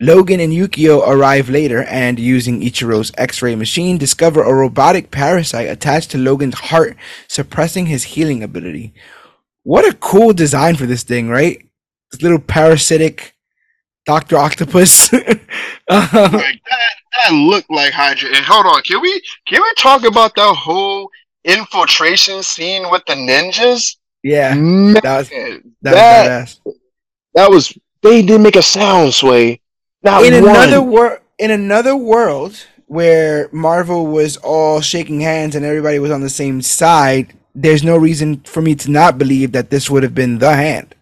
Logan 0.00 0.40
and 0.40 0.52
Yukio 0.52 1.06
arrive 1.06 1.48
later 1.48 1.84
and, 1.84 2.18
using 2.18 2.62
Ichiro's 2.62 3.12
X 3.16 3.42
ray 3.42 3.54
machine, 3.54 3.96
discover 3.96 4.42
a 4.42 4.52
robotic 4.52 5.10
parasite 5.10 5.68
attached 5.68 6.10
to 6.12 6.18
Logan's 6.18 6.58
heart, 6.58 6.96
suppressing 7.28 7.86
his 7.86 8.02
healing 8.04 8.42
ability. 8.42 8.92
What 9.62 9.86
a 9.86 9.96
cool 9.96 10.32
design 10.32 10.76
for 10.76 10.86
this 10.86 11.04
thing, 11.04 11.28
right? 11.28 11.64
This 12.10 12.22
little 12.22 12.38
parasitic 12.40 13.36
Doctor 14.06 14.36
Octopus. 14.36 15.12
like 15.12 15.22
that, 15.86 16.50
that 17.22 17.32
looked 17.32 17.70
like 17.70 17.92
Hydra. 17.92 18.30
And 18.30 18.44
hold 18.44 18.66
on, 18.66 18.82
can 18.82 19.00
we 19.00 19.22
can 19.46 19.62
we 19.62 19.74
talk 19.76 20.02
about 20.04 20.34
that 20.34 20.54
whole 20.56 21.10
infiltration 21.44 22.42
scene 22.42 22.90
with 22.90 23.02
the 23.06 23.14
ninjas? 23.14 23.96
Yeah, 24.22 24.54
Man, 24.54 24.94
that 24.94 25.04
was 25.04 25.28
that, 25.30 25.62
that, 25.82 26.44
was 26.44 26.60
badass. 26.66 26.74
that 27.34 27.50
was 27.50 27.78
they 28.02 28.22
didn't 28.22 28.42
make 28.42 28.56
a 28.56 28.62
sound 28.62 29.14
sway. 29.14 29.60
Not 30.02 30.24
in 30.24 30.44
one. 30.44 30.50
another 30.56 30.82
world 30.82 31.18
in 31.38 31.50
another 31.50 31.96
world 31.96 32.66
where 32.86 33.48
Marvel 33.52 34.06
was 34.08 34.36
all 34.38 34.80
shaking 34.80 35.20
hands 35.20 35.54
and 35.54 35.64
everybody 35.64 35.98
was 35.98 36.10
on 36.10 36.20
the 36.22 36.28
same 36.28 36.60
side, 36.60 37.32
there's 37.54 37.84
no 37.84 37.96
reason 37.96 38.40
for 38.40 38.60
me 38.60 38.74
to 38.74 38.90
not 38.90 39.16
believe 39.16 39.52
that 39.52 39.70
this 39.70 39.88
would 39.88 40.02
have 40.02 40.14
been 40.14 40.38
the 40.38 40.54
hand. 40.54 40.94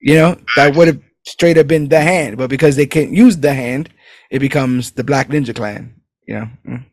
You 0.00 0.14
know, 0.14 0.36
that 0.56 0.74
would 0.76 0.88
have 0.88 1.00
straight 1.24 1.58
up 1.58 1.68
been 1.68 1.88
the 1.88 2.00
hand, 2.00 2.36
but 2.36 2.50
because 2.50 2.76
they 2.76 2.86
can't 2.86 3.12
use 3.12 3.36
the 3.36 3.54
hand, 3.54 3.88
it 4.30 4.40
becomes 4.40 4.90
the 4.92 5.04
Black 5.04 5.28
Ninja 5.28 5.54
Clan. 5.54 5.94
You 6.26 6.34
know, 6.34 6.48
Mm. 6.66 6.84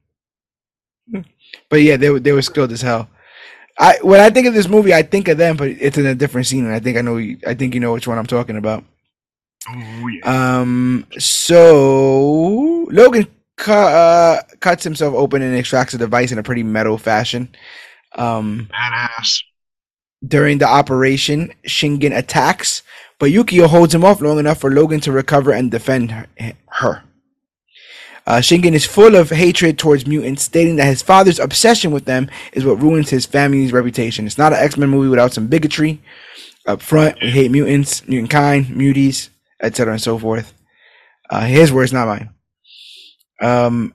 But 1.70 1.82
yeah, 1.82 1.98
they 1.98 2.10
were 2.10 2.20
they 2.20 2.32
were 2.32 2.42
skilled 2.42 2.72
as 2.72 2.82
hell. 2.82 3.10
I 3.78 3.98
when 4.02 4.20
I 4.20 4.30
think 4.30 4.48
of 4.48 4.54
this 4.54 4.70
movie, 4.70 4.94
I 4.94 5.02
think 5.02 5.28
of 5.28 5.38
them, 5.38 5.58
but 5.58 5.70
it's 5.70 5.98
in 5.98 6.06
a 6.06 6.16
different 6.16 6.48
scene, 6.48 6.66
and 6.66 6.74
I 6.74 6.80
think 6.80 6.98
I 6.98 7.02
know. 7.02 7.18
I 7.46 7.54
think 7.54 7.74
you 7.74 7.80
know 7.80 7.94
which 7.94 8.08
one 8.08 8.18
I'm 8.18 8.26
talking 8.26 8.58
about. 8.58 8.84
Oh, 9.68 10.08
yeah. 10.08 10.60
Um. 10.60 11.06
So 11.18 12.88
Logan 12.92 13.28
cu- 13.58 13.72
uh, 13.72 14.42
cuts 14.60 14.84
himself 14.84 15.14
open 15.14 15.42
and 15.42 15.56
extracts 15.56 15.94
a 15.94 15.98
device 15.98 16.32
in 16.32 16.38
a 16.38 16.44
pretty 16.44 16.64
metal 16.64 16.98
fashion. 16.98 17.50
Um. 18.14 18.70
Badass. 18.72 19.42
During 20.26 20.58
the 20.58 20.68
operation, 20.68 21.54
Shingen 21.68 22.16
attacks, 22.18 22.82
but 23.20 23.30
Yukio 23.30 23.68
holds 23.68 23.94
him 23.94 24.04
off 24.04 24.22
long 24.22 24.40
enough 24.40 24.60
for 24.60 24.72
Logan 24.72 25.00
to 25.02 25.12
recover 25.12 25.52
and 25.52 25.70
defend 25.70 26.12
her. 26.12 27.04
Uh, 28.28 28.38
Shingen 28.38 28.74
is 28.74 28.86
full 28.86 29.16
of 29.16 29.30
hatred 29.30 29.78
towards 29.78 30.08
mutants, 30.08 30.44
stating 30.44 30.78
that 30.78 30.88
his 30.88 31.04
father's 31.04 31.40
obsession 31.40 31.92
with 31.92 32.06
them 32.06 32.30
is 32.54 32.66
what 32.66 32.82
ruins 32.82 33.12
his 33.12 33.26
family's 33.26 33.72
reputation. 33.72 34.26
It's 34.26 34.38
not 34.38 34.54
an 34.54 34.60
X 34.60 34.78
Men 34.78 34.90
movie 34.90 35.10
without 35.10 35.34
some 35.34 35.48
bigotry. 35.48 36.02
Up 36.68 36.82
front, 36.82 37.22
we 37.22 37.30
hate 37.30 37.52
mutants, 37.52 38.08
mutant 38.08 38.32
kind, 38.32 38.66
muties, 38.66 39.30
etc., 39.62 39.94
and 39.94 40.02
so 40.02 40.18
forth. 40.18 40.54
Uh, 41.30 41.42
his 41.42 41.72
words, 41.72 41.94
not 41.94 42.08
mine. 42.08 42.30
Um, 43.40 43.94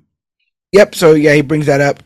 yep. 0.73 0.95
So 0.95 1.15
yeah, 1.15 1.35
he 1.35 1.43
brings 1.43 1.67
that 1.67 1.81
up. 1.81 2.03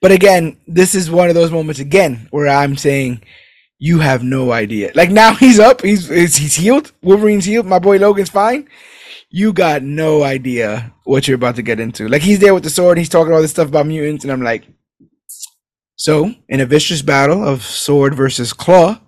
But 0.00 0.12
again, 0.12 0.56
this 0.66 0.94
is 0.94 1.10
one 1.10 1.28
of 1.28 1.34
those 1.34 1.50
moments 1.50 1.80
again 1.80 2.28
where 2.30 2.48
I'm 2.48 2.76
saying 2.76 3.22
you 3.78 3.98
have 3.98 4.22
no 4.22 4.52
idea. 4.52 4.92
Like 4.94 5.10
now 5.10 5.34
he's 5.34 5.58
up, 5.58 5.82
he's 5.82 6.08
he's, 6.08 6.36
he's 6.36 6.54
healed. 6.54 6.92
Wolverine's 7.02 7.44
healed. 7.44 7.66
My 7.66 7.78
boy 7.78 7.98
Logan's 7.98 8.30
fine. 8.30 8.68
You 9.30 9.52
got 9.52 9.82
no 9.82 10.22
idea 10.22 10.94
what 11.04 11.28
you're 11.28 11.34
about 11.34 11.56
to 11.56 11.62
get 11.62 11.80
into. 11.80 12.08
Like 12.08 12.22
he's 12.22 12.38
there 12.38 12.54
with 12.54 12.64
the 12.64 12.70
sword, 12.70 12.96
he's 12.98 13.10
talking 13.10 13.32
all 13.32 13.42
this 13.42 13.50
stuff 13.50 13.68
about 13.68 13.86
mutants, 13.86 14.24
and 14.24 14.32
I'm 14.32 14.42
like, 14.42 14.66
so 15.96 16.32
in 16.48 16.60
a 16.60 16.66
vicious 16.66 17.02
battle 17.02 17.46
of 17.46 17.62
sword 17.62 18.14
versus 18.14 18.52
claw, 18.52 19.00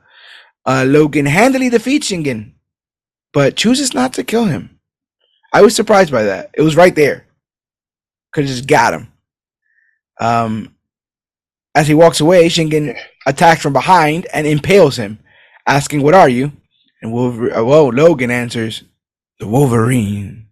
uh, 0.66 0.84
Logan 0.86 1.26
handily 1.26 1.70
defeats 1.70 2.10
Shingen, 2.10 2.52
but 3.32 3.56
chooses 3.56 3.94
not 3.94 4.12
to 4.14 4.24
kill 4.24 4.44
him. 4.44 4.78
I 5.52 5.62
was 5.62 5.74
surprised 5.74 6.12
by 6.12 6.24
that. 6.24 6.50
It 6.54 6.62
was 6.62 6.76
right 6.76 6.94
there. 6.94 7.26
Could 8.32 8.44
have 8.44 8.54
just 8.54 8.68
got 8.68 8.94
him. 8.94 9.12
Um, 10.20 10.74
as 11.74 11.88
he 11.88 11.94
walks 11.94 12.20
away, 12.20 12.48
Shingen 12.48 12.98
attacks 13.26 13.62
from 13.62 13.72
behind 13.72 14.26
and 14.34 14.46
impales 14.46 14.96
him, 14.96 15.18
asking, 15.66 16.02
"What 16.02 16.14
are 16.14 16.28
you?" 16.28 16.52
And 17.00 17.12
Wolver- 17.12 17.56
uh, 17.56 17.64
whoa, 17.64 17.88
Logan 17.88 18.30
answers, 18.30 18.82
"The 19.40 19.48
Wolverine." 19.48 20.46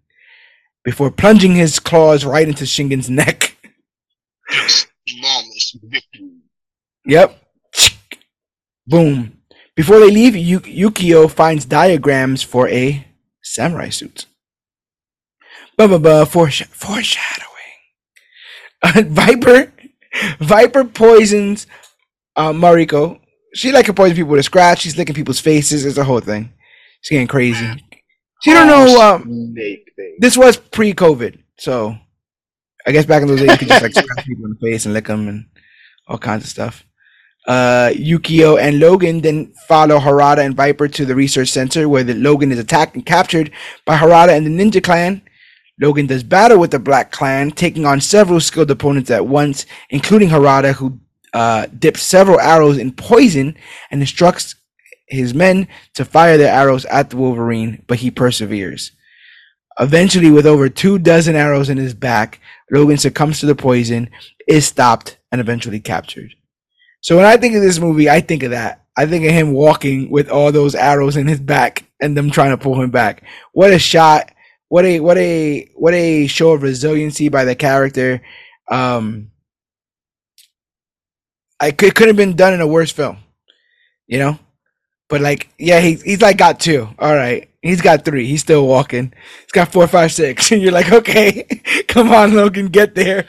Before 0.84 1.10
plunging 1.10 1.54
his 1.54 1.78
claws 1.78 2.24
right 2.24 2.48
into 2.48 2.64
Shingen's 2.64 3.08
neck. 3.10 3.56
Yep. 7.06 7.38
Boom. 8.86 9.38
Before 9.76 9.98
they 10.00 10.10
leave, 10.10 10.34
Yu- 10.36 10.60
Yukio 10.60 11.30
finds 11.30 11.64
diagrams 11.64 12.42
for 12.42 12.68
a 12.68 13.06
samurai 13.42 13.90
suit. 13.90 14.26
Ba 15.76 15.88
ba 15.88 15.98
ba. 15.98 16.24
Foresh- 16.26 16.66
foreshadowing. 16.68 17.48
Uh, 18.82 19.02
Viper. 19.06 19.72
Viper 20.40 20.84
poisons 20.84 21.66
uh, 22.36 22.52
Mariko. 22.52 23.20
She 23.54 23.72
like 23.72 23.86
to 23.86 23.94
poison 23.94 24.16
people 24.16 24.30
with 24.30 24.40
a 24.40 24.44
scratch. 24.44 24.80
She's 24.80 24.96
licking 24.96 25.14
people's 25.14 25.40
faces. 25.40 25.84
It's 25.84 25.98
a 25.98 26.04
whole 26.04 26.20
thing. 26.20 26.52
She's 27.02 27.10
getting 27.16 27.26
crazy. 27.28 27.64
She 28.42 28.52
don't 28.52 28.66
know. 28.66 29.00
Um, 29.00 29.54
this 30.18 30.36
was 30.36 30.56
pre-COVID, 30.56 31.42
so 31.56 31.96
I 32.86 32.92
guess 32.92 33.06
back 33.06 33.22
in 33.22 33.28
those 33.28 33.40
days 33.40 33.50
you 33.50 33.58
could 33.58 33.68
just 33.68 33.82
like 33.82 33.92
scratch 34.04 34.26
people 34.26 34.44
in 34.44 34.56
the 34.58 34.66
face 34.70 34.84
and 34.84 34.94
lick 34.94 35.06
them 35.06 35.28
and 35.28 35.46
all 36.06 36.18
kinds 36.18 36.44
of 36.44 36.50
stuff. 36.50 36.84
Uh, 37.46 37.90
Yukio 37.94 38.60
and 38.60 38.78
Logan 38.78 39.22
then 39.22 39.52
follow 39.66 39.98
Harada 39.98 40.44
and 40.44 40.54
Viper 40.54 40.86
to 40.86 41.04
the 41.06 41.14
research 41.14 41.48
center 41.48 41.88
where 41.88 42.04
the 42.04 42.14
Logan 42.14 42.52
is 42.52 42.58
attacked 42.58 42.94
and 42.94 43.06
captured 43.06 43.50
by 43.86 43.96
Harada 43.96 44.36
and 44.36 44.46
the 44.46 44.50
Ninja 44.50 44.82
Clan. 44.82 45.22
Logan 45.80 46.06
does 46.06 46.22
battle 46.22 46.58
with 46.58 46.72
the 46.72 46.78
Black 46.78 47.10
Clan, 47.10 47.50
taking 47.52 47.86
on 47.86 48.00
several 48.00 48.40
skilled 48.40 48.70
opponents 48.70 49.10
at 49.10 49.26
once, 49.26 49.64
including 49.90 50.28
Harada, 50.28 50.74
who 50.74 50.98
uh, 51.32 51.66
dips 51.78 52.02
several 52.02 52.40
arrows 52.40 52.78
in 52.78 52.92
poison 52.92 53.56
and 53.90 54.00
instructs 54.00 54.56
his 55.08 55.34
men 55.34 55.68
to 55.94 56.04
fire 56.04 56.36
their 56.36 56.52
arrows 56.52 56.84
at 56.86 57.10
the 57.10 57.16
Wolverine, 57.16 57.82
but 57.86 57.98
he 57.98 58.10
perseveres. 58.10 58.92
Eventually, 59.80 60.30
with 60.30 60.46
over 60.46 60.68
two 60.68 60.98
dozen 60.98 61.36
arrows 61.36 61.68
in 61.68 61.78
his 61.78 61.94
back, 61.94 62.40
Logan 62.70 62.98
succumbs 62.98 63.40
to 63.40 63.46
the 63.46 63.54
poison, 63.54 64.10
is 64.46 64.66
stopped, 64.66 65.18
and 65.30 65.40
eventually 65.40 65.80
captured. 65.80 66.34
So 67.00 67.16
when 67.16 67.24
I 67.24 67.36
think 67.36 67.54
of 67.54 67.62
this 67.62 67.78
movie, 67.78 68.10
I 68.10 68.20
think 68.20 68.42
of 68.42 68.50
that. 68.50 68.84
I 68.96 69.06
think 69.06 69.24
of 69.24 69.30
him 69.30 69.52
walking 69.52 70.10
with 70.10 70.28
all 70.28 70.50
those 70.50 70.74
arrows 70.74 71.16
in 71.16 71.28
his 71.28 71.40
back 71.40 71.84
and 72.00 72.16
them 72.16 72.30
trying 72.30 72.50
to 72.50 72.58
pull 72.58 72.80
him 72.80 72.90
back. 72.90 73.22
What 73.52 73.72
a 73.72 73.78
shot! 73.78 74.32
What 74.68 74.84
a 74.84 75.00
what 75.00 75.16
a 75.16 75.70
what 75.76 75.94
a 75.94 76.26
show 76.26 76.52
of 76.52 76.62
resiliency 76.62 77.28
by 77.28 77.44
the 77.44 77.54
character. 77.54 78.20
Um, 78.70 79.30
I 81.58 81.70
could 81.70 81.94
couldn't 81.94 82.10
have 82.10 82.16
been 82.16 82.36
done 82.36 82.52
in 82.52 82.60
a 82.60 82.66
worse 82.66 82.92
film, 82.92 83.18
you 84.06 84.18
know. 84.18 84.38
But 85.08 85.20
like, 85.22 85.48
yeah, 85.58 85.80
he, 85.80 85.94
he's 85.94 86.20
like 86.20 86.36
got 86.36 86.60
two. 86.60 86.88
All 86.98 87.14
right, 87.14 87.48
he's 87.62 87.80
got 87.80 88.04
three. 88.04 88.26
He's 88.26 88.42
still 88.42 88.66
walking. 88.66 89.12
He's 89.42 89.52
got 89.52 89.72
four, 89.72 89.86
five, 89.86 90.12
six. 90.12 90.52
And 90.52 90.62
you're 90.62 90.72
like, 90.72 90.92
okay, 90.92 91.44
come 91.88 92.12
on, 92.12 92.34
Logan, 92.34 92.66
get 92.68 92.94
there. 92.94 93.26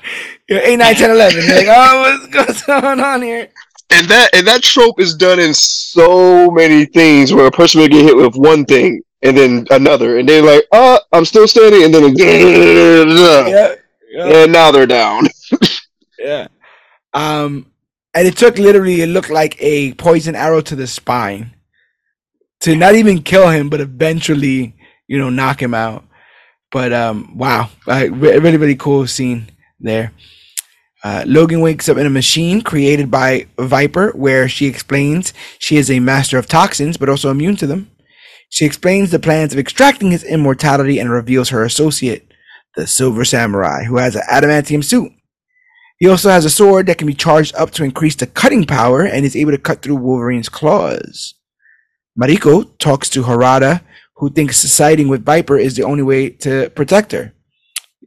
You're 0.47 0.59
eight, 0.59 0.77
nine, 0.77 0.95
ten, 0.95 1.11
eleven. 1.11 1.43
You're 1.45 1.55
like, 1.55 1.67
oh, 1.69 2.01
what's, 2.01 2.35
what's 2.35 2.65
going 2.65 2.99
on 2.99 3.21
here? 3.21 3.47
And 3.91 4.07
that 4.07 4.35
and 4.35 4.45
that 4.45 4.61
trope 4.61 4.99
is 4.99 5.15
done 5.15 5.39
in 5.39 5.53
so 5.53 6.51
many 6.51 6.85
things 6.85 7.33
where 7.33 7.47
a 7.47 7.51
person 7.51 7.81
will 7.81 7.87
get 7.87 8.03
hit 8.05 8.15
with 8.15 8.35
one 8.35 8.63
thing 8.65 9.01
and 9.21 9.35
then 9.35 9.65
another, 9.71 10.19
and 10.19 10.29
they're 10.29 10.43
like, 10.43 10.65
"Oh, 10.71 10.99
I'm 11.11 11.25
still 11.25 11.47
standing," 11.47 11.83
and 11.83 11.93
then 11.93 12.13
Yeah, 12.15 13.75
yeah, 14.11 14.43
and 14.43 14.51
now 14.51 14.71
they're 14.71 14.85
down. 14.85 15.27
yeah. 16.19 16.47
Um, 17.13 17.71
and 18.13 18.27
it 18.27 18.37
took 18.37 18.57
literally, 18.57 19.01
it 19.01 19.07
looked 19.07 19.29
like 19.29 19.55
a 19.59 19.93
poison 19.93 20.35
arrow 20.35 20.61
to 20.61 20.75
the 20.75 20.87
spine 20.87 21.55
to 22.61 22.75
not 22.75 22.95
even 22.95 23.21
kill 23.21 23.49
him, 23.49 23.69
but 23.69 23.81
eventually, 23.81 24.75
you 25.07 25.17
know, 25.17 25.29
knock 25.29 25.61
him 25.61 25.73
out. 25.73 26.05
But 26.71 26.93
um, 26.93 27.37
wow, 27.37 27.69
like, 27.87 28.11
really, 28.11 28.57
really 28.57 28.75
cool 28.75 29.07
scene 29.07 29.49
there. 29.79 30.13
Uh, 31.03 31.23
Logan 31.25 31.61
wakes 31.61 31.87
up 31.87 31.97
in 31.97 32.05
a 32.05 32.09
machine 32.09 32.61
created 32.61 33.09
by 33.09 33.47
Viper, 33.57 34.11
where 34.11 34.49
she 34.49 34.65
explains 34.65 35.33
she 35.57 35.77
is 35.77 35.89
a 35.89 35.99
master 35.99 36.37
of 36.37 36.47
toxins, 36.47 36.97
but 36.97 37.07
also 37.09 37.31
immune 37.31 37.55
to 37.55 37.67
them. 37.67 37.89
She 38.49 38.65
explains 38.65 39.11
the 39.11 39.19
plans 39.19 39.53
of 39.53 39.59
extracting 39.59 40.11
his 40.11 40.23
immortality 40.23 40.99
and 40.99 41.09
reveals 41.09 41.49
her 41.49 41.63
associate, 41.63 42.27
the 42.75 42.85
Silver 42.85 43.23
Samurai, 43.23 43.83
who 43.85 43.97
has 43.97 44.15
an 44.15 44.23
adamantium 44.29 44.83
suit. 44.83 45.13
He 45.99 46.07
also 46.07 46.29
has 46.29 46.45
a 46.45 46.49
sword 46.49 46.87
that 46.87 46.97
can 46.97 47.07
be 47.07 47.13
charged 47.13 47.55
up 47.55 47.71
to 47.71 47.83
increase 47.83 48.15
the 48.15 48.27
cutting 48.27 48.65
power 48.65 49.03
and 49.03 49.25
is 49.25 49.35
able 49.35 49.51
to 49.51 49.57
cut 49.57 49.81
through 49.81 49.97
Wolverine's 49.97 50.49
claws. 50.49 51.35
Mariko 52.19 52.77
talks 52.79 53.09
to 53.09 53.23
Harada, 53.23 53.81
who 54.15 54.29
thinks 54.29 54.57
siding 54.57 55.07
with 55.07 55.23
Viper 55.23 55.57
is 55.57 55.75
the 55.75 55.83
only 55.83 56.03
way 56.03 56.29
to 56.29 56.69
protect 56.71 57.11
her. 57.13 57.33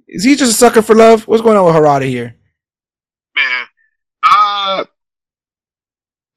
Is 0.07 0.25
he 0.25 0.37
just 0.37 0.53
a 0.53 0.55
sucker 0.55 0.83
for 0.83 0.95
love? 0.95 1.27
What's 1.27 1.43
going 1.43 1.57
on 1.57 1.65
with 1.65 1.75
Harada 1.75 2.07
here? 2.07 2.37
Man, 3.35 3.67
uh, 4.23 4.85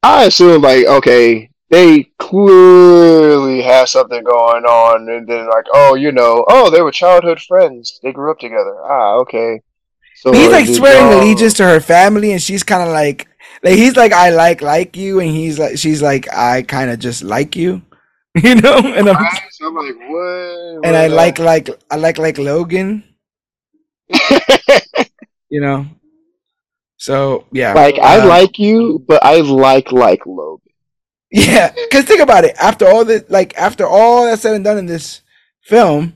I 0.02 0.24
assume 0.24 0.62
like 0.62 0.86
okay, 0.86 1.50
they 1.68 2.04
clearly 2.18 3.60
have 3.62 3.88
something 3.88 4.22
going 4.24 4.64
on, 4.64 5.08
and 5.10 5.28
then 5.28 5.48
like, 5.48 5.66
oh, 5.74 5.94
you 5.94 6.12
know, 6.12 6.44
oh, 6.48 6.70
they 6.70 6.80
were 6.80 6.92
childhood 6.92 7.40
friends. 7.40 8.00
They 8.02 8.12
grew 8.12 8.30
up 8.30 8.38
together. 8.38 8.76
Ah, 8.84 9.14
okay. 9.16 9.60
So 10.16 10.32
he's 10.32 10.50
like 10.50 10.66
swearing 10.66 11.10
go... 11.10 11.20
allegiance 11.20 11.54
to 11.54 11.64
her 11.64 11.80
family, 11.80 12.32
and 12.32 12.40
she's 12.40 12.62
kind 12.62 12.82
of 12.82 12.88
like, 12.88 13.28
like 13.62 13.74
he's 13.74 13.96
like, 13.96 14.12
I 14.12 14.30
like 14.30 14.62
like 14.62 14.96
you, 14.96 15.20
and 15.20 15.30
he's 15.30 15.58
like, 15.58 15.78
she's 15.78 16.02
like, 16.02 16.32
I 16.32 16.62
kind 16.62 16.90
of 16.90 16.98
just 16.98 17.22
like 17.22 17.56
you, 17.56 17.82
you 18.34 18.54
know. 18.56 18.78
And 18.78 19.08
I'm, 19.08 19.26
so 19.50 19.66
I'm 19.68 19.74
like, 19.74 19.96
what? 20.08 20.86
And 20.86 20.96
I 20.96 21.06
like 21.08 21.38
like 21.38 21.68
I 21.90 21.96
like 21.96 22.18
like 22.18 22.38
Logan. 22.38 23.04
you 25.48 25.60
know. 25.60 25.86
So 26.98 27.46
yeah, 27.52 27.74
like 27.74 27.98
I 27.98 28.18
um, 28.18 28.28
like 28.28 28.58
you, 28.58 29.04
but 29.06 29.22
I 29.24 29.40
like 29.40 29.92
like 29.92 30.24
Logan. 30.26 30.72
Yeah, 31.30 31.72
because 31.72 32.04
think 32.04 32.20
about 32.20 32.44
it. 32.44 32.56
After 32.56 32.86
all 32.86 33.04
this, 33.04 33.24
like 33.28 33.56
after 33.58 33.86
all 33.86 34.24
that's 34.24 34.42
said 34.42 34.54
and 34.54 34.64
done 34.64 34.78
in 34.78 34.86
this 34.86 35.20
film, 35.62 36.14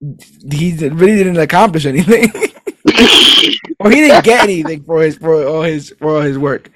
he 0.00 0.72
really 0.88 1.16
didn't 1.16 1.38
accomplish 1.38 1.86
anything, 1.86 2.32
or 3.78 3.90
he 3.90 4.00
didn't 4.00 4.24
get 4.24 4.44
anything 4.44 4.84
for 4.84 5.02
his 5.02 5.16
for 5.16 5.46
all 5.46 5.62
his 5.62 5.94
for 5.98 6.16
all 6.16 6.20
his 6.20 6.38
work, 6.38 6.70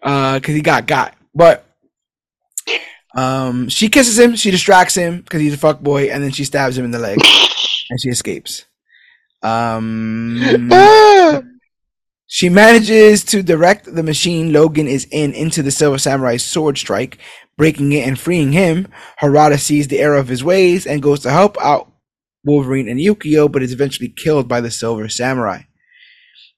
because 0.00 0.42
uh, 0.44 0.52
he 0.52 0.60
got 0.60 0.86
got. 0.86 1.14
But 1.34 1.66
um, 3.14 3.68
she 3.68 3.88
kisses 3.88 4.18
him, 4.18 4.36
she 4.36 4.50
distracts 4.50 4.94
him 4.94 5.20
because 5.20 5.40
he's 5.40 5.54
a 5.54 5.58
fuck 5.58 5.80
boy, 5.80 6.10
and 6.10 6.22
then 6.22 6.32
she 6.32 6.44
stabs 6.44 6.76
him 6.78 6.84
in 6.84 6.90
the 6.90 6.98
leg, 6.98 7.18
and 7.90 8.00
she 8.00 8.08
escapes. 8.08 8.64
Um. 9.42 10.70
She 12.26 12.48
manages 12.48 13.22
to 13.26 13.44
direct 13.44 13.94
the 13.94 14.02
machine 14.02 14.52
Logan 14.52 14.88
is 14.88 15.06
in 15.12 15.32
into 15.34 15.62
the 15.62 15.70
Silver 15.70 15.98
Samurai's 15.98 16.42
sword 16.42 16.76
strike, 16.76 17.18
breaking 17.56 17.92
it 17.92 18.08
and 18.08 18.18
freeing 18.18 18.50
him. 18.50 18.88
Harada 19.20 19.56
sees 19.56 19.86
the 19.86 20.00
error 20.00 20.16
of 20.16 20.26
his 20.26 20.42
ways 20.42 20.84
and 20.84 21.00
goes 21.00 21.20
to 21.20 21.30
help 21.30 21.56
out 21.60 21.92
Wolverine 22.44 22.88
and 22.88 22.98
Yukio, 22.98 23.50
but 23.50 23.62
is 23.62 23.72
eventually 23.72 24.08
killed 24.08 24.48
by 24.48 24.60
the 24.60 24.72
Silver 24.72 25.08
Samurai. 25.08 25.62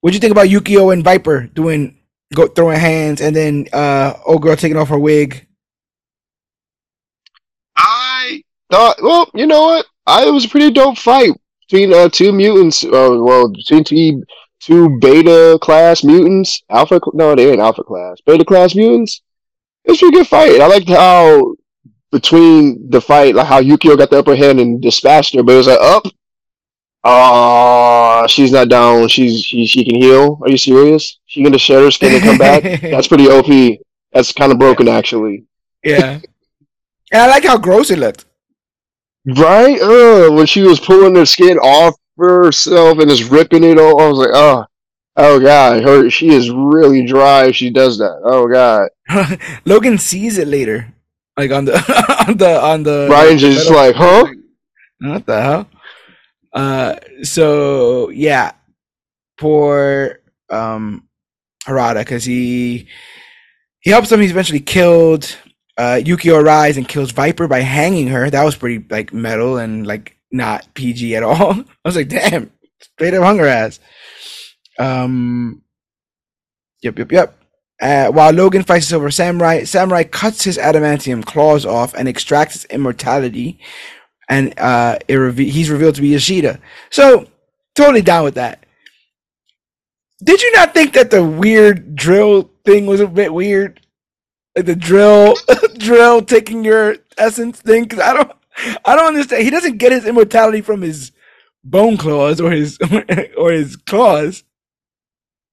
What 0.06 0.12
do 0.12 0.18
you 0.18 0.20
think 0.20 0.30
about 0.30 0.46
Yukio 0.46 0.92
and 0.92 1.02
Viper 1.02 1.48
doing 1.52 1.98
go 2.32 2.46
throwing 2.46 2.78
hands 2.78 3.20
and 3.20 3.34
then 3.34 3.66
uh 3.72 4.12
old 4.24 4.40
girl 4.40 4.54
taking 4.54 4.76
off 4.76 4.90
her 4.90 4.98
wig? 5.00 5.48
I 7.76 8.44
thought 8.70 9.02
well, 9.02 9.28
you 9.34 9.48
know 9.48 9.62
what? 9.62 9.86
I 10.06 10.28
it 10.28 10.30
was 10.30 10.44
a 10.44 10.48
pretty 10.48 10.70
dope 10.70 10.96
fight 10.96 11.32
between 11.68 11.92
uh, 11.92 12.08
two 12.08 12.30
mutants. 12.30 12.84
Uh, 12.84 13.18
well, 13.20 13.48
between 13.48 13.82
two 13.82 14.22
two 14.60 14.96
beta 15.00 15.58
class 15.60 16.04
mutants, 16.04 16.62
alpha. 16.70 17.00
No, 17.12 17.34
they 17.34 17.50
ain't 17.50 17.60
alpha 17.60 17.82
class. 17.82 18.18
Beta 18.24 18.44
class 18.44 18.76
mutants. 18.76 19.22
It's 19.86 19.98
a 20.00 20.04
pretty 20.04 20.18
good 20.18 20.28
fight. 20.28 20.60
I 20.60 20.68
liked 20.68 20.88
how 20.88 21.56
between 22.12 22.90
the 22.90 23.00
fight, 23.00 23.34
like 23.34 23.48
how 23.48 23.60
Yukio 23.60 23.98
got 23.98 24.10
the 24.10 24.20
upper 24.20 24.36
hand 24.36 24.60
and 24.60 24.80
dispatched 24.80 25.34
her, 25.34 25.42
but 25.42 25.54
it 25.54 25.56
was 25.56 25.66
like 25.66 25.80
up. 25.80 26.02
Oh, 26.06 26.10
she's 28.28 28.52
not 28.52 28.68
down. 28.68 29.08
She's 29.08 29.42
she 29.42 29.66
she 29.66 29.84
can 29.84 30.00
heal. 30.00 30.38
Are 30.42 30.50
you 30.50 30.58
serious? 30.58 31.18
She 31.26 31.42
gonna 31.42 31.58
shed 31.58 31.82
her 31.82 31.90
skin 31.90 32.14
and 32.14 32.22
come 32.22 32.38
back? 32.38 32.62
That's 32.80 33.08
pretty 33.08 33.28
OP. 33.28 33.80
That's 34.12 34.32
kind 34.32 34.52
of 34.52 34.58
broken 34.58 34.88
actually. 34.88 35.44
Yeah, 35.84 36.20
and 37.12 37.22
I 37.22 37.26
like 37.26 37.44
how 37.44 37.58
gross 37.58 37.90
it 37.90 37.98
looked. 37.98 38.24
Right? 39.26 39.80
Uh, 39.80 40.30
when 40.32 40.46
she 40.46 40.62
was 40.62 40.78
pulling 40.78 41.16
her 41.16 41.26
skin 41.26 41.58
off 41.58 41.94
herself 42.16 42.98
and 42.98 43.10
just 43.10 43.30
ripping 43.30 43.64
it 43.64 43.78
all. 43.78 44.00
I 44.00 44.08
was 44.08 44.18
like, 44.18 44.30
oh, 44.32 44.64
oh 45.16 45.40
god, 45.40 45.82
her 45.82 46.10
she 46.10 46.30
is 46.30 46.50
really 46.50 47.04
dry 47.06 47.46
if 47.46 47.56
she 47.56 47.70
does 47.70 47.98
that. 47.98 48.20
Oh 48.24 48.48
god. 48.48 48.90
Logan 49.64 49.98
sees 49.98 50.38
it 50.38 50.48
later, 50.48 50.92
like 51.36 51.50
on 51.50 51.64
the 51.64 51.74
on 52.28 52.36
the 52.36 52.60
on 52.60 52.82
the. 52.82 53.08
Ryan's 53.10 53.42
just 53.42 53.70
like, 53.70 53.94
huh? 53.94 54.26
What 55.00 55.26
the 55.26 55.40
hell? 55.40 55.68
Uh, 56.56 56.96
so 57.22 58.08
yeah, 58.10 58.52
poor 59.38 60.20
um 60.50 61.06
Harada 61.66 62.00
because 62.00 62.24
he 62.24 62.88
he 63.80 63.90
helps 63.90 64.10
him. 64.10 64.20
He's 64.20 64.30
eventually 64.30 64.60
killed. 64.60 65.36
Uh, 65.78 66.00
Yukio 66.02 66.42
arrives 66.42 66.78
and 66.78 66.88
kills 66.88 67.12
Viper 67.12 67.46
by 67.46 67.60
hanging 67.60 68.08
her. 68.08 68.30
That 68.30 68.44
was 68.44 68.56
pretty 68.56 68.84
like 68.88 69.12
metal 69.12 69.58
and 69.58 69.86
like 69.86 70.16
not 70.32 70.66
PG 70.74 71.14
at 71.14 71.22
all. 71.22 71.52
I 71.54 71.64
was 71.84 71.96
like, 71.96 72.08
damn, 72.08 72.50
straight 72.80 73.12
up 73.14 73.22
hunger 73.22 73.46
ass. 73.46 73.78
Um, 74.78 75.62
yep, 76.82 76.98
yep, 76.98 77.12
yep. 77.12 77.38
Uh, 77.80 78.08
while 78.08 78.32
Logan 78.32 78.62
fights 78.62 78.92
over 78.92 79.10
Samurai, 79.10 79.64
Samurai 79.64 80.04
cuts 80.04 80.44
his 80.44 80.56
adamantium 80.56 81.24
claws 81.24 81.66
off 81.66 81.92
and 81.92 82.08
extracts 82.08 82.64
immortality, 82.66 83.60
and 84.28 84.58
uh, 84.58 84.98
reve- 85.08 85.38
he's 85.38 85.70
revealed 85.70 85.94
to 85.96 86.02
be 86.02 86.08
Yoshida. 86.08 86.60
So, 86.90 87.26
totally 87.74 88.02
down 88.02 88.24
with 88.24 88.34
that. 88.34 88.64
Did 90.22 90.42
you 90.42 90.52
not 90.52 90.72
think 90.72 90.94
that 90.94 91.10
the 91.10 91.24
weird 91.24 91.94
drill 91.94 92.50
thing 92.64 92.86
was 92.86 93.00
a 93.00 93.06
bit 93.06 93.32
weird? 93.32 93.80
Like 94.56 94.66
the 94.66 94.74
drill, 94.74 95.34
drill 95.78 96.22
taking 96.22 96.64
your 96.64 96.96
essence 97.18 97.60
thing? 97.60 97.86
Cause 97.86 98.00
I 98.00 98.14
don't, 98.14 98.32
I 98.84 98.96
don't 98.96 99.08
understand. 99.08 99.42
He 99.42 99.50
doesn't 99.50 99.76
get 99.76 99.92
his 99.92 100.06
immortality 100.06 100.62
from 100.62 100.80
his 100.80 101.12
bone 101.62 101.96
claws 101.96 102.40
or 102.40 102.50
his 102.50 102.78
or 103.36 103.52
his 103.52 103.76
claws. 103.76 104.42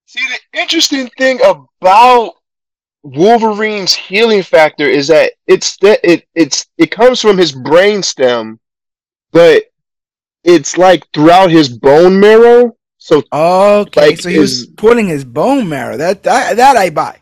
See, 0.05 0.25
the 0.53 0.59
interesting 0.59 1.09
thing 1.17 1.39
about 1.43 2.35
Wolverine's 3.03 3.93
healing 3.93 4.43
factor 4.43 4.87
is 4.87 5.07
that 5.07 5.33
it's 5.47 5.77
that 5.77 5.99
it 6.03 6.25
it's 6.35 6.67
it 6.77 6.91
comes 6.91 7.19
from 7.19 7.37
his 7.37 7.51
brain 7.51 8.01
stem, 8.01 8.59
but 9.33 9.63
it's 10.45 10.77
like 10.77 11.05
throughout 11.13 11.51
his 11.51 11.67
bone 11.69 12.19
marrow. 12.19 12.77
So 12.97 13.21
okay, 13.33 14.11
like 14.11 14.21
so 14.21 14.29
he 14.29 14.39
was 14.39 14.67
pulling 14.77 15.09
his 15.09 15.25
bone 15.25 15.67
marrow. 15.67 15.97
That 15.97 16.23
that, 16.23 16.55
that 16.55 16.77
I 16.77 16.89
buy. 16.89 17.19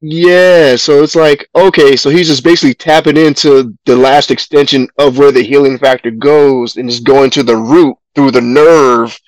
Yeah, 0.00 0.76
so 0.76 1.02
it's 1.02 1.16
like 1.16 1.48
okay, 1.56 1.96
so 1.96 2.10
he's 2.10 2.28
just 2.28 2.44
basically 2.44 2.74
tapping 2.74 3.16
into 3.16 3.74
the 3.86 3.96
last 3.96 4.30
extension 4.30 4.86
of 4.98 5.16
where 5.16 5.32
the 5.32 5.42
healing 5.42 5.78
factor 5.78 6.10
goes, 6.10 6.76
and 6.76 6.90
just 6.90 7.04
going 7.04 7.30
to 7.30 7.42
the 7.42 7.56
root 7.56 7.96
through 8.14 8.32
the 8.32 8.40
nerve, 8.42 9.18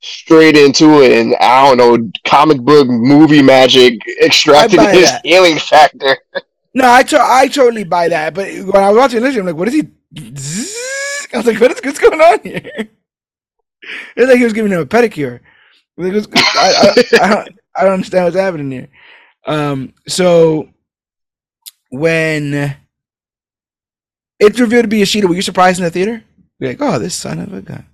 straight 0.00 0.56
into 0.56 1.02
it, 1.02 1.12
and 1.12 1.34
I 1.40 1.66
don't 1.66 1.78
know, 1.78 2.10
comic 2.26 2.60
book 2.60 2.88
movie 2.88 3.42
magic, 3.42 4.00
extracting 4.20 4.80
his 4.80 5.10
that. 5.10 5.24
healing 5.24 5.58
factor. 5.58 6.18
No, 6.74 6.88
I 6.92 7.02
to- 7.02 7.18
I 7.18 7.48
totally 7.48 7.82
buy 7.82 8.08
that. 8.08 8.34
But 8.34 8.52
when 8.52 8.76
I 8.76 8.90
was 8.90 8.98
watching 8.98 9.22
this, 9.22 9.34
I'm 9.34 9.46
like, 9.46 9.56
what 9.56 9.66
is 9.68 9.74
he? 9.74 9.88
I 11.34 11.36
was 11.38 11.46
like, 11.46 11.60
what 11.60 11.70
is 11.70 11.80
what's 11.84 11.98
going 11.98 12.20
on 12.20 12.40
here? 12.42 12.88
It's 14.16 14.28
like 14.28 14.38
he 14.38 14.44
was 14.44 14.52
giving 14.52 14.72
him 14.72 14.80
a 14.80 14.86
pedicure. 14.86 15.40
I, 15.98 16.04
I, 16.56 17.04
I, 17.22 17.34
don't, 17.34 17.58
I 17.76 17.84
don't 17.84 17.94
understand 17.94 18.24
what's 18.24 18.36
happening 18.36 18.70
here. 18.70 18.88
Um, 19.46 19.94
so 20.06 20.68
when 21.90 22.76
it's 24.38 24.60
revealed 24.60 24.84
to 24.84 24.88
be 24.88 24.98
Yoshida, 24.98 25.26
were 25.26 25.34
you 25.34 25.42
surprised 25.42 25.78
in 25.78 25.84
the 25.84 25.90
theater? 25.90 26.22
You're 26.58 26.70
like, 26.70 26.82
oh, 26.82 26.98
this 26.98 27.14
son 27.14 27.38
of 27.38 27.52
a 27.52 27.62
gun. 27.62 27.86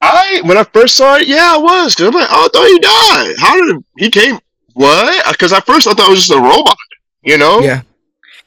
I 0.00 0.40
when 0.44 0.56
I 0.56 0.64
first 0.64 0.96
saw 0.96 1.16
it, 1.16 1.28
yeah, 1.28 1.54
I 1.54 1.58
was 1.58 1.94
because 1.94 2.08
I'm 2.08 2.14
like, 2.14 2.28
oh, 2.30 2.46
I 2.46 2.48
thought 2.48 2.68
he 2.68 2.78
died. 2.78 3.34
How 3.38 3.66
did 3.66 3.84
he 3.98 4.10
came? 4.10 4.38
What? 4.72 5.32
Because 5.32 5.52
at 5.52 5.66
first 5.66 5.86
I 5.86 5.92
thought 5.92 6.08
it 6.08 6.10
was 6.10 6.26
just 6.26 6.38
a 6.38 6.40
robot. 6.40 6.76
You 7.22 7.36
know? 7.36 7.60
Yeah. 7.60 7.82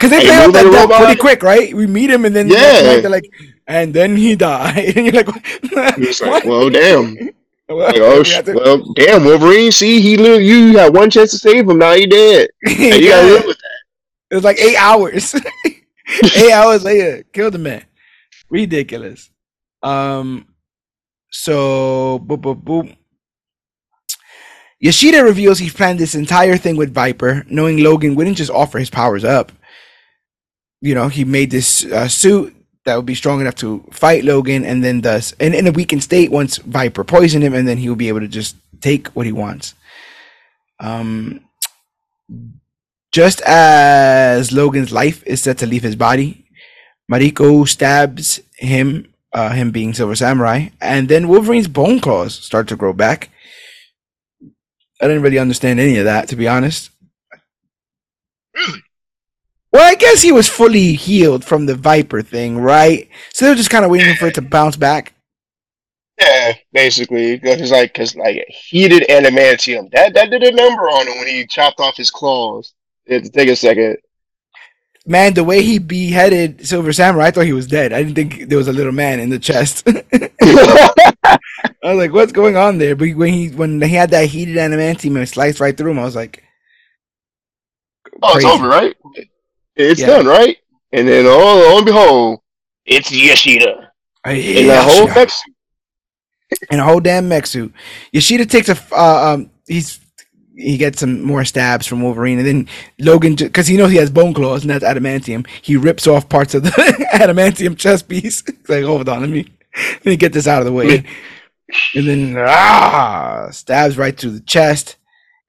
Because 0.04 0.20
they 0.20 0.26
play 0.28 0.36
out 0.36 0.52
that 0.52 0.70
death 0.70 1.02
pretty 1.02 1.20
quick, 1.20 1.44
right? 1.44 1.74
We 1.74 1.88
meet 1.88 2.10
him 2.10 2.26
and 2.26 2.36
then 2.36 2.50
yeah, 2.50 3.00
they're 3.00 3.10
like, 3.10 3.32
and 3.68 3.94
then 3.94 4.18
he 4.18 4.36
died, 4.36 4.78
and 4.98 5.06
you're 5.06 5.24
like, 5.24 5.28
what? 5.28 6.22
like 6.22 6.44
well, 6.46 6.70
damn. 6.70 7.18
Like, 7.70 7.96
oh, 7.96 8.22
to... 8.22 8.54
well, 8.54 8.94
damn, 8.94 9.24
Wolverine. 9.24 9.72
See, 9.72 10.00
he 10.00 10.16
lived. 10.18 10.44
You 10.44 10.78
had 10.78 10.94
one 10.94 11.10
chance 11.10 11.32
to 11.32 11.40
save 11.40 11.68
him. 11.68 11.80
Now 11.80 11.94
he 11.94 12.06
dead. 12.06 12.50
yeah. 12.68 12.96
You 12.96 13.08
gotta 13.08 13.28
live 13.28 13.46
with 13.46 13.58
that. 13.58 13.80
It 14.30 14.36
was 14.36 14.44
like 14.44 14.60
eight 14.60 14.76
hours. 14.76 15.34
eight 16.36 16.52
hours 16.52 16.84
later, 16.84 17.24
killed 17.32 17.54
the 17.54 17.60
man. 17.60 17.84
Ridiculous. 18.50 19.32
Um. 19.82 20.46
So, 21.32 22.20
boop, 22.28 22.42
boop, 22.42 22.64
boop. 22.64 22.96
Yoshida 24.80 25.24
reveals 25.24 25.58
he 25.58 25.70
planned 25.70 25.98
this 25.98 26.14
entire 26.14 26.58
thing 26.58 26.76
with 26.76 26.94
Viper, 26.94 27.44
knowing 27.50 27.82
Logan 27.82 28.14
wouldn't 28.14 28.38
just 28.38 28.52
offer 28.52 28.78
his 28.78 28.90
powers 28.90 29.24
up. 29.24 29.54
You 30.84 30.93
know, 30.95 31.07
he 31.07 31.23
made 31.23 31.49
this 31.49 31.85
uh, 31.85 32.10
suit 32.10 32.53
that 32.84 32.97
would 32.97 33.05
be 33.05 33.15
strong 33.15 33.39
enough 33.39 33.55
to 33.55 33.85
fight 33.91 34.26
Logan, 34.26 34.65
and 34.65 34.84
then 34.84 34.99
thus, 34.99 35.34
and 35.39 35.55
in 35.55 35.65
a 35.65 35.72
weakened 35.72 36.03
state, 36.03 36.30
once 36.30 36.57
Viper 36.57 37.05
poisoned 37.05 37.41
him, 37.41 37.53
and 37.53 37.65
then 37.65 37.77
he 37.77 37.88
would 37.88 37.97
be 37.97 38.10
able 38.10 38.19
to 38.19 38.27
just 38.27 38.57
take 38.81 39.07
what 39.15 39.26
he 39.26 39.31
wants. 39.31 39.76
Um, 40.81 41.39
just 43.14 43.39
as 43.43 44.51
Logan's 44.51 44.91
life 44.91 45.23
is 45.26 45.41
set 45.41 45.57
to 45.60 45.65
leave 45.65 45.84
his 45.84 45.95
body, 45.95 46.45
Mariko 47.10 47.65
stabs 47.65 48.41
him, 48.57 49.07
uh, 49.31 49.51
him 49.51 49.72
being 49.72 49.93
Silver 49.93 50.15
Samurai, 50.15 50.68
and 50.81 51.07
then 51.07 51.30
Wolverine's 51.30 51.69
bone 51.69 52.01
claws 52.01 52.35
start 52.35 52.68
to 52.68 52.76
grow 52.76 52.91
back. 52.91 53.30
I 54.99 55.07
didn't 55.07 55.23
really 55.23 55.39
understand 55.39 55.80
any 55.80 55.95
of 55.95 56.03
that, 56.03 56.27
to 56.27 56.35
be 56.35 56.49
honest. 56.49 56.89
Really? 58.53 58.82
Well, 59.74 59.91
I 59.91 59.95
guess 59.95 60.22
he 60.22 60.32
was 60.32 60.48
fully 60.48 60.94
healed 60.94 61.44
from 61.44 61.66
the 61.66 61.74
Viper 61.74 62.22
thing, 62.22 62.60
right? 62.60 63.10
So 63.34 63.45
they're 63.45 63.56
just 63.56 63.72
kind 63.72 63.84
of 63.84 63.90
waiting 63.90 64.16
for 64.16 64.28
it 64.28 64.36
to 64.36 64.41
bounce 64.41 64.78
back. 64.78 65.14
Yeah, 66.22 66.54
basically, 66.72 67.40
because 67.40 67.72
like, 67.72 67.91
cause 67.95 68.16
like 68.16 68.45
heated 68.48 69.04
adamantium 69.10 69.90
that 69.91 70.14
that 70.14 70.30
did 70.30 70.44
a 70.44 70.52
number 70.52 70.84
on 70.84 71.08
him 71.08 71.18
when 71.18 71.28
he 71.28 71.48
chopped 71.48 71.80
off 71.80 71.98
his 71.98 72.12
claws. 72.12 72.76
It 73.08 73.34
take 73.34 73.50
a 73.50 73.56
second. 73.56 73.98
Man, 75.08 75.34
the 75.34 75.44
way 75.44 75.64
he 75.64 75.80
beheaded 75.80 76.66
Silver 76.66 76.94
Samurai, 76.94 77.26
I 77.26 77.32
thought 77.32 77.45
he 77.45 77.52
was 77.52 77.68
dead. 77.68 77.91
I 77.91 78.04
didn't 78.04 78.16
think 78.16 78.48
there 78.48 78.60
was 78.60 78.70
a 78.70 78.74
little 78.74 78.94
man 78.94 79.20
in 79.20 79.30
the 79.30 79.40
chest. 79.40 79.86
I 79.88 81.40
was 81.84 81.98
like, 81.98 82.14
"What's 82.14 82.32
going 82.32 82.56
on 82.56 82.78
there?" 82.78 82.95
But 82.95 83.10
when 83.16 83.34
he 83.34 83.50
when 83.50 83.82
he 83.82 83.95
had 83.95 84.12
that 84.12 84.28
heated 84.28 84.56
adamantium 84.56 85.18
and 85.18 85.28
sliced 85.28 85.60
right 85.60 85.76
through 85.76 85.91
him, 85.91 86.00
I 86.00 86.06
was 86.06 86.16
like, 86.16 86.44
"Oh, 88.22 88.38
it's 88.38 88.45
over, 88.45 88.68
right? 88.68 88.95
It's 89.76 90.00
Yeah. 90.02 90.08
done, 90.08 90.26
right?" 90.26 90.58
And 90.91 91.08
then, 91.08 91.26
oh, 91.26 91.38
lo 91.70 91.78
and 91.78 91.86
behold, 91.86 92.40
it's 92.86 93.12
Yoshida 93.12 93.91
in 94.26 94.68
the 94.68 94.82
whole 94.82 95.08
mech 95.08 95.30
suit. 95.30 95.54
in 96.72 96.80
a 96.80 96.84
whole 96.84 97.00
damn 97.00 97.28
mech 97.28 97.48
suit. 97.48 97.74
Yoshida 98.12 98.45
takes 98.45 98.70
a 98.70 98.78
uh, 98.91 99.34
um 99.34 99.50
he's 99.68 100.00
he 100.56 100.78
gets 100.78 101.00
some 101.00 101.24
more 101.24 101.44
stabs 101.45 101.88
from 101.88 102.02
Wolverine, 102.04 102.38
and 102.38 102.48
then 102.48 102.68
Logan 103.00 103.36
because 103.36 103.66
he 103.66 103.76
knows 103.76 103.90
he 103.91 103.98
has 103.98 104.12
bone 104.12 104.34
claws 104.36 104.62
and 104.62 104.70
that's 104.70 104.84
adamantium. 104.86 105.48
He 105.64 105.76
rips 105.76 106.06
off 106.06 106.30
parts 106.30 106.54
of 106.54 106.64
the 106.64 106.70
adamantium 107.14 107.76
chest 107.78 108.08
piece. 108.08 108.44
It's 108.48 108.70
like, 108.70 108.84
hold 108.86 109.10
on, 109.10 109.22
let 109.22 109.30
me 109.32 109.48
let 109.76 110.06
me 110.06 110.16
get 110.16 110.32
this 110.34 110.48
out 110.48 110.60
of 110.62 110.66
the 110.68 110.72
way, 110.74 111.04
and 111.95 112.08
then 112.08 112.36
ah 112.38 113.48
stabs 113.52 113.98
right 113.98 114.16
through 114.16 114.32
the 114.32 114.41
chest. 114.41 114.98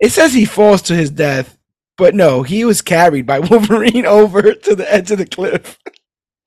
It 0.00 0.10
says 0.12 0.32
he 0.32 0.46
falls 0.46 0.80
to 0.82 0.94
his 0.94 1.10
death. 1.10 1.56
But 1.96 2.14
no, 2.14 2.42
he 2.42 2.64
was 2.64 2.82
carried 2.82 3.26
by 3.26 3.38
Wolverine 3.50 4.06
over 4.06 4.54
to 4.54 4.74
the 4.74 4.92
edge 4.92 5.10
of 5.10 5.18
the 5.18 5.26
cliff 5.26 5.78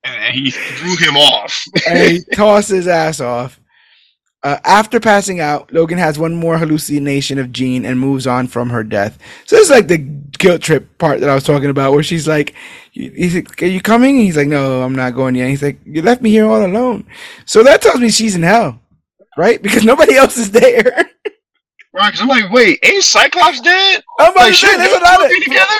and 0.04 0.34
he 0.34 0.50
threw 0.50 0.96
him 0.96 1.16
off. 1.16 1.64
and 1.86 1.98
he 1.98 2.24
tossed 2.32 2.70
his 2.70 2.88
ass 2.88 3.20
off. 3.20 3.60
Uh, 4.44 4.58
after 4.64 5.00
passing 5.00 5.40
out, 5.40 5.72
Logan 5.72 5.98
has 5.98 6.16
one 6.16 6.34
more 6.36 6.58
hallucination 6.58 7.38
of 7.40 7.50
Jean 7.50 7.84
and 7.84 7.98
moves 7.98 8.24
on 8.24 8.46
from 8.46 8.70
her 8.70 8.84
death. 8.84 9.18
So 9.46 9.56
this 9.56 9.64
is 9.64 9.70
like 9.70 9.88
the 9.88 9.98
guilt 9.98 10.62
trip 10.62 10.96
part 10.98 11.18
that 11.20 11.28
I 11.28 11.34
was 11.34 11.42
talking 11.42 11.70
about, 11.70 11.92
where 11.92 12.04
she's 12.04 12.28
like, 12.28 12.54
"He's 12.92 13.34
like, 13.34 13.60
are 13.60 13.66
you 13.66 13.80
coming?" 13.80 14.16
And 14.16 14.24
he's 14.24 14.36
like, 14.36 14.46
"No, 14.46 14.82
I'm 14.82 14.94
not 14.94 15.16
going 15.16 15.34
yet." 15.34 15.48
He's 15.48 15.62
like, 15.62 15.80
"You 15.84 16.02
left 16.02 16.22
me 16.22 16.30
here 16.30 16.46
all 16.46 16.64
alone." 16.64 17.04
So 17.46 17.64
that 17.64 17.82
tells 17.82 17.98
me 17.98 18.10
she's 18.10 18.36
in 18.36 18.44
hell, 18.44 18.80
right? 19.36 19.60
Because 19.60 19.84
nobody 19.84 20.14
else 20.14 20.36
is 20.36 20.52
there. 20.52 21.10
Right, 21.98 22.12
because 22.12 22.20
I'm 22.20 22.28
like, 22.28 22.50
wait, 22.52 22.78
ain't 22.84 23.02
Cyclops 23.02 23.60
dead? 23.60 24.02
I'm 24.20 24.30
about 24.32 24.40
Like, 24.44 24.52
to 24.52 24.58
say, 24.58 24.66
shit, 24.68 24.78
there's 24.78 24.92
a 24.96 25.00
lot 25.04 25.24
of 25.24 25.30
together. 25.42 25.74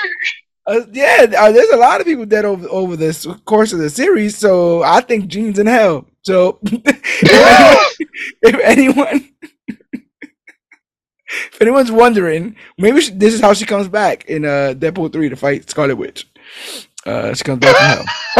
uh, 0.67 0.81
yeah, 0.91 1.25
uh, 1.37 1.51
there's 1.51 1.69
a 1.69 1.77
lot 1.77 2.01
of 2.01 2.05
people 2.07 2.25
dead 2.25 2.43
over 2.45 2.67
over 2.69 2.95
this 2.97 3.25
course 3.45 3.71
of 3.73 3.79
the 3.79 3.89
series. 3.89 4.37
So 4.37 4.83
I 4.83 4.99
think 5.01 5.27
Jean's 5.27 5.59
in 5.59 5.67
hell. 5.67 6.05
So 6.23 6.59
if 6.63 8.55
anyone 8.63 9.29
if 11.29 11.61
anyone's 11.61 11.91
wondering 11.91 12.55
maybe 12.77 12.99
she, 13.01 13.11
this 13.11 13.33
is 13.33 13.39
how 13.39 13.53
she 13.53 13.65
comes 13.65 13.87
back 13.87 14.25
in 14.25 14.43
uh 14.45 14.73
deadpool 14.77 15.11
3 15.13 15.29
to 15.29 15.35
fight 15.35 15.69
scarlet 15.69 15.95
witch 15.95 16.27
uh 17.05 17.33
she 17.33 17.43
comes 17.43 17.59
back 17.59 17.75
from 17.75 17.85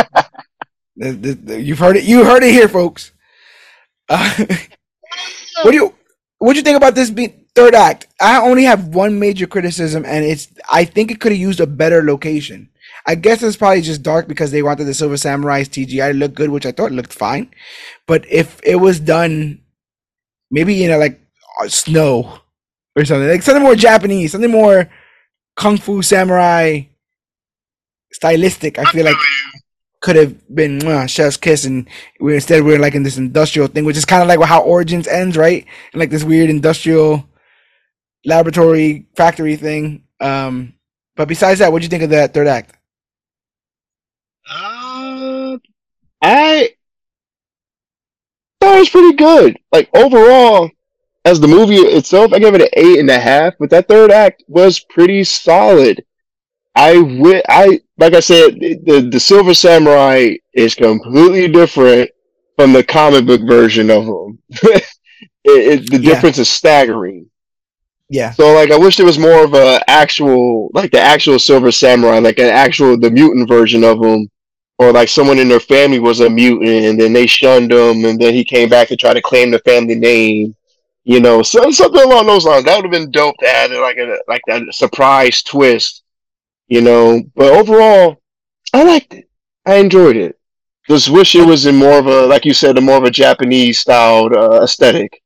hell 0.05 0.25
Th- 1.01 1.21
th- 1.21 1.45
th- 1.47 1.65
you've 1.65 1.79
heard 1.79 1.95
it 1.95 2.03
you 2.03 2.25
heard 2.25 2.43
it 2.43 2.51
here 2.51 2.67
folks 2.67 3.11
uh, 4.09 4.35
what 5.61 5.71
do 5.71 5.77
you 5.77 5.95
what 6.39 6.53
do 6.53 6.57
you 6.59 6.63
think 6.63 6.77
about 6.77 6.95
this 6.95 7.09
being 7.09 7.38
third 7.55 7.75
act 7.75 8.07
i 8.21 8.39
only 8.39 8.63
have 8.63 8.87
one 8.95 9.19
major 9.19 9.47
criticism 9.47 10.05
and 10.05 10.25
it's 10.25 10.47
i 10.69 10.85
think 10.85 11.11
it 11.11 11.19
could 11.19 11.31
have 11.31 11.41
used 11.41 11.59
a 11.59 11.67
better 11.67 12.03
location 12.03 12.69
I 13.05 13.15
guess 13.15 13.41
it's 13.41 13.57
probably 13.57 13.81
just 13.81 14.03
dark 14.03 14.27
because 14.27 14.51
they 14.51 14.61
wanted 14.61 14.85
the 14.85 14.93
Silver 14.93 15.17
Samurai's 15.17 15.69
CGI 15.69 16.11
to 16.11 16.17
look 16.17 16.33
good, 16.35 16.49
which 16.49 16.65
I 16.65 16.71
thought 16.71 16.91
looked 16.91 17.13
fine. 17.13 17.49
But 18.05 18.23
if 18.29 18.59
it 18.63 18.75
was 18.75 18.99
done, 18.99 19.61
maybe 20.51 20.73
you 20.75 20.87
know, 20.87 20.97
like 20.97 21.19
uh, 21.61 21.69
snow 21.69 22.39
or 22.95 23.05
something, 23.05 23.27
like 23.27 23.41
something 23.41 23.63
more 23.63 23.75
Japanese, 23.75 24.31
something 24.31 24.51
more 24.51 24.89
kung 25.55 25.77
fu 25.77 26.01
samurai 26.01 26.81
stylistic, 28.11 28.77
I 28.77 28.85
feel 28.85 29.05
like 29.05 29.17
could 30.01 30.15
have 30.15 30.55
been 30.55 30.85
uh, 30.85 31.07
chef's 31.07 31.37
kiss, 31.37 31.65
and 31.65 31.87
we 32.19 32.35
instead 32.35 32.63
we're 32.63 32.79
like 32.79 32.95
in 32.95 33.03
this 33.03 33.17
industrial 33.17 33.67
thing, 33.67 33.85
which 33.85 33.97
is 33.97 34.05
kind 34.05 34.21
of 34.21 34.27
like 34.27 34.47
how 34.47 34.61
Origins 34.61 35.07
ends, 35.07 35.35
right? 35.35 35.65
In 35.93 35.99
like 35.99 36.09
this 36.09 36.23
weird 36.23 36.49
industrial 36.49 37.27
laboratory 38.25 39.05
factory 39.15 39.55
thing. 39.55 40.03
Um, 40.19 40.73
but 41.15 41.27
besides 41.27 41.59
that, 41.59 41.71
what 41.71 41.79
do 41.79 41.85
you 41.85 41.89
think 41.89 42.03
of 42.03 42.09
that 42.11 42.33
third 42.33 42.47
act? 42.47 42.75
Uh, 44.49 45.57
I 46.21 46.69
thought 48.59 48.75
it 48.75 48.79
was 48.79 48.89
pretty 48.89 49.15
good. 49.15 49.57
Like 49.71 49.89
overall, 49.95 50.69
as 51.25 51.39
the 51.39 51.47
movie 51.47 51.75
itself, 51.75 52.33
I 52.33 52.39
gave 52.39 52.55
it 52.55 52.61
an 52.61 52.69
eight 52.73 52.99
and 52.99 53.09
a 53.09 53.19
half. 53.19 53.53
But 53.59 53.69
that 53.71 53.87
third 53.87 54.11
act 54.11 54.43
was 54.47 54.79
pretty 54.79 55.23
solid. 55.23 56.03
I 56.75 56.93
wi- 56.95 57.43
I 57.49 57.81
like 57.97 58.13
I 58.13 58.19
said, 58.21 58.55
the 58.59 59.09
the 59.11 59.19
Silver 59.19 59.53
Samurai 59.53 60.35
is 60.53 60.75
completely 60.75 61.47
different 61.47 62.09
from 62.55 62.73
the 62.73 62.83
comic 62.83 63.25
book 63.25 63.41
version 63.47 63.89
of 63.89 64.03
him. 64.05 64.39
it, 64.49 64.83
it, 65.45 65.91
the 65.91 65.97
Yeah. 65.97 66.09
difference 66.13 66.37
is 66.37 66.49
staggering. 66.49 67.29
Yeah, 68.09 68.31
So 68.31 68.53
like 68.55 68.71
I 68.71 68.77
wish 68.77 68.97
there 68.97 69.05
was 69.05 69.19
more 69.19 69.43
of 69.43 69.53
a 69.53 69.79
actual 69.87 70.69
like 70.73 70.91
the 70.91 70.99
actual 70.99 71.37
Silver 71.37 71.71
Samurai, 71.71 72.17
like 72.19 72.39
an 72.39 72.45
actual 72.49 72.97
the 72.97 73.11
mutant 73.11 73.47
version 73.47 73.83
of 73.83 74.03
him, 74.03 74.27
or 74.79 74.91
like 74.91 75.09
someone 75.09 75.37
in 75.37 75.47
their 75.47 75.59
family 75.59 75.99
was 75.99 76.19
a 76.19 76.29
mutant 76.29 76.85
and 76.85 76.99
then 76.99 77.13
they 77.13 77.27
shunned 77.27 77.71
him 77.71 78.05
and 78.05 78.19
then 78.19 78.33
he 78.33 78.43
came 78.43 78.67
back 78.67 78.87
to 78.87 78.97
try 78.97 79.13
to 79.13 79.21
claim 79.21 79.51
the 79.51 79.59
family 79.59 79.95
name. 79.95 80.55
You 81.03 81.19
know, 81.19 81.41
so, 81.43 81.69
something 81.71 82.01
along 82.01 82.27
those 82.27 82.45
lines. 82.45 82.65
That 82.65 82.75
would 82.75 82.85
have 82.85 82.91
been 82.91 83.11
dope 83.11 83.35
to 83.39 83.47
add 83.47 83.71
like 83.71 83.97
a 83.97 84.17
like 84.27 84.41
that 84.47 84.63
surprise 84.73 85.43
twist. 85.43 86.03
You 86.67 86.81
know, 86.81 87.21
but 87.35 87.51
overall, 87.53 88.21
I 88.73 88.83
liked 88.83 89.13
it. 89.13 89.29
I 89.65 89.75
enjoyed 89.75 90.15
it. 90.17 90.37
Just 90.87 91.09
wish 91.09 91.35
it 91.35 91.45
was 91.45 91.65
in 91.67 91.75
more 91.75 91.99
of 91.99 92.07
a 92.07 92.25
like 92.25 92.45
you 92.45 92.53
said, 92.53 92.77
a 92.77 92.81
more 92.81 92.97
of 92.97 93.03
a 93.03 93.11
Japanese 93.11 93.79
styled 93.79 94.33
uh, 94.33 94.61
aesthetic. 94.63 95.21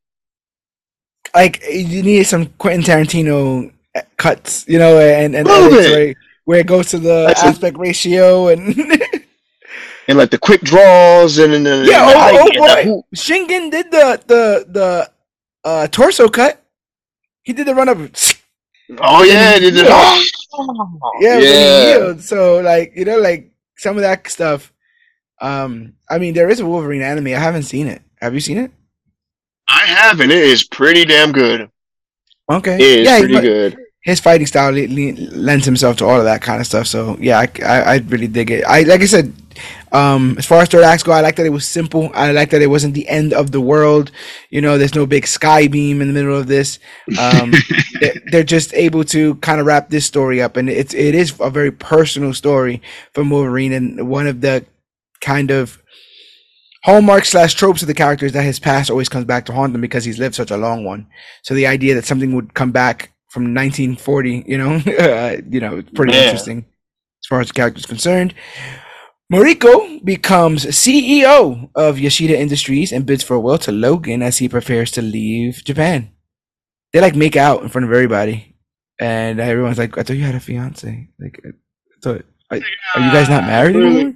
Like 1.36 1.62
you 1.70 2.04
need 2.04 2.24
some 2.24 2.48
Quentin 2.58 2.82
Tarantino 2.84 3.72
cuts, 4.18 4.66
you 4.68 4.80
know, 4.80 5.00
and 5.00 5.36
and 5.36 5.48
edits 5.48 5.88
bit. 5.88 6.18
where, 6.46 6.60
it 6.60 6.68
goes 6.68 6.88
to 6.90 7.00
the 7.00 7.26
That's 7.28 7.44
a- 7.44 7.48
aspect 7.48 7.78
ratio 7.78 8.48
and 8.50 8.76
And 10.08 10.18
like 10.18 10.32
the 10.32 10.38
quick 10.38 10.62
draws 10.62 11.38
and, 11.38 11.54
and, 11.54 11.66
and 11.66 11.88
yeah. 11.88 12.04
Oh, 12.06 12.40
oh 12.42 12.60
boy. 12.60 13.02
Shingen 13.16 13.72
did 13.72 13.90
the 13.90 14.22
the 14.28 14.66
the 14.70 15.12
uh, 15.64 15.88
torso 15.88 16.28
cut. 16.28 16.62
He 17.44 17.54
did 17.54 17.68
the 17.68 17.76
run 17.76 17.88
up. 17.88 17.98
Oh 19.00 19.24
yeah, 19.24 19.60
did. 19.60 19.76
Yeah. 21.22 21.40
Yeah, 21.40 21.40
yeah. 21.40 22.18
So 22.18 22.60
like 22.60 22.94
you 22.96 23.06
know, 23.06 23.18
like 23.18 23.52
some 23.78 23.96
of 23.96 24.02
that 24.04 24.28
stuff. 24.28 24.72
Um, 25.40 25.94
I 26.10 26.20
mean, 26.20 26.34
there 26.34 26.50
is 26.50 26.60
a 26.60 26.66
Wolverine 26.66 27.02
anime. 27.02 27.28
I 27.28 27.40
haven't 27.40 27.64
seen 27.64 27.88
it. 27.88 28.02
Have 28.22 28.34
you 28.34 28.40
seen 28.40 28.58
it? 28.58 28.72
I 29.68 29.86
haven't. 29.86 30.32
It 30.32 30.38
is 30.38 30.64
pretty 30.64 31.06
damn 31.06 31.32
good. 31.32 31.70
Okay. 32.52 32.76
It 32.76 32.82
is 33.00 33.08
yeah, 33.08 33.20
pretty 33.20 33.40
good. 33.42 33.78
his 34.04 34.20
fighting 34.20 34.48
style 34.48 34.72
le- 34.72 34.88
le- 34.88 35.14
lends 35.32 35.66
himself 35.66 35.98
to 35.98 36.06
all 36.06 36.18
of 36.20 36.26
that 36.26 36.42
kind 36.42 36.60
of 36.60 36.68
stuff. 36.68 36.88
So 36.88 37.18
yeah, 37.20 37.40
I, 37.40 37.50
I, 37.64 37.80
I 37.94 37.98
really 38.08 38.28
dig 38.28 38.52
it. 38.52 38.64
I 38.66 38.82
like 38.84 39.02
I 39.02 39.06
said, 39.06 39.34
um, 39.94 40.36
as 40.38 40.46
far 40.46 40.62
as 40.62 40.70
third 40.70 40.84
acts 40.84 41.04
go, 41.04 41.12
I 41.14 41.22
like 41.22 41.36
that 41.38 41.46
it 41.46 41.50
was 41.50 41.66
simple. 41.66 42.12
I 42.14 42.32
like 42.32 42.50
that 42.50 42.62
it 42.62 42.68
wasn't 42.68 42.96
the 42.96 43.08
end 43.08 43.32
of 43.34 43.52
the 43.52 43.62
world. 43.62 44.12
You 44.50 44.60
know, 44.60 44.78
there's 44.78 44.96
no 44.96 45.06
big 45.06 45.26
sky 45.28 45.68
beam 45.68 46.02
in 46.02 46.08
the 46.08 46.14
middle 46.14 46.36
of 46.38 46.48
this. 46.48 46.80
Um, 47.20 47.52
they- 48.02 48.20
they're 48.32 48.44
just 48.44 48.74
able 48.74 49.04
to 49.06 49.36
kind 49.36 49.60
of 49.62 49.66
wrap 49.68 49.90
this 49.90 50.06
story 50.06 50.42
up, 50.42 50.58
and 50.58 50.70
it's 50.70 50.94
it 50.94 51.16
is 51.16 51.34
a 51.40 51.50
very 51.50 51.72
personal 51.72 52.34
story 52.34 52.82
for 53.14 53.24
Wolverine, 53.24 53.72
and 53.72 54.10
one 54.10 54.28
of 54.28 54.42
the 54.42 54.66
kind 55.22 55.52
of 55.52 55.82
hallmark 56.84 57.26
slash 57.26 57.54
tropes 57.54 57.82
of 57.82 57.88
the 57.88 57.94
character 57.94 58.26
is 58.26 58.32
that 58.34 58.44
his 58.44 58.60
past 58.60 58.90
always 58.90 59.10
comes 59.10 59.26
back 59.26 59.46
to 59.46 59.54
haunt 59.54 59.74
him 59.76 59.82
because 59.82 60.04
he's 60.06 60.20
lived 60.20 60.36
such 60.36 60.52
a 60.52 60.58
long 60.58 60.84
one. 60.84 61.08
So 61.44 61.54
the 61.54 61.68
idea 61.68 61.96
that 61.96 62.06
something 62.06 62.36
would 62.36 62.54
come 62.54 62.72
back 62.72 63.14
from 63.30 63.44
1940, 63.54 64.44
you 64.48 64.58
know, 64.58 64.76
uh, 65.00 65.38
you 65.50 65.60
know, 65.60 65.82
pretty 65.96 66.14
Yeah. 66.14 66.24
interesting 66.26 66.60
as 67.24 67.28
far 67.28 67.40
as 67.42 67.48
the 67.48 67.54
character 67.54 67.80
is 67.80 67.86
concerned. 67.86 68.34
Mariko 69.32 70.04
becomes 70.04 70.66
CEO 70.66 71.70
of 71.76 71.98
Yoshida 71.98 72.38
Industries 72.40 72.92
and 72.92 73.06
bids 73.06 73.24
farewell 73.24 73.58
to 73.60 73.72
Logan 73.72 74.22
as 74.22 74.38
he 74.38 74.50
prepares 74.50 74.92
to 74.92 75.02
leave 75.02 75.64
Japan. 75.64 76.12
They 76.92 77.00
like 77.02 77.16
make 77.16 77.36
out 77.36 77.64
in 77.64 77.70
front 77.70 77.86
of 77.86 77.92
everybody, 77.92 78.56
and 79.00 79.40
everyone's 79.40 79.80
like, 79.80 79.98
"I 79.98 80.04
thought 80.04 80.18
you 80.18 80.24
had 80.24 80.36
a 80.36 80.40
fiance. 80.40 81.10
Like, 81.20 81.40
I 81.44 81.50
thought, 82.04 82.26
are, 82.52 82.58
are 82.58 83.02
you 83.02 83.12
guys 83.12 83.30
not 83.30 83.46
married 83.46 83.76
anymore?" 83.76 84.14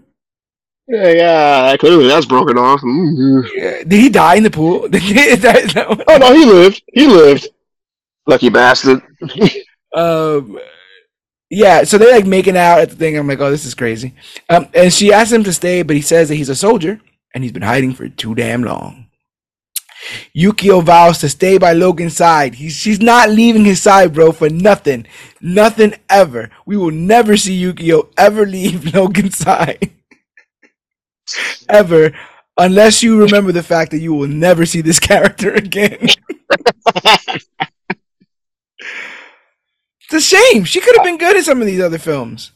Yeah, 0.87 1.09
yeah. 1.11 1.77
Clearly, 1.77 2.07
that's 2.07 2.25
broken 2.25 2.57
off. 2.57 2.81
Mhm. 2.81 3.49
Yeah. 3.55 3.77
Did 3.83 3.99
he 3.99 4.09
die 4.09 4.35
in 4.35 4.43
the 4.43 4.49
pool? 4.51 4.85
Is 4.85 5.41
that- 5.41 5.57
is 5.63 5.73
that 5.73 6.03
Oh 6.07 6.17
no, 6.17 6.33
he 6.33 6.45
lived. 6.45 6.81
He 6.93 7.07
lived. 7.07 7.47
Lucky 8.25 8.49
bastard. 8.49 9.01
um, 9.93 10.59
Yeah, 11.49 11.83
so 11.85 11.97
they're 11.97 12.11
like 12.15 12.25
making 12.25 12.57
out 12.57 12.79
at 12.79 12.89
the 12.89 12.95
thing. 12.95 13.17
I'm 13.17 13.27
like, 13.27 13.39
oh, 13.39 13.49
this 13.51 13.65
is 13.65 13.73
crazy. 13.73 14.13
Um, 14.49 14.67
and 14.73 14.91
she 14.93 15.13
asks 15.13 15.31
him 15.31 15.43
to 15.45 15.53
stay, 15.53 15.81
but 15.81 15.95
he 15.95 16.01
says 16.01 16.27
that 16.29 16.35
he's 16.35 16.49
a 16.49 16.55
soldier 16.55 16.99
and 17.33 17.43
he's 17.43 17.53
been 17.53 17.61
hiding 17.63 17.93
for 17.93 18.09
too 18.09 18.35
damn 18.35 18.63
long. 18.63 19.07
Yukio 20.35 20.83
vows 20.83 21.17
to 21.19 21.29
stay 21.29 21.57
by 21.57 21.73
Logan's 21.73 22.15
side. 22.15 22.55
He's, 22.55 22.73
she's 22.73 22.99
not 23.01 23.29
leaving 23.29 23.65
his 23.65 23.81
side, 23.81 24.13
bro, 24.13 24.31
for 24.31 24.49
nothing. 24.49 25.05
Nothing 25.41 25.95
ever. 26.09 26.49
We 26.65 26.77
will 26.77 26.91
never 26.91 27.35
see 27.37 27.61
Yukio 27.61 28.09
ever 28.17 28.45
leave 28.45 28.93
Logan's 28.93 29.37
side. 29.37 29.91
Ever. 31.69 32.11
Unless 32.57 33.03
you 33.03 33.19
remember 33.19 33.51
the 33.51 33.63
fact 33.63 33.91
that 33.91 33.99
you 33.99 34.13
will 34.13 34.27
never 34.27 34.65
see 34.65 34.81
this 34.81 34.99
character 35.11 35.53
again. 35.53 36.09
it's 40.01 40.13
a 40.13 40.21
shame. 40.21 40.63
She 40.63 40.81
could 40.81 40.95
have 40.95 41.05
been 41.05 41.17
good 41.17 41.35
in 41.35 41.43
some 41.43 41.61
of 41.61 41.67
these 41.67 41.81
other 41.81 41.99
films. 41.99 42.51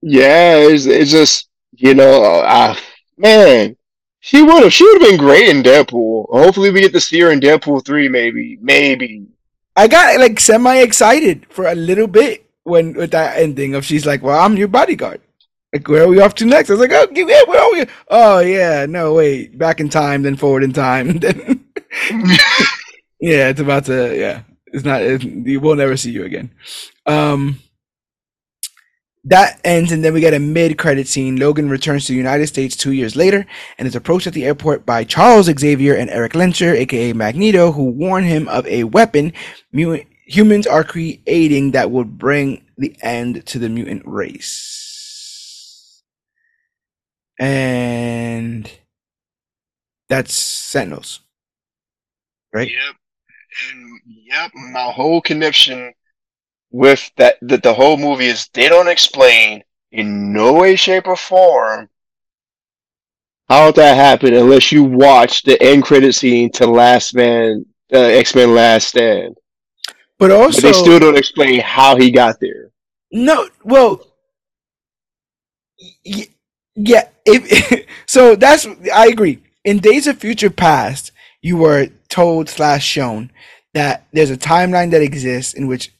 Yeah, 0.00 0.56
it's, 0.56 0.86
it's 0.86 1.10
just, 1.10 1.48
you 1.72 1.94
know, 1.94 2.22
uh, 2.22 2.76
man, 3.16 3.76
she 4.24 4.40
would 4.40 4.62
have. 4.62 4.72
She 4.72 4.84
would 4.84 5.02
have 5.02 5.10
been 5.10 5.18
great 5.18 5.48
in 5.48 5.64
Deadpool. 5.64 6.28
Hopefully, 6.30 6.70
we 6.70 6.80
get 6.80 6.92
to 6.92 7.00
see 7.00 7.18
her 7.20 7.32
in 7.32 7.40
Deadpool 7.40 7.84
three. 7.84 8.08
Maybe, 8.08 8.56
maybe. 8.62 9.26
I 9.74 9.88
got 9.88 10.20
like 10.20 10.38
semi 10.38 10.76
excited 10.76 11.44
for 11.50 11.66
a 11.66 11.74
little 11.74 12.06
bit 12.06 12.48
when 12.62 12.92
with 12.92 13.10
that 13.10 13.38
ending 13.38 13.74
of 13.74 13.84
she's 13.84 14.06
like, 14.06 14.22
"Well, 14.22 14.38
I'm 14.38 14.56
your 14.56 14.68
bodyguard." 14.68 15.20
Like, 15.72 15.88
where 15.88 16.02
are 16.02 16.08
we 16.08 16.20
off 16.20 16.34
to 16.36 16.44
next? 16.44 16.68
I 16.68 16.74
was 16.74 16.80
like, 16.80 16.92
"Oh, 16.92 17.08
yeah, 17.12 17.42
where 17.46 17.60
are 17.60 17.72
we?" 17.72 17.86
Oh, 18.08 18.38
yeah, 18.40 18.86
no, 18.86 19.14
wait, 19.14 19.56
back 19.56 19.80
in 19.80 19.88
time, 19.88 20.22
then 20.22 20.36
forward 20.36 20.64
in 20.64 20.72
time, 20.72 21.18
then. 21.18 21.64
yeah, 23.20 23.48
it's 23.48 23.60
about 23.60 23.86
to. 23.86 24.16
Yeah, 24.16 24.42
it's 24.66 24.84
not. 24.84 25.02
It, 25.02 25.60
we'll 25.62 25.76
never 25.76 25.96
see 25.96 26.10
you 26.10 26.24
again. 26.24 26.50
Um, 27.06 27.58
that 29.24 29.60
ends, 29.64 29.92
and 29.92 30.04
then 30.04 30.12
we 30.12 30.20
get 30.20 30.34
a 30.34 30.38
mid-credit 30.38 31.08
scene. 31.08 31.36
Logan 31.36 31.70
returns 31.70 32.06
to 32.06 32.12
the 32.12 32.18
United 32.18 32.48
States 32.48 32.76
two 32.76 32.92
years 32.92 33.16
later, 33.16 33.46
and 33.78 33.88
is 33.88 33.96
approached 33.96 34.26
at 34.26 34.34
the 34.34 34.44
airport 34.44 34.84
by 34.84 35.04
Charles 35.04 35.46
Xavier 35.46 35.94
and 35.94 36.10
Eric 36.10 36.32
Lehnsherr, 36.32 36.74
aka 36.74 37.12
Magneto, 37.14 37.72
who 37.72 37.84
warn 37.84 38.24
him 38.24 38.46
of 38.48 38.66
a 38.66 38.84
weapon 38.84 39.32
humans 40.26 40.66
are 40.66 40.84
creating 40.84 41.72
that 41.72 41.90
will 41.90 42.04
bring 42.04 42.64
the 42.78 42.96
end 43.02 43.44
to 43.46 43.58
the 43.58 43.68
mutant 43.68 44.02
race. 44.06 44.81
And 47.42 48.70
that's 50.08 50.32
Sentinels, 50.32 51.22
right? 52.52 52.70
Yep, 52.70 52.96
and 53.68 54.00
yep, 54.06 54.52
my 54.54 54.92
whole 54.92 55.20
connection 55.20 55.92
with 56.70 57.10
that 57.16 57.38
that 57.42 57.64
the 57.64 57.74
whole 57.74 57.96
movie 57.96 58.26
is 58.26 58.48
they 58.54 58.68
don't 58.68 58.86
explain 58.86 59.64
in 59.90 60.32
no 60.32 60.52
way, 60.52 60.76
shape, 60.76 61.08
or 61.08 61.16
form 61.16 61.88
how 63.48 63.72
that 63.72 63.96
happened 63.96 64.36
unless 64.36 64.70
you 64.70 64.84
watch 64.84 65.42
the 65.42 65.60
end 65.60 65.82
credit 65.82 66.14
scene 66.14 66.48
to 66.52 66.66
Last 66.68 67.12
Man, 67.12 67.66
uh, 67.92 67.98
X 67.98 68.36
Men 68.36 68.54
Last 68.54 68.86
Stand. 68.86 69.36
But 70.16 70.30
also, 70.30 70.62
but 70.62 70.68
they 70.68 70.72
still 70.74 71.00
don't 71.00 71.18
explain 71.18 71.58
how 71.58 71.96
he 71.96 72.12
got 72.12 72.38
there. 72.38 72.70
No, 73.10 73.48
well, 73.64 74.06
yeah. 76.76 77.08
If, 77.26 77.86
so 78.06 78.36
that's 78.36 78.66
I 78.92 79.06
agree. 79.06 79.42
In 79.64 79.78
Days 79.78 80.06
of 80.06 80.18
Future 80.18 80.50
Past, 80.50 81.12
you 81.40 81.56
were 81.56 81.88
told 82.08 82.48
slash 82.48 82.84
shown 82.84 83.30
that 83.74 84.06
there's 84.12 84.30
a 84.30 84.36
timeline 84.36 84.90
that 84.90 85.02
exists 85.02 85.54
in 85.54 85.66
which 85.66 85.92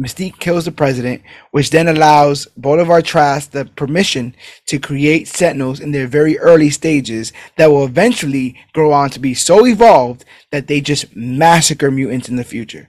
Mystique 0.00 0.38
kills 0.38 0.64
the 0.64 0.70
president, 0.70 1.22
which 1.50 1.70
then 1.70 1.88
allows 1.88 2.46
Bolivar 2.56 3.02
Trask 3.02 3.50
the 3.50 3.64
permission 3.64 4.34
to 4.66 4.78
create 4.78 5.26
Sentinels 5.26 5.80
in 5.80 5.90
their 5.90 6.06
very 6.06 6.38
early 6.38 6.70
stages 6.70 7.32
that 7.56 7.66
will 7.66 7.84
eventually 7.84 8.56
grow 8.72 8.92
on 8.92 9.10
to 9.10 9.18
be 9.18 9.34
so 9.34 9.66
evolved 9.66 10.24
that 10.52 10.68
they 10.68 10.80
just 10.80 11.16
massacre 11.16 11.90
mutants 11.90 12.28
in 12.28 12.36
the 12.36 12.44
future. 12.44 12.88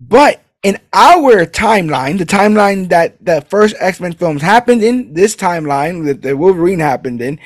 But 0.00 0.43
in 0.64 0.78
our 0.92 1.46
timeline, 1.46 2.18
the 2.18 2.26
timeline 2.26 2.88
that 2.88 3.24
the 3.24 3.42
first 3.42 3.76
X 3.78 4.00
Men 4.00 4.14
films 4.14 4.42
happened 4.42 4.82
in, 4.82 5.14
this 5.14 5.36
timeline 5.36 6.04
that 6.06 6.22
the 6.22 6.36
Wolverine 6.36 6.80
happened 6.80 7.22
in, 7.22 7.38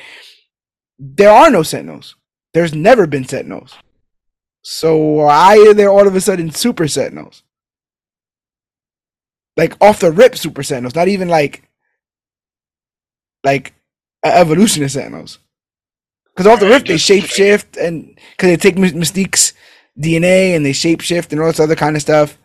there 0.97 1.31
are 1.31 1.51
no 1.51 1.61
Sentinels. 1.61 2.15
There's 2.53 2.73
never 2.73 3.05
been 3.05 3.25
Sentinels. 3.25 3.75
So 4.63 4.97
why 4.97 5.57
are 5.67 5.75
there 5.75 5.89
all 5.91 6.07
of 6.07 6.15
a 6.15 6.21
sudden 6.21 6.49
Super 6.49 6.87
Sentinels? 6.87 7.43
like 9.59 9.75
off 9.81 9.99
the 9.99 10.11
rip 10.11 10.37
Super 10.37 10.63
Sentinels, 10.63 10.95
not 10.95 11.09
even 11.09 11.27
like 11.27 11.69
like 13.43 13.73
evolution 14.23 14.83
of 14.83 14.91
Sentinels. 14.91 15.37
Because 16.25 16.47
off 16.47 16.61
the 16.61 16.69
rip 16.69 16.85
they 16.85 16.97
shape 16.97 17.25
shift 17.25 17.75
and 17.75 18.17
because 18.31 18.49
they 18.49 18.57
take 18.57 18.77
Mystique's 18.77 19.53
DNA 19.99 20.55
and 20.55 20.65
they 20.65 20.71
shape 20.71 21.01
shift 21.01 21.33
and 21.33 21.41
all 21.41 21.47
this 21.47 21.59
other 21.59 21.75
kind 21.75 21.97
of 21.97 22.01
stuff. 22.01 22.37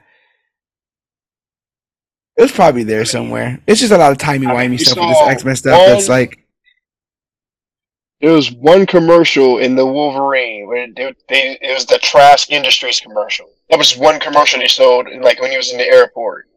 It 2.36 2.43
was 2.43 2.52
probably 2.52 2.82
there 2.82 3.05
somewhere. 3.05 3.61
It's 3.66 3.81
just 3.81 3.93
a 3.93 3.98
lot 3.98 4.12
of 4.12 4.19
timey 4.19 4.47
wimey 4.47 4.81
stuff 4.81 4.98
with 4.98 5.09
this 5.09 5.28
X 5.28 5.44
Men 5.44 5.56
stuff. 5.56 5.78
One, 5.78 5.89
that's 5.90 6.09
like 6.09 6.44
there 8.20 8.32
was 8.32 8.51
one 8.52 8.86
commercial 8.86 9.59
in 9.59 9.77
the 9.77 9.86
Wolverine 9.86 10.66
where 10.66 10.89
they, 10.97 11.15
they, 11.28 11.59
it 11.61 11.74
was 11.74 11.86
the 11.86 11.98
Trask 11.98 12.51
Industries 12.51 12.98
commercial. 12.98 13.51
That 13.70 13.78
was 13.78 13.97
one 13.97 14.19
commercial 14.19 14.61
they 14.61 14.66
showed, 14.66 15.09
like 15.20 15.40
when 15.40 15.51
he 15.51 15.56
was 15.56 15.73
in 15.73 15.78
the 15.78 15.86
airport. 15.86 16.48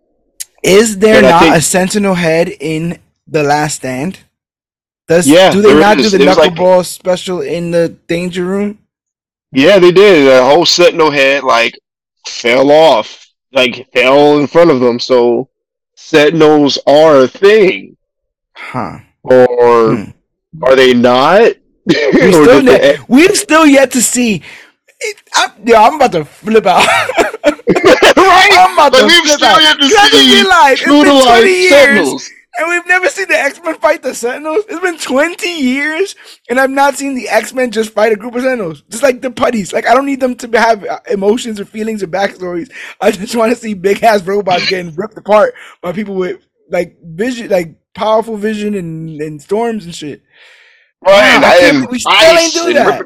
Is 0.63 0.97
there 0.97 1.21
not 1.21 1.41
think, 1.41 1.55
a 1.55 1.61
Sentinel 1.61 2.15
head 2.15 2.49
in 2.49 2.99
the 3.27 3.43
Last 3.43 3.75
Stand? 3.75 4.19
Does 5.07 5.27
yeah, 5.27 5.51
do 5.51 5.61
they 5.61 5.79
not 5.79 5.99
is. 5.99 6.11
do 6.11 6.17
the 6.17 6.23
knuckleball 6.23 6.77
like, 6.77 6.85
special 6.85 7.41
in 7.41 7.71
the 7.71 7.89
Danger 8.07 8.45
Room? 8.45 8.79
Yeah, 9.51 9.79
they 9.79 9.91
did. 9.91 10.27
The 10.27 10.43
whole 10.43 10.65
Sentinel 10.65 11.11
head 11.11 11.43
like 11.43 11.77
fell 12.27 12.71
off, 12.71 13.27
like 13.51 13.87
fell 13.93 14.39
in 14.39 14.47
front 14.47 14.71
of 14.71 14.79
them. 14.79 14.99
So 14.99 15.49
Sentinels 15.97 16.77
are 16.85 17.23
a 17.23 17.27
thing, 17.27 17.97
huh? 18.53 18.99
Or 19.23 19.95
hmm. 19.95 20.63
are 20.63 20.75
they 20.75 20.93
not? 20.93 21.53
we 21.85 21.93
still 22.31 22.61
ne- 22.61 22.97
we've 23.07 23.35
still 23.35 23.65
yet 23.65 23.91
to 23.91 24.01
see. 24.01 24.43
I, 25.33 25.51
yeah, 25.65 25.81
I'm 25.81 25.95
about 25.95 26.11
to 26.13 26.23
flip 26.23 26.65
out. 26.67 26.85
right? 27.17 28.49
I'm 28.53 28.73
about 28.73 28.93
like 28.93 29.01
to 29.01 29.07
we've 29.07 29.27
still 29.27 29.59
yet 29.59 29.79
to 29.79 29.89
see 29.89 29.95
it's 30.71 30.83
been 30.83 31.03
20 31.03 31.49
years, 31.49 31.69
Sentinels. 31.69 32.29
And 32.57 32.67
we've 32.69 32.87
never 32.87 33.07
seen 33.09 33.27
the 33.27 33.37
X 33.37 33.59
Men 33.63 33.75
fight 33.75 34.03
the 34.03 34.13
Sentinels. 34.13 34.65
It's 34.67 34.79
been 34.79 34.97
20 34.97 35.47
years, 35.47 36.15
and 36.49 36.59
I've 36.59 36.69
not 36.69 36.95
seen 36.95 37.15
the 37.15 37.29
X 37.29 37.53
Men 37.53 37.71
just 37.71 37.91
fight 37.91 38.11
a 38.11 38.15
group 38.15 38.35
of 38.35 38.41
Sentinels. 38.41 38.83
Just 38.89 39.03
like 39.03 39.21
the 39.21 39.31
putties. 39.31 39.73
Like 39.73 39.87
I 39.87 39.93
don't 39.93 40.05
need 40.05 40.19
them 40.19 40.35
to 40.35 40.59
have 40.59 40.83
uh, 40.83 40.99
emotions 41.09 41.59
or 41.59 41.65
feelings 41.65 42.03
or 42.03 42.07
backstories. 42.07 42.71
I 43.01 43.11
just 43.11 43.35
want 43.35 43.51
to 43.51 43.55
see 43.55 43.73
big 43.73 44.03
ass 44.03 44.23
robots 44.23 44.65
getting 44.69 44.93
ripped 44.95 45.17
apart 45.17 45.53
by 45.81 45.91
people 45.91 46.15
with 46.15 46.45
like 46.69 46.97
vision, 47.03 47.49
like 47.49 47.75
powerful 47.93 48.37
vision 48.37 48.75
and, 48.75 49.21
and 49.21 49.41
storms 49.41 49.85
and 49.85 49.95
shit. 49.95 50.21
Right, 51.05 51.39
wow, 51.41 51.87
we 51.91 51.99
still 51.99 52.13
ain't 52.13 52.53
do 52.53 52.73
that. 52.73 53.05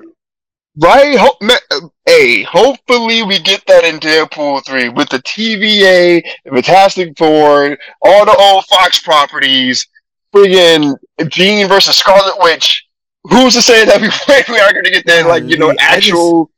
Right? 0.78 1.18
Ho- 1.18 1.90
hey, 2.06 2.44
hopefully 2.44 3.24
we 3.24 3.40
get 3.40 3.66
that 3.68 3.84
in 3.84 4.00
Deadpool 4.00 4.66
3 4.66 4.90
with 4.90 5.10
the 5.10 5.20
TVA, 5.20 6.24
the 6.46 6.52
Fantastic 6.52 7.18
Four, 7.18 7.78
all 8.02 8.26
the 8.26 8.36
old 8.38 8.66
Fox 8.66 9.00
properties, 9.00 9.86
friggin' 10.34 10.96
Jean 11.28 11.68
versus 11.68 11.98
Scarlet 11.98 12.36
Witch. 12.40 12.86
Who's 13.26 13.54
to 13.56 13.62
say 13.62 13.86
that 13.86 14.00
we, 14.00 14.08
we 14.54 14.60
are 14.60 14.72
going 14.72 14.86
to 14.86 14.92
get 14.92 15.06
that, 15.08 15.28
like, 15.28 15.44
you 15.44 15.58
know, 15.58 15.74
actual, 15.78 16.50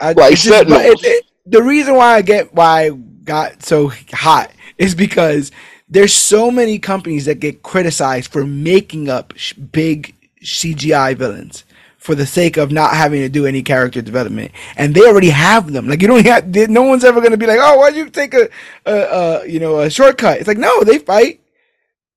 I 0.00 0.12
just, 0.12 0.48
I, 0.48 0.62
like, 0.62 0.90
just, 0.90 1.04
it, 1.04 1.08
it, 1.08 1.24
the 1.46 1.62
reason 1.62 1.94
why 1.94 2.16
I 2.16 2.22
get, 2.22 2.52
why 2.52 2.86
I 2.86 2.90
got 2.90 3.62
so 3.62 3.92
hot 4.12 4.50
is 4.76 4.94
because 4.94 5.52
there's 5.88 6.12
so 6.12 6.50
many 6.50 6.80
companies 6.80 7.26
that 7.26 7.38
get 7.38 7.62
criticized 7.62 8.32
for 8.32 8.44
making 8.44 9.08
up 9.08 9.32
sh- 9.36 9.52
big 9.54 10.14
CGI 10.42 11.16
villains 11.16 11.64
for 12.06 12.14
the 12.14 12.26
sake 12.26 12.56
of 12.56 12.72
not 12.72 12.94
having 12.94 13.20
to 13.20 13.28
do 13.28 13.44
any 13.44 13.62
character 13.62 14.00
development, 14.00 14.52
and 14.76 14.94
they 14.94 15.02
already 15.02 15.30
have 15.30 15.72
them. 15.72 15.88
Like 15.88 16.00
you 16.00 16.08
don't 16.08 16.24
have, 16.24 16.46
no 16.70 16.82
one's 16.82 17.04
ever 17.04 17.20
going 17.20 17.32
to 17.32 17.36
be 17.36 17.46
like, 17.46 17.58
oh, 17.60 17.78
why'd 17.78 17.96
you 17.96 18.08
take 18.08 18.32
a, 18.32 18.48
a, 18.86 18.94
a, 18.94 19.46
you 19.46 19.60
know, 19.60 19.80
a 19.80 19.90
shortcut? 19.90 20.38
It's 20.38 20.48
like 20.48 20.56
no, 20.56 20.82
they 20.84 20.98
fight 20.98 21.40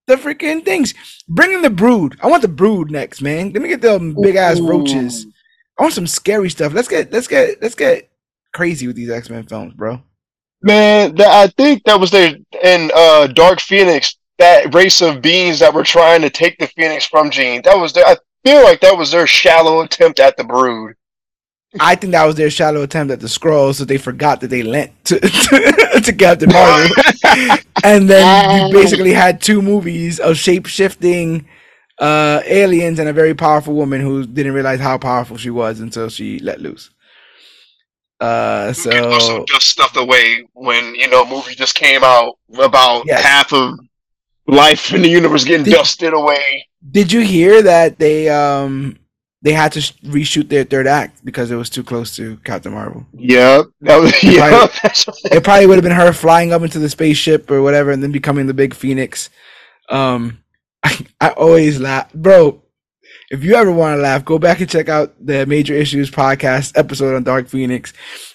the 0.08 0.16
freaking 0.16 0.64
things. 0.64 0.94
Bring 1.28 1.54
in 1.54 1.62
the 1.62 1.70
brood. 1.70 2.18
I 2.22 2.28
want 2.28 2.42
the 2.42 2.48
brood 2.48 2.92
next, 2.92 3.22
man. 3.22 3.52
Let 3.52 3.62
me 3.62 3.70
get 3.70 3.82
them 3.82 4.16
big 4.20 4.36
ass 4.36 4.60
roaches. 4.60 5.26
I 5.78 5.84
want 5.84 5.94
some 5.94 6.08
scary 6.08 6.50
stuff. 6.50 6.74
Let's 6.74 6.88
get, 6.88 7.12
let's 7.12 7.28
get, 7.28 7.62
let's 7.62 7.76
get 7.76 8.10
crazy 8.54 8.88
with 8.88 8.96
these 8.96 9.10
X 9.10 9.30
Men 9.30 9.46
films, 9.46 9.74
bro. 9.74 10.02
Man, 10.62 11.16
that, 11.16 11.28
I 11.28 11.48
think 11.48 11.84
that 11.86 12.00
was 12.00 12.12
there 12.12 12.36
in 12.64 12.92
uh, 12.94 13.28
Dark 13.28 13.62
Phoenix. 13.62 14.18
That 14.40 14.74
race 14.74 15.02
of 15.02 15.22
beings 15.22 15.60
that 15.60 15.74
were 15.74 15.84
trying 15.84 16.22
to 16.22 16.30
take 16.30 16.58
the 16.60 16.68
Phoenix 16.68 17.06
from 17.06 17.30
Jean. 17.30 17.62
That 17.64 17.78
was 17.78 17.94
there. 17.94 18.06
I 18.06 18.18
feel 18.44 18.64
like 18.64 18.82
that 18.82 18.98
was 18.98 19.12
their 19.12 19.28
shallow 19.28 19.82
attempt 19.82 20.20
at 20.20 20.38
the 20.38 20.44
Brood. 20.44 20.96
I 21.80 21.96
think 21.96 22.12
that 22.14 22.26
was 22.26 22.36
their 22.36 22.50
shallow 22.50 22.82
attempt 22.82 23.14
at 23.14 23.20
the 23.20 23.28
Skrull, 23.28 23.76
so 23.76 23.86
they 23.86 23.98
forgot 23.98 24.42
that 24.42 24.48
they 24.48 24.64
lent 24.64 24.92
to 25.06 25.20
to, 25.20 26.02
to 26.04 26.14
Captain 26.14 26.50
Marvel, 26.50 26.96
and 27.84 28.10
then 28.10 28.68
you 28.68 28.74
basically 28.74 29.14
had 29.14 29.40
two 29.40 29.62
movies 29.62 30.20
of 30.20 30.38
shape 30.38 30.66
shifting 30.66 31.48
uh, 32.00 32.42
aliens 32.46 32.98
and 32.98 33.08
a 33.08 33.14
very 33.14 33.36
powerful 33.36 33.76
woman 33.76 34.02
who 34.02 34.26
didn't 34.26 34.54
realize 34.54 34.80
how 34.80 34.98
powerful 34.98 35.38
she 35.38 35.52
was 35.52 35.80
until 35.80 36.10
she 36.10 36.40
let 36.40 36.60
loose. 36.60 36.90
Uh, 38.20 38.74
so 38.74 39.12
also 39.12 39.46
just 39.46 39.68
stuffed 39.68 39.96
away 39.96 40.44
when 40.54 40.94
you 40.96 41.08
know 41.08 41.26
movie 41.26 41.56
just 41.56 41.76
came 41.76 42.04
out 42.04 42.38
about 42.58 43.04
yes. 43.06 43.24
half 43.24 43.54
of 43.54 43.80
life 44.50 44.94
in 44.94 45.02
the 45.02 45.10
universe 45.10 45.44
getting 45.44 45.66
did, 45.66 45.74
dusted 45.74 46.14
away. 46.14 46.68
Did 46.92 47.12
you 47.12 47.22
hear 47.22 47.62
that 47.62 48.00
they 48.00 48.30
um 48.30 48.98
they 49.42 49.54
had 49.54 49.72
to 49.74 49.80
reshoot 49.80 50.50
their 50.50 50.64
third 50.64 50.88
act 50.88 51.24
because 51.24 51.50
it 51.50 51.56
was 51.56 51.70
too 51.70 51.84
close 51.84 52.16
to 52.16 52.38
Captain 52.44 52.74
Marvel? 52.74 53.06
Yeah, 53.14 53.64
that 53.82 53.98
was 53.98 54.14
it 54.24 54.36
yeah. 54.36 54.50
Probably, 54.50 55.38
it 55.38 55.44
probably 55.44 55.66
would 55.68 55.76
have 55.76 55.84
been 55.84 55.92
her 55.92 56.14
flying 56.14 56.52
up 56.52 56.62
into 56.62 56.80
the 56.80 56.90
spaceship 56.90 57.50
or 57.50 57.62
whatever, 57.62 57.92
and 57.92 58.04
then 58.04 58.12
becoming 58.12 58.48
the 58.48 58.54
big 58.54 58.74
Phoenix. 58.74 59.30
Um, 59.90 60.44
I, 60.84 61.06
I 61.20 61.30
always 61.32 61.80
laugh, 61.80 62.12
bro 62.14 62.62
if 63.30 63.44
you 63.44 63.56
ever 63.56 63.72
want 63.72 63.98
to 63.98 64.02
laugh, 64.02 64.26
go 64.26 64.40
back 64.40 64.60
and 64.60 64.70
check 64.70 64.90
out 64.90 65.14
the 65.24 65.46
Major 65.46 65.74
Issues 65.74 66.10
podcast 66.10 66.78
episode 66.78 67.16
on 67.16 67.24
Dark 67.24 67.48
Phoenix. 67.48 67.94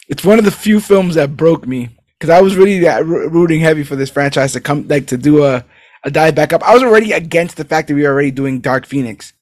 It's 0.09 0.25
one 0.25 0.39
of 0.39 0.45
the 0.45 0.51
few 0.51 0.81
films 0.81 1.17
that 1.17 1.37
broke 1.37 1.67
me 1.67 1.91
because 2.19 2.31
I 2.31 2.41
was 2.41 2.57
really 2.57 2.79
rooting 3.03 3.61
heavy 3.61 3.83
for 3.83 3.97
this 3.97 4.11
franchise 4.11 4.53
to 4.53 4.61
come, 4.61 4.87
like 4.87 5.09
to 5.09 5.17
do 5.17 5.45
a, 5.45 5.65
a 6.05 6.11
dive 6.11 6.35
back 6.35 6.53
up. 6.53 6.63
I 6.63 6.75
was 6.75 6.83
already 6.83 7.13
against 7.13 7.57
the 7.57 7.65
fact 7.65 7.89
that 7.89 7.95
we 7.95 8.03
were 8.03 8.09
already 8.09 8.31
doing 8.31 8.61
Dark 8.61 8.87
Phoenix 8.87 9.33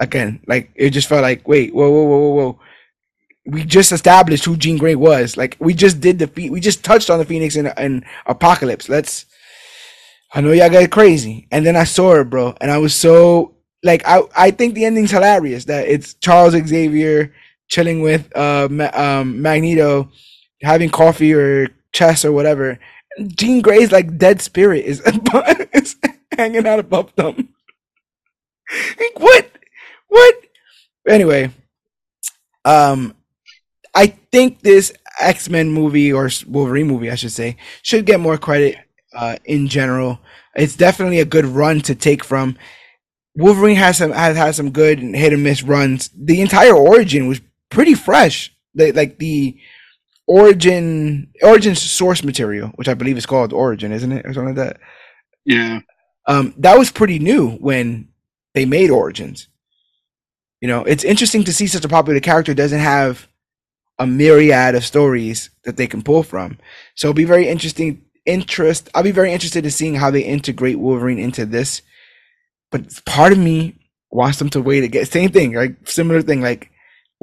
again. 0.00 0.40
Like 0.46 0.70
it 0.74 0.90
just 0.90 1.08
felt 1.08 1.22
like, 1.22 1.46
wait, 1.46 1.74
whoa, 1.74 1.90
whoa, 1.90 2.04
whoa, 2.04 2.18
whoa, 2.18 2.34
whoa. 2.34 2.60
We 3.46 3.64
just 3.64 3.92
established 3.92 4.44
who 4.44 4.56
Jean 4.56 4.78
Grey 4.78 4.94
was. 4.94 5.36
Like 5.36 5.56
we 5.60 5.74
just 5.74 6.00
did 6.00 6.18
the 6.18 6.48
we 6.48 6.60
just 6.60 6.84
touched 6.84 7.10
on 7.10 7.18
the 7.18 7.24
Phoenix 7.24 7.56
in, 7.56 7.66
in 7.78 8.04
Apocalypse. 8.26 8.88
Let's. 8.88 9.26
I 10.36 10.40
know 10.40 10.50
y'all 10.50 10.68
get 10.68 10.90
crazy, 10.90 11.46
and 11.52 11.64
then 11.64 11.76
I 11.76 11.84
saw 11.84 12.16
it, 12.16 12.24
bro, 12.24 12.56
and 12.60 12.68
I 12.70 12.78
was 12.78 12.94
so 12.94 13.54
like 13.84 14.02
I 14.06 14.22
I 14.36 14.50
think 14.50 14.74
the 14.74 14.84
ending's 14.84 15.12
hilarious 15.12 15.66
that 15.66 15.86
it's 15.86 16.14
Charles 16.14 16.54
Xavier 16.54 17.32
chilling 17.68 18.02
with 18.02 18.34
uh 18.36 18.68
um 18.94 19.40
Magneto 19.40 20.10
having 20.62 20.90
coffee 20.90 21.34
or 21.34 21.68
chess 21.92 22.24
or 22.24 22.32
whatever. 22.32 22.80
Jean 23.36 23.60
Grey's 23.60 23.92
like 23.92 24.18
dead 24.18 24.40
spirit 24.40 24.84
is, 24.84 25.00
is 25.72 25.96
hanging 26.36 26.66
out 26.66 26.78
above 26.78 27.14
them. 27.16 27.50
like 28.98 29.18
what? 29.18 29.50
What? 30.08 30.34
Anyway, 31.06 31.50
um 32.64 33.14
I 33.94 34.08
think 34.32 34.62
this 34.62 34.92
X-Men 35.20 35.70
movie 35.70 36.12
or 36.12 36.28
Wolverine 36.46 36.88
movie 36.88 37.10
I 37.10 37.14
should 37.14 37.32
say 37.32 37.56
should 37.82 38.06
get 38.06 38.20
more 38.20 38.38
credit 38.38 38.76
uh 39.14 39.36
in 39.44 39.68
general. 39.68 40.18
It's 40.56 40.76
definitely 40.76 41.20
a 41.20 41.24
good 41.24 41.46
run 41.46 41.80
to 41.82 41.94
take 41.94 42.24
from 42.24 42.56
Wolverine 43.36 43.76
has 43.76 43.98
some 43.98 44.12
has 44.12 44.36
had 44.36 44.54
some 44.54 44.70
good 44.70 45.00
hit 45.00 45.32
and 45.32 45.42
miss 45.42 45.62
runs. 45.62 46.10
The 46.16 46.40
entire 46.40 46.74
origin 46.74 47.26
was 47.26 47.40
pretty 47.70 47.94
fresh. 47.94 48.52
The, 48.74 48.92
like 48.92 49.18
the 49.18 49.56
origin 50.26 51.32
origin 51.42 51.74
source 51.74 52.22
material, 52.24 52.68
which 52.76 52.88
I 52.88 52.94
believe 52.94 53.16
is 53.16 53.26
called 53.26 53.52
Origin, 53.52 53.92
isn't 53.92 54.12
it, 54.12 54.26
or 54.26 54.32
something 54.32 54.54
like 54.54 54.66
that? 54.66 54.80
Yeah. 55.44 55.80
Um, 56.26 56.54
that 56.58 56.78
was 56.78 56.90
pretty 56.90 57.18
new 57.18 57.50
when 57.56 58.08
they 58.54 58.64
made 58.64 58.90
Origins. 58.90 59.48
You 60.60 60.68
know, 60.68 60.84
it's 60.84 61.04
interesting 61.04 61.44
to 61.44 61.52
see 61.52 61.66
such 61.66 61.84
a 61.84 61.88
popular 61.88 62.20
character 62.20 62.54
doesn't 62.54 62.78
have 62.78 63.28
a 63.98 64.06
myriad 64.06 64.74
of 64.74 64.84
stories 64.84 65.50
that 65.64 65.76
they 65.76 65.86
can 65.86 66.02
pull 66.02 66.22
from. 66.22 66.58
So 66.94 67.08
it'll 67.08 67.16
be 67.16 67.24
very 67.24 67.48
interesting. 67.48 68.02
Interest. 68.24 68.88
I'll 68.94 69.02
be 69.02 69.10
very 69.10 69.32
interested 69.32 69.66
in 69.66 69.70
seeing 69.70 69.96
how 69.96 70.10
they 70.10 70.22
integrate 70.22 70.78
Wolverine 70.78 71.18
into 71.18 71.44
this 71.44 71.82
but 72.74 73.04
part 73.04 73.30
of 73.30 73.38
me 73.38 73.76
wants 74.10 74.40
them 74.40 74.50
to 74.50 74.60
wait 74.60 74.82
again. 74.82 75.06
Same 75.06 75.30
thing, 75.30 75.54
like 75.54 75.76
similar 75.84 76.22
thing. 76.22 76.40
Like 76.40 76.72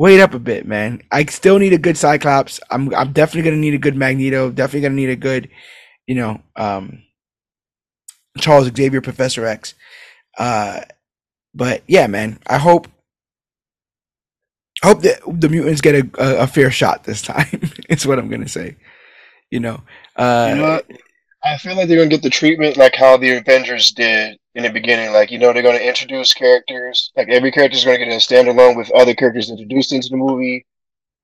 wait 0.01 0.19
up 0.19 0.33
a 0.33 0.39
bit, 0.39 0.65
man. 0.65 0.99
I 1.11 1.25
still 1.25 1.59
need 1.59 1.73
a 1.73 1.77
good 1.77 1.95
Cyclops. 1.95 2.59
I'm 2.71 2.93
I'm 2.95 3.11
definitely 3.13 3.51
gonna 3.51 3.61
need 3.61 3.75
a 3.75 3.77
good 3.77 3.95
Magneto. 3.95 4.49
Definitely 4.49 4.81
gonna 4.81 4.95
need 4.95 5.11
a 5.11 5.15
good, 5.15 5.47
you 6.07 6.15
know, 6.15 6.41
um, 6.55 7.03
Charles 8.39 8.71
Xavier, 8.75 8.99
Professor 9.01 9.45
X. 9.45 9.75
Uh, 10.39 10.81
but 11.53 11.83
yeah, 11.85 12.07
man. 12.07 12.39
I 12.47 12.57
hope 12.57 12.87
I 14.83 14.87
hope 14.87 15.03
that 15.03 15.19
the 15.27 15.49
mutants 15.49 15.81
get 15.81 15.93
a, 15.93 16.09
a, 16.17 16.43
a 16.43 16.47
fair 16.47 16.71
shot 16.71 17.03
this 17.03 17.21
time. 17.33 17.61
it's 17.87 18.05
what 18.05 18.17
I'm 18.17 18.27
gonna 18.27 18.47
say. 18.47 18.77
You 19.51 19.59
know. 19.59 19.83
Uh, 20.15 20.47
you 20.49 20.61
know 20.61 20.81
I 21.43 21.57
feel 21.57 21.75
like 21.75 21.87
they're 21.87 21.97
gonna 21.97 22.09
get 22.09 22.23
the 22.23 22.29
treatment 22.31 22.75
like 22.75 22.95
how 22.95 23.17
the 23.17 23.37
Avengers 23.37 23.91
did 23.91 24.39
in 24.55 24.63
the 24.63 24.69
beginning. 24.69 25.13
Like 25.13 25.31
you 25.31 25.39
know, 25.39 25.53
they're 25.53 25.63
gonna 25.63 25.77
introduce 25.77 26.33
characters. 26.33 27.11
Like 27.15 27.29
every 27.29 27.51
character 27.51 27.77
is 27.77 27.85
gonna 27.85 27.97
get 27.97 28.07
a 28.07 28.11
standalone 28.11 28.77
with 28.77 28.91
other 28.91 29.13
characters 29.13 29.49
introduced 29.49 29.93
into 29.93 30.09
the 30.09 30.17
movie. 30.17 30.65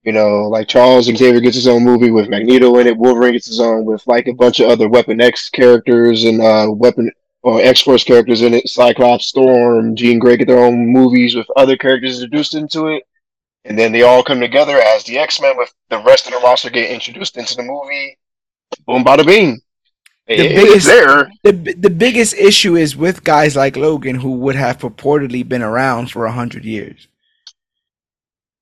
You 0.04 0.14
know, 0.14 0.48
like 0.48 0.68
Charles 0.68 1.08
and 1.08 1.18
Xavier 1.18 1.42
gets 1.42 1.56
his 1.56 1.68
own 1.68 1.84
movie 1.84 2.12
with 2.12 2.30
Magneto 2.30 2.78
in 2.78 2.88
it. 2.88 2.98
Wolverine 2.98 3.34
gets 3.34 3.48
his 3.48 3.60
own 3.60 3.86
with 3.86 4.06
like 4.08 4.28
a 4.28 4.34
bunch 4.34 4.60
of 4.60 4.70
other 4.70 4.88
Weapon 4.88 5.20
X 5.20 5.50
characters 5.50 6.24
and 6.24 6.42
uh, 6.42 6.68
Weapon 6.72 7.12
or 7.44 7.62
X 7.62 7.82
Force 7.82 8.04
characters 8.04 8.42
in 8.42 8.54
it. 8.54 8.70
Cyclops, 8.70 9.28
Storm, 9.28 9.96
Jean 9.96 10.20
Grey 10.20 10.38
get 10.38 10.48
their 10.48 10.64
own 10.64 10.88
movies 10.88 11.36
with 11.36 11.48
other 11.56 11.76
characters 11.76 12.22
introduced 12.22 12.54
into 12.56 12.88
it. 12.88 13.04
And 13.66 13.78
then 13.78 13.92
they 13.92 14.04
all 14.04 14.24
come 14.24 14.40
together 14.40 14.80
as 14.80 15.04
the 15.04 15.18
X 15.18 15.42
Men 15.42 15.58
with 15.58 15.74
the 15.90 16.02
rest 16.04 16.28
of 16.28 16.34
the 16.34 16.40
roster 16.40 16.70
get 16.70 16.90
introduced 16.90 17.36
into 17.36 17.56
the 17.56 17.64
movie. 17.64 18.18
Boom, 18.86 19.04
bada 19.04 19.26
bing 19.26 19.60
the 20.28 20.50
biggest 20.50 20.88
there. 20.88 21.30
The, 21.44 21.52
the 21.52 21.90
biggest 21.90 22.34
issue 22.34 22.76
is 22.76 22.96
with 22.96 23.24
guys 23.24 23.56
like 23.56 23.78
Logan 23.78 24.16
who 24.16 24.32
would 24.34 24.56
have 24.56 24.80
purportedly 24.80 25.48
been 25.48 25.62
around 25.62 26.12
for 26.12 26.26
a 26.26 26.32
hundred 26.32 26.66
years. 26.66 27.08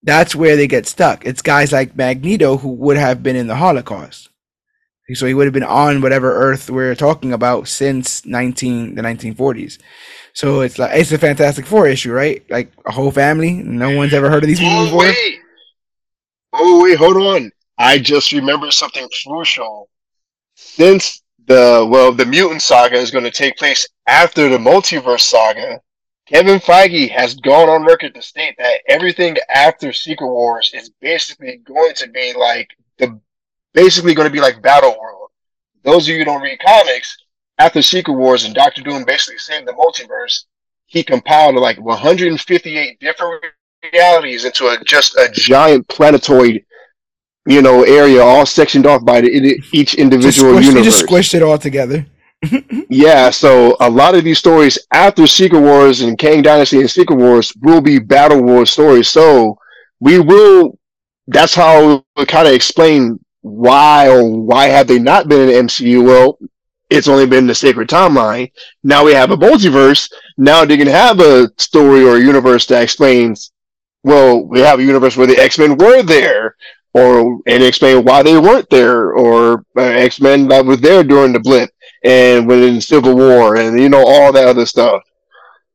That's 0.04 0.36
where 0.36 0.56
they 0.56 0.68
get 0.68 0.86
stuck. 0.86 1.26
It's 1.26 1.42
guys 1.42 1.72
like 1.72 1.96
Magneto 1.96 2.58
who 2.58 2.70
would 2.70 2.98
have 2.98 3.24
been 3.24 3.36
in 3.36 3.48
the 3.48 3.56
Holocaust. 3.56 4.30
So 5.14 5.28
he 5.28 5.34
would 5.34 5.46
have 5.46 5.54
been 5.54 5.64
on 5.64 6.02
whatever 6.02 6.36
Earth 6.36 6.70
we're 6.70 6.96
talking 6.96 7.34
about 7.34 7.68
since 7.68 8.26
nineteen 8.26 8.96
the 8.96 9.02
nineteen 9.02 9.36
forties. 9.36 9.78
So 10.34 10.62
it's 10.62 10.78
like 10.80 10.92
it's 10.94 11.12
a 11.12 11.18
Fantastic 11.18 11.66
Four 11.66 11.88
issue, 11.88 12.12
right? 12.12 12.44
Like 12.50 12.72
a 12.86 12.92
whole 12.92 13.12
family. 13.12 13.54
No 13.54 13.96
one's 13.96 14.14
ever 14.14 14.30
heard 14.30 14.44
of 14.44 14.48
these 14.48 14.60
people 14.60 14.78
oh, 14.78 14.86
before. 14.86 15.02
Wait. 15.02 15.40
Oh 16.54 16.84
wait, 16.84 16.98
hold 16.98 17.18
on. 17.18 17.52
I 17.78 18.00
just 18.00 18.32
remember 18.32 18.72
something 18.72 19.08
crucial. 19.26 19.90
Since 20.56 21.22
the 21.45 21.88
well, 21.89 22.11
the 22.11 22.26
mutant 22.26 22.61
saga 22.61 22.95
is 22.95 23.11
going 23.11 23.23
to 23.23 23.31
take 23.31 23.57
place 23.57 23.88
after 24.07 24.49
the 24.49 24.57
multiverse 24.57 25.22
saga. 25.22 25.81
Kevin 26.27 26.59
Feige 26.59 27.09
has 27.11 27.35
gone 27.35 27.69
on 27.69 27.85
record 27.85 28.15
to 28.15 28.22
state 28.22 28.55
that 28.57 28.81
everything 28.88 29.38
after 29.53 29.93
Secret 29.93 30.27
Wars 30.27 30.72
is 30.73 30.89
basically 30.99 31.57
going 31.57 31.93
to 31.95 32.09
be 32.09 32.34
like 32.34 32.69
the 32.97 33.19
basically 33.73 34.15
going 34.15 34.27
to 34.27 34.34
be 34.34 34.41
like 34.41 34.61
Battle 34.61 34.95
World. 34.99 35.30
Those 35.84 36.07
of 36.07 36.13
you 36.13 36.19
who 36.19 36.26
don't 36.26 36.41
read 36.41 36.59
comics, 36.65 37.15
after 37.59 37.81
Secret 37.81 38.15
Wars 38.15 38.45
and 38.45 38.55
Doctor 38.55 38.81
Doom 38.81 39.05
basically 39.05 39.38
saved 39.38 39.67
the 39.67 39.73
multiverse, 39.73 40.45
he 40.88 41.03
compiled 41.03 41.55
like 41.55 41.80
158 41.80 42.99
different 42.99 43.45
realities 43.93 44.45
into 44.45 44.67
a 44.67 44.84
just 44.84 45.15
a 45.15 45.30
giant 45.31 45.88
planetoid 45.88 46.65
you 47.45 47.61
know, 47.61 47.84
area 47.84 48.22
all 48.22 48.45
sectioned 48.45 48.85
off 48.85 49.05
by 49.05 49.22
the, 49.22 49.61
each 49.72 49.93
individual 49.95 50.55
just 50.55 50.67
universe. 50.67 50.85
Just 50.85 51.05
squished 51.05 51.34
it 51.35 51.43
all 51.43 51.57
together. 51.57 52.05
yeah, 52.89 53.30
so 53.30 53.77
a 53.80 53.89
lot 53.89 54.15
of 54.15 54.23
these 54.23 54.39
stories 54.39 54.77
after 54.91 55.27
Secret 55.27 55.61
Wars 55.61 56.01
and 56.01 56.17
Kang 56.17 56.41
Dynasty 56.41 56.80
and 56.80 56.89
Secret 56.89 57.15
Wars 57.15 57.53
will 57.61 57.81
be 57.81 57.99
Battle 57.99 58.41
World 58.41 58.67
stories. 58.67 59.09
So 59.09 59.57
we 59.99 60.19
will. 60.19 60.77
That's 61.27 61.55
how 61.55 62.05
we 62.17 62.26
kind 62.26 62.47
of 62.47 62.53
explain 62.53 63.19
why 63.41 64.09
or 64.09 64.23
why 64.23 64.65
have 64.67 64.88
they 64.88 64.99
not 64.99 65.27
been 65.27 65.49
in 65.49 65.67
MCU? 65.67 66.05
Well, 66.05 66.38
it's 66.89 67.07
only 67.07 67.26
been 67.26 67.47
the 67.47 67.55
sacred 67.55 67.89
timeline. 67.89 68.51
Now 68.84 69.03
we 69.05 69.13
have 69.13 69.31
a 69.31 69.38
multiverse. 69.38 70.11
Now 70.38 70.65
they 70.65 70.77
can 70.77 70.88
have 70.88 71.19
a 71.19 71.49
story 71.57 72.03
or 72.03 72.17
a 72.17 72.22
universe 72.22 72.67
that 72.67 72.84
explains. 72.84 73.51
Well, 74.03 74.45
we 74.45 74.59
have 74.59 74.80
a 74.80 74.84
universe 74.84 75.17
where 75.17 75.26
the 75.26 75.38
X 75.38 75.57
Men 75.57 75.77
were 75.77 76.03
there 76.03 76.55
or 76.95 77.41
and 77.45 77.61
explain 77.61 78.05
why 78.05 78.23
they 78.23 78.38
weren't 78.38 78.69
there, 78.69 79.11
or 79.11 79.65
uh, 79.77 79.81
X 79.81 80.22
Men 80.22 80.47
that 80.47 80.65
was 80.65 80.80
there 80.80 81.03
during 81.03 81.34
the 81.34 81.39
blip 81.41 81.69
and 82.05 82.47
when 82.47 82.63
in 82.63 82.80
Civil 82.80 83.15
War, 83.15 83.57
and 83.57 83.77
you 83.77 83.89
know 83.89 84.05
all 84.05 84.31
that 84.31 84.47
other 84.47 84.65
stuff. 84.65 85.03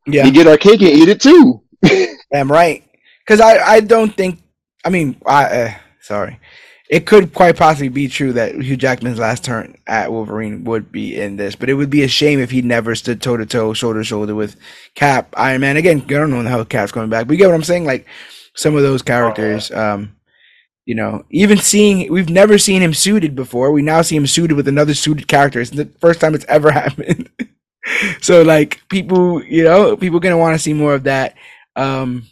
Yeah, 0.06 0.24
you 0.24 0.32
get 0.32 0.46
our 0.46 0.56
cake 0.56 0.80
and 0.80 0.90
eat 0.90 1.10
it 1.10 1.20
too. 1.20 1.62
I'm 2.34 2.50
right, 2.50 2.82
because 3.22 3.40
I 3.40 3.58
I 3.58 3.80
don't 3.80 4.16
think 4.16 4.42
I 4.82 4.88
mean 4.88 5.20
I 5.26 5.44
uh, 5.44 5.74
sorry. 6.00 6.40
It 6.88 7.06
could 7.06 7.32
quite 7.32 7.56
possibly 7.56 7.88
be 7.88 8.08
true 8.08 8.32
that 8.32 8.60
Hugh 8.60 8.76
Jackman's 8.76 9.20
last 9.20 9.44
turn 9.44 9.76
at 9.86 10.10
Wolverine 10.10 10.64
would 10.64 10.90
be 10.90 11.20
in 11.20 11.36
this, 11.36 11.54
but 11.54 11.68
it 11.68 11.74
would 11.74 11.90
be 11.90 12.02
a 12.02 12.08
shame 12.08 12.40
if 12.40 12.50
he 12.50 12.62
never 12.62 12.96
stood 12.96 13.22
toe 13.22 13.36
to 13.36 13.46
toe, 13.46 13.74
shoulder 13.74 14.00
to 14.00 14.04
shoulder 14.04 14.34
with 14.34 14.56
Cap, 14.96 15.32
Iron 15.36 15.60
Man. 15.60 15.76
Again, 15.76 16.00
I 16.00 16.12
don't 16.12 16.30
know 16.30 16.42
how 16.42 16.64
Cap's 16.64 16.90
coming 16.90 17.08
back, 17.08 17.28
but 17.28 17.34
you 17.34 17.38
get 17.38 17.46
what 17.46 17.54
I'm 17.54 17.62
saying. 17.62 17.84
Like 17.84 18.08
some 18.54 18.74
of 18.74 18.82
those 18.82 19.02
characters, 19.02 19.70
um, 19.70 20.16
You 20.86 20.94
know, 20.94 21.24
even 21.30 21.58
seeing 21.58 22.10
we've 22.12 22.30
never 22.30 22.58
seen 22.58 22.82
him 22.82 22.94
suited 22.94 23.36
before. 23.36 23.70
We 23.70 23.82
now 23.82 24.02
see 24.02 24.16
him 24.16 24.26
suited 24.26 24.54
with 24.54 24.66
another 24.66 24.94
suited 24.94 25.28
character. 25.28 25.60
It's 25.60 25.70
the 25.70 25.86
first 26.00 26.20
time 26.20 26.34
it's 26.34 26.46
ever 26.46 26.70
happened. 26.82 27.30
so 28.20 28.42
like 28.42 28.80
people, 28.88 29.42
you 29.44 29.64
know, 29.64 29.96
people 29.96 30.20
gonna 30.20 30.38
want 30.38 30.54
to 30.54 30.62
see 30.62 30.72
more 30.72 30.94
of 30.94 31.04
that. 31.04 31.36
Um, 31.76 32.26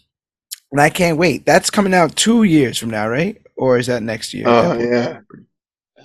and 0.72 0.80
I 0.80 0.90
can't 0.90 1.18
wait. 1.18 1.46
That's 1.46 1.70
coming 1.70 1.94
out 1.94 2.16
two 2.16 2.42
years 2.42 2.78
from 2.78 2.90
now, 2.90 3.08
right? 3.08 3.40
Or 3.56 3.78
is 3.78 3.86
that 3.86 4.02
next 4.02 4.34
year? 4.34 4.44
Oh 4.46 4.78
yeah. 4.78 5.20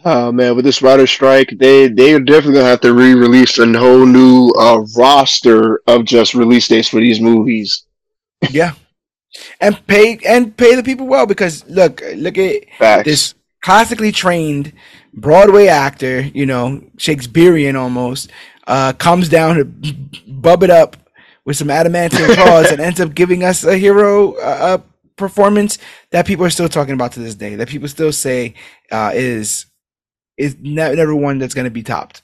Oh 0.05 0.31
man, 0.31 0.55
with 0.55 0.65
this 0.65 0.81
writer 0.81 1.07
strike, 1.07 1.53
they 1.57 1.87
they 1.87 2.13
are 2.13 2.19
definitely 2.19 2.55
gonna 2.55 2.65
have 2.65 2.81
to 2.81 2.93
re-release 2.93 3.57
a 3.57 3.77
whole 3.77 4.05
new 4.05 4.49
uh, 4.59 4.85
roster 4.97 5.81
of 5.87 6.03
just 6.03 6.33
release 6.33 6.67
dates 6.67 6.89
for 6.89 6.99
these 6.99 7.21
movies. 7.21 7.85
yeah, 8.49 8.73
and 9.59 9.85
pay 9.87 10.19
and 10.27 10.55
pay 10.55 10.75
the 10.75 10.83
people 10.83 11.07
well 11.07 11.25
because 11.25 11.65
look, 11.67 12.01
look 12.15 12.37
at 12.37 12.63
Facts. 12.77 13.05
this 13.05 13.33
classically 13.61 14.11
trained 14.11 14.73
Broadway 15.13 15.67
actor, 15.67 16.21
you 16.21 16.45
know, 16.45 16.83
Shakespearean 16.97 17.75
almost, 17.75 18.31
uh, 18.67 18.93
comes 18.93 19.29
down 19.29 19.55
to 19.55 19.65
bub 20.27 20.63
it 20.63 20.69
up 20.69 20.97
with 21.45 21.57
some 21.57 21.67
adamantium 21.67 22.33
claws 22.35 22.71
and 22.71 22.79
ends 22.79 22.99
up 22.99 23.13
giving 23.13 23.43
us 23.43 23.63
a 23.63 23.77
hero 23.77 24.33
uh, 24.33 24.77
performance 25.15 25.77
that 26.11 26.25
people 26.25 26.45
are 26.45 26.49
still 26.49 26.69
talking 26.69 26.93
about 26.93 27.11
to 27.13 27.19
this 27.19 27.35
day. 27.35 27.55
That 27.55 27.67
people 27.67 27.87
still 27.87 28.11
say 28.11 28.55
uh, 28.91 29.11
is 29.13 29.65
is 30.37 30.55
ne- 30.59 30.95
never 30.95 31.15
one 31.15 31.37
that's 31.37 31.53
going 31.53 31.65
to 31.65 31.71
be 31.71 31.83
topped. 31.83 32.23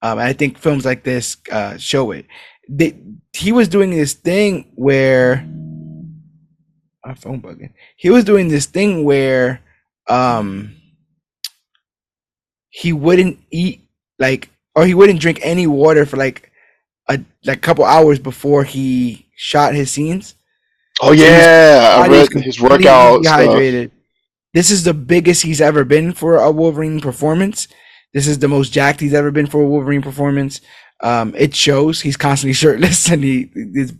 Um, 0.00 0.18
and 0.18 0.26
I 0.26 0.32
think 0.32 0.58
films 0.58 0.84
like 0.84 1.04
this 1.04 1.36
uh, 1.50 1.76
show 1.76 2.10
it. 2.10 2.26
They, 2.68 2.98
he 3.32 3.52
was 3.52 3.68
doing 3.68 3.90
this 3.90 4.14
thing 4.14 4.72
where 4.74 5.46
my 7.04 7.14
phone 7.14 7.40
bugging. 7.40 7.72
He 7.96 8.10
was 8.10 8.24
doing 8.24 8.48
this 8.48 8.66
thing 8.66 9.04
where 9.04 9.60
um 10.08 10.76
he 12.70 12.92
wouldn't 12.92 13.38
eat 13.50 13.80
like 14.18 14.50
or 14.74 14.86
he 14.86 14.94
wouldn't 14.94 15.20
drink 15.20 15.40
any 15.42 15.66
water 15.66 16.06
for 16.06 16.16
like 16.16 16.50
a 17.08 17.20
like 17.44 17.60
couple 17.60 17.84
hours 17.84 18.18
before 18.18 18.64
he 18.64 19.26
shot 19.36 19.74
his 19.74 19.90
scenes. 19.90 20.34
Oh 21.00 21.12
yeah, 21.12 22.02
I 22.02 22.08
read 22.08 22.32
his 22.32 22.60
workout. 22.60 23.22
Dehydrated. 23.22 23.90
Stuff. 23.90 23.98
This 24.54 24.70
is 24.70 24.84
the 24.84 24.94
biggest 24.94 25.42
he's 25.42 25.60
ever 25.60 25.84
been 25.84 26.12
for 26.12 26.36
a 26.36 26.50
Wolverine 26.50 27.00
performance. 27.00 27.68
This 28.12 28.26
is 28.26 28.38
the 28.38 28.48
most 28.48 28.72
jacked 28.72 29.00
he's 29.00 29.14
ever 29.14 29.30
been 29.30 29.46
for 29.46 29.62
a 29.62 29.66
Wolverine 29.66 30.02
performance. 30.02 30.60
Um, 31.02 31.34
it 31.36 31.54
shows 31.54 32.00
he's 32.00 32.16
constantly 32.16 32.52
shirtless 32.54 33.08
and 33.10 33.24
he 33.24 33.50
his 33.74 33.94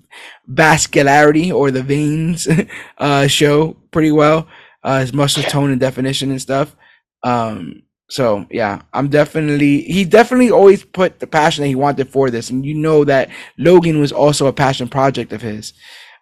vascularity 0.50 1.52
or 1.52 1.70
the 1.70 1.82
veins 1.82 2.46
uh, 2.98 3.26
show 3.26 3.76
pretty 3.90 4.12
well. 4.12 4.48
Uh, 4.84 5.00
his 5.00 5.12
muscle 5.12 5.42
tone 5.44 5.70
and 5.70 5.80
definition 5.80 6.30
and 6.30 6.42
stuff. 6.42 6.74
Um, 7.22 7.82
so 8.10 8.46
yeah, 8.50 8.82
I'm 8.92 9.08
definitely 9.08 9.82
he 9.82 10.04
definitely 10.04 10.50
always 10.50 10.84
put 10.84 11.18
the 11.20 11.26
passion 11.26 11.62
that 11.62 11.68
he 11.68 11.74
wanted 11.74 12.10
for 12.10 12.30
this, 12.30 12.50
and 12.50 12.64
you 12.66 12.74
know 12.74 13.04
that 13.04 13.30
Logan 13.58 14.00
was 14.00 14.12
also 14.12 14.46
a 14.46 14.52
passion 14.52 14.88
project 14.88 15.32
of 15.32 15.40
his. 15.40 15.72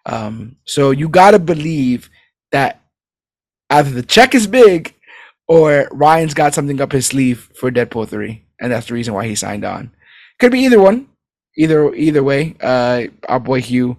Um, 0.05 0.55
so 0.65 0.91
you 0.91 1.09
gotta 1.09 1.39
believe 1.39 2.09
that 2.51 2.81
either 3.69 3.89
the 3.89 4.03
check 4.03 4.35
is 4.35 4.47
big 4.47 4.95
or 5.47 5.89
Ryan's 5.91 6.33
got 6.33 6.53
something 6.53 6.79
up 6.79 6.93
his 6.93 7.07
sleeve 7.07 7.51
for 7.55 7.71
Deadpool 7.71 8.07
3, 8.07 8.45
and 8.61 8.71
that's 8.71 8.87
the 8.87 8.93
reason 8.93 9.13
why 9.13 9.27
he 9.27 9.35
signed 9.35 9.65
on. 9.65 9.91
Could 10.41 10.51
be 10.51 10.59
either 10.59 10.81
one. 10.81 11.07
Either 11.55 11.93
either 11.93 12.23
way, 12.23 12.55
uh, 12.61 13.03
our 13.29 13.39
boy 13.39 13.61
Hugh 13.61 13.97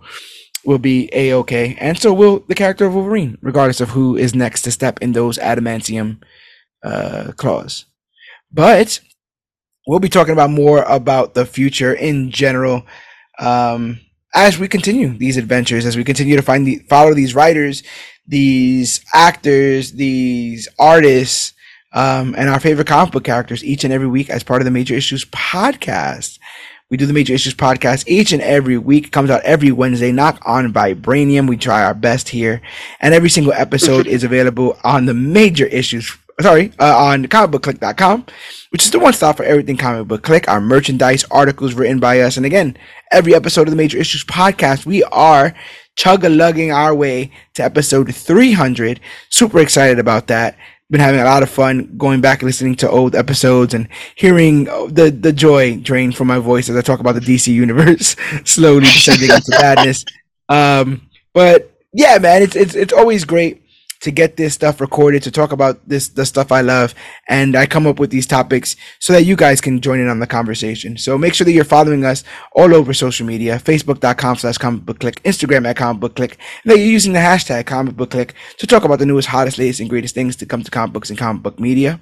will 0.65 0.79
be 0.79 1.09
a 1.13 1.33
okay, 1.35 1.77
and 1.79 1.99
so 1.99 2.13
will 2.13 2.41
the 2.49 2.55
character 2.55 2.87
of 2.87 2.95
Wolverine, 2.95 3.39
regardless 3.41 3.81
of 3.81 3.91
who 3.91 4.17
is 4.17 4.35
next 4.35 4.63
to 4.63 4.71
step 4.71 5.01
in 5.01 5.13
those 5.13 5.39
adamantium 5.39 6.23
uh, 6.83 7.33
claws. 7.37 7.85
But 8.51 9.01
we'll 9.87 10.01
be 10.01 10.09
talking 10.09 10.33
about 10.33 10.51
more 10.51 10.83
about 10.83 11.35
the 11.35 11.47
future 11.47 11.95
in 11.95 12.31
general 12.31 12.87
um, 13.39 14.01
as 14.35 14.59
we 14.59 14.67
continue 14.67 15.17
these 15.17 15.37
adventures, 15.37 15.87
as 15.87 15.97
we 15.97 16.05
continue 16.05 16.37
to 16.37 16.43
find 16.43 16.67
the 16.67 16.79
follow 16.89 17.15
these 17.15 17.35
writers 17.35 17.83
these 18.27 19.05
actors, 19.13 19.93
these 19.93 20.69
artists, 20.79 21.55
um, 21.93 22.35
and 22.37 22.49
our 22.49 22.61
favorite 22.61 22.87
comic 22.87 23.13
book 23.13 23.25
characters 23.25 23.65
each 23.65 23.85
and 23.85 23.93
every 23.93 24.07
week 24.07 24.31
as 24.31 24.43
part 24.43 24.61
of 24.61 24.65
the 24.65 24.71
Major 24.71 24.95
Issues 24.95 25.25
podcast. 25.27 26.39
We 26.91 26.99
do 26.99 27.07
the 27.07 27.15
Major 27.15 27.33
Issues 27.33 27.55
podcast 27.55 28.05
each 28.07 28.33
and 28.33 28.43
every 28.43 28.77
week. 28.77 29.07
It 29.07 29.13
comes 29.13 29.31
out 29.31 29.43
every 29.45 29.73
Wednesday, 29.73 30.13
knock 30.13 30.43
on 30.45 30.73
Vibranium. 30.73 31.49
We 31.49 31.57
try 31.57 31.83
our 31.83 31.95
best 31.95 32.29
here. 32.29 32.61
And 33.01 33.15
every 33.15 33.31
single 33.31 33.55
episode 33.55 34.07
is 34.07 34.25
available 34.25 34.79
on 34.85 35.07
the 35.07 35.15
Major 35.15 35.65
Issues, 35.65 36.15
sorry, 36.41 36.71
uh, 36.79 36.97
on 36.97 37.25
comicbookclique.com, 37.25 38.27
which 38.71 38.85
is 38.85 38.91
the 38.91 38.99
one 38.99 39.15
stop 39.15 39.39
for 39.39 39.45
everything 39.45 39.79
Comic 39.79 40.07
Book 40.07 40.23
Clique, 40.23 40.49
our 40.49 40.61
merchandise, 40.61 41.25
articles 41.31 41.73
written 41.73 41.99
by 41.99 42.21
us. 42.21 42.37
And 42.37 42.45
again, 42.45 42.77
every 43.11 43.35
episode 43.35 43.69
of 43.69 43.71
the 43.71 43.77
Major 43.77 43.97
Issues 43.97 44.25
podcast, 44.25 44.85
we 44.85 45.03
are 45.05 45.55
chug 45.97 46.25
a 46.25 46.29
lugging 46.29 46.73
our 46.73 46.95
way 46.95 47.31
to 47.55 47.63
episode 47.63 48.15
300. 48.15 49.01
Super 49.31 49.61
excited 49.61 49.99
about 49.99 50.27
that. 50.27 50.59
Been 50.93 51.01
having 51.01 51.21
a 51.21 51.25
lot 51.25 51.43
of 51.43 51.49
fun 51.49 51.95
going 51.97 52.21
back 52.21 52.43
and 52.43 52.47
listening 52.47 52.75
to 52.77 52.91
old 52.91 53.17
episodes 53.17 53.73
and 53.73 53.89
hearing 54.15 54.65
the, 54.65 55.11
the 55.19 55.33
joy 55.33 55.79
drain 55.79 56.13
from 56.13 56.27
my 56.29 56.39
voice 56.39 56.69
as 56.69 56.77
I 56.77 56.83
talk 56.83 57.01
about 57.01 57.15
the 57.15 57.21
DC 57.21 57.51
universe 57.53 58.15
slowly 58.45 58.85
descending 58.85 59.31
into 59.31 59.51
badness. 59.59 60.05
Um, 60.51 61.09
but 61.33 61.73
yeah, 61.95 62.19
man, 62.19 62.43
it's, 62.43 62.55
it's, 62.55 62.75
it's 62.75 62.93
always 62.93 63.25
great 63.25 63.63
to 64.03 64.11
get 64.11 64.37
this 64.37 64.55
stuff 64.55 64.81
recorded, 64.81 65.23
to 65.23 65.31
talk 65.31 65.53
about 65.53 65.89
this, 65.89 66.09
the 66.09 66.27
stuff 66.27 66.53
I 66.53 66.61
love. 66.61 66.95
And 67.29 67.57
I 67.57 67.67
come 67.67 67.87
up 67.87 67.99
with 67.99 68.11
these 68.11 68.27
topics 68.27 68.77
so 68.99 69.13
that 69.13 69.25
you 69.25 69.37
guys 69.37 69.61
can 69.61 69.81
join 69.81 70.01
in 70.01 70.09
on 70.09 70.19
the 70.19 70.27
conversation. 70.27 70.99
So 70.99 71.17
make 71.17 71.35
sure 71.35 71.45
that 71.45 71.53
you're 71.53 71.65
following 71.65 72.05
us 72.05 72.25
all 72.55 72.75
over 72.75 72.93
social 72.93 73.27
media, 73.27 73.59
facebook.com 73.59 74.37
slash 74.37 74.59
Comic 74.59 74.85
Book 74.85 74.99
Clique, 74.99 75.23
Instagram 75.23 75.67
at 75.67 75.77
Comic 75.77 76.01
Book 76.01 76.17
Clique, 76.17 76.37
and 76.65 76.73
that 76.73 76.79
you're 76.79 76.87
using 76.87 77.13
the 77.13 77.21
hashtag 77.21 77.67
Comic 77.67 77.97
Book 77.97 78.11
Clique 78.11 78.35
to 78.59 78.67
talk 78.67 78.85
about 78.85 78.99
the 78.99 79.07
newest, 79.07 79.29
hottest, 79.29 79.59
latest, 79.59 79.81
and 79.81 79.89
greatest 79.89 80.15
things 80.15 80.37
to 80.37 80.47
come 80.47 80.63
to 80.63 80.71
comic 80.71 80.93
books 80.93 81.11
and 81.11 81.19
comic 81.19 81.43
book 81.43 81.61
media. 81.61 82.01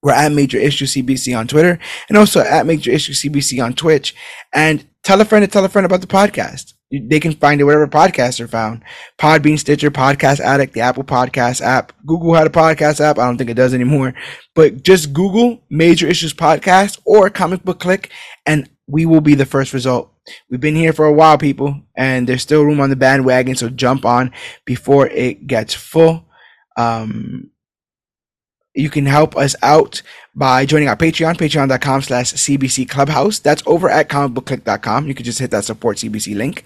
We're 0.00 0.12
at 0.12 0.30
Major 0.30 0.58
Issue 0.58 0.86
CBC 0.86 1.36
on 1.36 1.48
Twitter 1.48 1.80
and 2.08 2.16
also 2.16 2.40
at 2.40 2.66
Major 2.66 2.92
Issue 2.92 3.12
CBC 3.12 3.62
on 3.62 3.74
Twitch. 3.74 4.14
And 4.54 4.86
tell 5.02 5.20
a 5.20 5.24
friend 5.24 5.42
to 5.42 5.50
tell 5.50 5.64
a 5.64 5.68
friend 5.68 5.84
about 5.84 6.00
the 6.00 6.06
podcast 6.06 6.74
they 6.90 7.20
can 7.20 7.32
find 7.32 7.60
it 7.60 7.64
wherever 7.64 7.86
podcasts 7.86 8.40
are 8.40 8.48
found. 8.48 8.82
Podbean, 9.18 9.58
Stitcher, 9.58 9.90
Podcast 9.90 10.40
Addict, 10.40 10.72
the 10.72 10.80
Apple 10.80 11.04
Podcast 11.04 11.60
app. 11.60 11.92
Google 12.06 12.34
had 12.34 12.46
a 12.46 12.50
podcast 12.50 13.00
app. 13.00 13.18
I 13.18 13.26
don't 13.26 13.36
think 13.36 13.50
it 13.50 13.54
does 13.54 13.74
anymore. 13.74 14.14
But 14.54 14.82
just 14.82 15.12
Google 15.12 15.62
Major 15.68 16.06
Issues 16.06 16.32
Podcast 16.32 16.98
or 17.04 17.28
Comic 17.28 17.62
Book 17.62 17.80
Clique, 17.80 18.10
and 18.46 18.68
we 18.86 19.04
will 19.04 19.20
be 19.20 19.34
the 19.34 19.46
first 19.46 19.72
result. 19.74 20.12
We've 20.50 20.60
been 20.60 20.76
here 20.76 20.92
for 20.92 21.06
a 21.06 21.12
while, 21.12 21.38
people, 21.38 21.82
and 21.96 22.26
there's 22.26 22.42
still 22.42 22.64
room 22.64 22.80
on 22.80 22.90
the 22.90 22.96
bandwagon. 22.96 23.56
So 23.56 23.68
jump 23.68 24.04
on 24.04 24.32
before 24.64 25.06
it 25.08 25.46
gets 25.46 25.74
full. 25.74 26.26
Um, 26.76 27.50
you 28.78 28.90
can 28.90 29.06
help 29.06 29.36
us 29.36 29.56
out 29.62 30.02
by 30.34 30.64
joining 30.64 30.88
our 30.88 30.96
Patreon, 30.96 31.36
patreon.com 31.36 32.02
slash 32.02 32.32
CBC 32.32 32.88
Clubhouse. 32.88 33.40
That's 33.40 33.62
over 33.66 33.90
at 33.90 34.08
comicbookclique.com. 34.08 35.08
You 35.08 35.14
can 35.14 35.24
just 35.24 35.40
hit 35.40 35.50
that 35.50 35.64
support 35.64 35.96
CBC 35.96 36.36
link. 36.36 36.64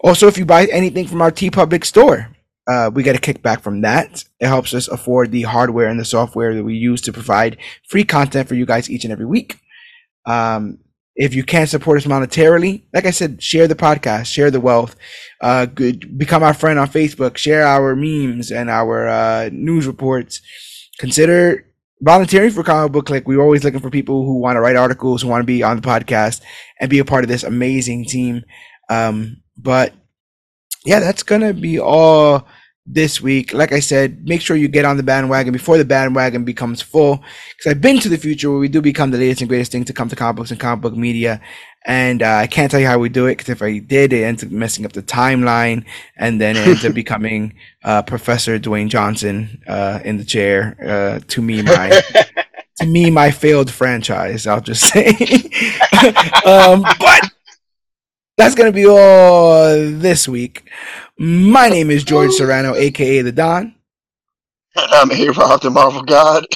Also, 0.00 0.26
if 0.26 0.36
you 0.36 0.44
buy 0.44 0.66
anything 0.66 1.06
from 1.06 1.22
our 1.22 1.30
T 1.30 1.48
TeePublic 1.50 1.84
store, 1.84 2.28
uh, 2.68 2.90
we 2.92 3.02
get 3.02 3.16
a 3.16 3.20
kickback 3.20 3.60
from 3.60 3.80
that. 3.82 4.24
It 4.40 4.48
helps 4.48 4.74
us 4.74 4.88
afford 4.88 5.30
the 5.30 5.42
hardware 5.42 5.88
and 5.88 5.98
the 5.98 6.04
software 6.04 6.54
that 6.54 6.64
we 6.64 6.74
use 6.74 7.00
to 7.02 7.12
provide 7.12 7.56
free 7.88 8.04
content 8.04 8.48
for 8.48 8.54
you 8.54 8.66
guys 8.66 8.90
each 8.90 9.04
and 9.04 9.12
every 9.12 9.26
week. 9.26 9.58
Um, 10.26 10.78
if 11.16 11.34
you 11.34 11.42
can't 11.42 11.68
support 11.68 11.98
us 11.98 12.06
monetarily, 12.06 12.84
like 12.92 13.06
I 13.06 13.10
said, 13.10 13.42
share 13.42 13.66
the 13.66 13.74
podcast, 13.74 14.26
share 14.26 14.50
the 14.50 14.60
wealth, 14.60 14.94
uh, 15.40 15.66
good, 15.66 16.16
become 16.16 16.42
our 16.42 16.54
friend 16.54 16.78
on 16.78 16.88
Facebook, 16.88 17.36
share 17.36 17.66
our 17.66 17.96
memes 17.96 18.52
and 18.52 18.70
our 18.70 19.08
uh, 19.08 19.50
news 19.52 19.86
reports 19.86 20.40
consider 20.98 21.66
volunteering 22.00 22.50
for 22.50 22.62
comic 22.62 22.92
book. 22.92 23.06
Clique 23.06 23.26
we're 23.26 23.40
always 23.40 23.64
looking 23.64 23.80
for 23.80 23.90
people 23.90 24.24
who 24.24 24.38
want 24.38 24.56
to 24.56 24.60
write 24.60 24.76
articles 24.76 25.22
who 25.22 25.28
want 25.28 25.42
to 25.42 25.46
be 25.46 25.62
on 25.62 25.76
the 25.76 25.82
podcast 25.82 26.42
and 26.80 26.90
be 26.90 26.98
a 26.98 27.04
part 27.04 27.24
of 27.24 27.28
this 27.28 27.44
amazing 27.44 28.04
team. 28.04 28.42
Um, 28.90 29.42
but 29.56 29.92
yeah 30.84 31.00
that's 31.00 31.22
gonna 31.22 31.52
be 31.52 31.78
all 31.78 32.46
this 32.90 33.20
week 33.20 33.52
like 33.52 33.72
i 33.72 33.80
said 33.80 34.26
make 34.26 34.40
sure 34.40 34.56
you 34.56 34.68
get 34.68 34.84
on 34.84 34.96
the 34.96 35.02
bandwagon 35.02 35.52
before 35.52 35.76
the 35.76 35.84
bandwagon 35.84 36.44
becomes 36.44 36.80
full 36.80 37.22
because 37.50 37.70
i've 37.70 37.80
been 37.80 37.98
to 37.98 38.08
the 38.08 38.16
future 38.16 38.50
where 38.50 38.58
we 38.58 38.68
do 38.68 38.80
become 38.80 39.10
the 39.10 39.18
latest 39.18 39.42
and 39.42 39.48
greatest 39.48 39.72
thing 39.72 39.84
to 39.84 39.92
come 39.92 40.08
to 40.08 40.16
comic 40.16 40.36
books 40.36 40.50
and 40.50 40.58
comic 40.58 40.80
book 40.80 40.96
media 40.96 41.40
and 41.88 42.22
uh, 42.22 42.36
I 42.36 42.46
can't 42.46 42.70
tell 42.70 42.80
you 42.80 42.86
how 42.86 42.98
we 42.98 43.08
do 43.08 43.26
it 43.26 43.38
because 43.38 43.48
if 43.48 43.62
I 43.62 43.78
did, 43.78 44.12
it 44.12 44.22
ends 44.22 44.44
up 44.44 44.50
messing 44.50 44.84
up 44.84 44.92
the 44.92 45.02
timeline, 45.02 45.86
and 46.16 46.38
then 46.38 46.54
it 46.56 46.68
ends 46.68 46.84
up 46.84 46.92
becoming 47.04 47.54
uh, 47.82 48.02
Professor 48.02 48.58
Dwayne 48.58 48.88
Johnson 48.88 49.62
uh, 49.66 50.00
in 50.04 50.18
the 50.18 50.24
chair. 50.24 50.76
Uh, 50.84 51.20
to 51.28 51.40
me, 51.40 51.62
my 51.62 52.02
to 52.80 52.86
me, 52.86 53.10
my 53.10 53.30
failed 53.30 53.70
franchise. 53.70 54.46
I'll 54.46 54.60
just 54.60 54.82
say, 54.82 55.08
um, 56.44 56.82
but 57.00 57.30
that's 58.38 58.54
gonna 58.54 58.72
be 58.72 58.86
all 58.86 59.74
this 59.90 60.28
week. 60.28 60.70
My 61.18 61.68
name 61.68 61.90
is 61.90 62.04
George 62.04 62.30
Serrano, 62.30 62.74
aka 62.74 63.20
the 63.20 63.32
Don. 63.32 63.74
I'm 64.76 65.10
A 65.10 65.28
Rob, 65.30 65.60
the 65.60 65.70
Marvel 65.70 66.02
God. 66.02 66.46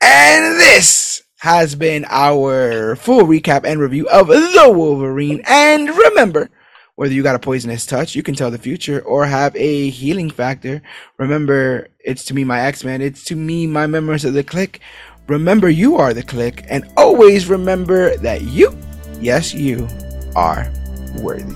and 0.00 0.60
this 0.60 1.24
has 1.38 1.74
been 1.74 2.06
our 2.08 2.94
full 2.94 3.24
recap 3.24 3.64
and 3.64 3.80
review 3.80 4.08
of 4.08 4.28
The 4.28 4.72
Wolverine. 4.72 5.42
And 5.46 5.88
remember, 5.88 6.48
whether 6.94 7.12
you 7.12 7.24
got 7.24 7.34
a 7.34 7.40
poisonous 7.40 7.84
touch, 7.84 8.14
you 8.14 8.22
can 8.22 8.36
tell 8.36 8.52
the 8.52 8.58
future, 8.58 9.00
or 9.00 9.26
have 9.26 9.54
a 9.56 9.90
healing 9.90 10.30
factor. 10.30 10.80
Remember, 11.18 11.88
it's 12.04 12.24
to 12.26 12.34
me 12.34 12.44
my 12.44 12.60
X 12.60 12.84
Men, 12.84 13.02
it's 13.02 13.24
to 13.24 13.34
me 13.34 13.66
my 13.66 13.88
members 13.88 14.24
of 14.24 14.32
the 14.32 14.44
clique. 14.44 14.80
Remember, 15.26 15.68
you 15.68 15.96
are 15.96 16.14
the 16.14 16.22
clique, 16.22 16.62
and 16.68 16.88
always 16.96 17.48
remember 17.48 18.16
that 18.18 18.42
you, 18.42 18.78
yes, 19.20 19.52
you, 19.52 19.88
are 20.36 20.70
worthy. 21.16 21.54